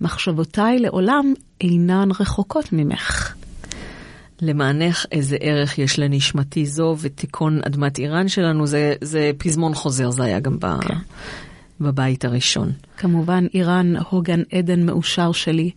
מחשבותיי 0.02 0.80
לעולם 0.80 1.34
אינן 1.62 2.10
רחוקות 2.20 2.74
ממך. 2.74 3.34
למענך 4.42 5.06
איזה 5.12 5.38
ערך 5.40 5.80
יש 5.80 6.00
לנשמתי 6.00 6.66
זו 6.66 6.96
ותיכון 7.00 7.60
אדמת 7.68 8.00
איראן 8.00 8.28
שלנו, 8.28 8.68
זה, 8.68 8.94
זה 9.02 9.32
פזמון 9.38 9.74
חוזר, 9.74 10.10
זה 10.10 10.24
היה 10.24 10.40
גם 10.40 10.60
ב, 10.60 10.66
כן. 10.82 10.98
בבית 11.80 12.26
הראשון. 12.26 12.72
כמובן, 12.98 13.46
איראן 13.54 13.94
הוא 14.10 14.24
גן 14.24 14.42
עדן 14.52 14.86
מאושר 14.86 15.32
שלי. 15.32 15.72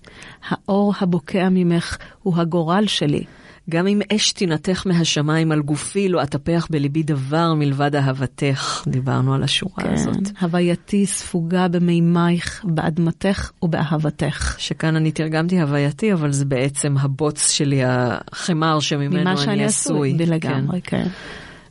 האור 0.49 0.95
הבוקע 1.01 1.49
ממך 1.49 1.97
הוא 2.23 2.37
הגורל 2.37 2.87
שלי. 2.87 3.24
גם 3.70 3.86
אם 3.86 4.01
אש 4.12 4.32
תינתך 4.32 4.86
מהשמיים 4.86 5.52
על 5.52 5.62
גופי, 5.62 6.09
לא 6.09 6.22
אטפח 6.22 6.66
בליבי 6.70 7.02
דבר 7.02 7.55
מלבד 7.55 7.97
אהבתך. 7.97 8.84
דיברנו 8.88 9.34
על 9.34 9.43
השורה 9.43 9.84
כן, 9.84 9.93
הזאת. 9.93 10.30
הווייתי 10.40 11.06
ספוגה 11.06 11.68
במימייך, 11.68 12.64
באדמתך 12.64 13.51
ובאהבתך. 13.62 14.56
שכאן 14.59 14.97
אני 14.97 15.12
תרגמתי 15.12 15.60
הווייתי, 15.60 16.12
אבל 16.12 16.32
זה 16.32 16.44
בעצם 16.44 16.94
הבוץ 16.98 17.51
שלי, 17.51 17.80
החמר 17.84 18.80
שממנו 18.80 19.20
ממה 19.20 19.30
אני 19.30 19.40
שאני 19.40 19.64
עשוי. 19.64 20.14
עשוי. 20.14 20.26
לגמרי, 20.26 20.80
כן. 20.80 21.05
כן. 21.05 21.09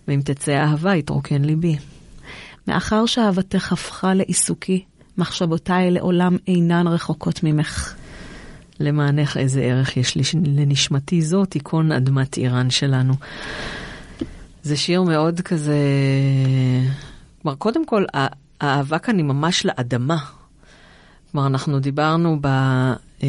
ואם 0.07 0.21
תצא 0.23 0.51
אהבה, 0.51 0.95
יתרוקן 0.95 1.41
ליבי. 1.41 1.77
מאחר 2.67 3.05
שאהבתך 3.05 3.73
הפכה 3.73 4.13
לעיסוקי, 4.13 4.83
מחשבותיי 5.17 5.91
לעולם 5.91 6.37
אינן 6.47 6.87
רחוקות 6.87 7.43
ממך. 7.43 7.95
למענך 8.79 9.37
איזה 9.37 9.61
ערך 9.61 9.97
יש 9.97 10.17
לש- 10.17 10.35
לנשמתי 10.45 11.21
זו, 11.21 11.45
תיכון 11.45 11.91
אדמת 11.91 12.37
איראן 12.37 12.69
שלנו. 12.69 13.13
זה 14.63 14.77
שיר 14.77 15.01
מאוד 15.01 15.41
כזה... 15.41 15.77
כלומר, 17.41 17.55
קודם 17.55 17.85
כל, 17.85 18.05
ה- 18.15 18.27
האהבה 18.61 18.99
כאן 18.99 19.17
היא 19.17 19.25
ממש 19.25 19.65
לאדמה. 19.65 20.17
כלומר, 21.31 21.47
אנחנו 21.47 21.79
דיברנו 21.79 22.37
ב, 22.41 22.45
אה, 22.45 23.27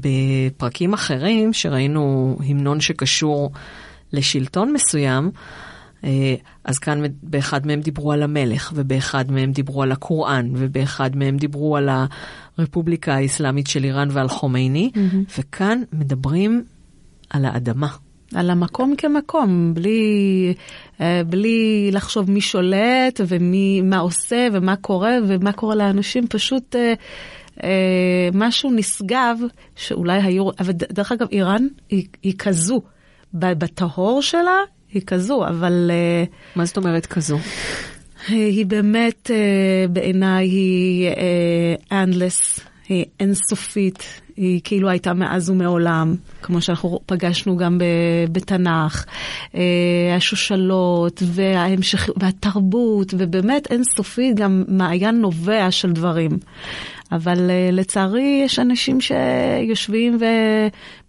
בפרקים 0.00 0.92
אחרים, 0.92 1.52
שראינו 1.52 2.36
המנון 2.48 2.80
שקשור 2.80 3.50
לשלטון 4.12 4.72
מסוים, 4.72 5.30
אה, 6.04 6.34
אז 6.64 6.78
כאן 6.78 7.02
באחד 7.22 7.66
מהם 7.66 7.80
דיברו 7.80 8.12
על 8.12 8.22
המלך, 8.22 8.72
ובאחד 8.74 9.30
מהם 9.32 9.52
דיברו 9.52 9.82
על 9.82 9.92
הקוראן, 9.92 10.50
ובאחד 10.54 11.16
מהם 11.16 11.36
דיברו 11.36 11.76
על 11.76 11.88
הרפובליקה 12.58 13.14
האסלאמית 13.14 13.66
של 13.66 13.84
איראן 13.84 14.08
ועל 14.12 14.28
חומייני, 14.28 14.90
וכאן 15.38 15.82
מדברים 15.92 16.64
על 17.30 17.44
האדמה. 17.44 17.88
על 18.34 18.50
המקום 18.50 18.94
כמקום, 18.98 19.74
בלי, 19.74 20.54
אה, 21.00 21.22
בלי 21.26 21.90
לחשוב 21.92 22.30
מי 22.30 22.40
שולט 22.40 23.20
ומי 23.28 23.80
מה 23.80 23.98
עושה 23.98 24.48
ומה 24.52 24.76
קורה 24.76 25.12
ומה 25.28 25.52
קורה 25.52 25.74
לאנשים, 25.74 26.26
פשוט 26.26 26.76
אה, 26.76 26.94
אה, 27.62 28.28
משהו 28.32 28.70
נשגב 28.70 29.38
שאולי 29.76 30.22
היו, 30.22 30.50
אבל 30.60 30.72
דרך 30.72 31.12
אגב 31.12 31.26
איראן 31.32 31.66
היא, 31.88 32.06
היא 32.22 32.34
כזו, 32.38 32.82
בטהור 33.34 34.22
שלה 34.22 34.58
היא 34.92 35.02
כזו, 35.06 35.46
אבל 35.46 35.90
מה 36.56 36.64
זאת 36.64 36.76
אומרת 36.76 37.06
כזו? 37.06 37.38
היא 38.26 38.66
באמת 38.66 39.30
אה, 39.30 39.86
בעיניי 39.90 40.46
היא 40.46 41.08
אה, 41.90 42.04
endless, 42.04 42.60
היא 42.88 43.04
אינסופית, 43.20 44.20
היא 44.36 44.60
כאילו 44.64 44.88
הייתה 44.88 45.14
מאז 45.14 45.50
ומעולם, 45.50 46.14
כמו 46.42 46.60
שאנחנו 46.60 47.00
פגשנו 47.06 47.56
גם 47.56 47.78
בתנ"ך, 48.32 49.04
אה, 49.54 49.60
השושלות 50.16 51.22
וההמשך, 51.26 52.08
והתרבות, 52.16 53.14
ובאמת 53.18 53.72
אינסופית 53.72 54.36
גם 54.36 54.64
מעיין 54.68 55.20
נובע 55.20 55.70
של 55.70 55.92
דברים. 55.92 56.30
אבל 57.12 57.50
לצערי 57.72 58.42
יש 58.44 58.58
אנשים 58.58 58.98
שיושבים 59.00 60.18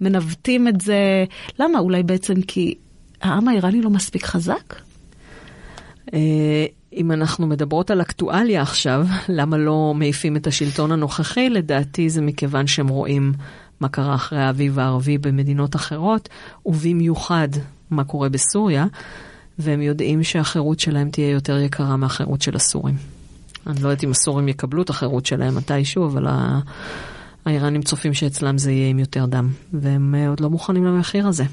ומנווטים 0.02 0.68
את 0.68 0.81
זה. 0.81 1.26
למה? 1.60 1.80
אולי 1.80 2.03
בעצם 2.03 2.41
כי 2.41 2.76
העם 3.22 3.48
האיראני 3.48 3.81
לא 3.81 3.90
מספיק 3.90 4.26
חזק? 4.26 4.76
אם 6.94 7.11
אנחנו 7.11 7.48
מדברות 7.48 7.91
על 7.91 8.02
אקטואליה 8.02 8.61
עכשיו, 8.61 9.07
למה 9.30 9.57
לא 9.57 9.94
מעיפים 9.95 10.36
את 10.36 10.48
השלטון 10.48 10.91
הנוכחי? 10.91 11.49
לדעתי 11.49 12.10
זה 12.10 12.22
מכיוון 12.22 12.68
שהם 12.68 12.88
רואים 12.88 13.34
מה 13.80 13.90
קרה 13.90 14.16
אחרי 14.16 14.40
האביב 14.40 14.80
הערבי 14.80 15.18
במדינות 15.18 15.76
אחרות, 15.76 16.30
ובמיוחד 16.66 17.48
מה 17.90 18.03
קורה 18.03 18.30
בסוריה, 18.30 18.86
והם 19.60 19.82
יודעים 19.82 20.24
שהחירות 20.24 20.80
שלהם 20.80 21.10
תהיה 21.10 21.30
יותר 21.30 21.57
יקרה 21.57 21.98
מהחירות 21.98 22.41
של 22.41 22.56
הסורים. 22.56 22.95
אני 23.68 23.84
לא 23.84 23.90
יודעת 23.90 24.03
אם 24.03 24.11
הסורים 24.11 24.48
יקבלו 24.48 24.82
את 24.82 24.90
החירות 24.90 25.26
שלהם 25.26 25.56
מתישהו, 25.56 26.06
אבל 26.06 26.28
ה- 26.28 26.60
האיראנים 27.45 27.82
צופים 27.82 28.14
שאצלם 28.14 28.57
זה 28.57 28.72
יהיה 28.72 28.90
עם 28.90 28.99
יותר 28.99 29.26
דם, 29.26 29.49
והם 29.74 30.16
אה, 30.16 30.30
עוד 30.30 30.40
לא 30.40 30.49
מוכנים 30.49 30.86
למחיר 30.86 31.28
הזה. 31.28 31.44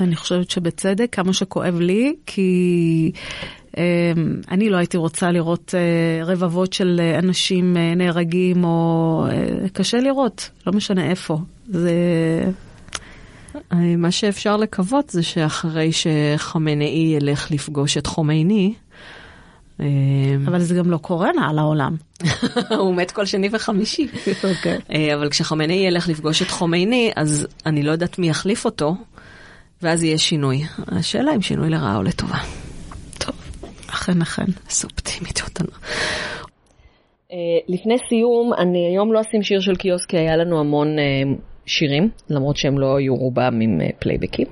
אני 0.00 0.16
חושבת 0.16 0.50
שבצדק, 0.50 1.08
כמה 1.12 1.32
שכואב 1.32 1.80
לי, 1.80 2.16
כי 2.26 3.12
אני 4.50 4.70
לא 4.70 4.76
הייתי 4.76 4.96
רוצה 4.96 5.30
לראות 5.30 5.74
אה, 5.74 6.24
רבבות 6.24 6.72
של 6.72 7.00
אה, 7.02 7.18
אנשים 7.18 7.76
אה, 7.76 7.94
נהרגים, 7.94 8.64
או 8.64 9.24
קשה 9.72 10.00
לראות, 10.00 10.50
לא 10.66 10.72
משנה 10.72 11.10
איפה. 11.10 11.38
זה... 11.68 11.92
מה 13.98 14.10
שאפשר 14.10 14.56
לקוות 14.56 15.10
זה 15.10 15.22
שאחרי 15.22 15.90
שחמינאי 15.92 17.14
ילך 17.16 17.50
לפגוש 17.50 17.96
את 17.96 18.06
חומייני, 18.06 18.74
אה, 19.80 19.86
אבל 20.46 20.62
זה 20.62 20.74
גם 20.74 20.90
לא 20.90 20.96
קורה 20.96 21.30
על 21.48 21.58
העולם. 21.58 21.96
הוא 22.78 22.94
מת 22.94 23.10
כל 23.10 23.26
שני 23.26 23.48
וחמישי. 23.52 24.08
אוקיי. 24.44 24.78
אה, 24.92 25.14
אבל 25.14 25.30
כשחמינאי 25.30 25.76
ילך 25.76 26.08
לפגוש 26.08 26.42
את 26.42 26.50
חומייני, 26.50 27.12
אז 27.16 27.46
אני 27.66 27.82
לא 27.82 27.92
יודעת 27.92 28.18
מי 28.18 28.28
יחליף 28.28 28.64
אותו, 28.64 28.96
ואז 29.82 30.02
יהיה 30.02 30.18
שינוי. 30.18 30.64
השאלה 30.88 31.34
אם 31.34 31.42
שינוי 31.42 31.70
לרעה 31.70 31.96
או 31.96 32.02
לטובה. 32.02 32.38
אכן 34.10 34.22
אכן. 34.22 34.52
איזה 34.68 34.88
אופטימיות 34.90 35.40
אנחנו. 35.48 35.76
אה, 37.32 37.36
לפני 37.68 37.94
סיום, 38.08 38.52
אני 38.58 38.86
היום 38.86 39.12
לא 39.12 39.20
אשים 39.20 39.42
שיר 39.42 39.60
של 39.60 39.76
קיוסק, 39.76 40.10
כי 40.10 40.18
היה 40.18 40.36
לנו 40.36 40.60
המון 40.60 40.98
אה, 40.98 41.22
שירים, 41.66 42.10
למרות 42.30 42.56
שהם 42.56 42.78
לא 42.78 42.96
היו 42.96 43.16
רובם 43.16 43.60
עם 43.62 43.80
אה, 43.80 43.88
פלייבקים. 43.98 44.46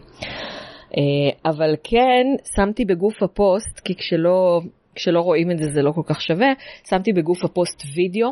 אבל 1.44 1.74
כן, 1.84 2.26
שמתי 2.56 2.84
בגוף 2.84 3.22
הפוסט, 3.22 3.80
כי 3.84 3.94
כשלא, 3.94 4.60
כשלא 4.94 5.20
רואים 5.20 5.50
את 5.50 5.58
זה 5.58 5.70
זה 5.70 5.82
לא 5.82 5.90
כל 5.90 6.02
כך 6.06 6.20
שווה, 6.20 6.48
שמתי 6.88 7.12
בגוף 7.12 7.44
הפוסט 7.44 7.82
וידאו 7.94 8.30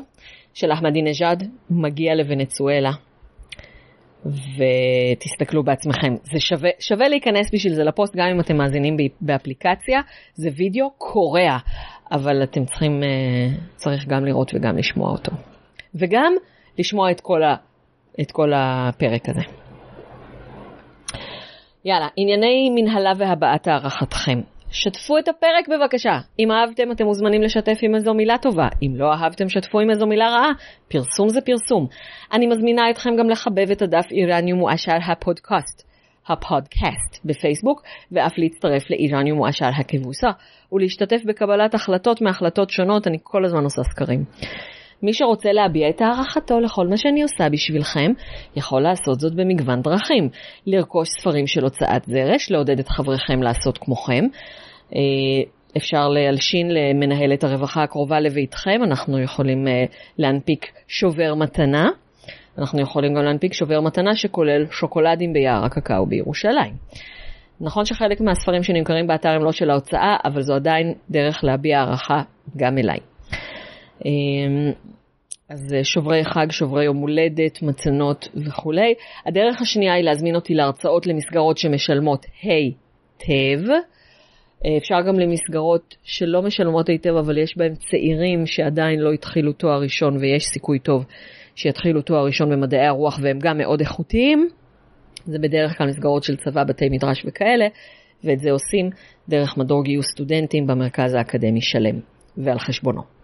של 0.55 0.73
אחמדינג'אד 0.73 1.49
מגיע 1.71 2.15
לוונצואלה. 2.15 2.91
ותסתכלו 4.29 5.65
בעצמכם. 5.65 6.15
זה 6.23 6.41
שווה, 6.41 6.71
שווה 6.81 7.09
להיכנס 7.09 7.55
בשביל 7.55 7.75
זה 7.75 7.85
לפוסט, 7.85 8.17
גם 8.17 8.27
אם 8.35 8.41
אתם 8.41 8.57
מאזינים 8.57 8.97
באפליקציה, 9.21 10.01
זה 10.35 10.49
וידאו 10.57 10.91
קורע, 10.99 11.59
אבל 12.13 12.43
אתם 12.43 12.65
צריכים, 12.65 13.03
אה, 13.03 13.49
צריך 13.75 14.07
גם 14.09 14.25
לראות 14.25 14.55
וגם 14.55 14.77
לשמוע 14.77 15.11
אותו. 15.11 15.33
וגם 15.95 16.33
לשמוע 16.79 17.11
את 17.11 17.21
כל, 17.21 17.43
ה, 17.43 17.57
את 18.21 18.31
כל 18.33 18.53
הפרק 18.55 19.29
הזה. 19.29 19.43
יאללה, 21.85 22.09
ענייני 22.17 22.71
מנהלה 22.75 23.13
והבעת 23.19 23.67
הערכתכם. 23.69 24.41
שתפו 24.71 25.19
את 25.19 25.29
הפרק 25.29 25.69
בבקשה. 25.69 26.19
אם 26.39 26.53
אהבתם, 26.53 26.93
אתם 26.93 27.05
מוזמנים 27.05 27.43
לשתף 27.43 27.79
עם 27.83 27.95
איזו 27.95 28.15
מילה 28.15 28.39
טובה. 28.39 28.69
אם 28.83 28.93
לא 28.97 29.13
אהבתם, 29.13 29.49
שתפו 29.49 29.81
עם 29.81 29.91
איזו 29.91 30.07
מילה 30.07 30.29
רעה. 30.29 30.53
פרסום 30.89 31.29
זה 31.29 31.41
פרסום. 31.41 31.87
אני 32.33 32.47
מזמינה 32.47 32.91
אתכם 32.91 33.11
גם 33.19 33.31
לחבב 33.31 33.71
את 33.73 33.83
הדף 33.83 34.07
איראניום 34.11 34.59
מועשר 34.59 34.97
הפודקאסט, 35.13 35.83
הפודקאסט 36.29 37.25
בפייסבוק, 37.25 37.83
ואף 38.13 38.33
להצטרף 38.39 38.91
לאיראניום 38.91 39.39
מועשר 39.39 39.71
הכבוסה, 39.81 40.29
ולהשתתף 40.73 41.21
בקבלת 41.27 41.75
החלטות 41.75 42.23
מהחלטות 42.23 42.71
שונות, 42.71 43.07
אני 43.07 43.19
כל 43.23 43.45
הזמן 43.45 43.65
עושה 43.65 43.83
סקרים. 43.83 44.25
מי 45.03 45.13
שרוצה 45.13 45.53
להביע 45.53 45.89
את 45.89 46.01
הערכתו 46.01 46.61
לכל 46.61 46.87
מה 46.89 46.97
שאני 46.97 47.23
עושה 47.23 47.49
בשבילכם, 47.53 48.13
יכול 48.57 48.83
לעשות 48.83 49.21
זאת 49.21 49.35
במגוון 49.35 49.83
דרכים. 49.83 50.29
לרכוש 50.67 51.09
ספרים 51.21 51.47
של 51.47 51.65
הוצאת 51.65 52.05
זרש, 52.05 52.51
לעודד 52.51 52.79
את 52.79 52.89
חבריכם 52.89 53.43
לעשות 53.43 53.79
כמוכם. 53.79 54.25
אה, 54.95 55.01
אפשר 55.77 56.09
להלשין 56.09 56.69
למנהלת 56.71 57.45
הרווחה 57.45 57.83
הקרובה 57.83 58.21
לביתכם, 58.21 58.81
אנחנו 58.85 59.23
יכולים 59.23 59.69
אה, 59.69 59.85
להנפיק 60.19 60.67
שובר 60.89 61.35
מתנה. 61.35 61.89
אנחנו 62.59 62.81
יכולים 62.81 63.15
גם 63.15 63.23
להנפיק 63.23 63.53
שובר 63.53 63.81
מתנה 63.81 64.15
שכולל 64.15 64.67
שוקולדים 64.71 65.33
ביער 65.33 65.65
הקקאו 65.65 66.07
בירושלים. 66.07 66.75
נכון 67.61 67.85
שחלק 67.85 68.21
מהספרים 68.21 68.63
שנמכרים 68.63 69.07
באתר 69.07 69.29
הם 69.29 69.45
לא 69.45 69.53
של 69.53 69.71
ההוצאה, 69.71 70.17
אבל 70.25 70.43
זו 70.43 70.55
עדיין 70.55 70.95
דרך 71.11 71.45
להביע 71.45 71.79
הערכה 71.79 72.23
גם 72.57 72.79
אליי. 72.79 72.99
אז 75.49 75.75
שוברי 75.83 76.25
חג, 76.25 76.47
שוברי 76.51 76.85
יום 76.85 76.97
הולדת, 76.97 77.63
מצנות 77.63 78.29
וכולי. 78.47 78.95
הדרך 79.27 79.63
השנייה 79.63 79.95
היא 79.95 80.05
להזמין 80.05 80.35
אותי 80.35 80.55
להרצאות 80.55 81.07
למסגרות 81.07 81.59
שמשלמות 81.59 82.27
היטב. 82.43 83.73
אפשר 84.79 85.01
גם 85.09 85.19
למסגרות 85.19 85.95
שלא 86.03 86.43
משלמות 86.43 86.89
היטב, 86.89 87.17
אבל 87.17 87.39
יש 87.39 87.59
בהן 87.59 87.75
צעירים 87.75 88.47
שעדיין 88.47 89.01
לא 89.01 89.13
התחילו 89.13 89.53
תואר 89.53 89.81
ראשון 89.81 90.17
ויש 90.17 90.45
סיכוי 90.45 90.79
טוב 90.79 91.05
שיתחילו 91.55 92.03
תואר 92.03 92.25
ראשון 92.25 92.51
במדעי 92.51 92.87
הרוח 92.87 93.19
והם 93.23 93.39
גם 93.39 93.59
מאוד 93.59 93.81
איכותיים. 93.81 94.49
זה 95.25 95.39
בדרך 95.39 95.79
כלל 95.79 95.87
מסגרות 95.87 96.23
של 96.23 96.37
צבא, 96.37 96.65
בתי 96.65 96.89
מדרש 96.89 97.25
וכאלה, 97.27 97.67
ואת 98.25 98.39
זה 98.39 98.51
עושים 98.51 98.91
דרך 99.29 99.57
מדור 99.59 99.85
גיוס 99.85 100.07
סטודנטים 100.15 100.67
במרכז 100.67 101.15
האקדמי 101.15 101.61
שלם 101.61 102.01
ועל 102.37 102.59
חשבונו. 102.59 103.16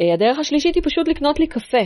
אה, 0.00 0.14
הדרך 0.14 0.38
השלישית 0.38 0.74
היא 0.74 0.82
פשוט 0.82 1.08
לקנות 1.08 1.40
לי 1.40 1.46
קפה. 1.46 1.82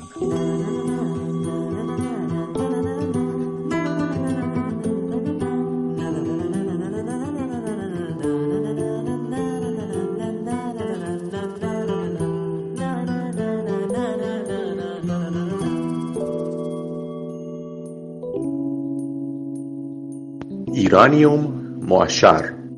איראניום 20.86 21.52
מועשר. 21.82 22.36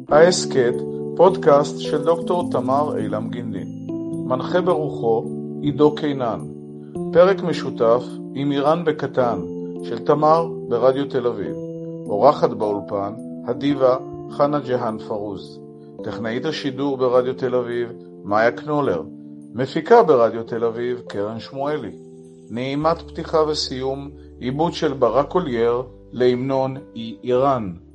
ההסכת, 0.09 0.74
פודקאסט 1.16 1.80
של 1.80 2.05
דוקטור 2.05 2.51
תמר 2.51 2.98
אילם 2.98 3.28
גינדין. 3.30 3.68
מנחה 4.28 4.60
ברוחו 4.60 5.24
עידו 5.62 5.94
קינן. 5.94 6.40
פרק 7.12 7.43
משותף 7.43 8.02
עם 8.35 8.52
איראן 8.52 8.85
בקטן 8.85 9.39
של 9.82 9.98
תמר 9.98 10.48
ברדיו 10.68 11.05
תל 11.05 11.26
אביב. 11.26 11.55
אורחת 12.06 12.51
באולפן 12.51 13.12
הדיבה 13.47 13.97
חנה 14.30 14.59
ג'האן 14.59 14.98
פרוז. 15.09 15.60
טכנאית 16.05 16.44
השידור 16.44 16.97
ברדיו 16.97 17.35
תל 17.35 17.55
אביב 17.55 17.89
מאיה 18.24 18.51
קנולר. 18.51 19.02
מפיקה 19.55 20.02
ברדיו 20.02 20.43
תל 20.43 20.64
אביב 20.64 21.02
קרן 21.09 21.40
שמואלי. 21.40 21.93
נעימת 22.51 23.02
פתיחה 23.02 23.39
וסיום 23.48 24.10
עיבוד 24.39 24.72
של 24.72 24.93
ברק 24.93 25.35
אולייר 25.35 25.82
להמנון 26.12 26.76
אי 26.94 27.16
איראן. 27.24 27.88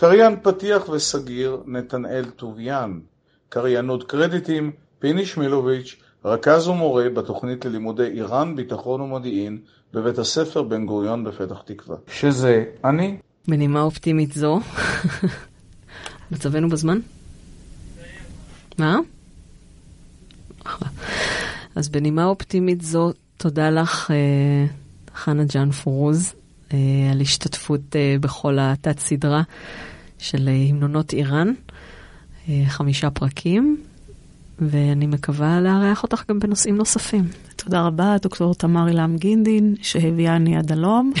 קריין 0.00 0.36
פתיח 0.42 0.88
וסגיר 0.88 1.62
נתנאל 1.66 2.24
טוביאן. 2.36 2.98
קריינות 3.48 4.10
קרדיטים 4.10 4.70
פיני 4.98 5.26
שמילוביץ', 5.26 5.96
רכז 6.24 6.68
ומורה 6.68 7.08
בתוכנית 7.08 7.64
ללימודי 7.64 8.02
איראן, 8.02 8.56
ביטחון 8.56 9.00
ומודיעין 9.00 9.58
בבית 9.94 10.18
הספר 10.18 10.62
בן 10.62 10.86
גוריון 10.86 11.24
בפתח 11.24 11.62
תקווה. 11.64 11.96
שזה 12.08 12.64
אני. 12.84 13.16
בנימה 13.48 13.82
אופטימית 13.82 14.32
זו, 14.32 14.60
מצבנו 16.32 16.68
בזמן? 16.68 16.98
מה? 18.78 18.98
אז 21.74 21.88
בנימה 21.88 22.24
אופטימית 22.24 22.80
זו, 22.80 23.12
תודה 23.36 23.70
לך, 23.70 24.10
אה, 24.10 24.16
חנה 25.14 25.44
ג'אן 25.44 25.70
פורוז, 25.70 26.34
אה, 26.72 26.78
על 27.12 27.20
השתתפות 27.20 27.96
אה, 27.96 28.16
בכל 28.20 28.58
התת-סדרה 28.60 29.42
של 30.20 30.48
המנונות 30.48 31.12
איראן, 31.12 31.52
חמישה 32.66 33.10
פרקים, 33.10 33.82
ואני 34.58 35.06
מקווה 35.06 35.60
לארח 35.60 36.02
אותך 36.02 36.24
גם 36.28 36.38
בנושאים 36.38 36.76
נוספים. 36.76 37.24
תודה 37.56 37.82
רבה, 37.86 38.16
דוקטור 38.22 38.54
תמר 38.54 38.88
אילם 38.88 39.16
גינדין, 39.16 39.74
שהביאני 39.82 40.56
עד 40.56 40.72
הלום. 40.72 41.12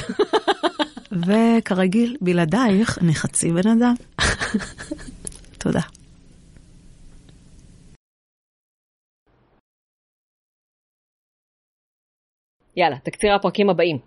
וכרגיל, 1.26 2.16
בלעדייך, 2.20 2.98
אני 3.02 3.14
חצי 3.14 3.52
בן 3.52 3.68
אדם. 3.68 3.94
תודה. 5.62 5.80
יאללה, 12.76 12.96
תקציר 12.98 13.34
הפרקים 13.34 13.70
הבאים. 13.70 13.98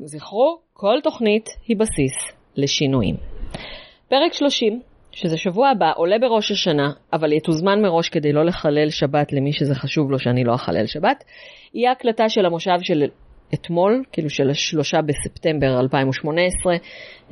זכרו, 0.00 0.60
כל 0.72 0.98
תוכנית 1.02 1.48
היא 1.66 1.76
בסיס 1.76 2.35
לשינויים. 2.56 3.16
פרק 4.08 4.32
30, 4.32 4.80
שזה 5.12 5.36
שבוע 5.36 5.68
הבא, 5.68 5.92
עולה 5.96 6.18
בראש 6.18 6.50
השנה, 6.50 6.90
אבל 7.12 7.32
יתוזמן 7.32 7.82
מראש 7.82 8.08
כדי 8.08 8.32
לא 8.32 8.44
לחלל 8.44 8.90
שבת 8.90 9.32
למי 9.32 9.52
שזה 9.52 9.74
חשוב 9.74 10.10
לו 10.10 10.18
שאני 10.18 10.44
לא 10.44 10.54
אחלל 10.54 10.86
שבת, 10.86 11.24
יהיה 11.74 11.92
הקלטה 11.92 12.28
של 12.28 12.46
המושב 12.46 12.78
של 12.82 13.02
אתמול, 13.54 14.02
כאילו 14.12 14.30
של 14.30 14.50
השלושה 14.50 14.98
בספטמבר 15.02 15.80
2018, 15.80 16.74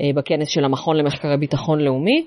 אה, 0.01 0.11
בכנס 0.15 0.49
של 0.49 0.65
המכון 0.65 0.97
למחקרי 0.97 1.37
ביטחון 1.37 1.81
לאומי, 1.81 2.27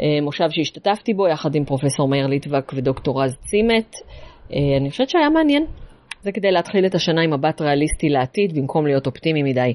אה, 0.00 0.04
מושב 0.22 0.50
שהשתתפתי 0.50 1.14
בו 1.14 1.28
יחד 1.28 1.54
עם 1.54 1.64
פרופסור 1.64 2.08
מאיר 2.08 2.26
ליטבק 2.26 2.72
ודוקטור 2.74 3.22
רז 3.22 3.36
צימת. 3.36 3.94
אה, 4.52 4.76
אני 4.80 4.90
חושבת 4.90 5.08
שהיה 5.08 5.30
מעניין. 5.30 5.66
זה 6.22 6.32
כדי 6.32 6.50
להתחיל 6.50 6.86
את 6.86 6.94
השנה 6.94 7.22
עם 7.22 7.32
מבט 7.34 7.60
ריאליסטי 7.60 8.08
לעתיד, 8.08 8.58
במקום 8.58 8.86
להיות 8.86 9.06
אופטימי 9.06 9.42
מדי. 9.42 9.74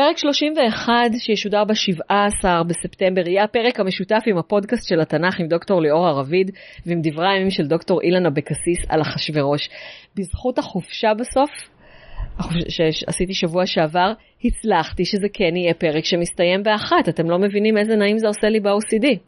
פרק 0.00 0.18
31 0.18 0.92
שישודר 1.18 1.64
ב-17 1.64 2.64
בספטמבר 2.66 3.28
יהיה 3.28 3.44
הפרק 3.44 3.80
המשותף 3.80 4.22
עם 4.26 4.38
הפודקאסט 4.38 4.88
של 4.88 5.00
התנ"ך 5.00 5.40
עם 5.40 5.48
דוקטור 5.48 5.82
ליאור 5.82 6.06
הרביד 6.06 6.50
ועם 6.86 7.00
דברי 7.02 7.28
הימים 7.28 7.50
של 7.50 7.66
דוקטור 7.66 8.00
אילן 8.02 8.26
אבקסיס 8.26 8.78
על 8.88 9.00
אחשוורוש. 9.00 9.68
בזכות 10.16 10.58
החופשה 10.58 11.08
בסוף, 11.14 11.50
שעשיתי 12.68 13.34
שבוע 13.34 13.66
שעבר, 13.66 14.12
הצלחתי 14.44 15.04
שזה 15.04 15.26
כן 15.32 15.56
יהיה 15.56 15.74
פרק 15.74 16.04
שמסתיים 16.04 16.62
באחת. 16.62 17.08
אתם 17.08 17.30
לא 17.30 17.38
מבינים 17.38 17.78
איזה 17.78 17.96
נעים 17.96 18.18
זה 18.18 18.26
עושה 18.26 18.48
לי 18.48 18.60
ב-OCD. 18.60 19.18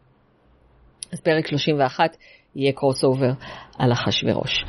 אז 1.12 1.20
פרק 1.20 1.46
31 1.46 2.16
יהיה 2.56 2.72
crossover 2.72 3.32
על 3.78 3.92
אחשוורוש. 3.92 4.64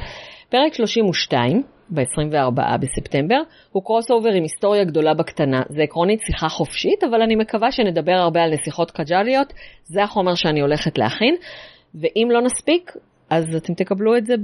פרק 0.49 0.73
32, 0.73 1.63
ב-24 1.93 2.77
בספטמבר, 2.77 3.41
הוא 3.71 3.83
crossover 3.83 4.29
עם 4.29 4.43
היסטוריה 4.43 4.83
גדולה 4.83 5.13
בקטנה. 5.13 5.61
זה 5.69 5.83
עקרונית 5.83 6.21
שיחה 6.21 6.49
חופשית, 6.49 7.03
אבל 7.03 7.21
אני 7.21 7.35
מקווה 7.35 7.71
שנדבר 7.71 8.11
הרבה 8.11 8.43
על 8.43 8.53
נסיכות 8.53 8.91
קג'אליות. 8.91 9.53
זה 9.83 10.03
החומר 10.03 10.35
שאני 10.35 10.61
הולכת 10.61 10.97
להכין, 10.97 11.35
ואם 11.95 12.27
לא 12.31 12.41
נספיק, 12.41 12.91
אז 13.29 13.55
אתם 13.55 13.73
תקבלו 13.73 14.17
את 14.17 14.25
זה 14.25 14.35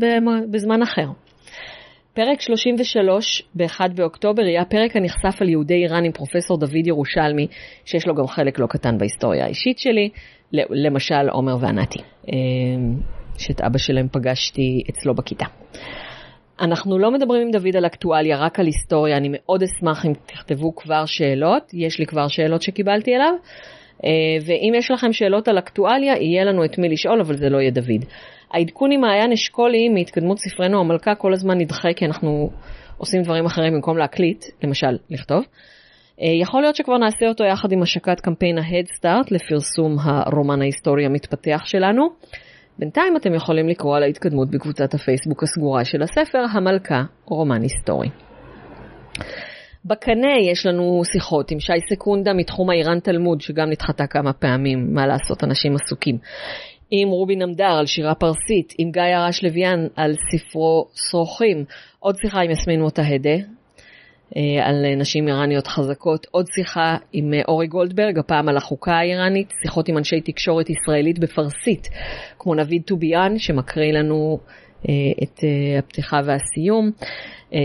בזמן 0.51 0.81
אחר. 0.81 1.07
פרק 2.13 2.41
33 2.41 3.43
ב-1 3.55 3.79
באוקטובר 3.95 4.43
יהיה 4.43 4.61
הפרק 4.61 4.95
הנכסף 4.95 5.41
על 5.41 5.49
יהודי 5.49 5.73
איראן 5.73 6.05
עם 6.05 6.11
פרופסור 6.11 6.57
דוד 6.57 6.87
ירושלמי, 6.87 7.47
שיש 7.85 8.07
לו 8.07 8.15
גם 8.15 8.27
חלק 8.27 8.59
לא 8.59 8.67
קטן 8.67 8.97
בהיסטוריה 8.97 9.45
האישית 9.45 9.79
שלי, 9.79 10.09
למשל 10.53 11.29
עומר 11.29 11.57
וענתי. 11.61 11.99
אמ, 12.27 12.33
שאת 13.37 13.61
אבא 13.61 13.77
שלהם 13.77 14.07
פגשתי 14.11 14.83
אצלו 14.89 15.15
בכיתה. 15.15 15.45
אנחנו 16.61 16.99
לא 16.99 17.11
מדברים 17.11 17.41
עם 17.41 17.51
דוד 17.51 17.75
על 17.75 17.85
אקטואליה, 17.85 18.37
רק 18.37 18.59
על 18.59 18.65
היסטוריה. 18.65 19.17
אני 19.17 19.29
מאוד 19.31 19.63
אשמח 19.63 20.05
אם 20.05 20.13
תכתבו 20.25 20.75
כבר 20.75 21.05
שאלות, 21.05 21.71
יש 21.73 21.99
לי 21.99 22.05
כבר 22.05 22.27
שאלות 22.27 22.61
שקיבלתי 22.61 23.15
אליו. 23.15 23.33
אה, 24.05 24.09
ואם 24.45 24.73
יש 24.75 24.91
לכם 24.91 25.13
שאלות 25.13 25.47
על 25.47 25.57
אקטואליה, 25.59 26.13
יהיה 26.17 26.43
לנו 26.43 26.65
את 26.65 26.77
מי 26.77 26.89
לשאול, 26.89 27.21
אבל 27.21 27.37
זה 27.37 27.49
לא 27.49 27.57
יהיה 27.57 27.71
דוד. 27.71 28.05
העדכון 28.51 28.91
עם 28.91 29.01
מעיין 29.01 29.31
אשכולי 29.31 29.89
מהתקדמות 29.89 30.37
ספרנו 30.37 30.79
המלכה 30.79 31.15
כל 31.15 31.33
הזמן 31.33 31.57
נדחה, 31.57 31.89
כי 31.95 32.05
אנחנו 32.05 32.49
עושים 32.97 33.21
דברים 33.21 33.45
אחרים 33.45 33.73
במקום 33.73 33.97
להקליט, 33.97 34.45
למשל, 34.63 34.97
לכתוב. 35.09 35.43
אה, 36.21 36.27
יכול 36.41 36.61
להיות 36.61 36.75
שכבר 36.75 36.97
נעשה 36.97 37.27
אותו 37.27 37.43
יחד 37.43 37.71
עם 37.71 37.81
השקת 37.81 38.19
קמפיין 38.19 38.57
ה-Head 38.57 38.87
Start 38.97 39.27
לפרסום 39.31 39.97
הרומן 39.99 40.61
ההיסטורי 40.61 41.05
המתפתח 41.05 41.61
שלנו. 41.65 42.09
בינתיים 42.79 43.17
אתם 43.17 43.33
יכולים 43.33 43.69
לקרוא 43.69 43.95
על 43.95 44.03
ההתקדמות 44.03 44.49
בקבוצת 44.51 44.93
הפייסבוק 44.93 45.43
הסגורה 45.43 45.85
של 45.85 46.01
הספר, 46.01 46.45
המלכה, 46.51 47.03
רומן 47.25 47.61
היסטורי. 47.61 48.09
בקנה 49.85 50.37
יש 50.51 50.65
לנו 50.65 51.01
שיחות 51.11 51.51
עם 51.51 51.59
שי 51.59 51.73
סקונדה 51.89 52.33
מתחום 52.33 52.69
האיראן 52.69 52.99
תלמוד, 52.99 53.41
שגם 53.41 53.69
נדחתה 53.69 54.07
כמה 54.07 54.33
פעמים, 54.33 54.93
מה 54.93 55.07
לעשות, 55.07 55.43
אנשים 55.43 55.75
עסוקים. 55.75 56.17
עם 56.91 57.09
רובי 57.09 57.35
נמדר 57.35 57.77
על 57.79 57.85
שירה 57.85 58.15
פרסית, 58.15 58.73
עם 58.77 58.91
גיא 58.91 59.01
הרש 59.01 59.43
לוויאן 59.43 59.87
על 59.95 60.13
ספרו 60.31 60.87
שרוכים, 61.09 61.65
עוד 61.99 62.15
שיחה 62.15 62.41
עם 62.41 62.51
יסמין 62.51 62.81
מוטהדה, 62.81 63.35
על 64.63 64.95
נשים 64.97 65.27
איראניות 65.27 65.67
חזקות, 65.67 66.27
עוד 66.31 66.45
שיחה 66.55 66.97
עם 67.13 67.33
אה, 67.33 67.41
אורי 67.47 67.67
גולדברג, 67.67 68.19
הפעם 68.19 68.49
על 68.49 68.57
החוקה 68.57 68.91
האיראנית, 68.91 69.53
שיחות 69.61 69.89
עם 69.89 69.97
אנשי 69.97 70.21
תקשורת 70.21 70.69
ישראלית 70.69 71.19
בפרסית, 71.19 71.87
כמו 72.39 72.55
נביד 72.55 72.81
טוביאן, 72.85 73.37
שמקריא 73.37 73.93
לנו 73.93 74.39
אה, 74.89 74.93
את 75.23 75.39
הפתיחה 75.79 76.19
והסיום, 76.25 76.91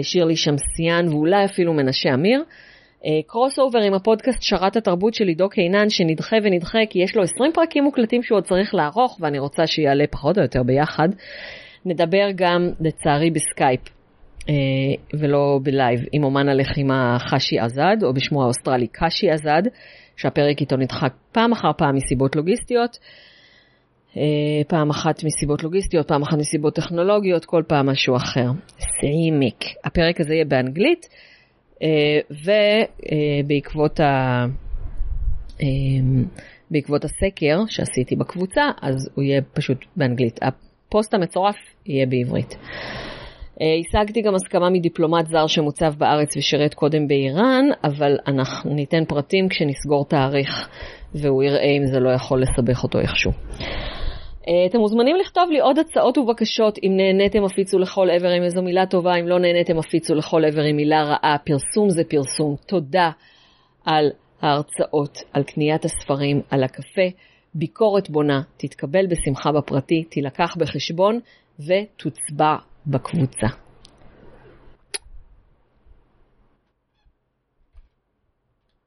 שירלי 0.02 0.36
שמסיאן 0.36 1.08
ואולי 1.08 1.44
אפילו 1.44 1.72
מנשה 1.72 2.14
אמיר. 2.14 2.42
crossover 3.26 3.78
עם 3.78 3.94
הפודקאסט 3.94 4.42
שרת 4.42 4.76
התרבות 4.76 5.14
של 5.14 5.28
עידו 5.28 5.48
קינן 5.48 5.90
שנדחה 5.90 6.36
ונדחה 6.42 6.78
כי 6.90 6.98
יש 6.98 7.16
לו 7.16 7.22
20 7.22 7.52
פרקים 7.52 7.84
מוקלטים 7.84 8.22
שהוא 8.22 8.36
עוד 8.36 8.44
צריך 8.44 8.74
לערוך 8.74 9.18
ואני 9.20 9.38
רוצה 9.38 9.66
שיעלה 9.66 10.04
פחות 10.10 10.38
או 10.38 10.42
יותר 10.42 10.62
ביחד. 10.62 11.08
נדבר 11.84 12.28
גם 12.34 12.70
לצערי 12.80 13.30
בסקייפ 13.30 13.80
אה, 13.88 13.93
ולא 15.14 15.60
ב 15.62 15.70
live 15.70 16.00
עם 16.12 16.24
אומן 16.24 16.48
הלחימה 16.48 17.16
חשי 17.18 17.58
עזד 17.58 17.96
או 18.02 18.12
בשמו 18.14 18.42
האוסטרלי 18.42 18.86
קשי 18.92 19.30
עזד 19.30 19.62
שהפרק 20.16 20.60
איתו 20.60 20.76
נדחק 20.76 21.12
פעם 21.32 21.52
אחר 21.52 21.72
פעם 21.78 21.94
מסיבות 21.94 22.36
לוגיסטיות. 22.36 22.98
אה, 24.16 24.22
פעם 24.68 24.90
אחת 24.90 25.24
מסיבות 25.24 25.62
לוגיסטיות, 25.62 26.08
פעם 26.08 26.22
אחת 26.22 26.38
מסיבות 26.38 26.74
טכנולוגיות, 26.74 27.44
כל 27.44 27.62
פעם 27.68 27.86
משהו 27.86 28.16
אחר. 28.16 28.50
סעימיק. 29.00 29.64
הפרק 29.84 30.20
הזה 30.20 30.34
יהיה 30.34 30.44
באנגלית. 30.44 31.08
אה, 31.82 32.18
ובעקבות 33.44 34.00
ה... 34.00 34.44
אה, 35.62 35.66
בעקבות 36.70 37.04
הסקר 37.04 37.58
שעשיתי 37.68 38.16
בקבוצה, 38.16 38.62
אז 38.82 39.10
הוא 39.14 39.24
יהיה 39.24 39.42
פשוט 39.52 39.78
באנגלית. 39.96 40.40
הפוסט 40.42 41.14
המצורף 41.14 41.56
יהיה 41.86 42.06
בעברית. 42.06 42.56
אה, 43.60 43.66
השגתי 43.80 44.22
גם 44.22 44.34
הסכמה 44.34 44.70
מדיפלומט 44.70 45.26
זר 45.26 45.46
שמוצב 45.46 45.94
בארץ 45.98 46.36
ושירת 46.36 46.74
קודם 46.74 47.08
באיראן, 47.08 47.64
אבל 47.84 48.16
אנחנו 48.26 48.74
ניתן 48.74 49.04
פרטים 49.04 49.48
כשנסגור 49.48 50.04
תאריך 50.04 50.68
והוא 51.14 51.42
יראה 51.42 51.70
אם 51.70 51.86
זה 51.86 52.00
לא 52.00 52.10
יכול 52.10 52.42
לסבך 52.42 52.82
אותו 52.82 53.00
איכשהו. 53.00 53.32
אה, 54.48 54.66
אתם 54.66 54.78
מוזמנים 54.78 55.16
לכתוב 55.16 55.50
לי 55.50 55.60
עוד 55.60 55.78
הצעות 55.78 56.18
ובקשות, 56.18 56.78
אם 56.82 56.92
נהניתם 56.96 57.44
הפיצו 57.44 57.78
לכל 57.78 58.10
עבר 58.10 58.28
עם 58.28 58.42
איזו 58.42 58.62
מילה 58.62 58.86
טובה, 58.86 59.16
אם 59.20 59.28
לא 59.28 59.38
נהניתם 59.38 59.78
הפיצו 59.78 60.14
לכל 60.14 60.44
עבר 60.44 60.62
עם 60.62 60.76
מילה 60.76 61.02
רעה, 61.02 61.36
פרסום 61.44 61.90
זה 61.90 62.02
פרסום. 62.08 62.56
תודה 62.66 63.10
על 63.84 64.10
ההרצאות, 64.42 65.18
על 65.32 65.42
קניית 65.42 65.84
הספרים, 65.84 66.40
על 66.50 66.64
הקפה. 66.64 67.08
ביקורת 67.54 68.10
בונה 68.10 68.42
תתקבל 68.56 69.06
בשמחה 69.06 69.52
בפרטי, 69.52 70.04
תילקח 70.04 70.56
בחשבון 70.56 71.20
ותוצבע 71.58 72.56
בקבוצה. 72.86 73.46